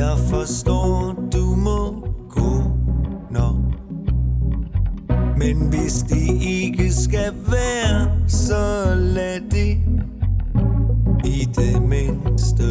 Jeg 0.00 0.18
forstår, 0.18 1.14
du 1.32 1.54
må 1.56 2.06
gå 2.28 2.62
nå. 3.30 3.48
Men 5.36 5.56
hvis 5.70 5.92
det 6.08 6.42
ikke 6.42 6.92
skal 6.92 7.32
være, 7.50 8.28
så 8.28 8.94
lad 8.96 9.40
det 9.50 9.78
i 11.24 11.48
det 11.56 11.82
mindste 11.82 12.64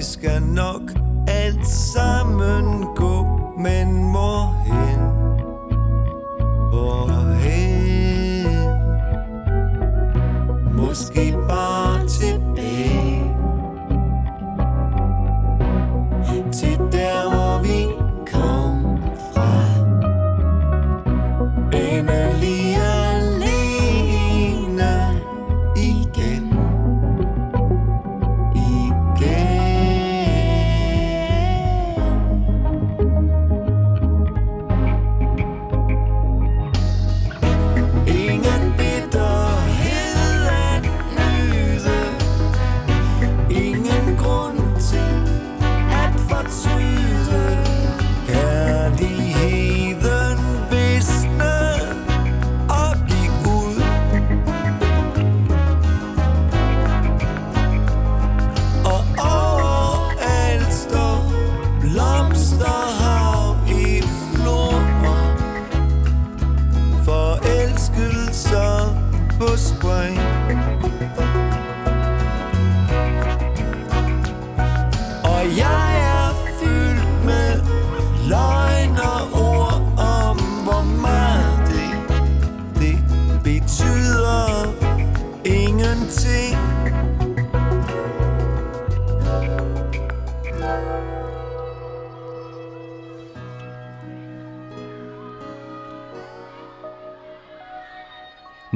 Og 0.00 0.04
skal 0.04 0.42
nok 0.42 0.80
alt 1.28 1.66
sammen 1.66 2.86
gå 2.96 3.26
Men 3.58 4.10
hvorhen 4.10 5.00
Hvorhen 6.70 7.66
Måske 10.76 11.36
bare 11.48 12.08
til 12.08 12.49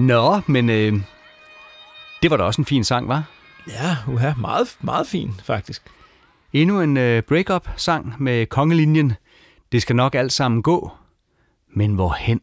Nå, 0.04 0.40
men 0.46 0.70
øh, 0.70 0.92
det 2.22 2.30
var 2.30 2.36
da 2.36 2.42
også 2.42 2.60
en 2.60 2.64
fin 2.64 2.84
sang, 2.84 3.08
var? 3.08 3.24
Ja, 3.68 3.96
uha, 4.08 4.34
meget, 4.34 4.76
meget 4.80 5.06
fin, 5.06 5.34
faktisk. 5.44 5.82
Endnu 6.52 6.80
en 6.80 6.96
øh, 6.96 7.22
break-up-sang 7.22 8.14
med 8.22 8.46
kongelinjen. 8.46 9.12
Det 9.72 9.82
skal 9.82 9.96
nok 9.96 10.14
alt 10.14 10.32
sammen 10.32 10.62
gå. 10.62 10.92
Men 11.74 11.94
hvorhen? 11.94 12.40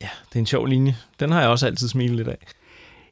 Ja, 0.00 0.08
det 0.28 0.34
er 0.34 0.38
en 0.40 0.46
sjov 0.46 0.66
linje. 0.66 0.96
Den 1.20 1.30
har 1.30 1.40
jeg 1.40 1.50
også 1.50 1.66
altid 1.66 1.88
smilet 1.88 2.16
lidt 2.16 2.28
af. 2.28 2.38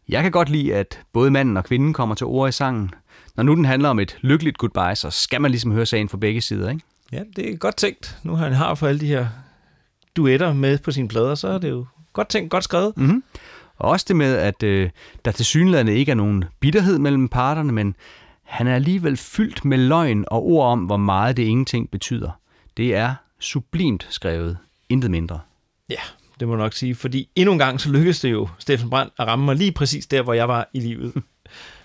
Jeg 0.09 0.23
kan 0.23 0.33
godt 0.33 0.49
lide, 0.49 0.75
at 0.75 1.01
både 1.13 1.31
manden 1.31 1.57
og 1.57 1.65
kvinden 1.65 1.93
kommer 1.93 2.15
til 2.15 2.27
ord 2.27 2.49
i 2.49 2.53
sangen. 2.53 2.91
Når 3.37 3.43
nu 3.43 3.55
den 3.55 3.65
handler 3.65 3.89
om 3.89 3.99
et 3.99 4.19
lykkeligt 4.21 4.59
goodbye, 4.59 4.95
så 4.95 5.11
skal 5.11 5.41
man 5.41 5.51
ligesom 5.51 5.73
høre 5.73 5.87
sagen 5.87 6.09
fra 6.09 6.17
begge 6.17 6.41
sider, 6.41 6.71
ikke? 6.71 6.83
Ja, 7.13 7.23
det 7.37 7.53
er 7.53 7.57
godt 7.57 7.77
tænkt. 7.77 8.19
Nu 8.23 8.35
har 8.35 8.45
han 8.45 8.53
har 8.53 8.75
for 8.75 8.87
alle 8.87 9.01
de 9.01 9.07
her 9.07 9.29
duetter 10.17 10.53
med 10.53 10.79
på 10.79 10.91
sine 10.91 11.09
plader, 11.09 11.35
så 11.35 11.49
er 11.49 11.59
det 11.59 11.71
jo 11.71 11.87
godt 12.13 12.29
tænkt, 12.29 12.51
godt 12.51 12.65
skrevet. 12.65 12.97
Mm-hmm. 12.97 13.23
Og 13.79 13.91
også 13.91 14.05
det 14.09 14.17
med, 14.17 14.37
at 14.37 14.63
øh, 14.63 14.91
der 15.25 15.31
til 15.31 15.45
synligheden 15.45 15.89
ikke 15.89 16.11
er 16.11 16.17
nogen 16.17 16.45
bitterhed 16.61 16.99
mellem 16.99 17.29
parterne, 17.29 17.73
men 17.73 17.95
han 18.43 18.67
er 18.67 18.75
alligevel 18.75 19.17
fyldt 19.17 19.65
med 19.65 19.79
løgn 19.79 20.25
og 20.29 20.47
ord 20.47 20.67
om, 20.67 20.81
hvor 20.81 20.97
meget 20.97 21.37
det 21.37 21.43
ingenting 21.43 21.91
betyder. 21.91 22.31
Det 22.77 22.95
er 22.95 23.15
sublimt 23.41 24.07
skrevet. 24.11 24.59
Intet 24.89 25.11
mindre. 25.11 25.41
Ja, 25.89 26.01
det 26.41 26.49
må 26.49 26.55
jeg 26.55 26.63
nok 26.63 26.73
sige, 26.73 26.95
fordi 26.95 27.29
endnu 27.37 27.53
en 27.53 27.59
gang 27.59 27.81
så 27.81 27.91
lykkedes 27.91 28.21
det 28.21 28.31
jo 28.31 28.49
Steffen 28.59 28.91
Brandt 28.91 29.13
at 29.19 29.27
ramme 29.27 29.45
mig 29.45 29.57
lige 29.57 29.73
præcis 29.73 30.07
der, 30.07 30.23
hvor 30.23 30.33
jeg 30.33 30.49
var 30.49 30.69
i 30.73 30.81
livet. 30.81 31.13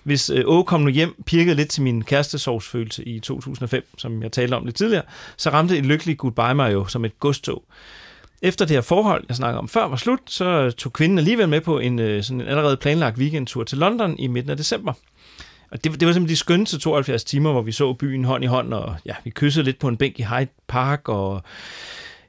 Hvis 0.02 0.30
øh, 0.30 0.42
Åge 0.46 0.64
kom 0.64 0.80
nu 0.80 0.88
hjem, 0.88 1.22
pirkede 1.26 1.56
lidt 1.56 1.68
til 1.68 1.82
min 1.82 2.04
kærestesorgsfølelse 2.04 3.04
i 3.04 3.20
2005, 3.20 3.98
som 3.98 4.22
jeg 4.22 4.32
talte 4.32 4.54
om 4.54 4.64
lidt 4.64 4.76
tidligere, 4.76 5.04
så 5.36 5.50
ramte 5.50 5.78
et 5.78 5.86
lykkeligt 5.86 6.18
goodbye 6.18 6.54
mig 6.54 6.72
jo 6.72 6.86
som 6.86 7.04
et 7.04 7.18
godstog. 7.18 7.64
Efter 8.42 8.64
det 8.64 8.76
her 8.76 8.80
forhold, 8.80 9.24
jeg 9.28 9.36
snakker 9.36 9.58
om 9.58 9.68
før, 9.68 9.88
var 9.88 9.96
slut, 9.96 10.20
så 10.26 10.70
tog 10.70 10.92
kvinden 10.92 11.18
alligevel 11.18 11.48
med 11.48 11.60
på 11.60 11.78
en, 11.78 11.98
øh, 11.98 12.22
sådan 12.22 12.40
en 12.40 12.46
allerede 12.46 12.76
planlagt 12.76 13.18
weekendtur 13.18 13.64
til 13.64 13.78
London 13.78 14.18
i 14.18 14.26
midten 14.26 14.50
af 14.50 14.56
december. 14.56 14.92
Og 15.70 15.84
det, 15.84 16.00
det 16.00 16.06
var 16.06 16.12
simpelthen 16.12 16.28
de 16.28 16.36
skønneste 16.36 16.78
72 16.78 17.24
timer, 17.24 17.52
hvor 17.52 17.62
vi 17.62 17.72
så 17.72 17.92
byen 17.92 18.24
hånd 18.24 18.44
i 18.44 18.46
hånd, 18.46 18.74
og 18.74 18.96
ja, 19.06 19.14
vi 19.24 19.30
kyssede 19.30 19.64
lidt 19.64 19.78
på 19.78 19.88
en 19.88 19.96
bænk 19.96 20.18
i 20.18 20.22
Hyde 20.22 20.50
Park, 20.68 21.08
og 21.08 21.42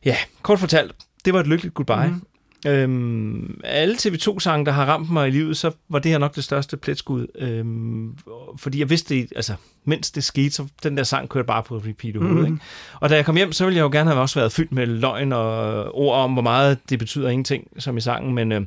ja, 0.05 0.15
kort 0.41 0.59
fortalt, 0.59 0.91
det 1.25 1.33
var 1.33 1.39
et 1.39 1.47
lykkeligt 1.47 1.75
goodbye. 1.75 2.07
Mm. 2.07 2.21
Øhm, 2.67 3.61
alle 3.63 3.95
TV2-sange, 3.95 4.65
der 4.65 4.71
har 4.71 4.85
ramt 4.85 5.09
mig 5.09 5.27
i 5.27 5.31
livet, 5.31 5.57
så 5.57 5.71
var 5.89 5.99
det 5.99 6.11
her 6.11 6.17
nok 6.17 6.35
det 6.35 6.43
største 6.43 6.77
pletskud. 6.77 7.27
Øhm, 7.35 8.17
fordi 8.57 8.79
jeg 8.79 8.89
vidste 8.89 9.15
det, 9.15 9.27
altså, 9.35 9.53
mens 9.85 10.11
det 10.11 10.23
skete, 10.23 10.51
så 10.51 10.67
den 10.83 10.97
der 10.97 11.03
sang 11.03 11.29
kørte 11.29 11.47
bare 11.47 11.63
på 11.63 11.77
repeat 11.77 12.15
i 12.15 12.17
hovedet. 12.17 12.35
Mhm. 12.35 12.45
Ikke? 12.45 12.65
Og 12.99 13.09
da 13.09 13.15
jeg 13.15 13.25
kom 13.25 13.35
hjem, 13.35 13.51
så 13.51 13.65
ville 13.65 13.77
jeg 13.77 13.83
jo 13.83 13.89
gerne 13.91 14.09
have 14.09 14.21
også 14.21 14.39
været 14.39 14.51
fyldt 14.51 14.71
med 14.71 14.85
løgn 14.85 15.33
og 15.33 15.95
ord 15.95 16.17
om, 16.17 16.33
hvor 16.33 16.41
meget 16.41 16.77
det 16.89 16.99
betyder 16.99 17.29
ingenting, 17.29 17.67
som 17.79 17.97
i 17.97 18.01
sangen, 18.01 18.35
men 18.35 18.51
øh, 18.51 18.61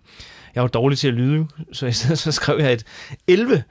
jeg 0.54 0.62
var 0.62 0.68
dårlig 0.68 0.98
til 0.98 1.08
at 1.08 1.14
lyde, 1.14 1.46
så 1.72 1.86
i 1.86 1.92
stedet 1.92 2.18
så 2.18 2.32
skrev 2.32 2.58
jeg 2.58 2.72
et 2.72 2.84
11 3.26 3.62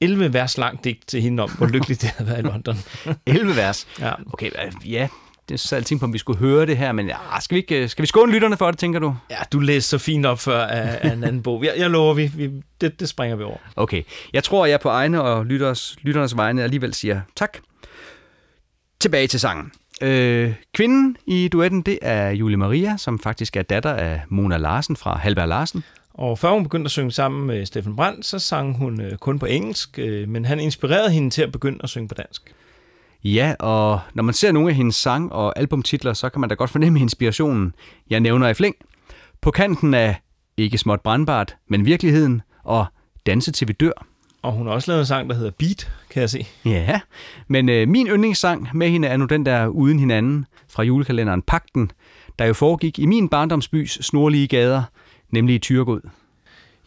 11 0.00 0.32
vers 0.32 0.58
langt 0.58 0.84
digt 0.84 1.08
til 1.08 1.22
hende 1.22 1.42
om, 1.42 1.50
hvor 1.50 1.66
lykkeligt 1.66 2.02
det 2.02 2.10
havde 2.10 2.30
været 2.30 2.38
i 2.38 2.42
London. 2.42 2.76
11 3.26 3.56
vers. 3.56 3.86
Ja. 4.00 4.12
Okay, 4.32 4.50
ja, 4.86 5.08
det 5.48 5.54
er 5.54 5.58
så 5.58 5.76
jeg 5.76 5.84
tænkte 5.84 6.00
på, 6.00 6.04
om 6.04 6.12
vi 6.12 6.18
skulle 6.18 6.38
høre 6.38 6.66
det 6.66 6.76
her, 6.76 6.92
men 6.92 7.06
ja, 7.06 7.16
skal, 7.40 7.54
vi 7.54 7.60
ikke, 7.60 7.88
skal 7.88 8.02
vi 8.02 8.06
skåne 8.06 8.32
lytterne 8.32 8.56
for 8.56 8.70
det, 8.70 8.78
tænker 8.78 8.98
du? 8.98 9.16
Ja, 9.30 9.36
du 9.52 9.58
læste 9.58 9.90
så 9.90 9.98
fint 9.98 10.26
op 10.26 10.38
før 10.38 10.66
af, 10.66 10.98
af 11.02 11.12
en 11.12 11.24
anden 11.24 11.42
bog. 11.42 11.64
Jeg, 11.64 11.74
jeg 11.76 11.90
lover, 11.90 12.14
vi, 12.14 12.30
vi, 12.34 12.50
det, 12.80 13.00
det 13.00 13.08
springer 13.08 13.36
vi 13.36 13.44
over. 13.44 13.56
Okay, 13.76 14.02
jeg 14.32 14.44
tror, 14.44 14.66
jeg 14.66 14.80
på 14.80 14.88
egne 14.88 15.22
og 15.22 15.46
lytters, 15.46 15.96
lytternes 16.02 16.36
vegne 16.36 16.62
alligevel 16.62 16.94
siger 16.94 17.20
tak. 17.36 17.58
Tilbage 19.00 19.26
til 19.26 19.40
sangen. 19.40 19.72
Øh, 20.02 20.54
kvinden 20.74 21.16
i 21.26 21.48
duetten, 21.48 21.82
det 21.82 21.98
er 22.02 22.30
Julie 22.30 22.56
Maria, 22.56 22.96
som 22.96 23.18
faktisk 23.18 23.56
er 23.56 23.62
datter 23.62 23.92
af 23.92 24.22
Mona 24.28 24.56
Larsen 24.56 24.96
fra 24.96 25.18
Halberg 25.18 25.48
Larsen. 25.48 25.84
Og 26.14 26.38
før 26.38 26.50
hun 26.50 26.62
begyndte 26.62 26.86
at 26.86 26.90
synge 26.90 27.12
sammen 27.12 27.46
med 27.46 27.66
Steffen 27.66 27.96
Brandt, 27.96 28.26
så 28.26 28.38
sang 28.38 28.76
hun 28.76 29.00
øh, 29.00 29.18
kun 29.18 29.38
på 29.38 29.46
engelsk, 29.46 29.98
øh, 29.98 30.28
men 30.28 30.44
han 30.44 30.60
inspirerede 30.60 31.10
hende 31.10 31.30
til 31.30 31.42
at 31.42 31.52
begynde 31.52 31.78
at 31.82 31.88
synge 31.88 32.08
på 32.08 32.14
dansk. 32.14 32.54
Ja, 33.24 33.54
og 33.58 34.00
når 34.14 34.22
man 34.22 34.34
ser 34.34 34.52
nogle 34.52 34.68
af 34.68 34.74
hendes 34.74 34.96
sang- 34.96 35.32
og 35.32 35.58
albumtitler, 35.58 36.12
så 36.12 36.28
kan 36.28 36.40
man 36.40 36.48
da 36.48 36.54
godt 36.54 36.70
fornemme 36.70 37.00
inspirationen. 37.00 37.74
Jeg 38.10 38.20
nævner 38.20 38.48
i 38.48 38.54
flæng. 38.54 38.76
På 39.40 39.50
kanten 39.50 39.94
af 39.94 40.20
Ikke 40.56 40.78
småt 40.78 41.00
brandbart, 41.00 41.56
men 41.68 41.86
virkeligheden, 41.86 42.42
og 42.64 42.86
Danse 43.26 43.52
til 43.52 43.68
vi 43.68 43.72
dør. 43.72 44.06
Og 44.42 44.52
hun 44.52 44.66
har 44.66 44.74
også 44.74 44.90
lavet 44.90 45.00
en 45.00 45.06
sang, 45.06 45.30
der 45.30 45.36
hedder 45.36 45.50
Beat, 45.50 45.92
kan 46.10 46.20
jeg 46.20 46.30
se. 46.30 46.46
Ja, 46.64 47.00
men 47.48 47.68
øh, 47.68 47.88
min 47.88 48.06
yndlingssang 48.06 48.68
med 48.74 48.88
hende 48.88 49.08
er 49.08 49.16
nu 49.16 49.24
den 49.24 49.46
der 49.46 49.66
Uden 49.66 49.98
hinanden 49.98 50.46
fra 50.68 50.82
julekalenderen 50.82 51.42
Pakten, 51.42 51.90
der 52.38 52.44
jo 52.44 52.54
foregik 52.54 52.98
i 52.98 53.06
min 53.06 53.28
barndomsbys 53.28 53.98
snorlige 54.06 54.48
gader, 54.48 54.82
nemlig 55.30 55.54
i 55.54 55.58
Tyrgod. 55.58 56.00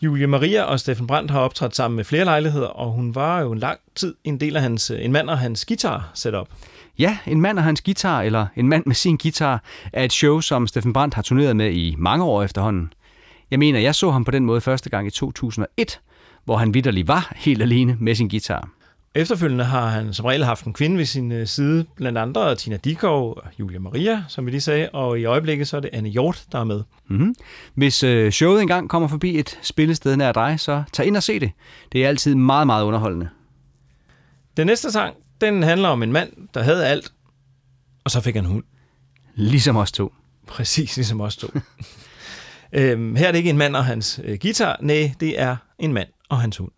Julie 0.01 0.27
Maria 0.27 0.63
og 0.63 0.79
Steffen 0.79 1.07
Brandt 1.07 1.31
har 1.31 1.39
optrådt 1.39 1.75
sammen 1.75 1.95
med 1.95 2.03
flere 2.03 2.25
lejligheder, 2.25 2.67
og 2.67 2.91
hun 2.91 3.15
var 3.15 3.41
jo 3.41 3.51
en 3.51 3.59
lang 3.59 3.79
tid 3.95 4.15
en 4.23 4.39
del 4.39 4.55
af 4.55 4.61
hans, 4.61 4.91
øh, 4.91 5.05
en 5.05 5.11
mand 5.11 5.29
og 5.29 5.37
hans 5.37 5.65
guitar 5.65 6.11
setup. 6.13 6.47
Ja, 6.99 7.17
En 7.27 7.41
mand 7.41 7.57
og 7.57 7.63
hans 7.63 7.81
guitar, 7.81 8.21
eller 8.21 8.47
En 8.55 8.69
mand 8.69 8.83
med 8.85 8.95
sin 8.95 9.17
guitar, 9.17 9.63
er 9.93 10.03
et 10.03 10.13
show, 10.13 10.39
som 10.39 10.67
Steffen 10.67 10.93
Brandt 10.93 11.13
har 11.15 11.21
turneret 11.21 11.55
med 11.55 11.71
i 11.71 11.95
mange 11.97 12.25
år 12.25 12.43
efterhånden. 12.43 12.93
Jeg 13.51 13.59
mener, 13.59 13.79
jeg 13.79 13.95
så 13.95 14.11
ham 14.11 14.25
på 14.25 14.31
den 14.31 14.45
måde 14.45 14.61
første 14.61 14.89
gang 14.89 15.07
i 15.07 15.11
2001, 15.11 15.99
hvor 16.45 16.57
han 16.57 16.73
vidderlig 16.73 17.07
var 17.07 17.33
helt 17.35 17.61
alene 17.61 17.97
med 17.99 18.15
sin 18.15 18.29
guitar. 18.29 18.69
Efterfølgende 19.15 19.63
har 19.63 19.87
han 19.87 20.13
som 20.13 20.25
regel 20.25 20.45
haft 20.45 20.65
en 20.65 20.73
kvinde 20.73 20.97
ved 20.97 21.05
sin 21.05 21.31
øh, 21.31 21.47
side, 21.47 21.85
blandt 21.95 22.17
andre 22.17 22.55
Tina 22.55 22.77
Dikov 22.77 23.33
og 23.37 23.43
Julia 23.59 23.79
Maria, 23.79 24.23
som 24.27 24.45
vi 24.45 24.51
lige 24.51 24.61
sagde, 24.61 24.89
og 24.89 25.19
i 25.19 25.25
øjeblikket 25.25 25.67
så 25.67 25.77
er 25.77 25.81
det 25.81 25.89
Anne 25.93 26.09
Hjort, 26.09 26.43
der 26.51 26.59
er 26.59 26.63
med. 26.63 26.83
Mm-hmm. 27.07 27.35
Hvis 27.73 28.03
øh, 28.03 28.31
showet 28.31 28.61
engang 28.61 28.89
kommer 28.89 29.07
forbi 29.07 29.39
et 29.39 29.59
spillested 29.61 30.15
nær 30.15 30.31
dig, 30.31 30.59
så 30.59 30.83
tag 30.93 31.05
ind 31.05 31.17
og 31.17 31.23
se 31.23 31.39
det. 31.39 31.51
Det 31.91 32.03
er 32.03 32.07
altid 32.07 32.35
meget, 32.35 32.67
meget 32.67 32.83
underholdende. 32.83 33.29
Den 34.57 34.67
næste 34.67 34.91
sang, 34.91 35.15
den 35.41 35.63
handler 35.63 35.89
om 35.89 36.03
en 36.03 36.11
mand, 36.11 36.29
der 36.53 36.63
havde 36.63 36.87
alt, 36.87 37.13
og 38.03 38.11
så 38.11 38.21
fik 38.21 38.35
han 38.35 38.45
hund. 38.45 38.63
Ligesom 39.35 39.77
os 39.77 39.91
to. 39.91 40.13
Præcis 40.47 40.95
ligesom 40.95 41.21
os 41.21 41.37
to. 41.37 41.47
øhm, 42.73 43.15
her 43.15 43.27
er 43.27 43.31
det 43.31 43.37
ikke 43.37 43.49
en 43.49 43.57
mand 43.57 43.75
og 43.75 43.85
hans 43.85 44.19
øh, 44.23 44.37
guitar, 44.41 44.77
nej, 44.81 45.13
det 45.19 45.39
er 45.39 45.55
en 45.79 45.93
mand 45.93 46.07
og 46.29 46.41
hans 46.41 46.57
hund. 46.57 46.71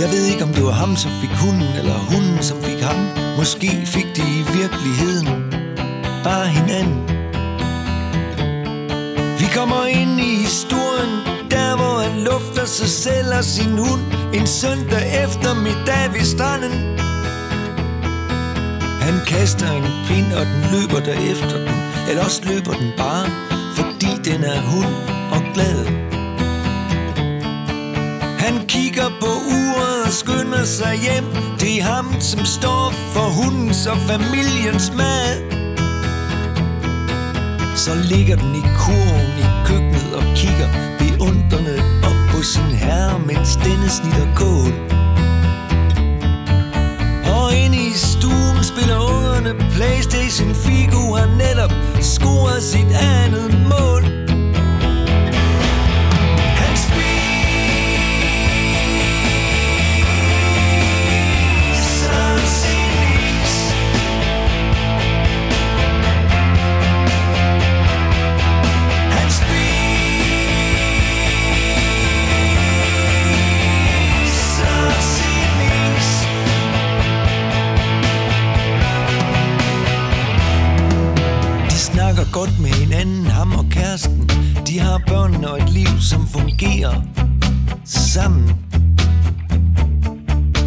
Jeg 0.00 0.08
ved 0.12 0.24
ikke, 0.32 0.44
om 0.44 0.52
det 0.54 0.64
var 0.64 0.70
ham, 0.70 0.96
som 0.96 1.10
fik 1.20 1.30
hunden, 1.30 1.70
eller 1.78 1.98
hunden, 2.12 2.42
som 2.42 2.62
fik 2.62 2.80
ham. 2.80 3.00
Måske 3.36 3.70
fik 3.86 4.06
de 4.16 4.22
i 4.40 4.42
virkeligheden 4.58 5.26
bare 6.24 6.46
hinanden. 6.46 6.98
Vi 9.40 9.46
kommer 9.56 9.86
ind 9.86 10.20
i 10.20 10.30
historien, 10.46 11.12
der 11.50 11.76
hvor 11.76 11.94
han 12.04 12.14
lufter 12.30 12.64
sig 12.64 12.88
selv 12.88 13.28
og 13.38 13.44
sin 13.44 13.78
hund. 13.78 14.02
En 14.34 14.46
søndag 14.46 15.24
eftermiddag 15.24 16.04
ved 16.14 16.24
stranden. 16.34 16.74
Han 19.06 19.16
kaster 19.26 19.70
en 19.70 19.88
pind, 20.08 20.32
og 20.38 20.44
den 20.46 20.62
løber 20.72 21.00
derefter 21.10 21.58
den. 21.66 21.76
Eller 22.08 22.24
også 22.24 22.42
løber 22.44 22.72
den 22.72 22.90
bare, 22.96 23.26
fordi 23.76 24.30
den 24.30 24.44
er 24.44 24.60
hund 24.60 24.94
og 25.34 25.42
glad. 25.54 25.78
Han 28.44 28.66
kigger 28.66 29.08
på 29.20 29.53
skynder 30.14 30.64
sig 30.64 30.94
hjem 31.06 31.24
Det 31.60 31.78
er 31.78 31.82
ham, 31.82 32.06
som 32.20 32.44
står 32.44 32.92
for 33.14 33.28
hundens 33.38 33.86
og 33.86 33.98
familiens 34.10 34.92
mad. 35.00 35.34
Så 37.76 37.92
ligger 38.10 38.36
den 38.36 38.54
i 38.54 38.64
kurven 38.82 39.34
i 39.44 39.46
køkkenet 39.66 40.14
og 40.18 40.24
kigger 40.40 40.68
beundrende 40.98 41.76
op 42.08 42.20
på 42.30 42.42
sin 42.42 42.70
herre 42.84 43.18
Mens 43.18 43.56
denne 43.56 43.88
snitter 43.88 44.28
kål. 44.40 44.72
Og 47.36 47.54
inde 47.54 47.76
i 47.76 47.92
stuen 47.94 48.64
spiller 48.70 48.98
ungerne 48.98 49.52
Playstation 49.74 50.54
Figo 50.54 51.02
har 51.18 51.28
netop 51.44 51.72
scoret 52.00 52.62
sit 52.62 52.92
andet 53.16 53.48
mål. 53.72 54.23
Godt 82.34 82.60
med 82.60 82.70
hinanden, 82.70 83.26
ham 83.26 83.52
og 83.52 83.64
kæresten. 83.70 84.30
De 84.66 84.78
har 84.80 85.02
børn 85.06 85.44
og 85.44 85.58
et 85.62 85.70
liv, 85.70 86.00
som 86.00 86.26
fungerer 86.26 86.94
sammen. 87.84 88.56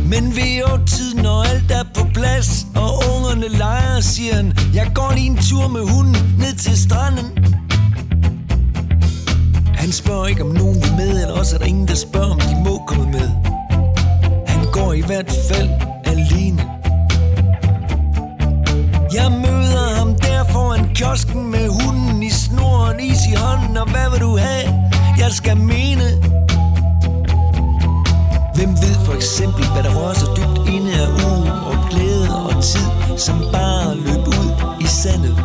Men 0.05 0.35
ved 0.35 0.63
årtid, 0.71 1.13
når 1.15 1.43
alt 1.43 1.71
er 1.71 1.83
på 1.95 2.07
plads, 2.13 2.67
og 2.75 2.91
ungerne 3.15 3.47
leger, 3.57 3.99
siger 3.99 4.35
han, 4.35 4.53
jeg 4.73 4.91
går 4.95 5.11
lige 5.15 5.27
en 5.27 5.37
tur 5.37 5.67
med 5.67 5.81
hunden 5.93 6.35
ned 6.39 6.55
til 6.55 6.77
stranden. 6.77 7.27
Han 9.75 9.91
spørger 9.91 10.27
ikke, 10.27 10.43
om 10.43 10.49
nogen 10.49 10.75
vil 10.75 10.93
med, 10.97 11.21
eller 11.21 11.39
også 11.39 11.55
er 11.55 11.59
der 11.59 11.65
ingen, 11.65 11.87
der 11.87 11.95
spørger, 11.95 12.31
om 12.31 12.39
de 12.39 12.55
må 12.65 12.83
komme 12.87 13.11
med. 13.11 13.29
Han 14.47 14.65
går 14.71 14.93
i 14.93 15.01
hvert 15.01 15.31
fald 15.49 15.69
alene. 16.05 16.61
Jeg 19.13 19.31
møder 19.31 19.66
kiosken 20.97 21.51
med 21.51 21.67
hunden 21.69 22.23
i 22.23 22.29
snoren, 22.29 22.99
is 22.99 23.21
i 23.33 23.35
hånden, 23.35 23.77
og 23.77 23.89
hvad 23.91 24.09
vil 24.11 24.19
du 24.19 24.37
have? 24.37 24.67
Jeg 25.17 25.31
skal 25.31 25.57
mene. 25.57 26.05
Hvem 28.55 28.71
ved 28.83 28.95
for 29.05 29.13
eksempel, 29.13 29.65
hvad 29.73 29.83
der 29.83 29.93
rører 29.97 30.13
sig 30.13 30.29
dybt 30.37 30.69
inde 30.75 30.91
af 31.03 31.07
uge 31.27 31.51
og 31.69 31.77
glæde 31.89 32.27
og 32.45 32.63
tid, 32.63 32.89
som 33.17 33.37
bare 33.53 33.95
løb 33.95 34.27
ud 34.27 34.49
i 34.79 34.87
sandet. 35.01 35.35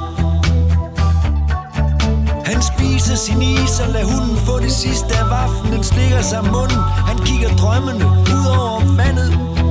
Han 2.50 2.58
spiser 2.70 3.16
sin 3.16 3.42
is 3.42 3.80
og 3.80 3.88
lader 3.88 4.06
hunden 4.12 4.36
få 4.36 4.58
det 4.58 4.72
sidste 4.72 5.12
af 5.22 5.30
vaffen 5.30 5.72
Den 5.72 5.84
slikker 5.84 6.22
sig 6.22 6.44
munden. 6.44 6.80
Han 7.08 7.18
kigger 7.26 7.50
drømmende 7.62 8.06
ud 8.06 8.46
over 8.58 8.96
vandet. 8.96 9.61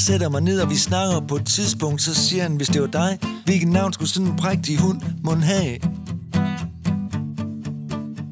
Sætter 0.00 0.28
mig 0.28 0.40
ned, 0.40 0.60
og 0.60 0.70
vi 0.70 0.76
snakker 0.76 1.20
på 1.20 1.36
et 1.36 1.46
tidspunkt, 1.46 2.02
så 2.02 2.14
siger 2.14 2.42
han, 2.42 2.56
hvis 2.56 2.68
det 2.68 2.80
var 2.80 2.86
dig, 2.86 3.18
hvilket 3.44 3.68
navn 3.68 3.92
skulle 3.92 4.08
sådan 4.08 4.28
en 4.28 4.36
prægtig 4.36 4.78
hund 4.78 5.00
mon 5.24 5.42
have? 5.42 5.78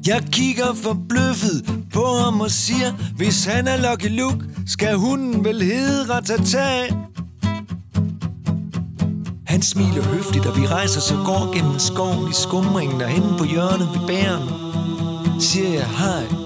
Jeg 0.07 0.23
kigger 0.31 0.73
forbløffet 0.73 1.85
på 1.93 2.05
ham 2.23 2.41
og 2.41 2.51
siger, 2.51 2.91
hvis 3.15 3.45
han 3.45 3.67
er 3.67 3.91
Lucky 3.91 4.17
Luke, 4.19 4.45
skal 4.67 4.95
hunden 4.95 5.43
vel 5.43 5.61
hedde 5.61 6.13
Ratata. 6.13 6.95
Han 9.47 9.61
smiler 9.61 10.03
høfligt, 10.03 10.45
og 10.45 10.57
vi 10.57 10.67
rejser 10.67 11.01
så 11.01 11.15
går 11.15 11.53
gennem 11.55 11.79
skoven 11.79 12.29
i 12.29 12.33
skumringen, 12.33 13.01
og 13.01 13.07
hen 13.07 13.23
på 13.37 13.43
hjørnet 13.43 13.89
ved 13.93 14.07
bæren. 14.07 14.49
Siger 15.41 15.69
jeg 15.69 15.87
hej. 15.87 16.38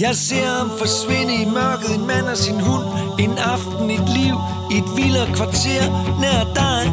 Jeg 0.00 0.16
ser 0.16 0.46
ham 0.46 0.70
forsvinde 0.78 1.34
i 1.42 1.44
mørket, 1.44 1.94
en 1.94 2.06
mand 2.06 2.26
og 2.26 2.36
sin 2.36 2.60
hund. 2.60 2.84
En 3.20 3.38
aften, 3.38 3.90
et 3.90 4.08
liv, 4.18 4.34
i 4.72 4.76
et 4.78 4.96
vildere 4.96 5.26
kvarter 5.34 5.82
nær 6.20 6.44
dig. 6.54 6.84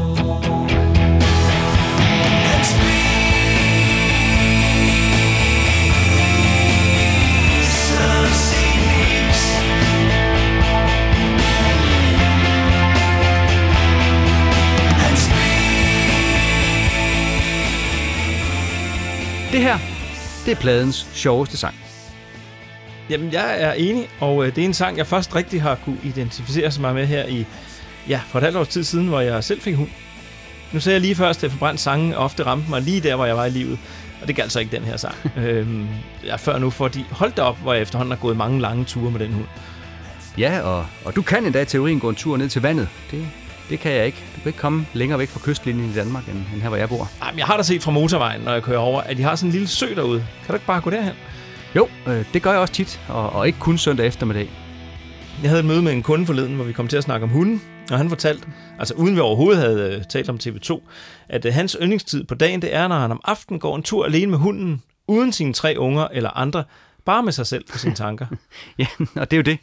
Han 14.99 15.15
Det 19.51 19.61
her, 19.61 19.77
det 20.45 20.51
er 20.51 20.61
pladens 20.61 21.07
sjoveste 21.13 21.57
sang. 21.57 21.90
Jamen, 23.09 23.33
jeg 23.33 23.61
er 23.61 23.73
enig, 23.73 24.07
og 24.19 24.45
øh, 24.45 24.55
det 24.55 24.61
er 24.61 24.65
en 24.65 24.73
sang, 24.73 24.97
jeg 24.97 25.07
først 25.07 25.35
rigtig 25.35 25.61
har 25.61 25.75
kunne 25.75 25.97
identificere 26.03 26.71
sig 26.71 26.93
med 26.93 27.05
her 27.05 27.25
i, 27.25 27.45
ja, 28.09 28.21
for 28.27 28.39
et 28.39 28.43
halvt 28.43 28.57
års 28.57 28.67
tid 28.67 28.83
siden, 28.83 29.07
hvor 29.07 29.19
jeg 29.19 29.43
selv 29.43 29.61
fik 29.61 29.75
hund. 29.75 29.89
Nu 30.71 30.79
sagde 30.79 30.93
jeg 30.93 31.01
lige 31.01 31.15
før, 31.15 31.29
at 31.29 31.51
Brandt 31.59 31.79
sange 31.79 32.17
ofte 32.17 32.43
ramte 32.43 32.69
mig 32.69 32.81
lige 32.81 33.01
der, 33.01 33.15
hvor 33.15 33.25
jeg 33.25 33.37
var 33.37 33.45
i 33.45 33.49
livet. 33.49 33.79
Og 34.21 34.27
det 34.27 34.35
galt 34.35 34.51
så 34.51 34.59
ikke 34.59 34.77
den 34.77 34.83
her 34.83 34.97
sang. 34.97 35.15
øhm, 35.45 35.87
jeg 36.25 36.39
før 36.39 36.57
nu, 36.57 36.69
fordi 36.69 37.05
hold 37.11 37.31
da 37.31 37.41
op, 37.41 37.57
hvor 37.57 37.73
jeg 37.73 37.81
efterhånden 37.81 38.11
har 38.11 38.19
gået 38.19 38.37
mange 38.37 38.61
lange 38.61 38.85
ture 38.85 39.11
med 39.11 39.19
den 39.19 39.33
hund. 39.33 39.45
Ja, 40.37 40.61
og, 40.61 40.85
og 41.05 41.15
du 41.15 41.21
kan 41.21 41.45
endda 41.45 41.61
i 41.61 41.65
teorien 41.65 41.99
gå 41.99 42.09
en 42.09 42.15
tur 42.15 42.37
ned 42.37 42.49
til 42.49 42.61
vandet. 42.61 42.87
Det, 43.11 43.27
det 43.69 43.79
kan 43.79 43.91
jeg 43.91 44.05
ikke. 44.05 44.17
Du 44.35 44.41
kan 44.41 44.49
ikke 44.49 44.59
komme 44.59 44.85
længere 44.93 45.19
væk 45.19 45.29
fra 45.29 45.39
kystlinjen 45.43 45.89
i 45.89 45.93
Danmark, 45.93 46.27
end, 46.27 46.37
end 46.53 46.61
her, 46.61 46.69
hvor 46.69 46.77
jeg 46.77 46.89
bor. 46.89 47.09
Ej, 47.21 47.31
men 47.31 47.39
jeg 47.39 47.47
har 47.47 47.57
da 47.57 47.63
set 47.63 47.83
fra 47.83 47.91
motorvejen, 47.91 48.41
når 48.41 48.53
jeg 48.53 48.63
kører 48.63 48.79
over, 48.79 49.01
at 49.01 49.17
de 49.17 49.23
har 49.23 49.35
sådan 49.35 49.47
en 49.47 49.51
lille 49.51 49.67
sø 49.67 49.95
derude. 49.95 50.19
Kan 50.19 50.47
du 50.47 50.53
ikke 50.53 50.65
bare 50.65 50.81
gå 50.81 50.89
derhen? 50.89 51.13
Jo, 51.75 51.89
øh, 52.07 52.25
det 52.33 52.43
gør 52.43 52.51
jeg 52.51 52.59
også 52.59 52.73
tit, 52.73 53.01
og, 53.09 53.29
og 53.29 53.47
ikke 53.47 53.59
kun 53.59 53.77
søndag 53.77 54.07
eftermiddag. 54.07 54.49
Jeg 55.41 55.49
havde 55.49 55.59
et 55.59 55.65
møde 55.65 55.81
med 55.81 55.93
en 55.93 56.03
kunde 56.03 56.25
forleden, 56.25 56.55
hvor 56.55 56.63
vi 56.63 56.73
kom 56.73 56.87
til 56.87 56.97
at 56.97 57.03
snakke 57.03 57.23
om 57.23 57.29
hunden, 57.29 57.61
og 57.91 57.97
han 57.97 58.09
fortalte, 58.09 58.47
altså 58.79 58.93
uden 58.93 59.15
vi 59.15 59.19
overhovedet 59.19 59.61
havde 59.61 59.95
øh, 59.95 60.03
talt 60.09 60.29
om 60.29 60.39
TV2, 60.43 60.81
at 61.29 61.45
øh, 61.45 61.53
hans 61.53 61.77
yndlingstid 61.81 62.23
på 62.23 62.35
dagen, 62.35 62.61
det 62.61 62.75
er, 62.75 62.87
når 62.87 62.99
han 62.99 63.11
om 63.11 63.21
aftenen 63.23 63.59
går 63.59 63.75
en 63.75 63.83
tur 63.83 64.05
alene 64.05 64.31
med 64.31 64.37
hunden, 64.37 64.83
uden 65.07 65.31
sine 65.31 65.53
tre 65.53 65.75
unger 65.77 66.07
eller 66.07 66.29
andre, 66.37 66.63
bare 67.05 67.23
med 67.23 67.31
sig 67.31 67.47
selv 67.47 67.65
og 67.73 67.79
sine 67.79 67.95
tanker. 67.95 68.25
Ja, 68.77 68.87
og 69.15 69.31
det 69.31 69.37
er 69.37 69.37
jo 69.37 69.43
det. 69.43 69.59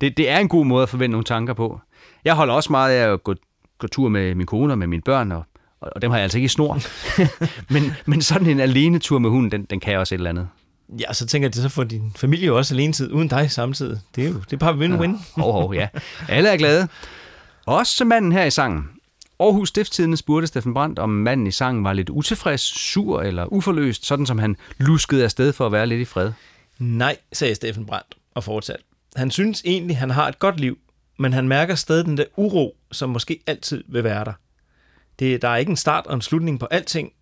det. 0.00 0.16
Det 0.16 0.30
er 0.30 0.38
en 0.38 0.48
god 0.48 0.64
måde 0.64 0.82
at 0.82 0.88
forvente 0.88 1.12
nogle 1.12 1.24
tanker 1.24 1.54
på. 1.54 1.80
Jeg 2.24 2.34
holder 2.34 2.54
også 2.54 2.72
meget 2.72 2.94
af 2.94 3.12
at 3.12 3.22
gå, 3.22 3.34
gå 3.78 3.86
tur 3.86 4.08
med 4.08 4.34
min 4.34 4.46
kone 4.46 4.72
og 4.72 4.78
med 4.78 4.86
mine 4.86 5.02
børn, 5.02 5.32
og, 5.32 5.44
og 5.80 6.02
dem 6.02 6.10
har 6.10 6.18
jeg 6.18 6.22
altså 6.22 6.38
ikke 6.38 6.44
i 6.44 6.48
snor. 6.48 6.78
men, 7.72 7.92
men 8.06 8.22
sådan 8.22 8.46
en 8.46 8.60
alene 8.60 8.98
tur 8.98 9.18
med 9.18 9.30
hunden, 9.30 9.50
den, 9.50 9.64
den 9.64 9.80
kan 9.80 9.92
jeg 9.92 10.00
også 10.00 10.14
et 10.14 10.18
eller 10.18 10.30
andet. 10.30 10.48
Ja, 11.00 11.12
så 11.12 11.26
tænker 11.26 11.48
jeg, 11.48 11.56
at 11.56 11.62
så 11.62 11.68
får 11.68 11.84
din 11.84 12.12
familie 12.16 12.46
jo 12.46 12.56
også 12.56 12.74
alene 12.74 12.92
tid 12.92 13.12
uden 13.12 13.28
dig 13.28 13.50
samtidig. 13.50 14.00
Det 14.16 14.24
er 14.24 14.28
jo 14.28 14.34
det 14.34 14.52
er 14.52 14.56
bare 14.56 14.74
win-win. 14.74 15.40
Hov, 15.40 15.52
hov, 15.52 15.74
ja. 15.74 15.88
Alle 16.28 16.48
er 16.48 16.56
glade. 16.56 16.88
Også 17.66 18.04
manden 18.04 18.32
her 18.32 18.44
i 18.44 18.50
sangen. 18.50 18.88
Aarhus 19.40 19.68
Stiftstidende 19.68 20.16
spurgte 20.16 20.46
Steffen 20.46 20.74
Brandt, 20.74 20.98
om 20.98 21.10
manden 21.10 21.46
i 21.46 21.50
sangen 21.50 21.84
var 21.84 21.92
lidt 21.92 22.10
utilfreds, 22.10 22.60
sur 22.60 23.22
eller 23.22 23.52
uforløst, 23.52 24.06
sådan 24.06 24.26
som 24.26 24.38
han 24.38 24.56
luskede 24.78 25.24
afsted 25.24 25.52
for 25.52 25.66
at 25.66 25.72
være 25.72 25.86
lidt 25.86 26.00
i 26.00 26.04
fred. 26.04 26.32
Nej, 26.78 27.16
sagde 27.32 27.54
Steffen 27.54 27.86
Brandt 27.86 28.14
og 28.34 28.44
fortsatte. 28.44 28.84
Han 29.16 29.30
synes 29.30 29.62
egentlig, 29.64 29.96
han 29.96 30.10
har 30.10 30.28
et 30.28 30.38
godt 30.38 30.60
liv, 30.60 30.78
men 31.18 31.32
han 31.32 31.48
mærker 31.48 31.74
stadig 31.74 32.04
den 32.04 32.16
der 32.16 32.24
uro, 32.36 32.76
som 32.92 33.10
måske 33.10 33.40
altid 33.46 33.84
vil 33.88 34.04
være 34.04 34.24
der. 34.24 34.32
Det, 35.18 35.42
der 35.42 35.48
er 35.48 35.56
ikke 35.56 35.70
en 35.70 35.76
start 35.76 36.06
og 36.06 36.14
en 36.14 36.22
slutning 36.22 36.60
på 36.60 36.66
alting, 36.66 37.12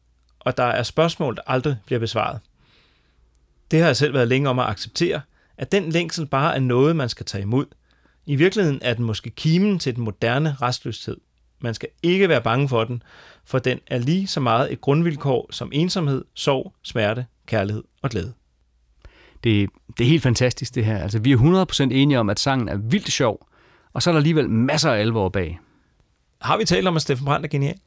og 0.41 0.57
der 0.57 0.65
er 0.65 0.83
spørgsmål, 0.83 1.37
der 1.37 1.43
aldrig 1.47 1.77
bliver 1.87 1.99
besvaret. 1.99 2.41
Det 3.71 3.79
har 3.79 3.87
jeg 3.87 3.97
selv 3.97 4.15
været 4.15 4.29
længe 4.29 4.49
om 4.49 4.59
at 4.59 4.67
acceptere, 4.67 5.21
at 5.59 5.73
den 5.73 5.91
længsel 5.91 6.27
bare 6.27 6.55
er 6.55 6.61
noget, 6.61 6.97
man 6.97 7.09
skal 7.09 7.27
tage 7.27 7.43
imod. 7.43 7.67
I 8.27 8.37
virkeligheden 8.37 8.79
er 8.83 8.95
den 8.95 9.05
måske 9.05 9.31
kimen 9.31 9.79
til 9.79 9.97
den 9.97 10.05
moderne 10.05 10.57
restløshed. 10.63 11.17
Man 11.61 11.75
skal 11.75 11.89
ikke 12.03 12.29
være 12.29 12.43
bange 12.43 12.69
for 12.69 12.85
den, 12.85 13.03
for 13.45 13.59
den 13.59 13.79
er 13.87 13.99
lige 13.99 14.27
så 14.27 14.41
meget 14.41 14.73
et 14.73 14.81
grundvilkår 14.81 15.49
som 15.51 15.71
ensomhed, 15.73 16.25
sorg, 16.35 16.75
smerte, 16.83 17.27
kærlighed 17.47 17.83
og 18.03 18.11
glæde. 18.11 18.33
Det, 19.45 19.71
det 19.99 20.05
er 20.05 20.09
helt 20.09 20.23
fantastisk, 20.23 20.75
det 20.75 20.85
her. 20.85 20.99
Altså, 20.99 21.19
vi 21.19 21.33
er 21.33 21.67
100% 21.71 21.83
enige 21.83 22.19
om, 22.19 22.31
at 22.31 22.41
sangen 22.41 22.69
er 22.69 22.77
vildt 22.77 23.13
sjov, 23.13 23.49
og 23.93 24.03
så 24.03 24.11
er 24.11 24.13
der 24.13 24.19
alligevel 24.19 24.51
masser 24.51 24.91
af 24.91 25.01
alvor 25.01 25.29
bag. 25.29 25.61
Har 26.41 26.57
vi 26.57 26.65
talt 26.65 26.87
om, 26.87 26.97
at 26.97 27.03
Steffen 27.03 27.25
Brandt 27.25 27.47
er 27.47 27.51
genial? 27.51 27.79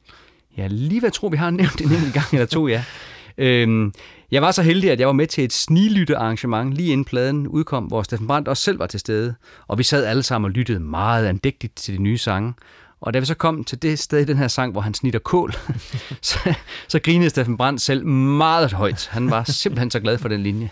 Ja, 0.56 0.66
lige 0.66 1.00
hvad 1.00 1.08
jeg 1.08 1.12
tror, 1.12 1.28
vi 1.28 1.36
har 1.36 1.50
nævnt 1.50 1.80
en 1.80 1.92
enkelt 1.92 2.14
gang 2.14 2.26
eller 2.32 2.46
to, 2.46 2.68
ja. 2.68 2.84
Øhm, 3.38 3.92
jeg 4.30 4.42
var 4.42 4.50
så 4.50 4.62
heldig, 4.62 4.90
at 4.90 5.00
jeg 5.00 5.06
var 5.06 5.12
med 5.12 5.26
til 5.26 5.44
et 5.44 5.52
snilytte 5.52 6.16
arrangement 6.16 6.74
lige 6.74 6.92
inden 6.92 7.04
pladen 7.04 7.46
udkom, 7.48 7.84
hvor 7.84 8.02
Steffen 8.02 8.26
Brandt 8.26 8.48
også 8.48 8.62
selv 8.62 8.78
var 8.78 8.86
til 8.86 9.00
stede. 9.00 9.34
Og 9.68 9.78
vi 9.78 9.82
sad 9.82 10.04
alle 10.04 10.22
sammen 10.22 10.48
og 10.48 10.52
lyttede 10.52 10.80
meget 10.80 11.26
andægtigt 11.26 11.76
til 11.76 11.94
de 11.96 12.02
nye 12.02 12.18
sange. 12.18 12.54
Og 13.00 13.14
da 13.14 13.18
vi 13.18 13.26
så 13.26 13.34
kom 13.34 13.64
til 13.64 13.82
det 13.82 13.98
sted 13.98 14.20
i 14.20 14.24
den 14.24 14.36
her 14.36 14.48
sang, 14.48 14.72
hvor 14.72 14.80
han 14.80 14.94
snitter 14.94 15.18
kål, 15.18 15.54
så, 16.22 16.54
så 16.88 16.98
grinede 16.98 17.30
Steffen 17.30 17.56
Brandt 17.56 17.80
selv 17.80 18.06
meget 18.06 18.72
højt. 18.72 19.08
Han 19.12 19.30
var 19.30 19.44
simpelthen 19.44 19.90
så 19.90 20.00
glad 20.00 20.18
for 20.18 20.28
den 20.28 20.42
linje. 20.42 20.70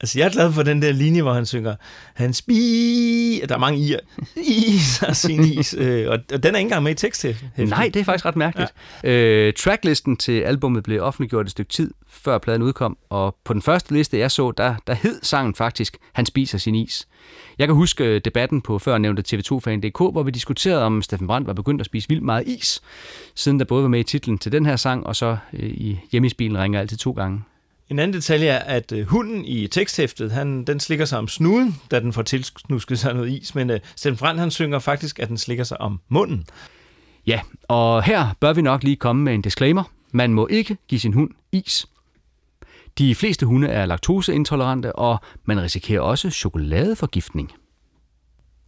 Altså, 0.00 0.18
jeg 0.18 0.26
er 0.26 0.30
glad 0.30 0.52
for 0.52 0.62
den 0.62 0.82
der 0.82 0.92
linje, 0.92 1.22
hvor 1.22 1.32
han 1.32 1.46
synger, 1.46 1.74
han 2.14 2.32
spi... 2.32 3.42
Der 3.48 3.54
er 3.54 3.58
mange 3.58 3.78
i'er. 3.78 4.30
Is 4.36 5.02
og 5.02 5.16
sin 5.16 5.44
is. 5.44 5.74
Øh, 5.78 6.10
og, 6.10 6.18
og 6.32 6.42
den 6.42 6.54
er 6.54 6.58
ikke 6.58 6.66
engang 6.66 6.82
med 6.82 6.92
i 6.92 6.94
tekst 6.94 7.20
til. 7.20 7.36
Nej, 7.56 7.90
det 7.94 8.00
er 8.00 8.04
faktisk 8.04 8.24
ret 8.24 8.36
mærkeligt. 8.36 8.74
Ja. 9.02 9.10
Øh, 9.10 9.52
tracklisten 9.52 10.16
til 10.16 10.40
albummet 10.40 10.84
blev 10.84 11.02
offentliggjort 11.02 11.46
et 11.46 11.50
stykke 11.50 11.72
tid, 11.72 11.90
før 12.08 12.38
pladen 12.38 12.62
udkom, 12.62 12.98
og 13.10 13.36
på 13.44 13.52
den 13.52 13.62
første 13.62 13.94
liste, 13.94 14.18
jeg 14.18 14.30
så, 14.30 14.52
der, 14.56 14.74
der 14.86 14.94
hed 14.94 15.20
sangen 15.22 15.54
faktisk, 15.54 15.96
Han 16.12 16.26
spiser 16.26 16.58
sin 16.58 16.74
is. 16.74 17.08
Jeg 17.58 17.68
kan 17.68 17.74
huske 17.74 18.18
debatten 18.18 18.60
på 18.62 18.78
før 18.78 18.98
nævnte 18.98 19.22
TV2-fan.dk, 19.28 19.98
hvor 19.98 20.22
vi 20.22 20.30
diskuterede, 20.30 20.82
om 20.82 21.02
Steffen 21.02 21.26
Brandt 21.26 21.33
Brandt 21.34 21.46
var 21.46 21.52
begyndt 21.52 21.80
at 21.80 21.86
spise 21.86 22.08
vildt 22.08 22.22
meget 22.22 22.46
is, 22.46 22.82
siden 23.34 23.58
der 23.58 23.64
både 23.64 23.82
var 23.82 23.88
med 23.88 24.00
i 24.00 24.02
titlen 24.02 24.38
til 24.38 24.52
den 24.52 24.66
her 24.66 24.76
sang, 24.76 25.06
og 25.06 25.16
så 25.16 25.36
øh, 25.52 25.70
i 25.70 25.98
hjemmesbilen 26.12 26.58
ringer 26.58 26.80
altid 26.80 26.96
to 26.96 27.12
gange. 27.12 27.42
En 27.88 27.98
anden 27.98 28.14
detalje 28.14 28.46
er, 28.46 28.58
at 28.58 28.92
øh, 28.92 29.06
hunden 29.06 29.44
i 29.44 29.66
teksthæftet, 29.66 30.32
han, 30.32 30.64
den 30.64 30.80
slikker 30.80 31.04
sig 31.04 31.18
om 31.18 31.28
snuden, 31.28 31.76
da 31.90 32.00
den 32.00 32.12
får 32.12 32.22
tilsnusket 32.22 32.98
sig 32.98 33.14
noget 33.14 33.32
is, 33.32 33.54
men 33.54 33.70
øh, 33.70 33.80
Steffen 33.96 34.18
Brandt, 34.18 34.40
han 34.40 34.50
synger 34.50 34.78
faktisk, 34.78 35.18
at 35.18 35.28
den 35.28 35.38
slikker 35.38 35.64
sig 35.64 35.80
om 35.80 36.00
munden. 36.08 36.46
Ja, 37.26 37.40
og 37.68 38.02
her 38.02 38.28
bør 38.40 38.52
vi 38.52 38.62
nok 38.62 38.82
lige 38.82 38.96
komme 38.96 39.22
med 39.22 39.34
en 39.34 39.42
disclaimer. 39.42 39.82
Man 40.12 40.32
må 40.32 40.46
ikke 40.46 40.76
give 40.88 41.00
sin 41.00 41.12
hund 41.12 41.30
is. 41.52 41.86
De 42.98 43.14
fleste 43.14 43.46
hunde 43.46 43.68
er 43.68 43.86
laktoseintolerante, 43.86 44.96
og 44.96 45.18
man 45.44 45.62
risikerer 45.62 46.00
også 46.00 46.30
chokoladeforgiftning. 46.30 47.52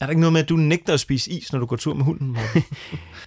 Er 0.01 0.06
der 0.06 0.10
ikke 0.10 0.20
noget 0.20 0.32
med, 0.32 0.40
at 0.40 0.48
du 0.48 0.56
nægter 0.56 0.94
at 0.94 1.01
spise 1.01 1.31
is, 1.31 1.52
når 1.52 1.60
du 1.60 1.66
går 1.66 1.77
tur 1.77 1.94
med 1.94 2.05
hunden? 2.05 2.36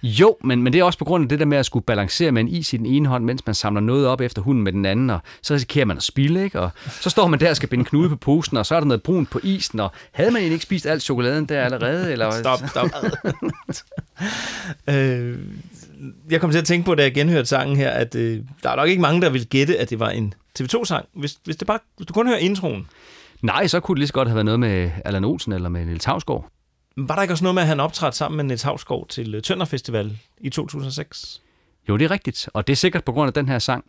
Jo, 0.02 0.36
men, 0.44 0.62
men 0.62 0.72
det 0.72 0.78
er 0.78 0.84
også 0.84 0.98
på 0.98 1.04
grund 1.04 1.22
af 1.24 1.28
det 1.28 1.38
der 1.38 1.44
med 1.44 1.58
at 1.58 1.66
skulle 1.66 1.84
balancere 1.84 2.32
med 2.32 2.42
en 2.42 2.48
is 2.48 2.72
i 2.72 2.76
den 2.76 2.86
ene 2.86 3.08
hånd, 3.08 3.24
mens 3.24 3.46
man 3.46 3.54
samler 3.54 3.80
noget 3.80 4.06
op 4.06 4.20
efter 4.20 4.42
hunden 4.42 4.64
med 4.64 4.72
den 4.72 4.86
anden, 4.86 5.10
og 5.10 5.20
så 5.42 5.54
risikerer 5.54 5.84
man 5.84 5.96
at 5.96 6.02
spille, 6.02 6.44
ikke? 6.44 6.60
Og 6.60 6.70
så 7.00 7.10
står 7.10 7.26
man 7.26 7.40
der 7.40 7.50
og 7.50 7.56
skal 7.56 7.68
binde 7.68 7.84
knude 7.84 8.08
på 8.08 8.16
posen, 8.16 8.56
og 8.56 8.66
så 8.66 8.74
er 8.74 8.80
der 8.80 8.86
noget 8.86 9.02
brunt 9.02 9.30
på 9.30 9.40
isen, 9.42 9.80
og 9.80 9.92
havde 10.12 10.30
man 10.30 10.40
egentlig 10.40 10.54
ikke 10.54 10.62
spist 10.62 10.86
alt 10.86 11.02
chokoladen 11.02 11.44
der 11.44 11.62
allerede? 11.62 12.12
Eller? 12.12 12.30
Stop, 12.30 12.60
stop. 12.68 12.88
øh, 14.94 15.38
jeg 16.30 16.40
kom 16.40 16.50
til 16.50 16.58
at 16.58 16.64
tænke 16.64 16.86
på, 16.86 16.94
da 16.94 17.02
jeg 17.02 17.14
genhørte 17.14 17.48
sangen 17.48 17.76
her, 17.76 17.90
at 17.90 18.14
øh, 18.14 18.40
der 18.62 18.70
er 18.70 18.76
nok 18.76 18.88
ikke 18.88 19.02
mange, 19.02 19.20
der 19.20 19.30
vil 19.30 19.46
gætte, 19.46 19.78
at 19.78 19.90
det 19.90 20.00
var 20.00 20.10
en 20.10 20.34
TV2-sang. 20.60 21.06
Hvis, 21.14 21.38
hvis, 21.44 21.56
det 21.56 21.66
bare, 21.66 21.78
hvis 21.96 22.06
du 22.06 22.12
kun 22.12 22.26
hører 22.26 22.38
introen, 22.38 22.86
Nej, 23.42 23.66
så 23.66 23.80
kunne 23.80 23.94
det 23.94 23.98
lige 23.98 24.06
så 24.06 24.12
godt 24.12 24.28
have 24.28 24.34
været 24.34 24.44
noget 24.44 24.60
med 24.60 24.90
Allan 25.04 25.24
Olsen 25.24 25.52
eller 25.52 25.68
med 25.68 25.84
Niels 25.84 26.04
Havsgaard. 26.04 26.50
Var 27.08 27.14
der 27.14 27.22
ikke 27.22 27.34
også 27.34 27.44
noget 27.44 27.54
med, 27.54 27.62
at 27.62 27.68
han 27.68 27.80
optrådte 27.80 28.16
sammen 28.16 28.36
med 28.36 28.44
Niels 28.44 28.62
Havsgaard 28.62 29.08
til 29.08 29.34
øh, 29.34 29.42
Tønder 29.42 29.64
Festival 29.64 30.18
i 30.40 30.50
2006? 30.50 31.42
Jo, 31.88 31.96
det 31.96 32.04
er 32.04 32.10
rigtigt, 32.10 32.48
og 32.54 32.66
det 32.66 32.72
er 32.72 32.76
sikkert 32.76 33.04
på 33.04 33.12
grund 33.12 33.28
af 33.28 33.34
den 33.34 33.48
her 33.48 33.58
sang. 33.58 33.84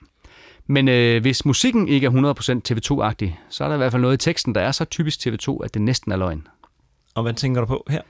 Men 0.67 0.87
øh, 0.87 1.21
hvis 1.21 1.45
musikken 1.45 1.87
ikke 1.87 2.07
er 2.07 2.11
100% 2.11 2.71
TV2-agtig, 2.71 3.39
så 3.49 3.63
er 3.63 3.67
der 3.67 3.75
i 3.75 3.77
hvert 3.77 3.91
fald 3.91 4.01
noget 4.01 4.13
i 4.13 4.25
teksten, 4.25 4.55
der 4.55 4.61
er 4.61 4.71
så 4.71 4.85
typisk 4.85 5.27
TV2, 5.27 5.63
at 5.63 5.73
det 5.73 5.81
næsten 5.81 6.11
er 6.11 6.17
løgn. 6.17 6.47
Og 7.15 7.23
hvad 7.23 7.33
tænker 7.33 7.61
du 7.61 7.67
på 7.67 7.85
her? 7.89 8.01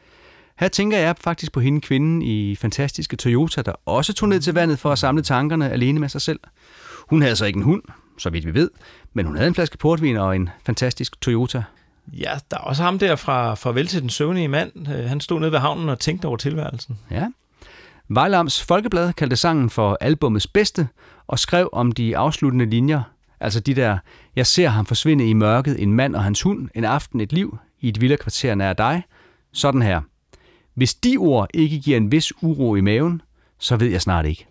Her 0.60 0.68
tænker 0.68 0.98
jeg 0.98 1.16
faktisk 1.18 1.52
på 1.52 1.60
hende 1.60 1.82
kvinden 1.82 2.22
i 2.22 2.56
fantastiske 2.56 3.16
Toyota, 3.16 3.62
der 3.62 3.74
også 3.86 4.14
tog 4.14 4.30
ned 4.30 4.40
til 4.40 4.54
vandet 4.54 4.80
for 4.80 4.92
at 4.92 5.00
samle 5.00 5.24
tankerne 5.24 5.72
alene 5.72 6.00
med 6.00 6.10
sig 6.10 6.22
selv. 6.22 6.40
Hun 7.10 7.22
havde 7.22 7.36
så 7.36 7.46
ikke 7.46 7.58
en 7.58 7.64
hund, 7.64 7.84
så 8.18 8.30
vidt 8.30 8.46
vi 8.46 8.54
ved, 8.54 8.70
men 9.14 9.26
hun 9.26 9.36
havde 9.36 9.48
en 9.48 9.56
flaske 9.56 9.78
portvin 9.78 10.18
og 10.18 10.36
en 10.36 10.50
fantastisk 10.66 11.22
Toyota. 11.22 11.64
Ja, 12.14 12.38
der 12.52 12.58
er 12.58 12.62
også 12.62 12.84
ham 12.84 13.00
der 13.00 13.16
fra 13.16 13.54
Farvel 13.54 13.88
til 13.88 14.02
den 14.02 14.10
søvnige 14.10 14.48
mand. 14.48 14.90
Øh, 14.90 15.06
han 15.06 15.22
stod 15.22 15.40
nede 15.40 15.52
ved 15.52 15.60
havnen 15.60 15.90
og 15.90 16.00
tænkte 16.00 16.26
over 16.26 16.38
tilværelsen. 16.38 17.00
Ja. 17.12 17.28
Vejlams 18.08 18.64
Folkeblad 18.64 19.14
kaldte 19.14 19.36
sangen 19.36 19.70
for 19.70 19.98
albumets 20.02 20.48
bedste 20.48 20.88
og 21.28 21.40
skrev 21.40 21.70
om 21.74 21.92
de 21.92 22.18
afsluttende 22.18 22.66
linjer, 22.66 23.02
altså 23.40 23.60
de 23.60 23.76
der, 23.76 23.98
jeg 24.36 24.48
ser 24.48 24.68
ham 24.68 24.86
forsvinde 24.86 25.30
i 25.30 25.34
mørket, 25.34 25.82
en 25.82 25.94
mand 25.94 26.16
og 26.16 26.24
hans 26.24 26.42
hund, 26.42 26.70
en 26.76 26.84
aften 26.84 27.22
et 27.22 27.34
liv, 27.34 27.58
i 27.82 27.90
et 27.90 28.02
villakvarter 28.02 28.56
nær 28.56 28.74
dig. 28.74 29.04
Sådan 29.54 29.82
her. 29.82 30.02
Hvis 30.74 30.94
de 30.94 31.18
ord 31.18 31.48
ikke 31.54 31.80
giver 31.80 31.98
en 31.98 32.12
vis 32.12 32.34
uro 32.44 32.76
i 32.76 32.82
maven, 32.82 33.22
så 33.60 33.76
ved 33.76 33.88
jeg 33.88 34.02
snart 34.02 34.26
ikke. 34.26 34.51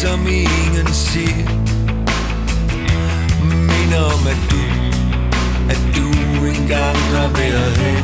Som 0.00 0.26
ingen 0.26 0.86
ser 0.92 1.44
Minder 3.42 4.04
om, 4.14 4.26
at 4.26 4.40
du 4.50 4.62
At 5.70 5.82
du 5.96 6.06
engang 6.44 6.96
har 6.96 7.28
været 7.28 7.76
her. 7.76 7.98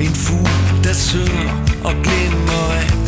En 0.00 0.14
fugl, 0.14 0.84
der 0.84 0.92
synger 0.92 1.50
og 1.84 1.94
glemmer 2.02 2.66
at 2.82 3.06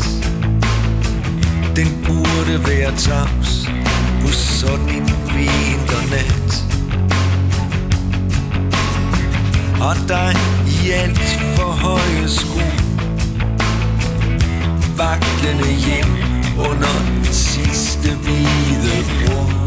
Den 1.77 1.89
burde 2.07 2.69
være 2.69 2.97
tavs 2.97 3.69
på 4.23 4.29
sådan 4.29 4.89
en 4.89 5.18
vinternat 5.39 6.51
Og 9.81 9.97
dig 10.09 10.35
i 10.67 10.91
alt 10.91 11.41
for 11.57 11.71
høje 11.85 12.29
sko. 12.29 12.61
Vaklende 14.97 15.73
hjem 15.87 16.17
under 16.59 16.95
den 17.09 17.25
sidste 17.25 18.09
hvide 18.15 19.05
bror 19.27 19.59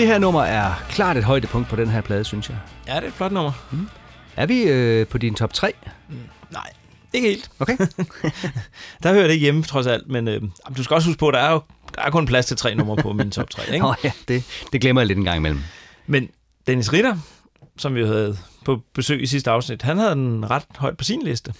Det 0.00 0.08
her 0.08 0.18
nummer 0.18 0.42
er 0.42 0.74
klart 0.88 1.16
et 1.16 1.24
højdepunkt 1.24 1.68
på 1.68 1.76
den 1.76 1.88
her 1.88 2.00
plade, 2.00 2.24
synes 2.24 2.48
jeg. 2.48 2.58
Ja, 2.86 2.96
det 2.96 3.02
er 3.02 3.06
et 3.08 3.12
flot 3.12 3.32
nummer. 3.32 3.52
Er 4.36 4.46
vi 4.46 4.62
øh, 4.62 5.06
på 5.06 5.18
din 5.18 5.34
top 5.34 5.52
3? 5.52 5.72
Nej, 6.50 6.72
ikke 7.12 7.28
helt. 7.28 7.50
Okay. 7.60 7.76
Der 9.02 9.12
hører 9.12 9.26
det 9.26 9.38
hjemme, 9.38 9.62
trods 9.62 9.86
alt. 9.86 10.08
Men 10.08 10.28
øh, 10.28 10.42
du 10.76 10.82
skal 10.82 10.94
også 10.94 11.08
huske 11.08 11.18
på, 11.18 11.28
at 11.28 11.34
der 11.34 11.40
er 11.40 11.52
jo 11.52 11.62
der 11.94 12.02
er 12.02 12.10
kun 12.10 12.26
plads 12.26 12.46
til 12.46 12.56
tre 12.56 12.74
numre 12.74 12.96
på 12.96 13.12
min 13.22 13.30
top 13.30 13.50
3. 13.50 13.62
Ikke? 13.72 13.86
Nå 13.86 13.94
ja, 14.04 14.12
det, 14.28 14.44
det 14.72 14.80
glemmer 14.80 15.02
jeg 15.02 15.06
lidt 15.06 15.18
en 15.18 15.24
gang 15.24 15.36
imellem. 15.36 15.60
Men 16.06 16.28
Dennis 16.66 16.92
Ritter, 16.92 17.16
som 17.78 17.94
vi 17.94 18.04
havde 18.04 18.36
på 18.64 18.80
besøg 18.94 19.22
i 19.22 19.26
sidste 19.26 19.50
afsnit, 19.50 19.82
han 19.82 19.98
havde 19.98 20.14
den 20.14 20.50
ret 20.50 20.64
højt 20.76 20.96
på 20.96 21.04
sin 21.04 21.22
liste. 21.22 21.54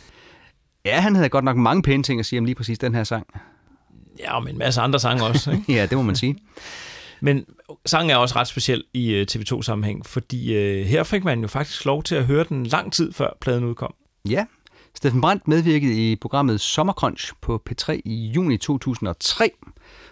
Ja, 0.84 1.00
han 1.00 1.14
havde 1.14 1.28
godt 1.28 1.44
nok 1.44 1.56
mange 1.56 1.82
pæne 1.82 2.02
ting 2.02 2.20
at 2.20 2.26
sige 2.26 2.38
om 2.38 2.44
lige 2.44 2.54
præcis 2.54 2.78
den 2.78 2.94
her 2.94 3.04
sang. 3.04 3.26
Ja, 4.18 4.40
med 4.40 4.52
en 4.52 4.58
masse 4.58 4.80
andre 4.80 5.00
sange 5.00 5.24
også. 5.24 5.50
Ikke? 5.50 5.64
Ja, 5.78 5.86
det 5.86 5.98
må 5.98 6.02
man 6.02 6.16
sige. 6.16 6.36
Men 7.20 7.44
sangen 7.86 8.10
er 8.10 8.16
også 8.16 8.36
ret 8.36 8.48
speciel 8.48 8.84
i 8.94 9.10
øh, 9.12 9.26
TV2-sammenhæng, 9.30 10.06
fordi 10.06 10.54
øh, 10.54 10.86
her 10.86 11.02
fik 11.02 11.24
man 11.24 11.40
jo 11.40 11.48
faktisk 11.48 11.84
lov 11.84 12.02
til 12.02 12.14
at 12.14 12.24
høre 12.24 12.44
den 12.48 12.66
lang 12.66 12.92
tid 12.92 13.12
før 13.12 13.30
pladen 13.40 13.64
udkom. 13.64 13.94
Ja, 14.28 14.44
Steffen 14.94 15.20
Brandt 15.20 15.48
medvirkede 15.48 16.10
i 16.12 16.16
programmet 16.16 16.60
Sommercrunch 16.60 17.32
på 17.40 17.62
P3 17.70 17.92
i 18.04 18.32
juni 18.34 18.56
2003, 18.56 19.50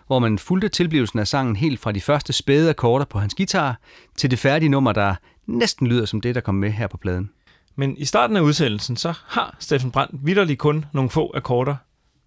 hvor 0.06 0.18
man 0.18 0.38
fulgte 0.38 0.68
tilblivelsen 0.68 1.18
af 1.18 1.28
sangen 1.28 1.56
helt 1.56 1.80
fra 1.80 1.92
de 1.92 2.00
første 2.00 2.32
spæde 2.32 2.70
akkorder 2.70 3.04
på 3.04 3.18
hans 3.18 3.34
guitar 3.34 3.80
til 4.16 4.30
det 4.30 4.38
færdige 4.38 4.68
nummer, 4.68 4.92
der 4.92 5.14
næsten 5.46 5.86
lyder 5.86 6.04
som 6.04 6.20
det, 6.20 6.34
der 6.34 6.40
kom 6.40 6.54
med 6.54 6.70
her 6.70 6.86
på 6.86 6.96
pladen. 6.96 7.30
Men 7.76 7.96
i 7.96 8.04
starten 8.04 8.36
af 8.36 8.40
udsendelsen, 8.40 8.96
så 8.96 9.14
har 9.26 9.56
Steffen 9.58 9.90
Brandt 9.90 10.26
vidderligt 10.26 10.58
kun 10.58 10.84
nogle 10.92 11.10
få 11.10 11.32
akkorder 11.34 11.76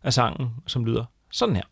af 0.04 0.14
sangen, 0.14 0.50
som 0.68 0.86
lyder 0.86 1.06
sådan 1.32 1.56
her. 1.56 1.64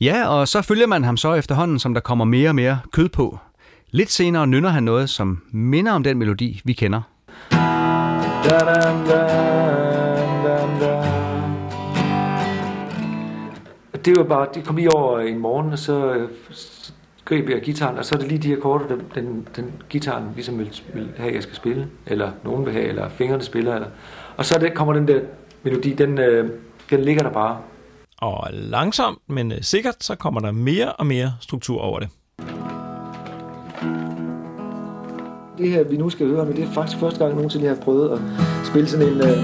Ja, 0.00 0.28
og 0.28 0.48
så 0.48 0.62
følger 0.62 0.86
man 0.86 1.04
ham 1.04 1.16
så 1.16 1.34
efterhånden, 1.34 1.78
som 1.78 1.94
der 1.94 2.00
kommer 2.00 2.24
mere 2.24 2.48
og 2.48 2.54
mere 2.54 2.80
kød 2.92 3.08
på. 3.08 3.38
Lidt 3.90 4.10
senere 4.10 4.46
nynner 4.46 4.68
han 4.68 4.82
noget, 4.82 5.10
som 5.10 5.42
minder 5.52 5.92
om 5.92 6.02
den 6.02 6.18
melodi, 6.18 6.60
vi 6.64 6.72
kender. 6.72 7.02
Det 14.04 14.18
var 14.18 14.24
bare, 14.24 14.46
det 14.54 14.64
kom 14.64 14.76
lige 14.76 14.90
over 14.90 15.20
en 15.20 15.38
morgen, 15.38 15.72
og 15.72 15.78
så 15.78 16.26
greb 17.24 17.48
jeg 17.48 17.60
gitaren, 17.60 17.98
og 17.98 18.04
så 18.04 18.14
er 18.14 18.18
det 18.18 18.28
lige 18.28 18.38
de 18.38 18.56
akkorder, 18.56 18.86
den, 18.86 19.02
den, 19.14 19.48
den 19.56 19.72
gitaren 19.88 20.24
ligesom 20.34 20.58
vil, 20.58 20.80
vil 20.94 21.08
have, 21.16 21.34
jeg 21.34 21.42
skal 21.42 21.56
spille, 21.56 21.86
eller 22.06 22.30
nogen 22.44 22.66
vil 22.66 22.72
have, 22.72 22.84
eller 22.84 23.08
fingrene 23.08 23.42
spiller, 23.42 23.74
eller, 23.74 23.88
og 24.36 24.44
så 24.44 24.58
det, 24.58 24.74
kommer 24.74 24.94
den 24.94 25.08
der 25.08 25.20
melodi, 25.62 25.92
den, 25.92 26.18
øh, 26.18 26.50
den 26.90 27.00
ligger 27.00 27.22
der 27.22 27.30
bare. 27.30 27.58
Og 28.20 28.48
langsomt, 28.52 29.18
men 29.26 29.52
øh, 29.52 29.58
sikkert, 29.62 29.94
så 30.00 30.14
kommer 30.14 30.40
der 30.40 30.50
mere 30.50 30.92
og 30.92 31.06
mere 31.06 31.32
struktur 31.40 31.80
over 31.80 31.98
det. 31.98 32.08
Det 35.58 35.70
her, 35.70 35.84
vi 35.84 35.96
nu 35.96 36.10
skal 36.10 36.26
høre 36.26 36.46
nu, 36.46 36.52
det 36.52 36.64
er 36.64 36.72
faktisk 36.72 36.98
første 36.98 37.18
gang 37.18 37.34
nogensinde, 37.34 37.64
jeg 37.64 37.74
har 37.74 37.82
prøvet 37.82 38.10
at 38.12 38.18
spille 38.66 38.88
sådan 38.88 39.08
en, 39.08 39.20
øh, 39.20 39.38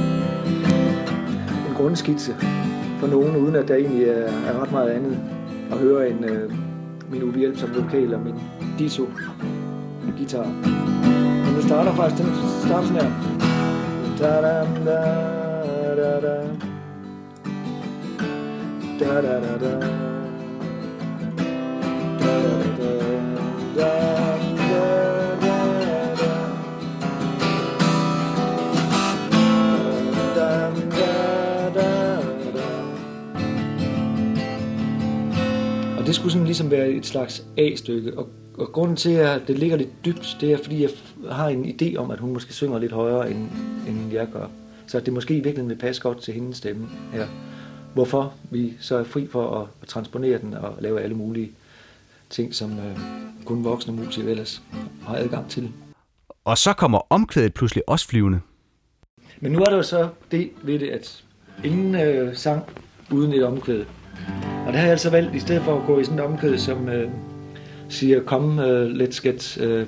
en 1.69 1.75
grundskitse 1.77 2.37
for 3.01 3.07
nogen, 3.07 3.37
uden 3.37 3.57
at 3.57 3.69
der 3.69 3.75
egentlig 3.75 4.05
er, 4.05 4.31
er 4.47 4.63
ret 4.63 4.73
meget 4.73 4.91
andet 4.91 5.19
at 5.71 5.79
høre 5.79 6.11
end 6.11 6.25
øh, 6.25 6.53
min 7.11 7.23
ubehjælpsomme 7.23 7.75
lokal 7.75 8.15
og 8.15 8.21
min 8.21 8.35
diso 8.79 9.09
guitar. 10.17 10.47
Men 11.45 11.55
det 11.57 11.65
starter 11.65 11.95
faktisk, 11.95 12.23
den 12.23 12.33
starter 12.67 12.87
sådan 12.87 13.03
her. 13.03 13.11
Da 14.19 14.41
da, 14.41 14.67
da, 14.85 14.91
da. 14.91 15.37
Da, 15.97 16.21
da, 16.21 16.76
da, 19.01 19.07
da. 19.07 19.21
Da, 19.21 19.21
da, 19.23 19.41
da, 19.41 19.59
da. 19.59 19.71
Da, 23.77 23.91
da, 23.93 23.97
Og 35.99 36.07
det 36.07 36.15
skulle 36.15 36.33
sådan 36.33 36.47
ligesom 36.47 36.71
være 36.71 36.89
et 36.89 37.07
slags 37.07 37.45
A-stykke. 37.59 38.19
Og, 38.19 38.29
og 38.59 38.73
grunden 38.73 38.97
til, 38.97 39.11
at 39.11 39.43
det 39.49 39.59
ligger 39.59 39.77
lidt 39.77 40.05
dybt, 40.05 40.37
det 40.41 40.53
er, 40.53 40.59
fordi 40.63 40.83
jeg 40.83 40.91
har 41.31 41.49
en 41.49 41.65
idé 41.65 41.97
om, 41.97 42.11
at 42.11 42.19
hun 42.19 42.33
måske 42.33 42.53
synger 42.53 42.79
lidt 42.79 42.93
højere, 42.93 43.31
end, 43.31 43.49
end 43.89 44.13
jeg 44.13 44.27
gør. 44.33 44.47
Så 44.87 44.99
at 44.99 45.07
det 45.07 45.15
måske 45.15 45.35
i 45.35 45.41
virkeligheden 45.41 45.69
vil 45.69 45.77
passe 45.77 46.03
godt 46.03 46.23
til 46.23 46.35
hendes 46.35 46.57
stemme 46.57 46.89
her. 47.13 47.27
Hvorfor 47.97 48.35
vi 48.51 48.75
så 48.81 48.97
er 48.97 49.05
fri 49.05 49.27
for 49.27 49.61
at, 49.61 49.69
at 49.83 49.89
transponere 49.89 50.39
den 50.39 50.55
og 50.55 50.75
lave 50.81 51.01
alle 51.01 51.17
mulige 51.17 51.51
ting, 52.31 52.55
som 52.55 52.79
øh, 52.79 52.99
kun 53.45 53.65
voksne 53.65 53.93
musikere 53.97 54.31
ellers 54.31 54.63
har 55.07 55.17
adgang 55.17 55.51
til. 55.51 55.73
Og 56.45 56.59
så 56.59 56.73
kommer 56.73 57.01
omkvædet 57.11 57.55
pludselig 57.55 57.83
også 57.87 58.09
flyvende. 58.09 58.41
Men 59.41 59.53
nu 59.53 59.59
er 59.59 59.65
der 59.65 59.77
jo 59.77 59.83
så 59.83 60.09
det 60.31 60.51
ved 60.63 60.79
det, 60.79 60.89
at 60.89 61.25
ingen 61.65 61.95
øh, 61.95 62.37
sang 62.37 62.63
uden 63.13 63.33
et 63.33 63.45
omkvæd. 63.45 63.85
Og 64.67 64.73
der 64.73 64.79
har 64.79 64.83
jeg 64.83 64.91
altså 64.91 65.11
valgt, 65.11 65.35
i 65.35 65.41
stedet 65.41 65.63
for 65.63 65.81
at 65.81 65.87
gå 65.87 65.99
i 65.99 66.05
sådan 66.05 66.19
et 66.19 66.25
omkvæd, 66.25 66.59
som 66.59 66.89
øh, 66.89 67.11
siger, 67.89 68.23
kom, 68.23 68.59
øh, 68.59 68.91
let's 68.91 69.23
get 69.23 69.59
øh, 69.59 69.87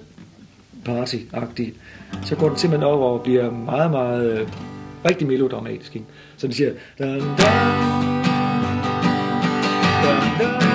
party-agtigt, 0.85 1.75
så 2.25 2.37
går 2.37 2.49
den 2.49 2.59
simpelthen 2.59 2.91
over 2.91 3.19
og 3.19 3.23
bliver 3.23 3.51
meget, 3.51 3.91
meget 3.91 4.41
øh, 4.41 4.49
rigtig 5.05 5.27
melodramatisk. 5.27 5.97
Ikke? 5.97 6.07
Sådan 6.39 6.55
siger... 6.55 6.71
Dun, 6.99 7.09
dun, 7.09 7.21
dun, 10.39 10.61
dun. 10.61 10.68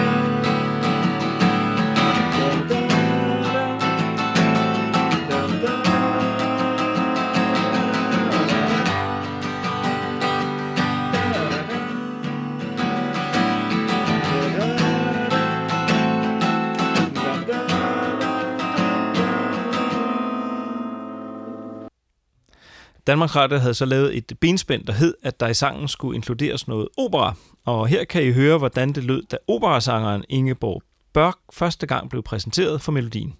Danmarks 23.08 23.36
Radio 23.36 23.58
havde 23.58 23.74
så 23.74 23.86
lavet 23.86 24.18
et 24.18 24.34
benspænd, 24.42 24.86
der 24.86 24.94
hed, 24.94 25.14
at 25.24 25.40
der 25.40 25.48
i 25.48 25.54
sangen 25.54 25.88
skulle 25.88 26.16
inkluderes 26.16 26.68
noget 26.68 26.88
opera. 26.98 27.36
Og 27.66 27.88
her 27.88 28.04
kan 28.04 28.24
I 28.24 28.32
høre, 28.32 28.58
hvordan 28.58 28.94
det 28.94 29.04
lød, 29.04 29.24
da 29.24 29.38
operasangeren 29.48 30.24
Ingeborg 30.30 30.84
Børk 31.14 31.36
første 31.54 31.88
gang 31.88 32.10
blev 32.10 32.24
præsenteret 32.24 32.82
for 32.82 32.92
melodien. 32.92 33.34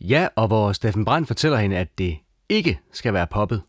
Ja, 0.00 0.28
og 0.36 0.46
hvor 0.46 0.72
Steffen 0.72 1.04
Brandt 1.04 1.28
fortæller 1.28 1.58
hende, 1.58 1.76
at 1.76 1.98
det 1.98 2.18
ikke 2.48 2.80
skal 2.92 3.14
være 3.14 3.26
poppet. 3.26 3.62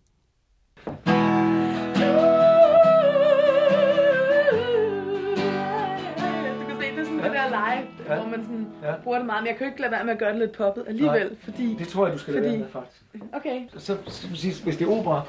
Ja. 8.15 8.19
hvor 8.21 8.29
man 8.29 8.43
sådan 8.43 8.67
Ja. 8.83 8.91
bruger 9.03 9.17
det 9.17 9.25
meget, 9.25 9.43
men 9.43 9.47
jeg 9.47 9.57
kan 9.57 9.67
jo 9.67 9.71
ikke 9.71 9.81
lade 9.81 9.91
være 9.91 10.03
med 10.03 10.13
at 10.13 10.19
gøre 10.19 10.31
det 10.31 10.39
lidt 10.39 10.51
poppet 10.57 10.83
alligevel, 10.87 11.25
Nej. 11.27 11.35
fordi... 11.43 11.75
Det 11.79 11.87
tror 11.87 12.05
jeg, 12.05 12.13
du 12.13 12.19
skal 12.19 12.33
lade 12.33 12.43
fordi... 12.45 12.51
være 12.59 12.59
med, 12.59 12.71
faktisk. 12.73 13.01
Okay. 13.33 13.59
Så, 13.77 13.79
så, 13.79 13.97
så, 14.07 14.27
hvis 14.63 14.77
det 14.77 14.81
er 14.87 14.91
opera, 14.91 15.21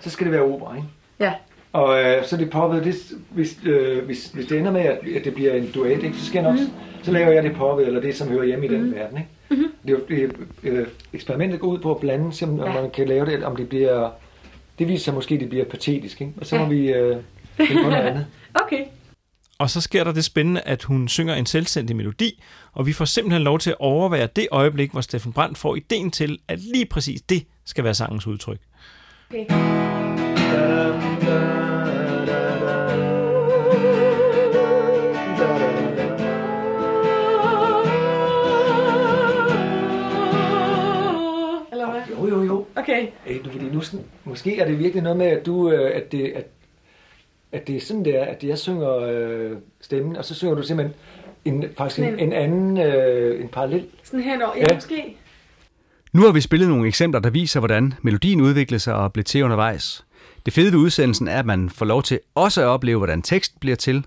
så 0.00 0.10
skal 0.10 0.24
det 0.24 0.32
være 0.32 0.42
opera, 0.42 0.76
ikke? 0.76 0.88
Ja. 1.20 1.32
Og 1.72 2.02
øh, 2.04 2.24
så 2.24 2.36
er 2.36 2.40
det 2.40 2.50
poppet, 2.50 2.84
det, 2.84 2.94
hvis, 3.30 3.58
øh, 3.66 4.04
hvis, 4.04 4.26
hvis 4.26 4.46
det 4.46 4.58
ender 4.58 4.70
med, 4.72 4.80
at, 4.80 4.98
at 5.16 5.24
det 5.24 5.34
bliver 5.34 5.52
en 5.54 5.70
duet, 5.74 5.90
ikke, 6.04 6.16
så 6.18 6.26
skal 6.26 6.42
jeg 6.42 6.50
nok, 6.52 6.60
mm. 6.60 7.02
så 7.02 7.12
laver 7.12 7.30
jeg 7.32 7.42
det 7.42 7.54
poppet, 7.56 7.86
eller 7.86 8.00
det, 8.00 8.14
som 8.16 8.28
hører 8.28 8.44
hjemme 8.44 8.66
i 8.66 8.68
den 8.68 8.82
Mhm. 8.82 8.94
verden. 8.94 9.18
Ikke? 9.18 9.28
Mm-hmm. 9.50 9.72
Det, 9.86 9.90
er 9.94 9.98
jo- 9.98 10.28
det, 10.28 10.36
øh, 10.62 10.86
eksperimentet 11.12 11.60
går 11.60 11.68
ud 11.68 11.78
på 11.78 11.90
at 11.94 12.00
blande, 12.00 12.32
om 12.46 12.56
Ja. 12.60 12.72
man 12.82 12.90
kan 12.90 13.08
lave 13.08 13.26
det, 13.26 13.44
om 13.44 13.56
det 13.56 13.68
bliver, 13.68 14.10
det 14.78 14.88
viser 14.88 15.04
sig 15.04 15.14
måske, 15.14 15.34
at 15.34 15.40
det 15.40 15.48
bliver 15.48 15.64
patetisk, 15.64 16.20
ikke? 16.20 16.32
og 16.40 16.46
så 16.46 16.56
må 16.56 16.62
Ja. 16.62 16.68
vi 16.68 16.92
øh, 16.92 17.16
finde 17.56 17.82
på 17.82 17.90
noget 17.90 18.04
andet. 18.04 18.26
Okay. 18.64 18.84
Og 19.58 19.70
så 19.70 19.80
sker 19.80 20.04
der 20.04 20.12
det 20.12 20.24
spændende, 20.24 20.60
at 20.60 20.82
hun 20.82 21.08
synger 21.08 21.34
en 21.34 21.46
selvstændig 21.46 21.96
melodi, 21.96 22.42
og 22.72 22.86
vi 22.86 22.92
får 22.92 23.04
simpelthen 23.04 23.42
lov 23.42 23.58
til 23.58 23.70
at 23.70 23.76
overvære 23.78 24.28
det 24.36 24.48
øjeblik, 24.50 24.90
hvor 24.92 25.00
Steffen 25.00 25.32
Brandt 25.32 25.58
får 25.58 25.76
ideen 25.76 26.10
til, 26.10 26.38
at 26.48 26.58
lige 26.60 26.86
præcis 26.86 27.22
det 27.22 27.46
skal 27.64 27.84
være 27.84 27.94
sangens 27.94 28.26
udtryk. 28.26 28.58
okay. 29.30 29.46
Eller 41.72 41.90
hvad? 41.90 42.00
Jo, 42.10 42.28
jo, 42.28 42.42
jo. 42.42 42.64
Okay. 42.76 43.06
Øh, 43.28 43.44
du, 43.44 43.50
fordi 43.50 43.64
nu, 43.64 43.80
sådan- 43.80 44.04
måske 44.24 44.58
er 44.60 44.66
det 44.66 44.78
virkelig 44.78 45.02
noget 45.02 45.18
med, 45.18 45.26
at 45.26 45.46
du, 45.46 45.70
øh, 45.70 45.96
at 45.96 46.12
det, 46.12 46.32
at, 46.36 46.46
at 47.54 47.66
det 47.66 47.76
er 47.76 47.80
sådan 47.80 48.04
der, 48.04 48.24
at 48.24 48.44
jeg 48.44 48.58
synger 48.58 48.96
øh, 48.98 49.50
stemmen, 49.80 50.16
og 50.16 50.24
så 50.24 50.34
synger 50.34 50.54
du 50.54 50.62
simpelthen 50.62 50.96
en, 51.44 51.64
faktisk 51.78 51.98
en, 52.00 52.04
en- 52.04 52.18
en 52.18 52.32
anden, 52.32 52.78
øh, 52.78 53.40
en 53.40 53.48
parallel. 53.48 53.86
Sådan 54.02 54.20
henover. 54.20 54.52
Ja, 54.56 54.66
Ja. 54.68 54.74
måske. 54.74 55.16
Nu 56.12 56.22
har 56.22 56.32
vi 56.32 56.40
spillet 56.40 56.68
nogle 56.68 56.86
eksempler, 56.88 57.20
der 57.20 57.30
viser, 57.30 57.60
hvordan 57.60 57.94
melodien 58.02 58.40
udvikler 58.40 58.78
sig 58.78 58.94
og 58.94 59.12
bliver 59.12 59.24
til 59.24 59.44
undervejs. 59.44 60.04
Det 60.46 60.52
fede 60.52 60.72
ved 60.72 60.78
udsendelsen 60.78 61.28
er, 61.28 61.38
at 61.38 61.46
man 61.46 61.70
får 61.70 61.86
lov 61.86 62.02
til 62.02 62.20
også 62.34 62.60
at 62.62 62.66
opleve, 62.66 62.98
hvordan 62.98 63.22
teksten 63.22 63.58
bliver 63.60 63.76
til, 63.76 64.04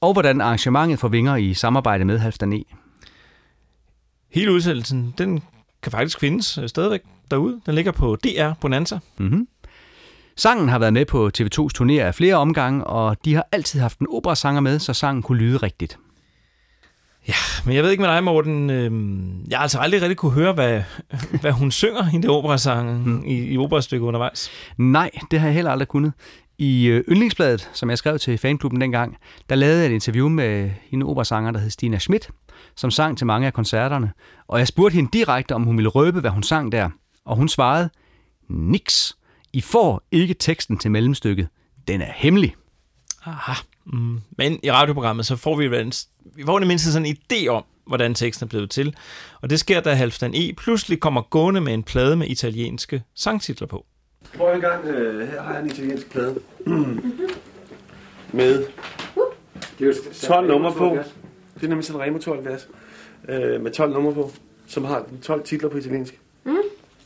og 0.00 0.12
hvordan 0.12 0.40
arrangementet 0.40 0.98
får 0.98 1.08
vinger 1.08 1.36
i 1.36 1.54
samarbejde 1.54 2.04
med 2.04 2.18
Halvdan 2.18 2.52
E. 2.52 2.62
Hele 4.30 4.52
udsendelsen, 4.52 5.14
den 5.18 5.42
kan 5.82 5.92
faktisk 5.92 6.20
findes 6.20 6.58
øh, 6.58 6.68
stadigvæk 6.68 7.00
derude. 7.30 7.60
Den 7.66 7.74
ligger 7.74 7.92
på 7.92 8.16
DR 8.16 8.52
Bonanza. 8.60 8.98
Mm-hmm. 9.18 9.48
Sangen 10.38 10.68
har 10.68 10.78
været 10.78 10.92
med 10.92 11.04
på 11.04 11.30
TV2's 11.38 11.68
turnéer 11.78 12.00
af 12.00 12.14
flere 12.14 12.34
omgange, 12.34 12.84
og 12.84 13.16
de 13.24 13.34
har 13.34 13.46
altid 13.52 13.80
haft 13.80 13.98
en 13.98 14.06
operasanger 14.10 14.60
med, 14.60 14.78
så 14.78 14.94
sangen 14.94 15.22
kunne 15.22 15.38
lyde 15.38 15.56
rigtigt. 15.56 15.98
Men 17.64 17.74
jeg 17.74 17.84
ved 17.84 17.90
ikke 17.90 18.00
med 18.00 18.10
dig, 18.10 18.24
Morten. 18.24 18.70
Øh, 18.70 18.92
jeg 19.50 19.58
har 19.58 19.62
altså 19.62 19.78
aldrig 19.78 20.02
rigtig 20.02 20.16
kunne 20.16 20.32
høre, 20.32 20.52
hvad, 20.52 20.82
hvad 21.40 21.52
hun 21.52 21.70
synger 21.70 22.14
i 22.14 22.16
det 22.16 22.30
operasang 22.30 23.06
mm. 23.06 23.24
i, 23.26 23.52
i 23.52 23.58
operastykket 23.58 24.06
undervejs. 24.06 24.50
Nej, 24.76 25.10
det 25.30 25.40
har 25.40 25.46
jeg 25.46 25.54
heller 25.54 25.70
aldrig 25.70 25.88
kunnet. 25.88 26.12
I 26.58 26.86
øh, 26.86 27.04
Yndlingsbladet, 27.08 27.70
som 27.72 27.90
jeg 27.90 27.98
skrev 27.98 28.18
til 28.18 28.38
fanklubben 28.38 28.80
dengang, 28.80 29.16
der 29.48 29.54
lavede 29.54 29.78
jeg 29.78 29.86
et 29.86 29.94
interview 29.94 30.28
med 30.28 30.70
en 30.90 31.02
operasanger, 31.02 31.50
der 31.50 31.58
hed 31.58 31.70
Stina 31.70 31.98
Schmidt, 31.98 32.30
som 32.76 32.90
sang 32.90 33.18
til 33.18 33.26
mange 33.26 33.46
af 33.46 33.52
koncerterne. 33.52 34.12
Og 34.48 34.58
jeg 34.58 34.68
spurgte 34.68 34.94
hende 34.94 35.10
direkte, 35.12 35.54
om 35.54 35.62
hun 35.62 35.76
ville 35.76 35.90
røbe, 35.90 36.20
hvad 36.20 36.30
hun 36.30 36.42
sang 36.42 36.72
der. 36.72 36.88
Og 37.24 37.36
hun 37.36 37.48
svarede, 37.48 37.90
niks. 38.48 39.17
I 39.58 39.60
får 39.60 40.02
ikke 40.12 40.34
teksten 40.34 40.78
til 40.78 40.90
mellemstykket. 40.90 41.48
Den 41.88 42.00
er 42.00 42.12
hemmelig. 42.14 42.56
Aha. 43.24 43.52
Mm. 43.86 44.20
Men 44.38 44.60
i 44.62 44.70
radioprogrammet, 44.70 45.26
så 45.26 45.36
får 45.36 45.56
vi, 45.56 45.68
vi 46.34 46.44
får 46.46 46.58
i 46.58 46.60
det 46.60 46.68
mindste 46.68 46.92
sådan 46.92 47.06
en 47.06 47.16
idé 47.16 47.48
om, 47.48 47.64
hvordan 47.86 48.14
teksten 48.14 48.44
er 48.44 48.48
blevet 48.48 48.70
til. 48.70 48.96
Og 49.40 49.50
det 49.50 49.60
sker, 49.60 49.80
da 49.80 49.94
Halvdan 49.94 50.34
E. 50.34 50.52
pludselig 50.52 51.00
kommer 51.00 51.22
gående 51.22 51.60
med 51.60 51.74
en 51.74 51.82
plade 51.82 52.16
med 52.16 52.26
italienske 52.26 53.02
sangtitler 53.14 53.66
på. 53.66 53.86
Prøv 54.36 54.54
en 54.54 54.60
gang. 54.60 54.84
Øh, 54.84 55.28
her 55.28 55.42
har 55.42 55.52
jeg 55.52 55.62
en 55.62 55.70
italiensk 55.70 56.10
plade. 56.10 56.38
Med 58.32 58.64
12 60.22 60.48
numre 60.48 60.72
på. 60.72 60.98
Det 61.54 61.64
er 61.64 61.68
nemlig 61.68 61.84
Sanremo 61.84 62.18
72. 62.18 62.68
Øh, 63.28 63.60
med 63.60 63.70
12 63.70 63.92
numre 63.92 64.14
på, 64.14 64.30
som 64.66 64.84
har 64.84 65.06
12 65.22 65.44
titler 65.44 65.68
på 65.68 65.76
italiensk. 65.76 66.20
Mm. 66.44 66.52
Kan 66.52 66.62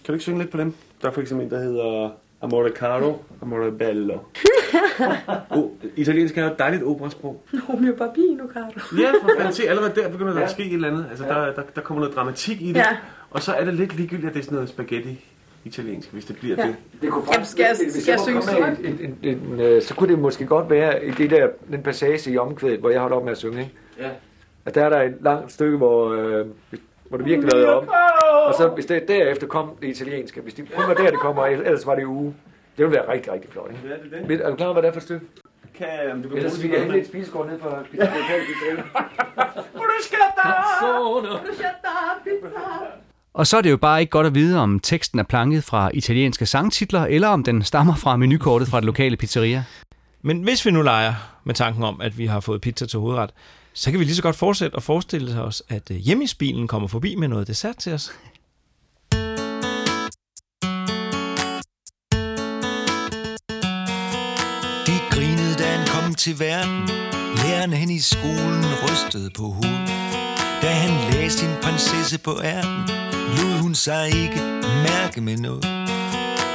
du 0.07 0.13
ikke 0.13 0.23
synge 0.23 0.39
lidt 0.39 0.51
på 0.51 0.59
dem? 0.59 0.75
Der 1.03 1.09
er 1.09 1.13
for 1.13 1.21
eksempel 1.21 1.45
en, 1.47 1.51
der 1.51 1.59
hedder 1.63 2.11
Amore 2.43 2.71
Caro, 2.71 3.25
Amore 3.43 3.73
Bello. 3.73 4.19
oh, 5.51 5.71
italiensk 5.97 6.39
er 6.39 6.45
jo 6.45 6.51
et 6.53 6.59
dejligt 6.59 6.83
operasprog. 6.83 7.43
Romeo 7.69 7.95
Barbino, 7.99 8.45
Carlo. 8.55 9.03
Ja, 9.03 9.11
for 9.23 9.31
fanden 9.39 9.55
se, 9.55 9.69
allerede 9.69 9.93
der 9.95 10.09
begynder 10.09 10.33
der 10.33 10.41
at 10.41 10.51
ske 10.51 10.65
et 10.65 10.73
eller 10.75 10.89
andet. 10.89 11.07
Altså, 11.11 11.25
der, 11.25 11.53
der, 11.53 11.63
der 11.75 11.81
kommer 11.81 12.01
noget 12.01 12.17
dramatik 12.17 12.63
i 12.63 12.69
det. 12.69 12.77
Ja. 12.77 12.87
Og 13.31 13.43
så 13.43 13.53
er 13.53 13.65
det 13.65 13.75
lidt 13.75 13.97
ligegyldigt, 13.97 14.29
at 14.29 14.35
det 14.35 14.41
er 14.41 14.45
sådan 14.45 14.57
noget 14.57 14.69
spaghetti 14.69 15.25
italiensk, 15.65 16.13
hvis 16.13 16.25
det 16.25 16.37
bliver 16.37 16.57
Ja. 16.59 16.67
det. 16.67 16.77
Det 17.03 17.11
kunne 17.11 17.25
Jamen, 17.33 17.47
skal 17.47 17.63
jeg- 17.63 17.77
hvis 17.93 18.03
skal 18.03 18.13
jeg 18.29 18.35
må 18.37 18.43
synge 18.43 18.89
en, 18.89 18.95
en, 19.01 19.19
en, 19.23 19.39
en, 19.53 19.61
øh, 19.61 19.83
så 19.83 19.95
kunne 19.95 20.09
det 20.13 20.19
måske 20.19 20.47
godt 20.47 20.71
være 20.71 21.05
i 21.07 21.11
det 21.11 21.31
der, 21.31 21.49
den 21.71 21.83
passage 21.83 22.31
i 22.33 22.39
omkvædet, 22.39 22.81
hvor 22.81 22.91
jeg 22.91 23.01
holdt 23.01 23.15
op 23.15 23.25
med 23.25 23.33
at 23.33 23.39
synge. 23.39 23.61
Ikke? 23.61 23.73
Ja. 24.01 24.09
At 24.67 24.75
der 24.75 24.85
er 24.85 24.89
der 24.89 25.03
et 25.03 25.15
langt 25.21 25.53
stykke, 25.53 25.77
hvor, 25.77 26.11
øh, 26.13 26.47
hvor 27.13 27.19
det 27.19 27.27
virkelig 27.27 27.53
lavede 27.53 27.77
om. 27.77 27.89
Og 28.47 28.55
så 28.55 28.69
hvis 28.75 28.87
det 28.87 29.09
derefter 29.09 29.47
kom 29.47 29.71
det 29.83 29.89
italienske, 29.89 30.41
hvis 30.41 30.55
det 30.55 30.65
kun 30.75 30.89
var 30.89 30.95
der, 30.95 31.11
det 31.11 31.21
kommer, 31.21 31.45
ellers 31.47 31.87
var 31.87 31.95
det 31.95 32.05
uge. 32.05 32.35
Det 32.77 32.85
ville 32.87 32.97
være 32.97 33.13
rigtig, 33.13 33.33
rigtig 33.33 33.51
flot. 33.51 33.71
Ikke? 33.71 33.83
Ja, 33.89 33.95
det 33.95 34.23
er 34.23 34.27
det. 34.27 34.41
Er 34.41 34.51
du 34.51 34.57
klar 34.57 34.67
over, 34.67 34.73
hvad 34.73 34.83
det 34.83 34.89
er 34.89 34.93
for 34.93 35.01
et 35.01 35.05
stykke? 35.05 35.27
Kan, 35.79 35.89
um, 36.13 36.23
du 36.23 36.29
kan 36.29 36.39
Ellers 36.39 36.59
kan 36.59 36.71
til 36.71 36.81
hente 36.81 37.01
et 37.01 37.07
spisegård 37.07 37.47
ned 37.47 37.59
for 37.61 37.85
lokale 37.93 38.45
pizzeria. 38.49 38.83
Og 43.35 43.47
så 43.47 43.57
er 43.57 43.61
det 43.61 43.71
jo 43.71 43.77
bare 43.77 44.01
ikke 44.01 44.11
godt 44.11 44.27
at 44.27 44.35
vide, 44.35 44.59
om 44.59 44.81
teksten 44.81 45.19
er 45.19 45.23
planket 45.23 45.65
fra 45.65 45.91
italienske 45.95 46.47
sangtitler, 46.47 47.01
eller 47.01 47.29
om 47.29 47.45
den 47.45 47.63
stammer 47.63 47.95
fra 47.95 48.17
menukortet 48.17 48.69
fra 48.69 48.77
det 48.77 48.85
lokale 48.85 49.17
pizzeria. 49.17 49.65
Men 50.23 50.43
hvis 50.43 50.67
vi 50.67 50.71
nu 50.71 50.83
leger 50.83 51.15
med 51.45 51.55
tanken 51.55 51.83
om, 51.83 52.01
at 52.01 52.19
vi 52.19 52.27
har 52.27 52.41
fået 52.41 52.61
pizza 52.61 52.87
til 52.87 52.99
hovedret, 52.99 53.31
så 53.75 53.91
kan 53.91 54.01
vi 54.01 54.05
lige 54.05 54.17
så 54.17 54.23
godt 54.23 54.37
fortsætte 54.37 54.75
og 54.75 54.83
forestille 54.83 55.43
os, 55.43 55.63
at 55.69 55.91
øh, 55.91 55.97
hjemmesbilen 55.97 56.69
kommer 56.69 56.89
forbi 56.89 57.15
med 57.15 57.29
noget 57.29 57.47
dessert 57.47 57.77
til 57.77 57.93
os. 57.93 58.13
De 64.87 64.97
grinede, 65.11 65.55
da 65.59 65.65
han 65.65 65.87
kom 65.87 66.15
til 66.15 66.39
verden. 66.39 66.89
Læreren 67.37 67.73
hen 67.73 67.91
i 67.91 68.01
skolen 68.01 68.65
rystede 68.83 69.31
på 69.37 69.43
hovedet. 69.43 69.89
Da 70.63 70.69
han 70.69 71.13
lagde 71.13 71.31
sin 71.31 71.51
prinsesse 71.63 72.19
på 72.19 72.31
ærten, 72.43 72.79
lod 73.37 73.63
hun 73.63 73.75
sig 73.75 74.07
ikke 74.07 74.41
mærke 74.89 75.21
med 75.21 75.37
noget. 75.37 75.65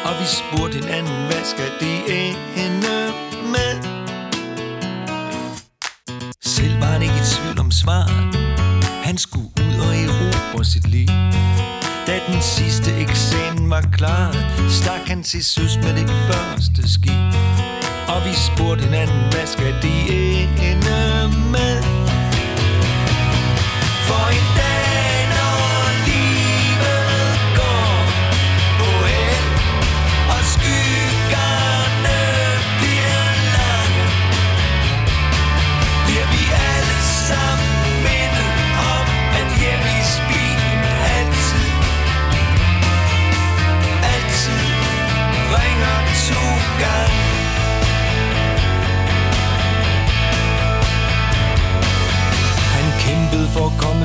Og 0.08 0.14
vi 0.20 0.26
spurgte 0.26 0.76
hinanden, 0.80 1.26
hvad 1.26 1.44
skal 1.44 1.72
det 1.80 1.98
ende 2.66 3.14
med? 3.52 3.87
Selv 6.58 6.82
var 6.82 6.86
han 6.86 7.02
ikke 7.02 7.14
i 7.16 7.26
tvivl 7.36 7.60
om 7.60 7.72
svaret. 7.72 8.36
Han 9.04 9.18
skulle 9.18 9.50
ud 9.66 9.76
og 9.88 9.94
erobre 10.06 10.66
sit 10.66 10.88
liv. 10.88 11.08
Da 12.08 12.20
den 12.28 12.42
sidste 12.42 12.92
eksamen 12.96 13.70
var 13.70 13.82
klar, 13.98 14.32
stak 14.70 15.08
han 15.08 15.24
til 15.24 15.46
søs 15.46 15.78
med 15.84 15.94
det 16.00 16.10
første 16.10 16.94
skib. 16.94 17.30
Og 18.08 18.20
vi 18.26 18.34
spurgte 18.34 18.84
hinanden, 18.84 19.22
hvad 19.32 19.48
skal 19.48 19.74
de 19.82 19.94
ende 20.72 20.98
med? 21.52 21.57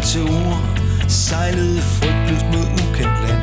Til 0.03 0.23
ord 0.23 0.63
Sejlede 1.09 1.83
frygtløst 1.83 2.47
mod 2.53 2.67
ukendt 2.83 3.19
land. 3.27 3.43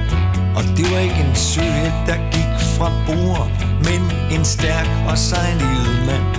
Og 0.58 0.64
det 0.78 0.86
var 0.92 1.00
ikke 1.00 1.22
en 1.30 1.36
søhelt, 1.36 2.00
der 2.10 2.18
gik 2.36 2.54
fra 2.76 2.90
bord 3.08 3.50
Men 3.88 4.02
en 4.32 4.46
stærk 4.46 4.88
og 5.10 5.18
sejlivet 5.18 5.98
mand. 6.10 6.30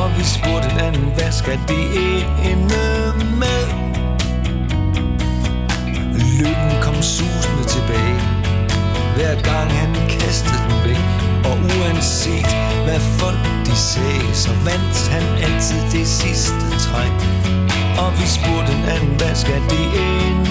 Og 0.00 0.10
vi 0.18 0.24
spurgte 0.24 0.68
hinanden, 0.68 1.06
hvad 1.16 1.32
skal 1.32 1.58
det 1.68 1.86
ende 2.50 2.84
med? 3.42 3.62
Lykken 6.38 6.72
kom 6.82 6.96
susende 7.02 7.64
tilbage. 7.74 8.18
Hver 9.16 9.34
gang 9.50 9.70
han 9.72 9.94
kastede 10.08 10.58
den 10.68 10.78
væk 10.84 11.02
Og 11.48 11.56
uanset 11.74 12.50
hvad 12.84 13.00
folk 13.00 13.44
de 13.66 13.76
sagde 13.76 14.34
Så 14.34 14.50
vandt 14.64 15.08
han 15.08 15.24
altid 15.44 15.80
det 15.92 16.06
sidste 16.08 16.64
træk. 16.84 17.16
Og 18.02 18.12
vi 18.18 18.26
spurgte 18.26 18.72
hinanden, 18.72 19.16
hvad 19.16 19.34
skal 19.34 19.60
det 19.70 19.86
ende 20.28 20.50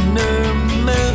med? 0.85 1.12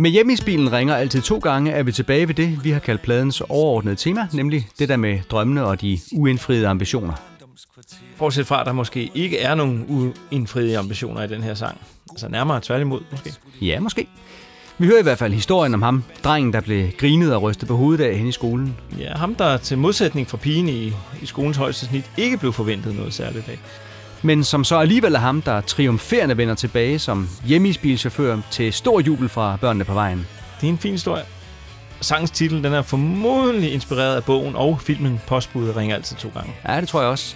Med 0.00 0.10
hjemmeisbilen 0.10 0.72
ringer 0.72 0.94
altid 0.94 1.22
to 1.22 1.38
gange, 1.38 1.72
er 1.72 1.82
vi 1.82 1.92
tilbage 1.92 2.28
ved 2.28 2.34
det, 2.34 2.64
vi 2.64 2.70
har 2.70 2.78
kaldt 2.78 3.02
pladens 3.02 3.40
overordnede 3.40 3.96
tema, 3.96 4.28
nemlig 4.32 4.68
det 4.78 4.88
der 4.88 4.96
med 4.96 5.18
drømmene 5.30 5.64
og 5.64 5.80
de 5.80 5.98
uindfriede 6.12 6.68
ambitioner. 6.68 7.12
Bortset 8.18 8.46
fra, 8.46 8.60
at 8.60 8.66
der 8.66 8.72
måske 8.72 9.10
ikke 9.14 9.38
er 9.38 9.54
nogen 9.54 9.86
uindfriede 9.88 10.78
ambitioner 10.78 11.22
i 11.22 11.28
den 11.28 11.42
her 11.42 11.54
sang. 11.54 11.80
Altså 12.10 12.28
nærmere 12.28 12.60
tværtimod, 12.62 13.00
måske. 13.10 13.32
Ja, 13.60 13.80
måske. 13.80 14.06
Vi 14.78 14.86
hører 14.86 15.00
i 15.00 15.02
hvert 15.02 15.18
fald 15.18 15.32
historien 15.32 15.74
om 15.74 15.82
ham, 15.82 16.04
drengen, 16.24 16.52
der 16.52 16.60
blev 16.60 16.90
grinet 16.90 17.34
og 17.34 17.42
rystet 17.42 17.68
på 17.68 17.76
hovedet 17.76 18.04
af 18.04 18.18
hen 18.18 18.26
i 18.26 18.32
skolen. 18.32 18.76
Ja, 18.98 19.14
ham 19.14 19.34
der 19.34 19.56
til 19.56 19.78
modsætning 19.78 20.28
fra 20.28 20.36
pigen 20.36 20.68
i, 20.68 20.92
i 21.22 21.26
skolens 21.26 21.56
højeste 21.56 21.86
snit 21.86 22.10
ikke 22.16 22.36
blev 22.36 22.52
forventet 22.52 22.94
noget 22.94 23.14
særligt 23.14 23.48
af. 23.48 23.58
Men 24.22 24.44
som 24.44 24.64
så 24.64 24.78
alligevel 24.78 25.14
er 25.14 25.18
ham, 25.18 25.42
der 25.42 25.60
triumferende 25.60 26.36
vender 26.36 26.54
tilbage 26.54 26.98
som 26.98 27.28
hjemmeisbilchauffør 27.44 28.38
til 28.50 28.72
stor 28.72 29.00
jubel 29.00 29.28
fra 29.28 29.56
børnene 29.60 29.84
på 29.84 29.94
vejen. 29.94 30.26
Det 30.60 30.66
er 30.66 30.70
en 30.70 30.78
fin 30.78 30.92
historie. 30.92 31.22
Sangens 32.00 32.30
titel 32.30 32.64
den 32.64 32.72
er 32.72 32.82
formodentlig 32.82 33.72
inspireret 33.72 34.16
af 34.16 34.24
bogen 34.24 34.56
og 34.56 34.80
filmen 34.80 35.20
Postbuddet 35.26 35.76
ringer 35.76 35.96
altid 35.96 36.16
to 36.16 36.30
gange. 36.34 36.52
Ja, 36.68 36.80
det 36.80 36.88
tror 36.88 37.00
jeg 37.00 37.10
også. 37.10 37.34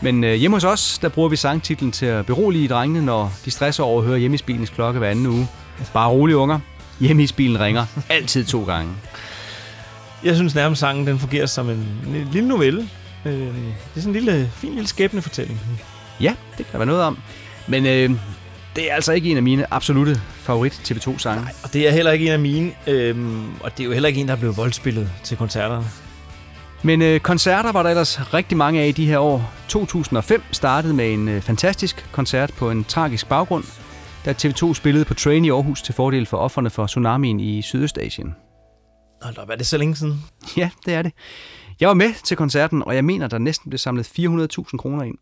Men 0.00 0.24
øh, 0.24 0.34
hjemme 0.34 0.56
hos 0.56 0.64
os, 0.64 0.98
der 0.98 1.08
bruger 1.08 1.28
vi 1.28 1.36
sangtitlen 1.36 1.92
til 1.92 2.06
at 2.06 2.26
berolige 2.26 2.68
drengene, 2.68 3.06
når 3.06 3.32
de 3.44 3.50
stresser 3.50 3.82
over 3.82 4.00
at 4.00 4.06
høre 4.06 4.18
hjemmeisbilens 4.18 4.70
klokke 4.70 4.98
hver 4.98 5.10
anden 5.10 5.26
uge. 5.26 5.48
Bare 5.92 6.10
rolig, 6.10 6.36
unger. 6.36 6.58
Hjemmeisbilen 7.00 7.60
ringer 7.60 7.86
altid 8.08 8.44
to 8.44 8.64
gange. 8.64 8.92
Jeg 10.24 10.36
synes 10.36 10.54
nærmest 10.54 10.80
sangen 10.80 11.06
den 11.06 11.18
fungerer 11.18 11.46
som 11.46 11.70
en, 11.70 11.88
en 12.06 12.28
lille 12.32 12.48
novelle. 12.48 12.88
Øh, 13.24 13.32
det 13.32 13.74
er 13.96 14.00
sådan 14.00 14.08
en 14.08 14.12
lille, 14.12 14.50
fin 14.54 14.74
lille 14.74 14.88
skæbnefortælling. 14.88 15.60
Ja, 16.20 16.34
det 16.58 16.66
kan 16.66 16.72
der 16.72 16.78
være 16.78 16.86
noget 16.86 17.02
om. 17.02 17.18
Men 17.68 17.86
øh, 17.86 18.10
det 18.76 18.90
er 18.90 18.94
altså 18.94 19.12
ikke 19.12 19.30
en 19.30 19.36
af 19.36 19.42
mine 19.42 19.74
absolute 19.74 20.20
favorit 20.34 20.72
TV2-sange. 20.72 21.48
Og 21.64 21.72
det 21.72 21.88
er 21.88 21.92
heller 21.92 22.12
ikke 22.12 22.26
en 22.26 22.32
af 22.32 22.38
mine, 22.38 22.72
øhm, 22.86 23.54
og 23.60 23.70
det 23.76 23.80
er 23.80 23.84
jo 23.84 23.92
heller 23.92 24.08
ikke 24.08 24.20
en, 24.20 24.28
der 24.28 24.34
er 24.34 24.38
blevet 24.38 24.56
voldspillet 24.56 25.10
til 25.24 25.36
koncerterne. 25.36 25.84
Men 26.82 27.02
øh, 27.02 27.20
koncerter 27.20 27.72
var 27.72 27.82
der 27.82 27.90
ellers 27.90 28.34
rigtig 28.34 28.58
mange 28.58 28.80
af 28.80 28.88
i 28.88 28.92
de 28.92 29.06
her 29.06 29.18
år. 29.18 29.52
2005 29.68 30.42
startede 30.52 30.94
med 30.94 31.12
en 31.12 31.28
øh, 31.28 31.42
fantastisk 31.42 32.08
koncert 32.12 32.52
på 32.56 32.70
en 32.70 32.84
tragisk 32.84 33.28
baggrund, 33.28 33.64
da 34.24 34.32
TV2 34.32 34.74
spillede 34.74 35.04
på 35.04 35.14
Train 35.14 35.44
i 35.44 35.50
Aarhus 35.50 35.82
til 35.82 35.94
fordel 35.94 36.26
for 36.26 36.36
offerne 36.36 36.70
for 36.70 36.86
tsunamien 36.86 37.40
i 37.40 37.62
Sydøstasien. 37.62 38.34
Hold 39.22 39.38
op, 39.38 39.50
er 39.50 39.56
det 39.56 39.66
så 39.66 39.78
længe 39.78 39.96
siden? 39.96 40.24
Ja, 40.56 40.70
det 40.86 40.94
er 40.94 41.02
det. 41.02 41.12
Jeg 41.80 41.88
var 41.88 41.94
med 41.94 42.24
til 42.24 42.36
koncerten, 42.36 42.82
og 42.82 42.94
jeg 42.94 43.04
mener, 43.04 43.26
der 43.28 43.38
næsten 43.38 43.70
blev 43.70 43.78
samlet 43.78 44.06
400.000 44.18 44.76
kroner 44.76 45.02
ind. 45.02 45.18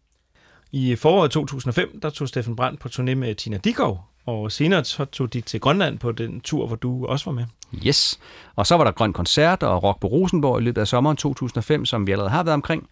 I 0.73 0.97
foråret 0.97 1.31
2005, 1.31 2.01
der 2.03 2.11
tog 2.11 2.29
Steffen 2.29 2.57
Brandt 2.57 2.81
på 2.81 2.89
turné 2.89 3.15
med 3.15 3.35
Tina 3.35 3.57
Dikov, 3.57 4.05
og 4.27 4.53
senere 4.53 4.85
så 4.85 5.05
tog 5.05 5.33
de 5.33 5.41
til 5.41 5.61
Grønland 5.61 5.99
på 5.99 6.13
den 6.13 6.41
tur, 6.41 6.67
hvor 6.67 6.77
du 6.77 7.07
også 7.07 7.25
var 7.25 7.33
med. 7.33 7.45
Yes. 7.87 8.21
Og 8.57 8.67
så 8.67 8.77
var 8.77 8.85
der 8.85 8.91
Grøn 8.91 9.13
Koncert 9.13 9.63
og 9.63 9.83
Rock 9.83 10.01
på 10.01 10.07
Rosenborg 10.07 10.61
i 10.61 10.65
løbet 10.65 10.81
af 10.81 10.89
sommeren 10.89 11.17
2005, 11.17 11.87
som 11.87 12.07
vi 12.07 12.13
allerede 12.13 12.31
har 12.31 12.43
været 12.43 12.55
omkring. 12.55 12.89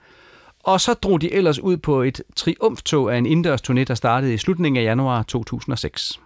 Og 0.65 0.81
så 0.81 0.95
drog 0.95 1.21
de 1.21 1.33
ellers 1.33 1.59
ud 1.59 1.77
på 1.77 2.03
et 2.03 2.23
triumftog 2.37 3.15
af 3.15 3.19
en 3.19 3.27
indendørs 3.27 3.63
turné, 3.71 3.85
der 3.85 3.95
startede 3.95 4.35
i 4.35 4.39
slutningen 4.39 4.83
af 4.83 4.85
januar 4.85 5.23
2006. 5.23 6.21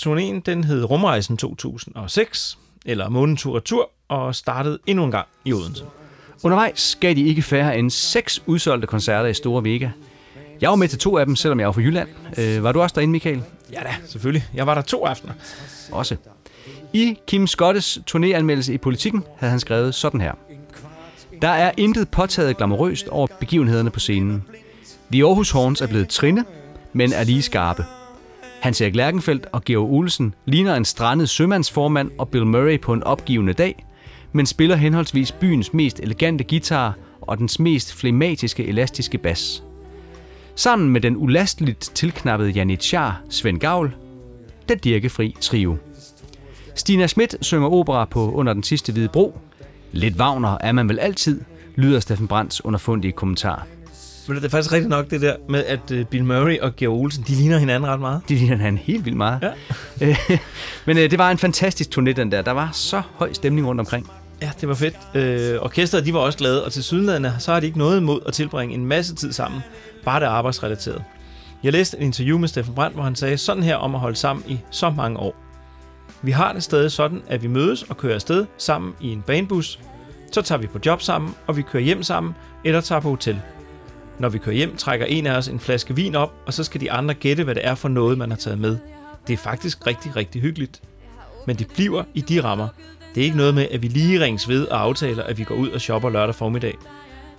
Turnéen 0.00 0.40
den 0.46 0.64
hed 0.64 0.84
Rumrejsen 0.84 1.36
2006, 1.36 2.58
eller 2.86 3.08
Månen 3.08 3.36
tur 3.36 3.54
og 3.54 3.64
tur, 3.64 3.90
og 4.08 4.34
startede 4.34 4.78
endnu 4.86 5.04
en 5.04 5.10
gang 5.10 5.28
i 5.44 5.52
Odense. 5.52 5.84
Undervejs 6.42 6.98
gav 7.00 7.14
de 7.14 7.22
ikke 7.22 7.42
færre 7.42 7.78
end 7.78 7.90
seks 7.90 8.42
udsolgte 8.46 8.86
koncerter 8.86 9.28
i 9.28 9.34
Store 9.34 9.64
Vega. 9.64 9.88
Jeg 10.60 10.70
var 10.70 10.76
med 10.76 10.88
til 10.88 10.98
to 10.98 11.18
af 11.18 11.26
dem, 11.26 11.36
selvom 11.36 11.60
jeg 11.60 11.66
var 11.66 11.72
fra 11.72 11.80
Jylland. 11.80 12.08
Øh, 12.38 12.62
var 12.62 12.72
du 12.72 12.82
også 12.82 12.94
derinde, 12.94 13.12
Michael? 13.12 13.42
Ja 13.72 13.80
da, 13.80 13.94
selvfølgelig. 14.06 14.44
Jeg 14.54 14.66
var 14.66 14.74
der 14.74 14.82
to 14.82 15.06
aftener. 15.06 15.32
Også. 15.92 16.16
I 16.92 17.18
Kim 17.26 17.46
Skottes 17.46 17.98
turnéanmeldelse 18.10 18.72
i 18.72 18.78
Politiken 18.78 19.24
havde 19.36 19.50
han 19.50 19.60
skrevet 19.60 19.94
sådan 19.94 20.20
her. 20.20 20.32
Der 21.42 21.48
er 21.48 21.72
intet 21.76 22.08
påtaget 22.08 22.56
glamourøst 22.56 23.08
over 23.08 23.26
begivenhederne 23.40 23.90
på 23.90 24.00
scenen. 24.00 24.44
The 25.12 25.24
Aarhus 25.24 25.50
Horns 25.50 25.80
er 25.80 25.86
blevet 25.86 26.08
trinde, 26.08 26.44
men 26.92 27.12
er 27.12 27.24
lige 27.24 27.42
skarpe. 27.42 27.84
Hans 28.60 28.80
Erik 28.80 28.96
Lærkenfeldt 28.96 29.46
og 29.52 29.64
Georg 29.64 29.90
Olsen 29.90 30.34
ligner 30.46 30.74
en 30.74 30.84
strandet 30.84 31.28
sømandsformand 31.28 32.10
og 32.18 32.28
Bill 32.28 32.46
Murray 32.46 32.80
på 32.80 32.92
en 32.92 33.02
opgivende 33.02 33.52
dag, 33.52 33.86
men 34.32 34.46
spiller 34.46 34.76
henholdsvis 34.76 35.32
byens 35.32 35.72
mest 35.72 36.00
elegante 36.00 36.44
guitar 36.44 36.94
og 37.20 37.38
dens 37.38 37.58
mest 37.58 37.94
flematiske 37.94 38.66
elastiske 38.66 39.18
bas. 39.18 39.62
Sammen 40.54 40.90
med 40.90 41.00
den 41.00 41.16
ulasteligt 41.16 41.90
tilknappede 41.94 42.50
Janit 42.50 42.82
Char, 42.82 43.20
Svend 43.30 43.58
Gavl, 43.60 43.94
den 44.68 44.78
dirkefri 44.78 45.36
trio. 45.40 45.76
Stina 46.74 47.06
Schmidt 47.06 47.36
synger 47.40 47.68
opera 47.68 48.04
på 48.04 48.32
Under 48.32 48.52
den 48.52 48.62
sidste 48.62 48.92
hvide 48.92 49.08
bro. 49.08 49.38
Lidt 49.92 50.16
Wagner 50.16 50.58
er 50.60 50.72
man 50.72 50.88
vel 50.88 50.98
altid, 50.98 51.40
lyder 51.76 52.00
Steffen 52.00 52.28
Brands 52.28 52.64
underfundige 52.64 53.12
kommentar. 53.12 53.66
Men 54.26 54.36
det 54.36 54.44
er 54.44 54.48
faktisk 54.48 54.72
rigtigt 54.72 54.90
nok 54.90 55.10
det 55.10 55.20
der 55.20 55.36
med, 55.48 55.64
at 55.64 55.90
øh, 55.90 56.04
Bill 56.04 56.24
Murray 56.24 56.58
og 56.58 56.76
Georg 56.76 57.00
Olsen, 57.00 57.24
de 57.28 57.32
ligner 57.32 57.58
hinanden 57.58 57.90
ret 57.90 58.00
meget. 58.00 58.22
De 58.28 58.34
ligner 58.34 58.56
han 58.56 58.78
helt 58.78 59.04
vildt 59.04 59.16
meget. 59.16 59.52
Ja. 60.00 60.16
Men 60.86 60.98
øh, 60.98 61.10
det 61.10 61.18
var 61.18 61.30
en 61.30 61.38
fantastisk 61.38 61.98
turné, 61.98 62.12
den 62.12 62.32
der. 62.32 62.42
Der 62.42 62.50
var 62.50 62.70
så 62.72 63.02
høj 63.14 63.32
stemning 63.32 63.66
rundt 63.66 63.80
omkring. 63.80 64.10
Ja, 64.42 64.50
det 64.60 64.68
var 64.68 64.74
fedt. 64.74 64.94
Øh, 65.14 65.62
orkestret, 65.62 66.06
de 66.06 66.14
var 66.14 66.20
også 66.20 66.38
glade, 66.38 66.64
og 66.64 66.72
til 66.72 66.84
sydenlandene, 66.84 67.34
så 67.38 67.52
har 67.52 67.60
de 67.60 67.66
ikke 67.66 67.78
noget 67.78 68.00
imod 68.00 68.20
at 68.26 68.32
tilbringe 68.32 68.74
en 68.74 68.86
masse 68.86 69.14
tid 69.14 69.32
sammen. 69.32 69.60
Bare 70.04 70.20
det 70.20 70.26
arbejdsrelateret. 70.26 71.04
Jeg 71.62 71.72
læste 71.72 71.98
et 71.98 72.02
interview 72.02 72.38
med 72.38 72.48
Steffen 72.48 72.74
Brandt, 72.74 72.96
hvor 72.96 73.04
han 73.04 73.16
sagde 73.16 73.38
sådan 73.38 73.62
her 73.62 73.76
om 73.76 73.94
at 73.94 74.00
holde 74.00 74.16
sammen 74.16 74.44
i 74.48 74.58
så 74.70 74.90
mange 74.90 75.18
år. 75.18 75.34
Vi 76.22 76.30
har 76.30 76.52
det 76.52 76.62
stadig 76.62 76.92
sådan, 76.92 77.22
at 77.28 77.42
vi 77.42 77.48
mødes 77.48 77.82
og 77.82 77.96
kører 77.96 78.14
afsted 78.14 78.46
sammen 78.58 78.94
i 79.00 79.08
en 79.12 79.22
banebus. 79.22 79.78
Så 80.32 80.42
tager 80.42 80.58
vi 80.58 80.66
på 80.66 80.78
job 80.86 81.02
sammen, 81.02 81.34
og 81.46 81.56
vi 81.56 81.62
kører 81.62 81.82
hjem 81.82 82.02
sammen, 82.02 82.34
eller 82.64 82.80
tager 82.80 83.00
på 83.00 83.08
hotel. 83.08 83.40
Når 84.18 84.28
vi 84.28 84.38
kører 84.38 84.56
hjem, 84.56 84.76
trækker 84.76 85.06
en 85.06 85.26
af 85.26 85.36
os 85.36 85.48
en 85.48 85.60
flaske 85.60 85.96
vin 85.96 86.14
op, 86.14 86.32
og 86.46 86.54
så 86.54 86.64
skal 86.64 86.80
de 86.80 86.92
andre 86.92 87.14
gætte, 87.14 87.44
hvad 87.44 87.54
det 87.54 87.66
er 87.66 87.74
for 87.74 87.88
noget, 87.88 88.18
man 88.18 88.30
har 88.30 88.36
taget 88.36 88.58
med. 88.58 88.78
Det 89.26 89.32
er 89.32 89.36
faktisk 89.36 89.86
rigtig, 89.86 90.16
rigtig 90.16 90.42
hyggeligt. 90.42 90.82
Men 91.46 91.56
det 91.56 91.68
bliver 91.74 92.04
i 92.14 92.20
de 92.20 92.44
rammer. 92.44 92.68
Det 93.14 93.20
er 93.20 93.24
ikke 93.24 93.36
noget 93.36 93.54
med, 93.54 93.66
at 93.70 93.82
vi 93.82 93.88
lige 93.88 94.20
rings 94.20 94.48
ved 94.48 94.66
og 94.66 94.80
aftaler, 94.80 95.22
at 95.22 95.38
vi 95.38 95.44
går 95.44 95.54
ud 95.54 95.68
og 95.68 95.80
shopper 95.80 96.10
lørdag 96.10 96.34
formiddag. 96.34 96.74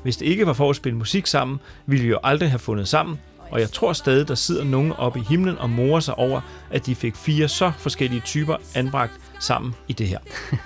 Hvis 0.03 0.17
det 0.17 0.25
ikke 0.25 0.45
var 0.45 0.53
for 0.53 0.69
at 0.69 0.75
spille 0.75 0.97
musik 0.97 1.27
sammen, 1.27 1.59
ville 1.85 2.03
vi 2.03 2.09
jo 2.09 2.19
aldrig 2.23 2.49
have 2.49 2.59
fundet 2.59 2.87
sammen, 2.87 3.19
og 3.51 3.59
jeg 3.59 3.71
tror 3.71 3.93
stadig, 3.93 4.27
der 4.27 4.35
sidder 4.35 4.63
nogen 4.63 4.91
oppe 4.91 5.19
i 5.19 5.23
himlen 5.29 5.57
og 5.57 5.69
morer 5.69 5.99
sig 5.99 6.17
over, 6.17 6.41
at 6.71 6.85
de 6.85 6.95
fik 6.95 7.15
fire 7.15 7.47
så 7.47 7.71
forskellige 7.77 8.21
typer 8.21 8.55
anbragt 8.75 9.13
sammen 9.39 9.75
i 9.87 9.93
det 9.93 10.07
her. 10.07 10.19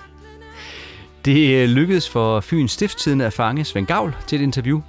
Det 1.25 1.55
øh, 1.55 1.69
lykkedes 1.69 2.09
for 2.09 2.39
Fyns 2.39 2.71
Stiftstidende 2.71 3.25
at 3.25 3.33
fange 3.33 3.65
Svend 3.65 3.87
Gavl 3.87 4.15
til 4.27 4.39
et 4.39 4.43
interview, 4.43 4.81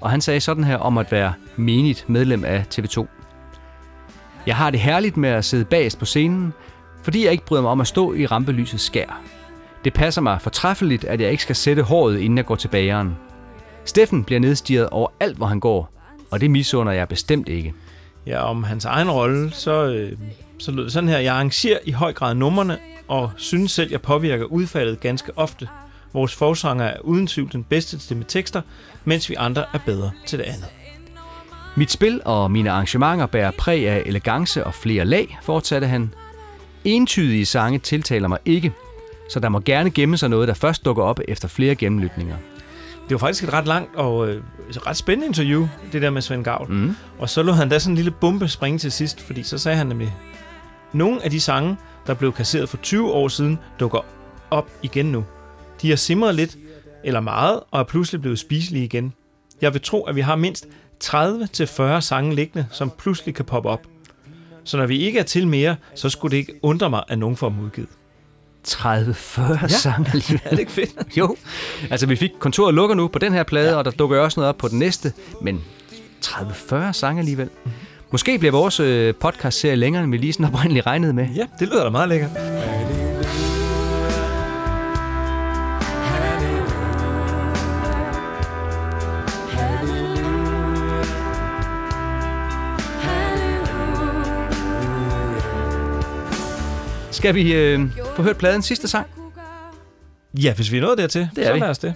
og 0.00 0.10
han 0.10 0.20
sagde 0.20 0.40
sådan 0.40 0.64
her 0.64 0.76
om 0.76 0.98
at 0.98 1.12
være 1.12 1.32
menigt 1.56 2.08
medlem 2.08 2.44
af 2.44 2.64
TV2. 2.74 3.06
Jeg 4.46 4.56
har 4.56 4.70
det 4.70 4.80
herligt 4.80 5.16
med 5.16 5.28
at 5.28 5.44
sidde 5.44 5.64
bagest 5.64 5.98
på 5.98 6.04
scenen, 6.04 6.52
fordi 7.02 7.24
jeg 7.24 7.32
ikke 7.32 7.44
bryder 7.44 7.62
mig 7.62 7.70
om 7.70 7.80
at 7.80 7.86
stå 7.86 8.14
i 8.14 8.26
rampelysets 8.26 8.84
skær. 8.84 9.20
Det 9.84 9.92
passer 9.92 10.20
mig 10.22 10.40
fortræffeligt, 10.42 11.04
at 11.04 11.20
jeg 11.20 11.30
ikke 11.30 11.42
skal 11.42 11.56
sætte 11.56 11.82
håret, 11.82 12.18
inden 12.18 12.36
jeg 12.36 12.46
går 12.46 12.56
til 12.56 12.68
bageren. 12.68 13.16
Steffen 13.88 14.24
bliver 14.24 14.40
nedstiget 14.40 14.88
over 14.88 15.08
alt, 15.20 15.36
hvor 15.36 15.46
han 15.46 15.60
går, 15.60 15.90
og 16.30 16.40
det 16.40 16.50
misunder 16.50 16.92
jeg 16.92 17.08
bestemt 17.08 17.48
ikke. 17.48 17.74
Ja, 18.26 18.42
om 18.42 18.62
hans 18.62 18.84
egen 18.84 19.10
rolle, 19.10 19.50
så, 19.52 19.84
øh, 19.86 20.18
så 20.58 20.72
lød 20.72 20.84
det 20.84 20.92
sådan 20.92 21.08
her. 21.08 21.18
Jeg 21.18 21.34
arrangerer 21.34 21.78
i 21.84 21.90
høj 21.90 22.12
grad 22.12 22.34
numrene, 22.34 22.78
og 23.08 23.30
synes 23.36 23.72
selv, 23.72 23.90
jeg 23.90 24.02
påvirker 24.02 24.44
udfaldet 24.44 25.00
ganske 25.00 25.32
ofte. 25.36 25.68
Vores 26.12 26.34
forsanger 26.34 26.84
er 26.84 27.00
uden 27.00 27.26
tvivl 27.26 27.52
den 27.52 27.64
bedste 27.64 27.98
til 27.98 28.08
det 28.08 28.16
med 28.16 28.26
tekster, 28.26 28.62
mens 29.04 29.30
vi 29.30 29.34
andre 29.34 29.64
er 29.74 29.78
bedre 29.86 30.10
til 30.26 30.38
det 30.38 30.44
andet. 30.44 30.66
Mit 31.76 31.90
spil 31.90 32.20
og 32.24 32.50
mine 32.50 32.70
arrangementer 32.70 33.26
bærer 33.26 33.50
præg 33.58 33.88
af 33.88 34.02
elegance 34.06 34.64
og 34.64 34.74
flere 34.74 35.04
lag, 35.04 35.38
fortsatte 35.42 35.86
han. 35.86 36.14
Entydige 36.84 37.46
sange 37.46 37.78
tiltaler 37.78 38.28
mig 38.28 38.38
ikke, 38.44 38.72
så 39.30 39.40
der 39.40 39.48
må 39.48 39.60
gerne 39.60 39.90
gemme 39.90 40.16
sig 40.16 40.30
noget, 40.30 40.48
der 40.48 40.54
først 40.54 40.84
dukker 40.84 41.02
op 41.02 41.20
efter 41.28 41.48
flere 41.48 41.74
gennemlytninger. 41.74 42.36
Det 43.08 43.14
var 43.14 43.18
faktisk 43.18 43.44
et 43.44 43.52
ret 43.52 43.66
langt 43.66 43.96
og 43.96 44.28
øh, 44.28 44.42
ret 44.68 44.96
spændende 44.96 45.26
interview, 45.26 45.68
det 45.92 46.02
der 46.02 46.10
med 46.10 46.22
Svend 46.22 46.44
Gavl. 46.44 46.72
Mm. 46.72 46.96
Og 47.18 47.28
så 47.28 47.42
lå 47.42 47.52
han 47.52 47.68
da 47.68 47.78
sådan 47.78 47.92
en 47.92 47.96
lille 47.96 48.10
bombe 48.10 48.48
springe 48.48 48.78
til 48.78 48.92
sidst, 48.92 49.20
fordi 49.20 49.42
så 49.42 49.58
sagde 49.58 49.78
han 49.78 49.86
nemlig, 49.86 50.14
nogle 50.92 51.24
af 51.24 51.30
de 51.30 51.40
sange, 51.40 51.76
der 52.06 52.14
blev 52.14 52.32
kasseret 52.32 52.68
for 52.68 52.76
20 52.76 53.12
år 53.12 53.28
siden, 53.28 53.58
dukker 53.80 54.04
op 54.50 54.70
igen 54.82 55.06
nu. 55.06 55.24
De 55.82 55.88
har 55.88 55.96
simret 55.96 56.34
lidt, 56.34 56.56
eller 57.04 57.20
meget, 57.20 57.60
og 57.70 57.80
er 57.80 57.84
pludselig 57.84 58.20
blevet 58.20 58.38
spiselige 58.38 58.84
igen. 58.84 59.12
Jeg 59.60 59.72
vil 59.72 59.80
tro, 59.80 60.02
at 60.02 60.16
vi 60.16 60.20
har 60.20 60.36
mindst 60.36 60.66
30-40 61.04 62.00
sange 62.00 62.34
liggende, 62.34 62.66
som 62.70 62.92
pludselig 62.98 63.34
kan 63.34 63.44
poppe 63.44 63.68
op. 63.68 63.86
Så 64.64 64.76
når 64.76 64.86
vi 64.86 64.98
ikke 64.98 65.18
er 65.18 65.22
til 65.22 65.48
mere, 65.48 65.76
så 65.94 66.08
skulle 66.08 66.30
det 66.30 66.36
ikke 66.36 66.52
undre 66.62 66.90
mig, 66.90 67.02
at 67.08 67.18
nogen 67.18 67.36
får 67.36 67.48
dem 67.48 67.60
udgivet. 67.60 67.88
30-40 68.68 69.62
ja. 69.62 69.68
sange 69.68 70.10
alligevel. 70.12 70.40
Er 70.44 70.50
det 70.50 70.58
ikke 70.58 70.72
fedt? 70.72 71.16
Jo. 71.16 71.36
Altså, 71.90 72.06
vi 72.06 72.16
fik 72.16 72.30
kontoret 72.38 72.74
lukker 72.74 72.96
nu 72.96 73.08
på 73.08 73.18
den 73.18 73.32
her 73.32 73.42
plade, 73.42 73.70
ja. 73.70 73.76
og 73.76 73.84
der 73.84 73.90
dukker 73.90 74.20
også 74.20 74.40
noget 74.40 74.48
op 74.48 74.56
på 74.58 74.68
den 74.68 74.78
næste. 74.78 75.12
Men 75.42 75.64
30-40 76.24 76.92
sange 76.92 77.18
alligevel. 77.18 77.46
Mm-hmm. 77.46 77.72
Måske 78.10 78.38
bliver 78.38 78.52
vores 78.52 78.80
øh, 78.80 79.14
podcast-serie 79.14 79.76
længere, 79.76 80.04
end 80.04 80.10
vi 80.10 80.16
lige 80.16 80.32
sådan 80.32 80.46
oprindeligt 80.46 80.86
regnede 80.86 81.12
med. 81.12 81.28
Ja, 81.34 81.46
det 81.58 81.68
lyder 81.68 81.84
da 81.84 81.90
meget 81.90 82.08
lækkert. 82.08 82.30
Skal 97.18 97.34
vi 97.34 97.54
øh, 97.54 97.80
få 98.16 98.22
hørt 98.22 98.36
pladens 98.36 98.66
sidste 98.66 98.88
sang? 98.88 99.06
Ja, 100.42 100.54
hvis 100.54 100.72
vi 100.72 100.76
er 100.76 100.80
nået 100.80 100.98
dertil, 100.98 101.28
Det 101.36 101.42
er 101.44 101.48
så 101.48 101.52
vi. 101.54 101.60
lad 101.60 101.68
os 101.68 101.78
det. 101.78 101.94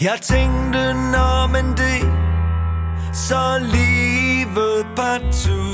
Jeg 0.00 0.18
tænkte, 0.22 0.92
når 1.12 1.46
men 1.46 1.66
det 1.70 2.02
Så 3.14 3.58
livet 3.58 4.86
partout 4.96 5.65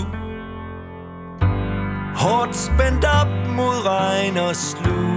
Hårdt 2.23 2.57
spændt 2.57 3.05
op 3.05 3.51
mod 3.57 3.87
regn 3.87 4.37
og 4.37 4.57
slug 4.57 5.13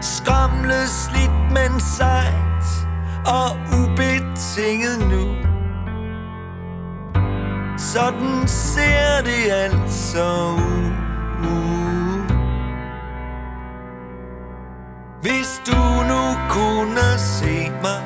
Skramle 0.00 0.86
slidt, 0.86 1.52
men 1.52 1.80
sejt 1.80 2.64
Og 3.26 3.50
ubetinget 3.78 4.98
nu. 5.10 5.24
Sådan 7.78 8.48
ser 8.48 9.22
det 9.24 9.52
altså 9.52 10.54
ud. 10.56 11.04
Hvis 15.22 15.62
du 15.66 15.82
nu 16.08 16.22
kunne 16.48 17.18
se 17.18 17.70
mig 17.82 18.02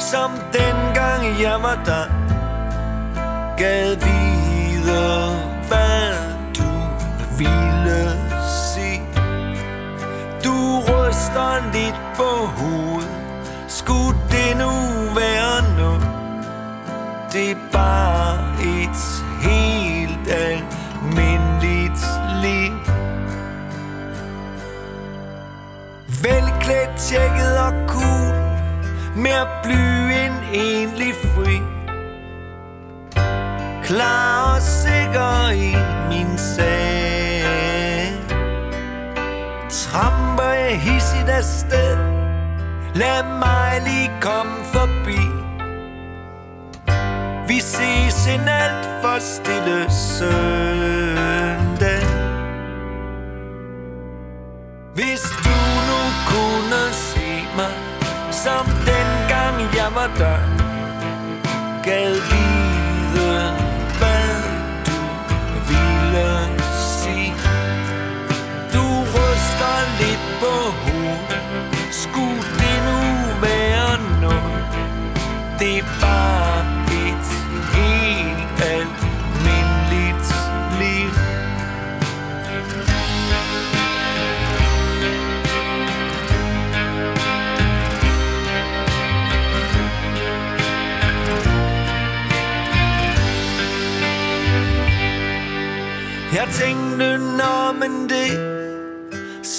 Som 0.00 0.30
dengang 0.52 1.40
jeg 1.40 1.58
var 1.62 1.82
der 1.84 2.04
Gad 3.56 3.96
videre 3.96 5.57
hvad 5.68 6.12
du 6.58 6.70
ville 7.38 8.00
se. 8.74 9.00
Du 10.44 10.80
ryster 10.88 11.72
lidt 11.72 12.00
på 12.16 12.46
hovedet. 12.46 13.10
Skulle 13.68 14.18
det 14.30 14.56
nu 14.56 14.70
være 15.14 15.76
noget 15.78 16.08
Det 17.32 17.50
er 17.50 17.56
bare 17.72 18.38
et 18.62 19.00
helt 19.40 20.28
almindeligt 20.28 22.04
liv. 22.42 22.72
Velklædt, 26.22 26.96
tjekket 26.98 27.58
og 27.58 27.72
cool. 27.86 28.34
Mere 29.16 29.46
bly 29.62 30.10
end 30.24 30.34
egentlig 30.54 31.14
fri. 31.14 31.77
Klar 33.88 34.54
og 34.54 34.62
sikker 34.62 35.50
i 35.50 35.76
min 36.08 36.38
sag 36.38 38.12
Tramper 39.70 40.52
jeg 40.52 40.80
hissigt 40.80 41.28
afsted 41.28 41.96
Lad 42.94 43.22
mig 43.38 43.82
lige 43.84 44.10
komme 44.20 44.64
forbi. 44.64 45.20
Vi 47.48 47.60
ses 47.60 48.26
en 48.26 48.48
alt 48.48 48.88
for 49.02 49.18
stille 49.18 49.90
søndag 49.90 51.47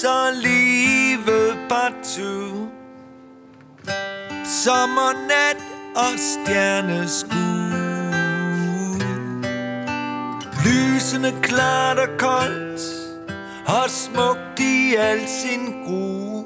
Så 0.00 0.30
livet 0.42 1.58
partout 1.68 2.68
Sommernat 4.44 5.56
og 5.96 6.18
stjerneskud. 6.18 7.30
Lysende 10.64 11.32
klart 11.42 11.98
og 11.98 12.08
koldt 12.18 12.80
Og 13.66 13.90
smukt 13.90 14.60
i 14.60 14.94
al 14.94 15.28
sin 15.28 15.84
gru. 15.86 16.44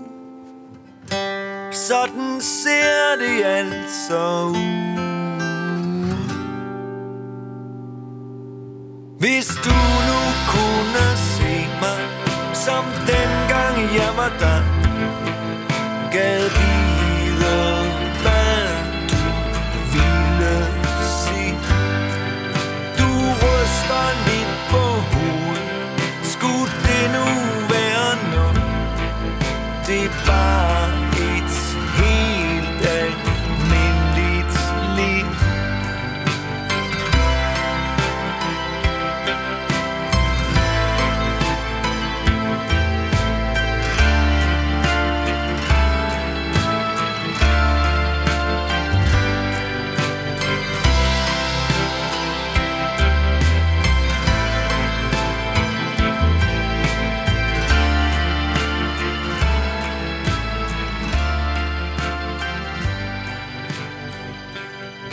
Sådan 1.73 2.41
ser 2.41 3.17
det 3.19 3.45
altså 3.45 4.45
ud. 4.45 4.95
Hvis 9.19 9.49
du 9.65 9.79
nu 10.09 10.21
kunne 10.49 11.17
se 11.17 11.69
mig 11.81 12.01
Som 12.55 12.85
den 13.07 13.44
jeg 13.93 14.11
var 14.17 14.33
der 14.39 14.61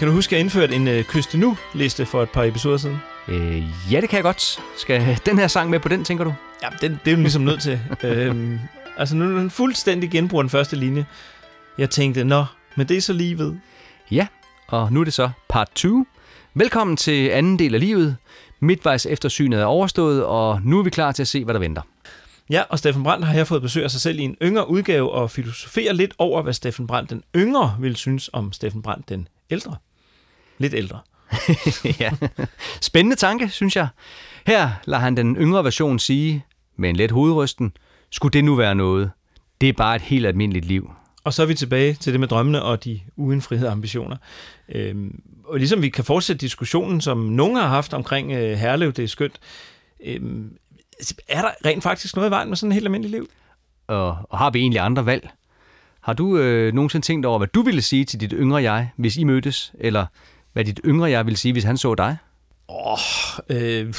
Kan 0.01 0.07
du 0.07 0.13
huske, 0.13 0.29
at 0.29 0.37
jeg 0.37 0.39
indførte 0.39 0.75
en 0.75 0.87
øh, 0.87 1.03
Kyste 1.03 1.37
Nu-liste 1.37 2.05
for 2.05 2.23
et 2.23 2.29
par 2.29 2.43
episoder 2.43 2.77
siden? 2.77 2.97
Øh, 3.27 3.63
ja, 3.91 4.01
det 4.01 4.09
kan 4.09 4.17
jeg 4.17 4.23
godt. 4.23 4.59
Skal 4.77 5.19
den 5.25 5.39
her 5.39 5.47
sang 5.47 5.69
med 5.69 5.79
på 5.79 5.89
den, 5.89 6.03
tænker 6.03 6.23
du? 6.23 6.33
Ja, 6.63 6.67
den, 6.81 6.99
det 7.05 7.11
er 7.11 7.15
jo 7.15 7.21
ligesom 7.21 7.41
nødt 7.41 7.61
til. 7.61 7.79
øhm, 8.03 8.59
altså, 8.97 9.15
nu 9.15 9.35
er 9.35 9.39
den 9.39 9.49
fuldstændig 9.49 10.11
genbruger 10.11 10.41
den 10.43 10.49
første 10.49 10.75
linje. 10.75 11.05
Jeg 11.77 11.89
tænkte, 11.89 12.23
nå, 12.23 12.45
men 12.75 12.87
det 12.87 12.97
er 12.97 13.01
så 13.01 13.13
lige 13.13 13.37
ved. 13.37 13.53
Ja, 14.11 14.27
og 14.67 14.93
nu 14.93 14.99
er 14.99 15.03
det 15.03 15.13
så 15.13 15.29
part 15.49 15.69
2. 15.75 16.05
Velkommen 16.53 16.97
til 16.97 17.29
anden 17.29 17.59
del 17.59 17.73
af 17.73 17.79
livet. 17.79 18.17
Midtvejs 18.59 19.05
eftersynet 19.05 19.59
er 19.59 19.65
overstået, 19.65 20.25
og 20.25 20.59
nu 20.63 20.79
er 20.79 20.83
vi 20.83 20.89
klar 20.89 21.11
til 21.11 21.23
at 21.23 21.27
se, 21.27 21.43
hvad 21.43 21.53
der 21.53 21.59
venter. 21.59 21.81
Ja, 22.49 22.63
og 22.69 22.79
Steffen 22.79 23.03
Brandt 23.03 23.25
har 23.25 23.33
her 23.33 23.43
fået 23.43 23.61
besøg 23.61 23.83
af 23.83 23.91
sig 23.91 24.01
selv 24.01 24.19
i 24.19 24.23
en 24.23 24.37
yngre 24.41 24.69
udgave 24.69 25.11
og 25.11 25.31
filosoferer 25.31 25.93
lidt 25.93 26.13
over, 26.17 26.41
hvad 26.41 26.53
Steffen 26.53 26.87
Brandt 26.87 27.09
den 27.09 27.23
yngre 27.35 27.75
vil 27.79 27.95
synes 27.95 28.29
om 28.33 28.53
Steffen 28.53 28.81
Brandt 28.81 29.09
den 29.09 29.27
ældre. 29.51 29.75
Lidt 30.61 30.73
ældre. 30.73 30.99
ja. 31.99 32.11
Spændende 32.81 33.15
tanke, 33.15 33.49
synes 33.49 33.75
jeg. 33.75 33.87
Her 34.47 34.69
lader 34.85 35.01
han 35.01 35.17
den 35.17 35.35
yngre 35.35 35.63
version 35.63 35.99
sige, 35.99 36.45
med 36.77 36.89
en 36.89 36.95
let 36.95 37.11
hovedrysten, 37.11 37.73
skulle 38.09 38.33
det 38.33 38.43
nu 38.43 38.55
være 38.55 38.75
noget? 38.75 39.11
Det 39.61 39.69
er 39.69 39.73
bare 39.73 39.95
et 39.95 40.01
helt 40.01 40.25
almindeligt 40.25 40.65
liv. 40.65 40.91
Og 41.23 41.33
så 41.33 41.41
er 41.41 41.45
vi 41.45 41.53
tilbage 41.53 41.93
til 41.93 42.13
det 42.13 42.19
med 42.19 42.27
drømmene 42.27 42.61
og 42.61 42.83
de 42.83 42.99
uindfriede 43.15 43.69
ambitioner. 43.69 44.17
Øhm, 44.69 45.21
og 45.45 45.57
ligesom 45.57 45.81
vi 45.81 45.89
kan 45.89 46.03
fortsætte 46.03 46.39
diskussionen, 46.39 47.01
som 47.01 47.17
nogen 47.17 47.55
har 47.55 47.67
haft 47.67 47.93
omkring 47.93 48.31
øh, 48.31 48.57
Herlev, 48.57 48.93
det 48.93 49.03
er 49.03 49.07
skønt. 49.07 49.39
Øhm, 50.05 50.57
er 51.27 51.41
der 51.41 51.51
rent 51.65 51.83
faktisk 51.83 52.15
noget 52.15 52.29
i 52.29 52.31
vejen 52.31 52.49
med 52.49 52.57
sådan 52.57 52.71
et 52.71 52.73
helt 52.73 52.85
almindeligt 52.85 53.11
liv? 53.11 53.29
Og, 53.87 54.17
og 54.29 54.37
har 54.37 54.49
vi 54.49 54.59
egentlig 54.59 54.81
andre 54.81 55.05
valg? 55.05 55.29
Har 56.01 56.13
du 56.13 56.37
øh, 56.37 56.73
nogensinde 56.73 57.05
tænkt 57.05 57.25
over, 57.25 57.37
hvad 57.37 57.47
du 57.47 57.61
ville 57.61 57.81
sige 57.81 58.05
til 58.05 58.19
dit 58.19 58.33
yngre 58.37 58.63
jeg, 58.63 58.89
hvis 58.95 59.17
I 59.17 59.23
mødtes? 59.23 59.73
Eller 59.79 60.05
hvad 60.53 60.65
dit 60.65 60.79
yngre 60.85 61.09
jeg 61.09 61.25
ville 61.25 61.37
sige, 61.37 61.51
hvis 61.51 61.63
han 61.63 61.77
så 61.77 61.95
dig? 61.95 62.17
Åh, 62.69 62.97
øh, 63.49 63.93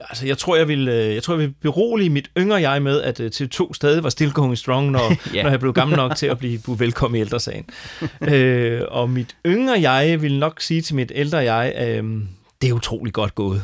altså, 0.00 0.26
jeg 0.26 0.38
tror, 0.38 0.56
jeg 0.56 0.68
vil, 0.68 0.88
øh, 0.88 1.14
jeg 1.14 1.22
tror, 1.22 1.34
jeg 1.34 1.40
vil 1.40 1.54
berolige 1.60 2.10
mit 2.10 2.30
yngre 2.38 2.70
jeg 2.70 2.82
med, 2.82 3.02
at 3.02 3.20
øh, 3.20 3.30
TV2 3.34 3.72
stadig 3.72 4.02
var 4.02 4.08
still 4.08 4.32
going 4.32 4.58
strong, 4.58 4.90
når, 4.90 5.12
Ja. 5.34 5.42
når 5.42 5.50
jeg 5.50 5.60
blev 5.60 5.72
gammel 5.72 5.96
nok 5.96 6.16
til 6.16 6.26
at 6.26 6.38
blive 6.38 6.60
velkommen 6.78 7.18
i 7.18 7.20
ældresagen. 7.20 7.64
øh, 8.34 8.80
og 8.88 9.10
mit 9.10 9.36
yngre 9.46 9.80
jeg 9.80 10.22
vil 10.22 10.38
nok 10.38 10.60
sige 10.60 10.80
til 10.82 10.94
mit 10.94 11.12
ældre 11.14 11.38
jeg, 11.38 11.74
øh, 11.80 12.22
det 12.62 12.68
er 12.68 12.72
utrolig 12.72 13.12
godt 13.12 13.34
gået. 13.34 13.62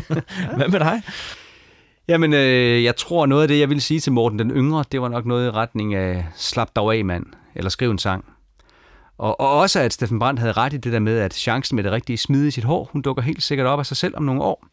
Hvad 0.56 0.68
med 0.68 0.80
dig? 0.80 1.02
Jamen, 2.08 2.32
øh, 2.32 2.84
jeg 2.84 2.96
tror 2.96 3.26
noget 3.26 3.42
af 3.42 3.48
det, 3.48 3.58
jeg 3.60 3.68
ville 3.68 3.80
sige 3.80 4.00
til 4.00 4.12
Morten 4.12 4.38
den 4.38 4.50
Yngre, 4.50 4.84
det 4.92 5.00
var 5.00 5.08
nok 5.08 5.26
noget 5.26 5.46
i 5.46 5.50
retning 5.50 5.94
af 5.94 6.24
slap 6.36 6.68
dig 6.76 6.84
af, 6.84 7.04
mand, 7.04 7.26
eller 7.54 7.70
skriv 7.70 7.90
en 7.90 7.98
sang. 7.98 8.24
Og, 9.18 9.40
og 9.40 9.50
også, 9.50 9.80
at 9.80 9.92
Steffen 9.92 10.18
Brandt 10.18 10.40
havde 10.40 10.52
ret 10.52 10.72
i 10.72 10.76
det 10.76 10.92
der 10.92 10.98
med, 10.98 11.18
at 11.18 11.34
chancen 11.34 11.76
med 11.76 11.84
det 11.84 11.92
rigtige 11.92 12.18
smide 12.18 12.48
i 12.48 12.50
sit 12.50 12.64
hår, 12.64 12.90
hun 12.92 13.02
dukker 13.02 13.22
helt 13.22 13.42
sikkert 13.42 13.66
op 13.66 13.78
af 13.78 13.86
sig 13.86 13.96
selv 13.96 14.16
om 14.16 14.22
nogle 14.22 14.42
år. 14.42 14.66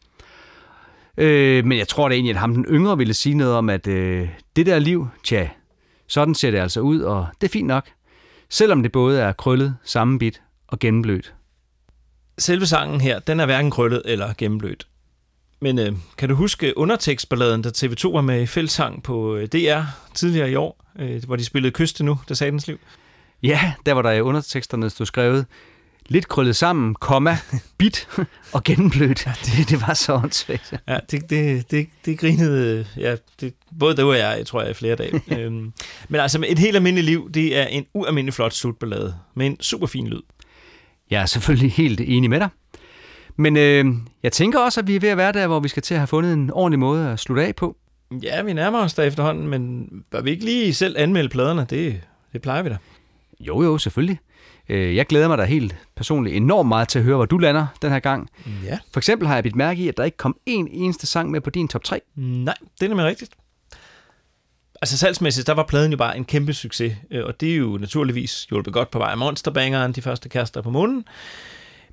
Øh, 1.16 1.64
men 1.64 1.78
jeg 1.78 1.88
tror 1.88 2.08
da 2.08 2.14
egentlig, 2.14 2.34
at 2.34 2.40
ham 2.40 2.54
den 2.54 2.64
yngre 2.64 2.96
ville 2.98 3.14
sige 3.14 3.34
noget 3.34 3.54
om, 3.54 3.68
at 3.68 3.86
øh, 3.86 4.28
det 4.56 4.66
der 4.66 4.78
liv, 4.78 5.08
tja, 5.24 5.48
sådan 6.08 6.34
ser 6.34 6.50
det 6.50 6.58
altså 6.58 6.80
ud, 6.80 7.00
og 7.00 7.26
det 7.40 7.46
er 7.46 7.52
fint 7.52 7.66
nok. 7.66 7.88
Selvom 8.48 8.82
det 8.82 8.92
både 8.92 9.20
er 9.20 9.32
krøllet, 9.32 9.76
sammenbit 9.84 10.42
og 10.66 10.78
gennemblødt. 10.78 11.34
Selve 12.38 12.66
sangen 12.66 13.00
her, 13.00 13.18
den 13.18 13.40
er 13.40 13.46
hverken 13.46 13.70
krøllet 13.70 14.02
eller 14.04 14.32
gennemblødt. 14.38 14.86
Men 15.60 15.78
øh, 15.78 15.92
kan 16.18 16.28
du 16.28 16.34
huske 16.34 16.78
undertekstballaden, 16.78 17.64
der 17.64 17.70
TV2 17.76 18.12
var 18.12 18.20
med 18.20 18.42
i 18.42 18.46
fællesang 18.46 19.02
på 19.02 19.36
øh, 19.36 19.48
DR 19.48 19.82
tidligere 20.14 20.50
i 20.50 20.54
år, 20.54 20.84
øh, 20.98 21.24
hvor 21.24 21.36
de 21.36 21.44
spillede 21.44 21.72
Kyste 21.72 22.04
nu, 22.04 22.18
der 22.28 22.34
sagde 22.34 22.50
dens 22.50 22.66
liv? 22.66 22.78
Ja, 23.42 23.72
der 23.86 23.92
var 23.92 24.02
der 24.02 24.10
i 24.10 24.20
underteksterne 24.20 24.90
stod 24.90 25.06
skrevet, 25.06 25.46
lidt 26.08 26.28
krøllet 26.28 26.56
sammen, 26.56 26.94
komma, 26.94 27.38
bit 27.78 28.08
og 28.52 28.64
gennemblødt. 28.64 29.28
Det, 29.44 29.70
det 29.70 29.80
var 29.86 29.94
så 29.94 30.14
åndssvagt. 30.14 30.74
Ja, 30.88 30.98
det, 31.10 31.30
det, 31.30 31.70
det, 31.70 31.88
det 32.04 32.18
grinede, 32.18 32.86
ja, 32.96 33.16
det, 33.40 33.54
både 33.78 33.96
det 33.96 34.04
og 34.04 34.18
jeg, 34.18 34.34
jeg 34.38 34.46
tror 34.46 34.60
jeg, 34.60 34.70
i 34.70 34.74
flere 34.74 34.96
dage. 34.96 35.22
øhm, 35.38 35.72
men 36.08 36.20
altså, 36.20 36.44
et 36.48 36.58
helt 36.58 36.76
almindeligt 36.76 37.06
liv, 37.06 37.30
det 37.34 37.58
er 37.58 37.66
en 37.66 37.86
ualmindelig 37.94 38.34
flot 38.34 38.52
slutballade, 38.52 39.16
med 39.34 39.46
en 39.46 39.60
super 39.60 39.86
fin 39.86 40.06
lyd. 40.06 40.22
Jeg 41.10 41.22
er 41.22 41.26
selvfølgelig 41.26 41.72
helt 41.72 42.00
enig 42.00 42.30
med 42.30 42.40
dig. 42.40 42.48
Men 43.36 43.56
øh, 43.56 43.84
jeg 44.22 44.32
tænker 44.32 44.58
også, 44.58 44.80
at 44.80 44.86
vi 44.86 44.96
er 44.96 45.00
ved 45.00 45.08
at 45.08 45.16
være 45.16 45.32
der, 45.32 45.46
hvor 45.46 45.60
vi 45.60 45.68
skal 45.68 45.82
til 45.82 45.94
at 45.94 46.00
have 46.00 46.06
fundet 46.06 46.32
en 46.32 46.50
ordentlig 46.50 46.78
måde 46.78 47.08
at 47.08 47.18
slutte 47.18 47.46
af 47.46 47.56
på. 47.56 47.76
Ja, 48.22 48.42
vi 48.42 48.52
nærmer 48.52 48.78
os 48.78 48.94
der 48.94 49.02
efterhånden, 49.02 49.48
men 49.48 49.88
bør 50.10 50.20
vi 50.20 50.30
ikke 50.30 50.44
lige 50.44 50.74
selv 50.74 50.94
anmelde 50.98 51.28
pladerne? 51.28 51.66
Det, 51.70 52.00
det 52.32 52.42
plejer 52.42 52.62
vi 52.62 52.68
da. 52.68 52.76
Jo, 53.40 53.62
jo, 53.62 53.78
selvfølgelig. 53.78 54.18
Øh, 54.68 54.96
Jeg 54.96 55.06
glæder 55.06 55.28
mig 55.28 55.38
da 55.38 55.44
helt 55.44 55.76
personligt 55.96 56.36
enormt 56.36 56.68
meget 56.68 56.88
til 56.88 56.98
at 56.98 57.04
høre, 57.04 57.16
hvor 57.16 57.24
du 57.26 57.38
lander 57.38 57.66
den 57.82 57.90
her 57.90 57.98
gang. 57.98 58.28
Ja. 58.64 58.78
For 58.92 59.00
eksempel 59.00 59.28
har 59.28 59.34
jeg 59.34 59.42
bidt 59.44 59.56
mærke 59.56 59.82
i, 59.82 59.88
at 59.88 59.96
der 59.96 60.04
ikke 60.04 60.16
kom 60.16 60.36
en 60.46 60.68
eneste 60.72 61.06
sang 61.06 61.30
med 61.30 61.40
på 61.40 61.50
din 61.50 61.68
top 61.68 61.84
3. 61.84 62.00
Nej, 62.16 62.54
det 62.80 62.84
er 62.84 62.88
nemlig 62.88 63.06
rigtigt. 63.06 63.32
Altså 64.82 64.98
salgsmæssigt, 64.98 65.46
der 65.46 65.52
var 65.54 65.62
pladen 65.68 65.90
jo 65.90 65.96
bare 65.98 66.16
en 66.16 66.24
kæmpe 66.24 66.52
succes, 66.52 66.96
øh, 67.10 67.24
og 67.24 67.40
det 67.40 67.52
er 67.52 67.56
jo 67.56 67.78
naturligvis 67.80 68.44
hjulpet 68.44 68.72
godt 68.72 68.90
på 68.90 68.98
vej 68.98 69.10
af 69.10 69.18
Monsterbangeren, 69.18 69.92
de 69.92 70.02
første 70.02 70.28
kaster 70.28 70.62
på 70.62 70.70
månen. 70.70 71.04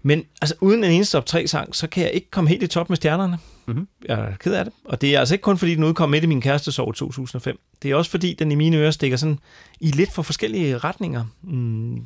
Men 0.03 0.23
altså 0.41 0.55
uden 0.61 0.83
en 0.83 0.91
eneste 0.91 1.17
top 1.17 1.25
3 1.25 1.47
sang, 1.47 1.75
så 1.75 1.87
kan 1.87 2.03
jeg 2.03 2.11
ikke 2.11 2.31
komme 2.31 2.49
helt 2.49 2.63
i 2.63 2.67
top 2.67 2.89
med 2.89 2.97
stjernerne. 2.97 3.37
Mhm. 3.65 3.87
Jeg 4.07 4.19
er 4.19 4.35
ked 4.39 4.53
af 4.53 4.65
det. 4.65 4.73
Og 4.85 5.01
det 5.01 5.15
er 5.15 5.19
altså 5.19 5.33
ikke 5.35 5.41
kun 5.43 5.57
fordi, 5.57 5.75
den 5.75 5.83
udkom 5.83 6.09
midt 6.09 6.23
i 6.23 6.27
min 6.27 6.41
kærestesår 6.41 6.91
i 6.91 6.95
2005. 6.95 7.59
Det 7.83 7.91
er 7.91 7.95
også 7.95 8.11
fordi, 8.11 8.33
den 8.33 8.51
i 8.51 8.55
mine 8.55 8.77
ører 8.77 8.91
stikker 8.91 9.17
sådan 9.17 9.39
i 9.79 9.91
lidt 9.91 10.11
for 10.13 10.21
forskellige 10.21 10.77
retninger. 10.77 11.25
Mm, 11.43 12.03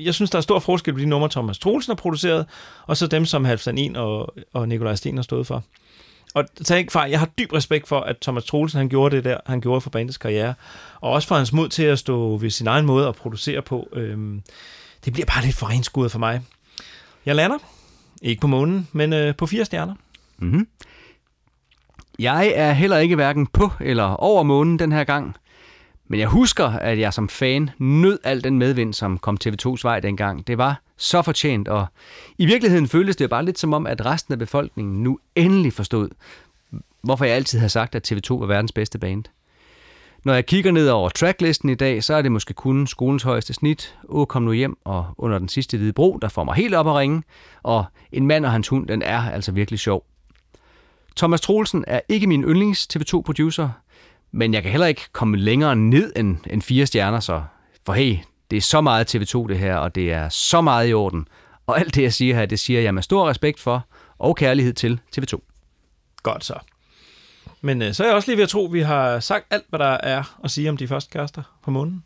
Jeg 0.00 0.14
synes, 0.14 0.30
der 0.30 0.38
er 0.38 0.42
stor 0.42 0.58
forskel 0.58 0.94
på 0.94 1.00
de 1.00 1.06
numre, 1.06 1.28
Thomas 1.28 1.58
Troelsen 1.58 1.90
har 1.90 1.94
produceret, 1.96 2.46
og 2.86 2.96
så 2.96 3.06
dem, 3.06 3.24
som 3.24 3.44
Halvdan 3.44 3.78
En 3.78 3.96
og, 3.96 4.34
og 4.52 4.68
Nikolaj 4.68 4.94
Sten 4.94 5.16
har 5.16 5.22
stået 5.22 5.46
for. 5.46 5.64
Og 6.34 6.44
tag 6.64 6.78
ikke 6.78 6.92
fejl, 6.92 7.10
jeg 7.10 7.18
har 7.18 7.26
dyb 7.38 7.52
respekt 7.52 7.88
for, 7.88 8.00
at 8.00 8.16
Thomas 8.22 8.44
Troelsen 8.44 8.78
han 8.78 8.88
gjorde 8.88 9.16
det 9.16 9.24
der, 9.24 9.36
han 9.46 9.60
gjorde 9.60 9.80
for 9.80 9.90
bandets 9.90 10.18
karriere. 10.18 10.54
Og 11.00 11.10
også 11.10 11.28
for 11.28 11.36
hans 11.36 11.52
mod 11.52 11.68
til 11.68 11.82
at 11.82 11.98
stå 11.98 12.36
ved 12.36 12.50
sin 12.50 12.66
egen 12.66 12.86
måde 12.86 13.08
at 13.08 13.14
producere 13.14 13.62
på. 13.62 13.88
Øhm, 13.92 14.42
det 15.04 15.12
bliver 15.12 15.26
bare 15.26 15.44
lidt 15.44 15.56
for 15.56 15.66
renskuret 15.70 16.10
for 16.12 16.18
mig. 16.18 16.40
Jeg 17.26 17.36
lander, 17.36 17.58
ikke 18.22 18.40
på 18.40 18.46
månen, 18.46 18.88
men 18.92 19.12
øh, 19.12 19.36
på 19.36 19.46
fire 19.46 19.64
stjerner. 19.64 19.94
Mm-hmm. 20.38 20.68
Jeg 22.18 22.52
er 22.54 22.72
heller 22.72 22.98
ikke 22.98 23.14
hverken 23.14 23.46
på 23.46 23.70
eller 23.80 24.04
over 24.04 24.42
månen 24.42 24.78
den 24.78 24.92
her 24.92 25.04
gang. 25.04 25.36
Men 26.08 26.20
jeg 26.20 26.28
husker, 26.28 26.66
at 26.66 26.98
jeg 26.98 27.12
som 27.12 27.28
fan 27.28 27.70
nød 27.78 28.18
al 28.24 28.44
den 28.44 28.58
medvind, 28.58 28.94
som 28.94 29.18
kom 29.18 29.38
TV2's 29.44 29.80
vej 29.82 30.00
dengang. 30.00 30.46
Det 30.46 30.58
var 30.58 30.80
så 30.96 31.22
fortjent, 31.22 31.68
og 31.68 31.86
i 32.38 32.46
virkeligheden 32.46 32.88
føltes 32.88 33.16
det 33.16 33.30
bare 33.30 33.44
lidt 33.44 33.58
som 33.58 33.72
om, 33.72 33.86
at 33.86 34.06
resten 34.06 34.32
af 34.32 34.38
befolkningen 34.38 35.02
nu 35.02 35.18
endelig 35.34 35.72
forstod, 35.72 36.08
hvorfor 37.02 37.24
jeg 37.24 37.34
altid 37.34 37.58
har 37.58 37.68
sagt, 37.68 37.94
at 37.94 38.12
TV2 38.12 38.34
var 38.34 38.46
verdens 38.46 38.72
bedste 38.72 38.98
band. 38.98 39.24
Når 40.24 40.34
jeg 40.34 40.46
kigger 40.46 40.72
ned 40.72 40.88
over 40.88 41.08
tracklisten 41.08 41.68
i 41.68 41.74
dag, 41.74 42.04
så 42.04 42.14
er 42.14 42.22
det 42.22 42.32
måske 42.32 42.54
kun 42.54 42.86
skolens 42.86 43.22
højeste 43.22 43.54
snit, 43.54 43.98
Å 44.08 44.24
kom 44.24 44.42
nu 44.42 44.52
hjem, 44.52 44.76
og 44.84 45.06
under 45.18 45.38
den 45.38 45.48
sidste 45.48 45.76
hvide 45.76 45.92
bro, 45.92 46.18
der 46.22 46.28
får 46.28 46.44
mig 46.44 46.54
helt 46.54 46.74
op 46.74 46.86
at 46.86 46.94
ringe, 46.94 47.22
og 47.62 47.84
En 48.12 48.26
mand 48.26 48.46
og 48.46 48.52
hans 48.52 48.68
hund, 48.68 48.88
den 48.88 49.02
er 49.02 49.30
altså 49.30 49.52
virkelig 49.52 49.80
sjov. 49.80 50.04
Thomas 51.16 51.40
Troelsen 51.40 51.84
er 51.86 52.00
ikke 52.08 52.26
min 52.26 52.44
yndlings 52.44 52.88
TV2-producer, 52.96 53.68
men 54.32 54.54
jeg 54.54 54.62
kan 54.62 54.70
heller 54.70 54.86
ikke 54.86 55.12
komme 55.12 55.36
længere 55.36 55.76
ned 55.76 56.12
end, 56.16 56.36
end 56.50 56.62
fire 56.62 56.86
stjerner, 56.86 57.20
så 57.20 57.42
for 57.86 57.92
hey, 57.92 58.16
det 58.50 58.56
er 58.56 58.60
så 58.60 58.80
meget 58.80 59.14
TV2 59.14 59.46
det 59.48 59.58
her, 59.58 59.76
og 59.76 59.94
det 59.94 60.12
er 60.12 60.28
så 60.28 60.60
meget 60.60 60.88
i 60.90 60.94
orden. 60.94 61.28
Og 61.66 61.80
alt 61.80 61.94
det, 61.94 62.02
jeg 62.02 62.12
siger 62.12 62.34
her, 62.34 62.46
det 62.46 62.60
siger 62.60 62.80
jeg 62.80 62.94
med 62.94 63.02
stor 63.02 63.28
respekt 63.28 63.60
for 63.60 63.86
og 64.18 64.36
kærlighed 64.36 64.72
til 64.72 65.00
TV2. 65.16 65.40
Godt 66.22 66.44
så. 66.44 66.54
Men 67.64 67.82
øh, 67.82 67.94
så 67.94 68.02
er 68.02 68.06
jeg 68.06 68.14
også 68.14 68.30
lige 68.30 68.36
ved 68.36 68.42
at 68.42 68.48
tro, 68.48 68.66
at 68.66 68.72
vi 68.72 68.80
har 68.80 69.20
sagt 69.20 69.46
alt, 69.50 69.64
hvad 69.68 69.78
der 69.78 69.98
er 70.02 70.40
at 70.44 70.50
sige 70.50 70.68
om 70.68 70.76
de 70.76 70.88
første 70.88 71.10
kærester 71.10 71.42
på 71.62 71.70
månen. 71.70 72.04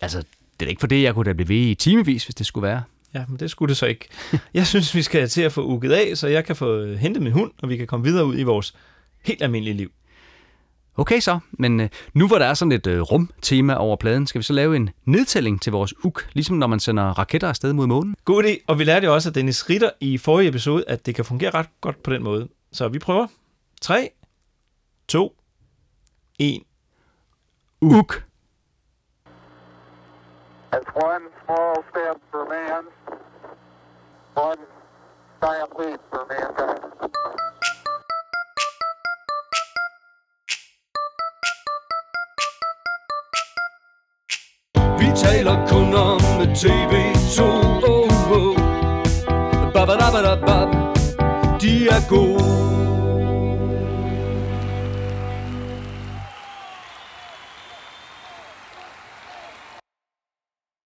Altså, 0.00 0.18
det 0.60 0.66
er 0.66 0.70
ikke 0.70 0.80
for 0.80 0.86
det, 0.86 1.02
jeg 1.02 1.14
kunne 1.14 1.24
da 1.24 1.32
blive 1.32 1.48
ved 1.48 1.56
i 1.56 1.74
timevis, 1.74 2.24
hvis 2.24 2.34
det 2.34 2.46
skulle 2.46 2.66
være. 2.66 2.82
Ja, 3.14 3.24
men 3.28 3.38
det 3.38 3.50
skulle 3.50 3.68
det 3.68 3.76
så 3.76 3.86
ikke. 3.86 4.08
Jeg 4.54 4.66
synes, 4.66 4.94
vi 4.94 5.02
skal 5.02 5.28
til 5.28 5.42
at 5.42 5.52
få 5.52 5.66
uget 5.66 5.92
af, 5.92 6.16
så 6.16 6.28
jeg 6.28 6.44
kan 6.44 6.56
få 6.56 6.76
øh, 6.78 6.98
hentet 6.98 7.22
min 7.22 7.32
hund, 7.32 7.50
og 7.62 7.68
vi 7.68 7.76
kan 7.76 7.86
komme 7.86 8.04
videre 8.04 8.26
ud 8.26 8.38
i 8.38 8.42
vores 8.42 8.74
helt 9.22 9.42
almindelige 9.42 9.76
liv. 9.76 9.90
Okay 10.96 11.20
så, 11.20 11.38
men 11.52 11.80
øh, 11.80 11.88
nu 12.14 12.26
hvor 12.26 12.38
der 12.38 12.46
er 12.46 12.54
sådan 12.54 12.72
et 12.72 12.86
øh, 12.86 13.00
rumtema 13.00 13.74
over 13.74 13.96
pladen, 13.96 14.26
skal 14.26 14.38
vi 14.38 14.44
så 14.44 14.52
lave 14.52 14.76
en 14.76 14.90
nedtælling 15.04 15.62
til 15.62 15.72
vores 15.72 16.04
uk, 16.04 16.28
ligesom 16.32 16.56
når 16.56 16.66
man 16.66 16.80
sender 16.80 17.02
raketter 17.02 17.48
afsted 17.48 17.72
mod 17.72 17.86
månen? 17.86 18.16
God 18.24 18.44
idé, 18.44 18.64
og 18.66 18.78
vi 18.78 18.84
lærte 18.84 19.06
jo 19.06 19.14
også 19.14 19.28
af 19.28 19.32
Dennis 19.32 19.70
Ritter 19.70 19.90
i 20.00 20.18
forrige 20.18 20.48
episode, 20.48 20.84
at 20.86 21.06
det 21.06 21.14
kan 21.14 21.24
fungere 21.24 21.50
ret 21.50 21.68
godt 21.80 22.02
på 22.02 22.12
den 22.12 22.22
måde. 22.22 22.48
Så 22.72 22.88
vi 22.88 22.98
prøver. 22.98 23.26
3, 23.80 24.10
2, 25.06 25.30
1. 26.38 26.64
Uk. 27.82 28.22
It's 30.72 30.86
one 30.94 31.28
small 31.44 31.84
step 31.90 32.20
for 32.30 32.48
man, 32.48 32.84
one 34.34 34.58
giant 35.42 35.78
leap 35.78 36.00
for 36.10 36.26
mankind. 36.28 36.80
Vi 44.98 45.12
taler 45.16 45.66
kun 45.68 45.94
om 45.94 46.20
TV2 46.54 47.42
oh, 47.42 48.32
oh. 48.32 48.56
Babadabadabab. 49.74 50.68
De 51.60 51.88
er 51.88 52.08
gode 52.08 52.53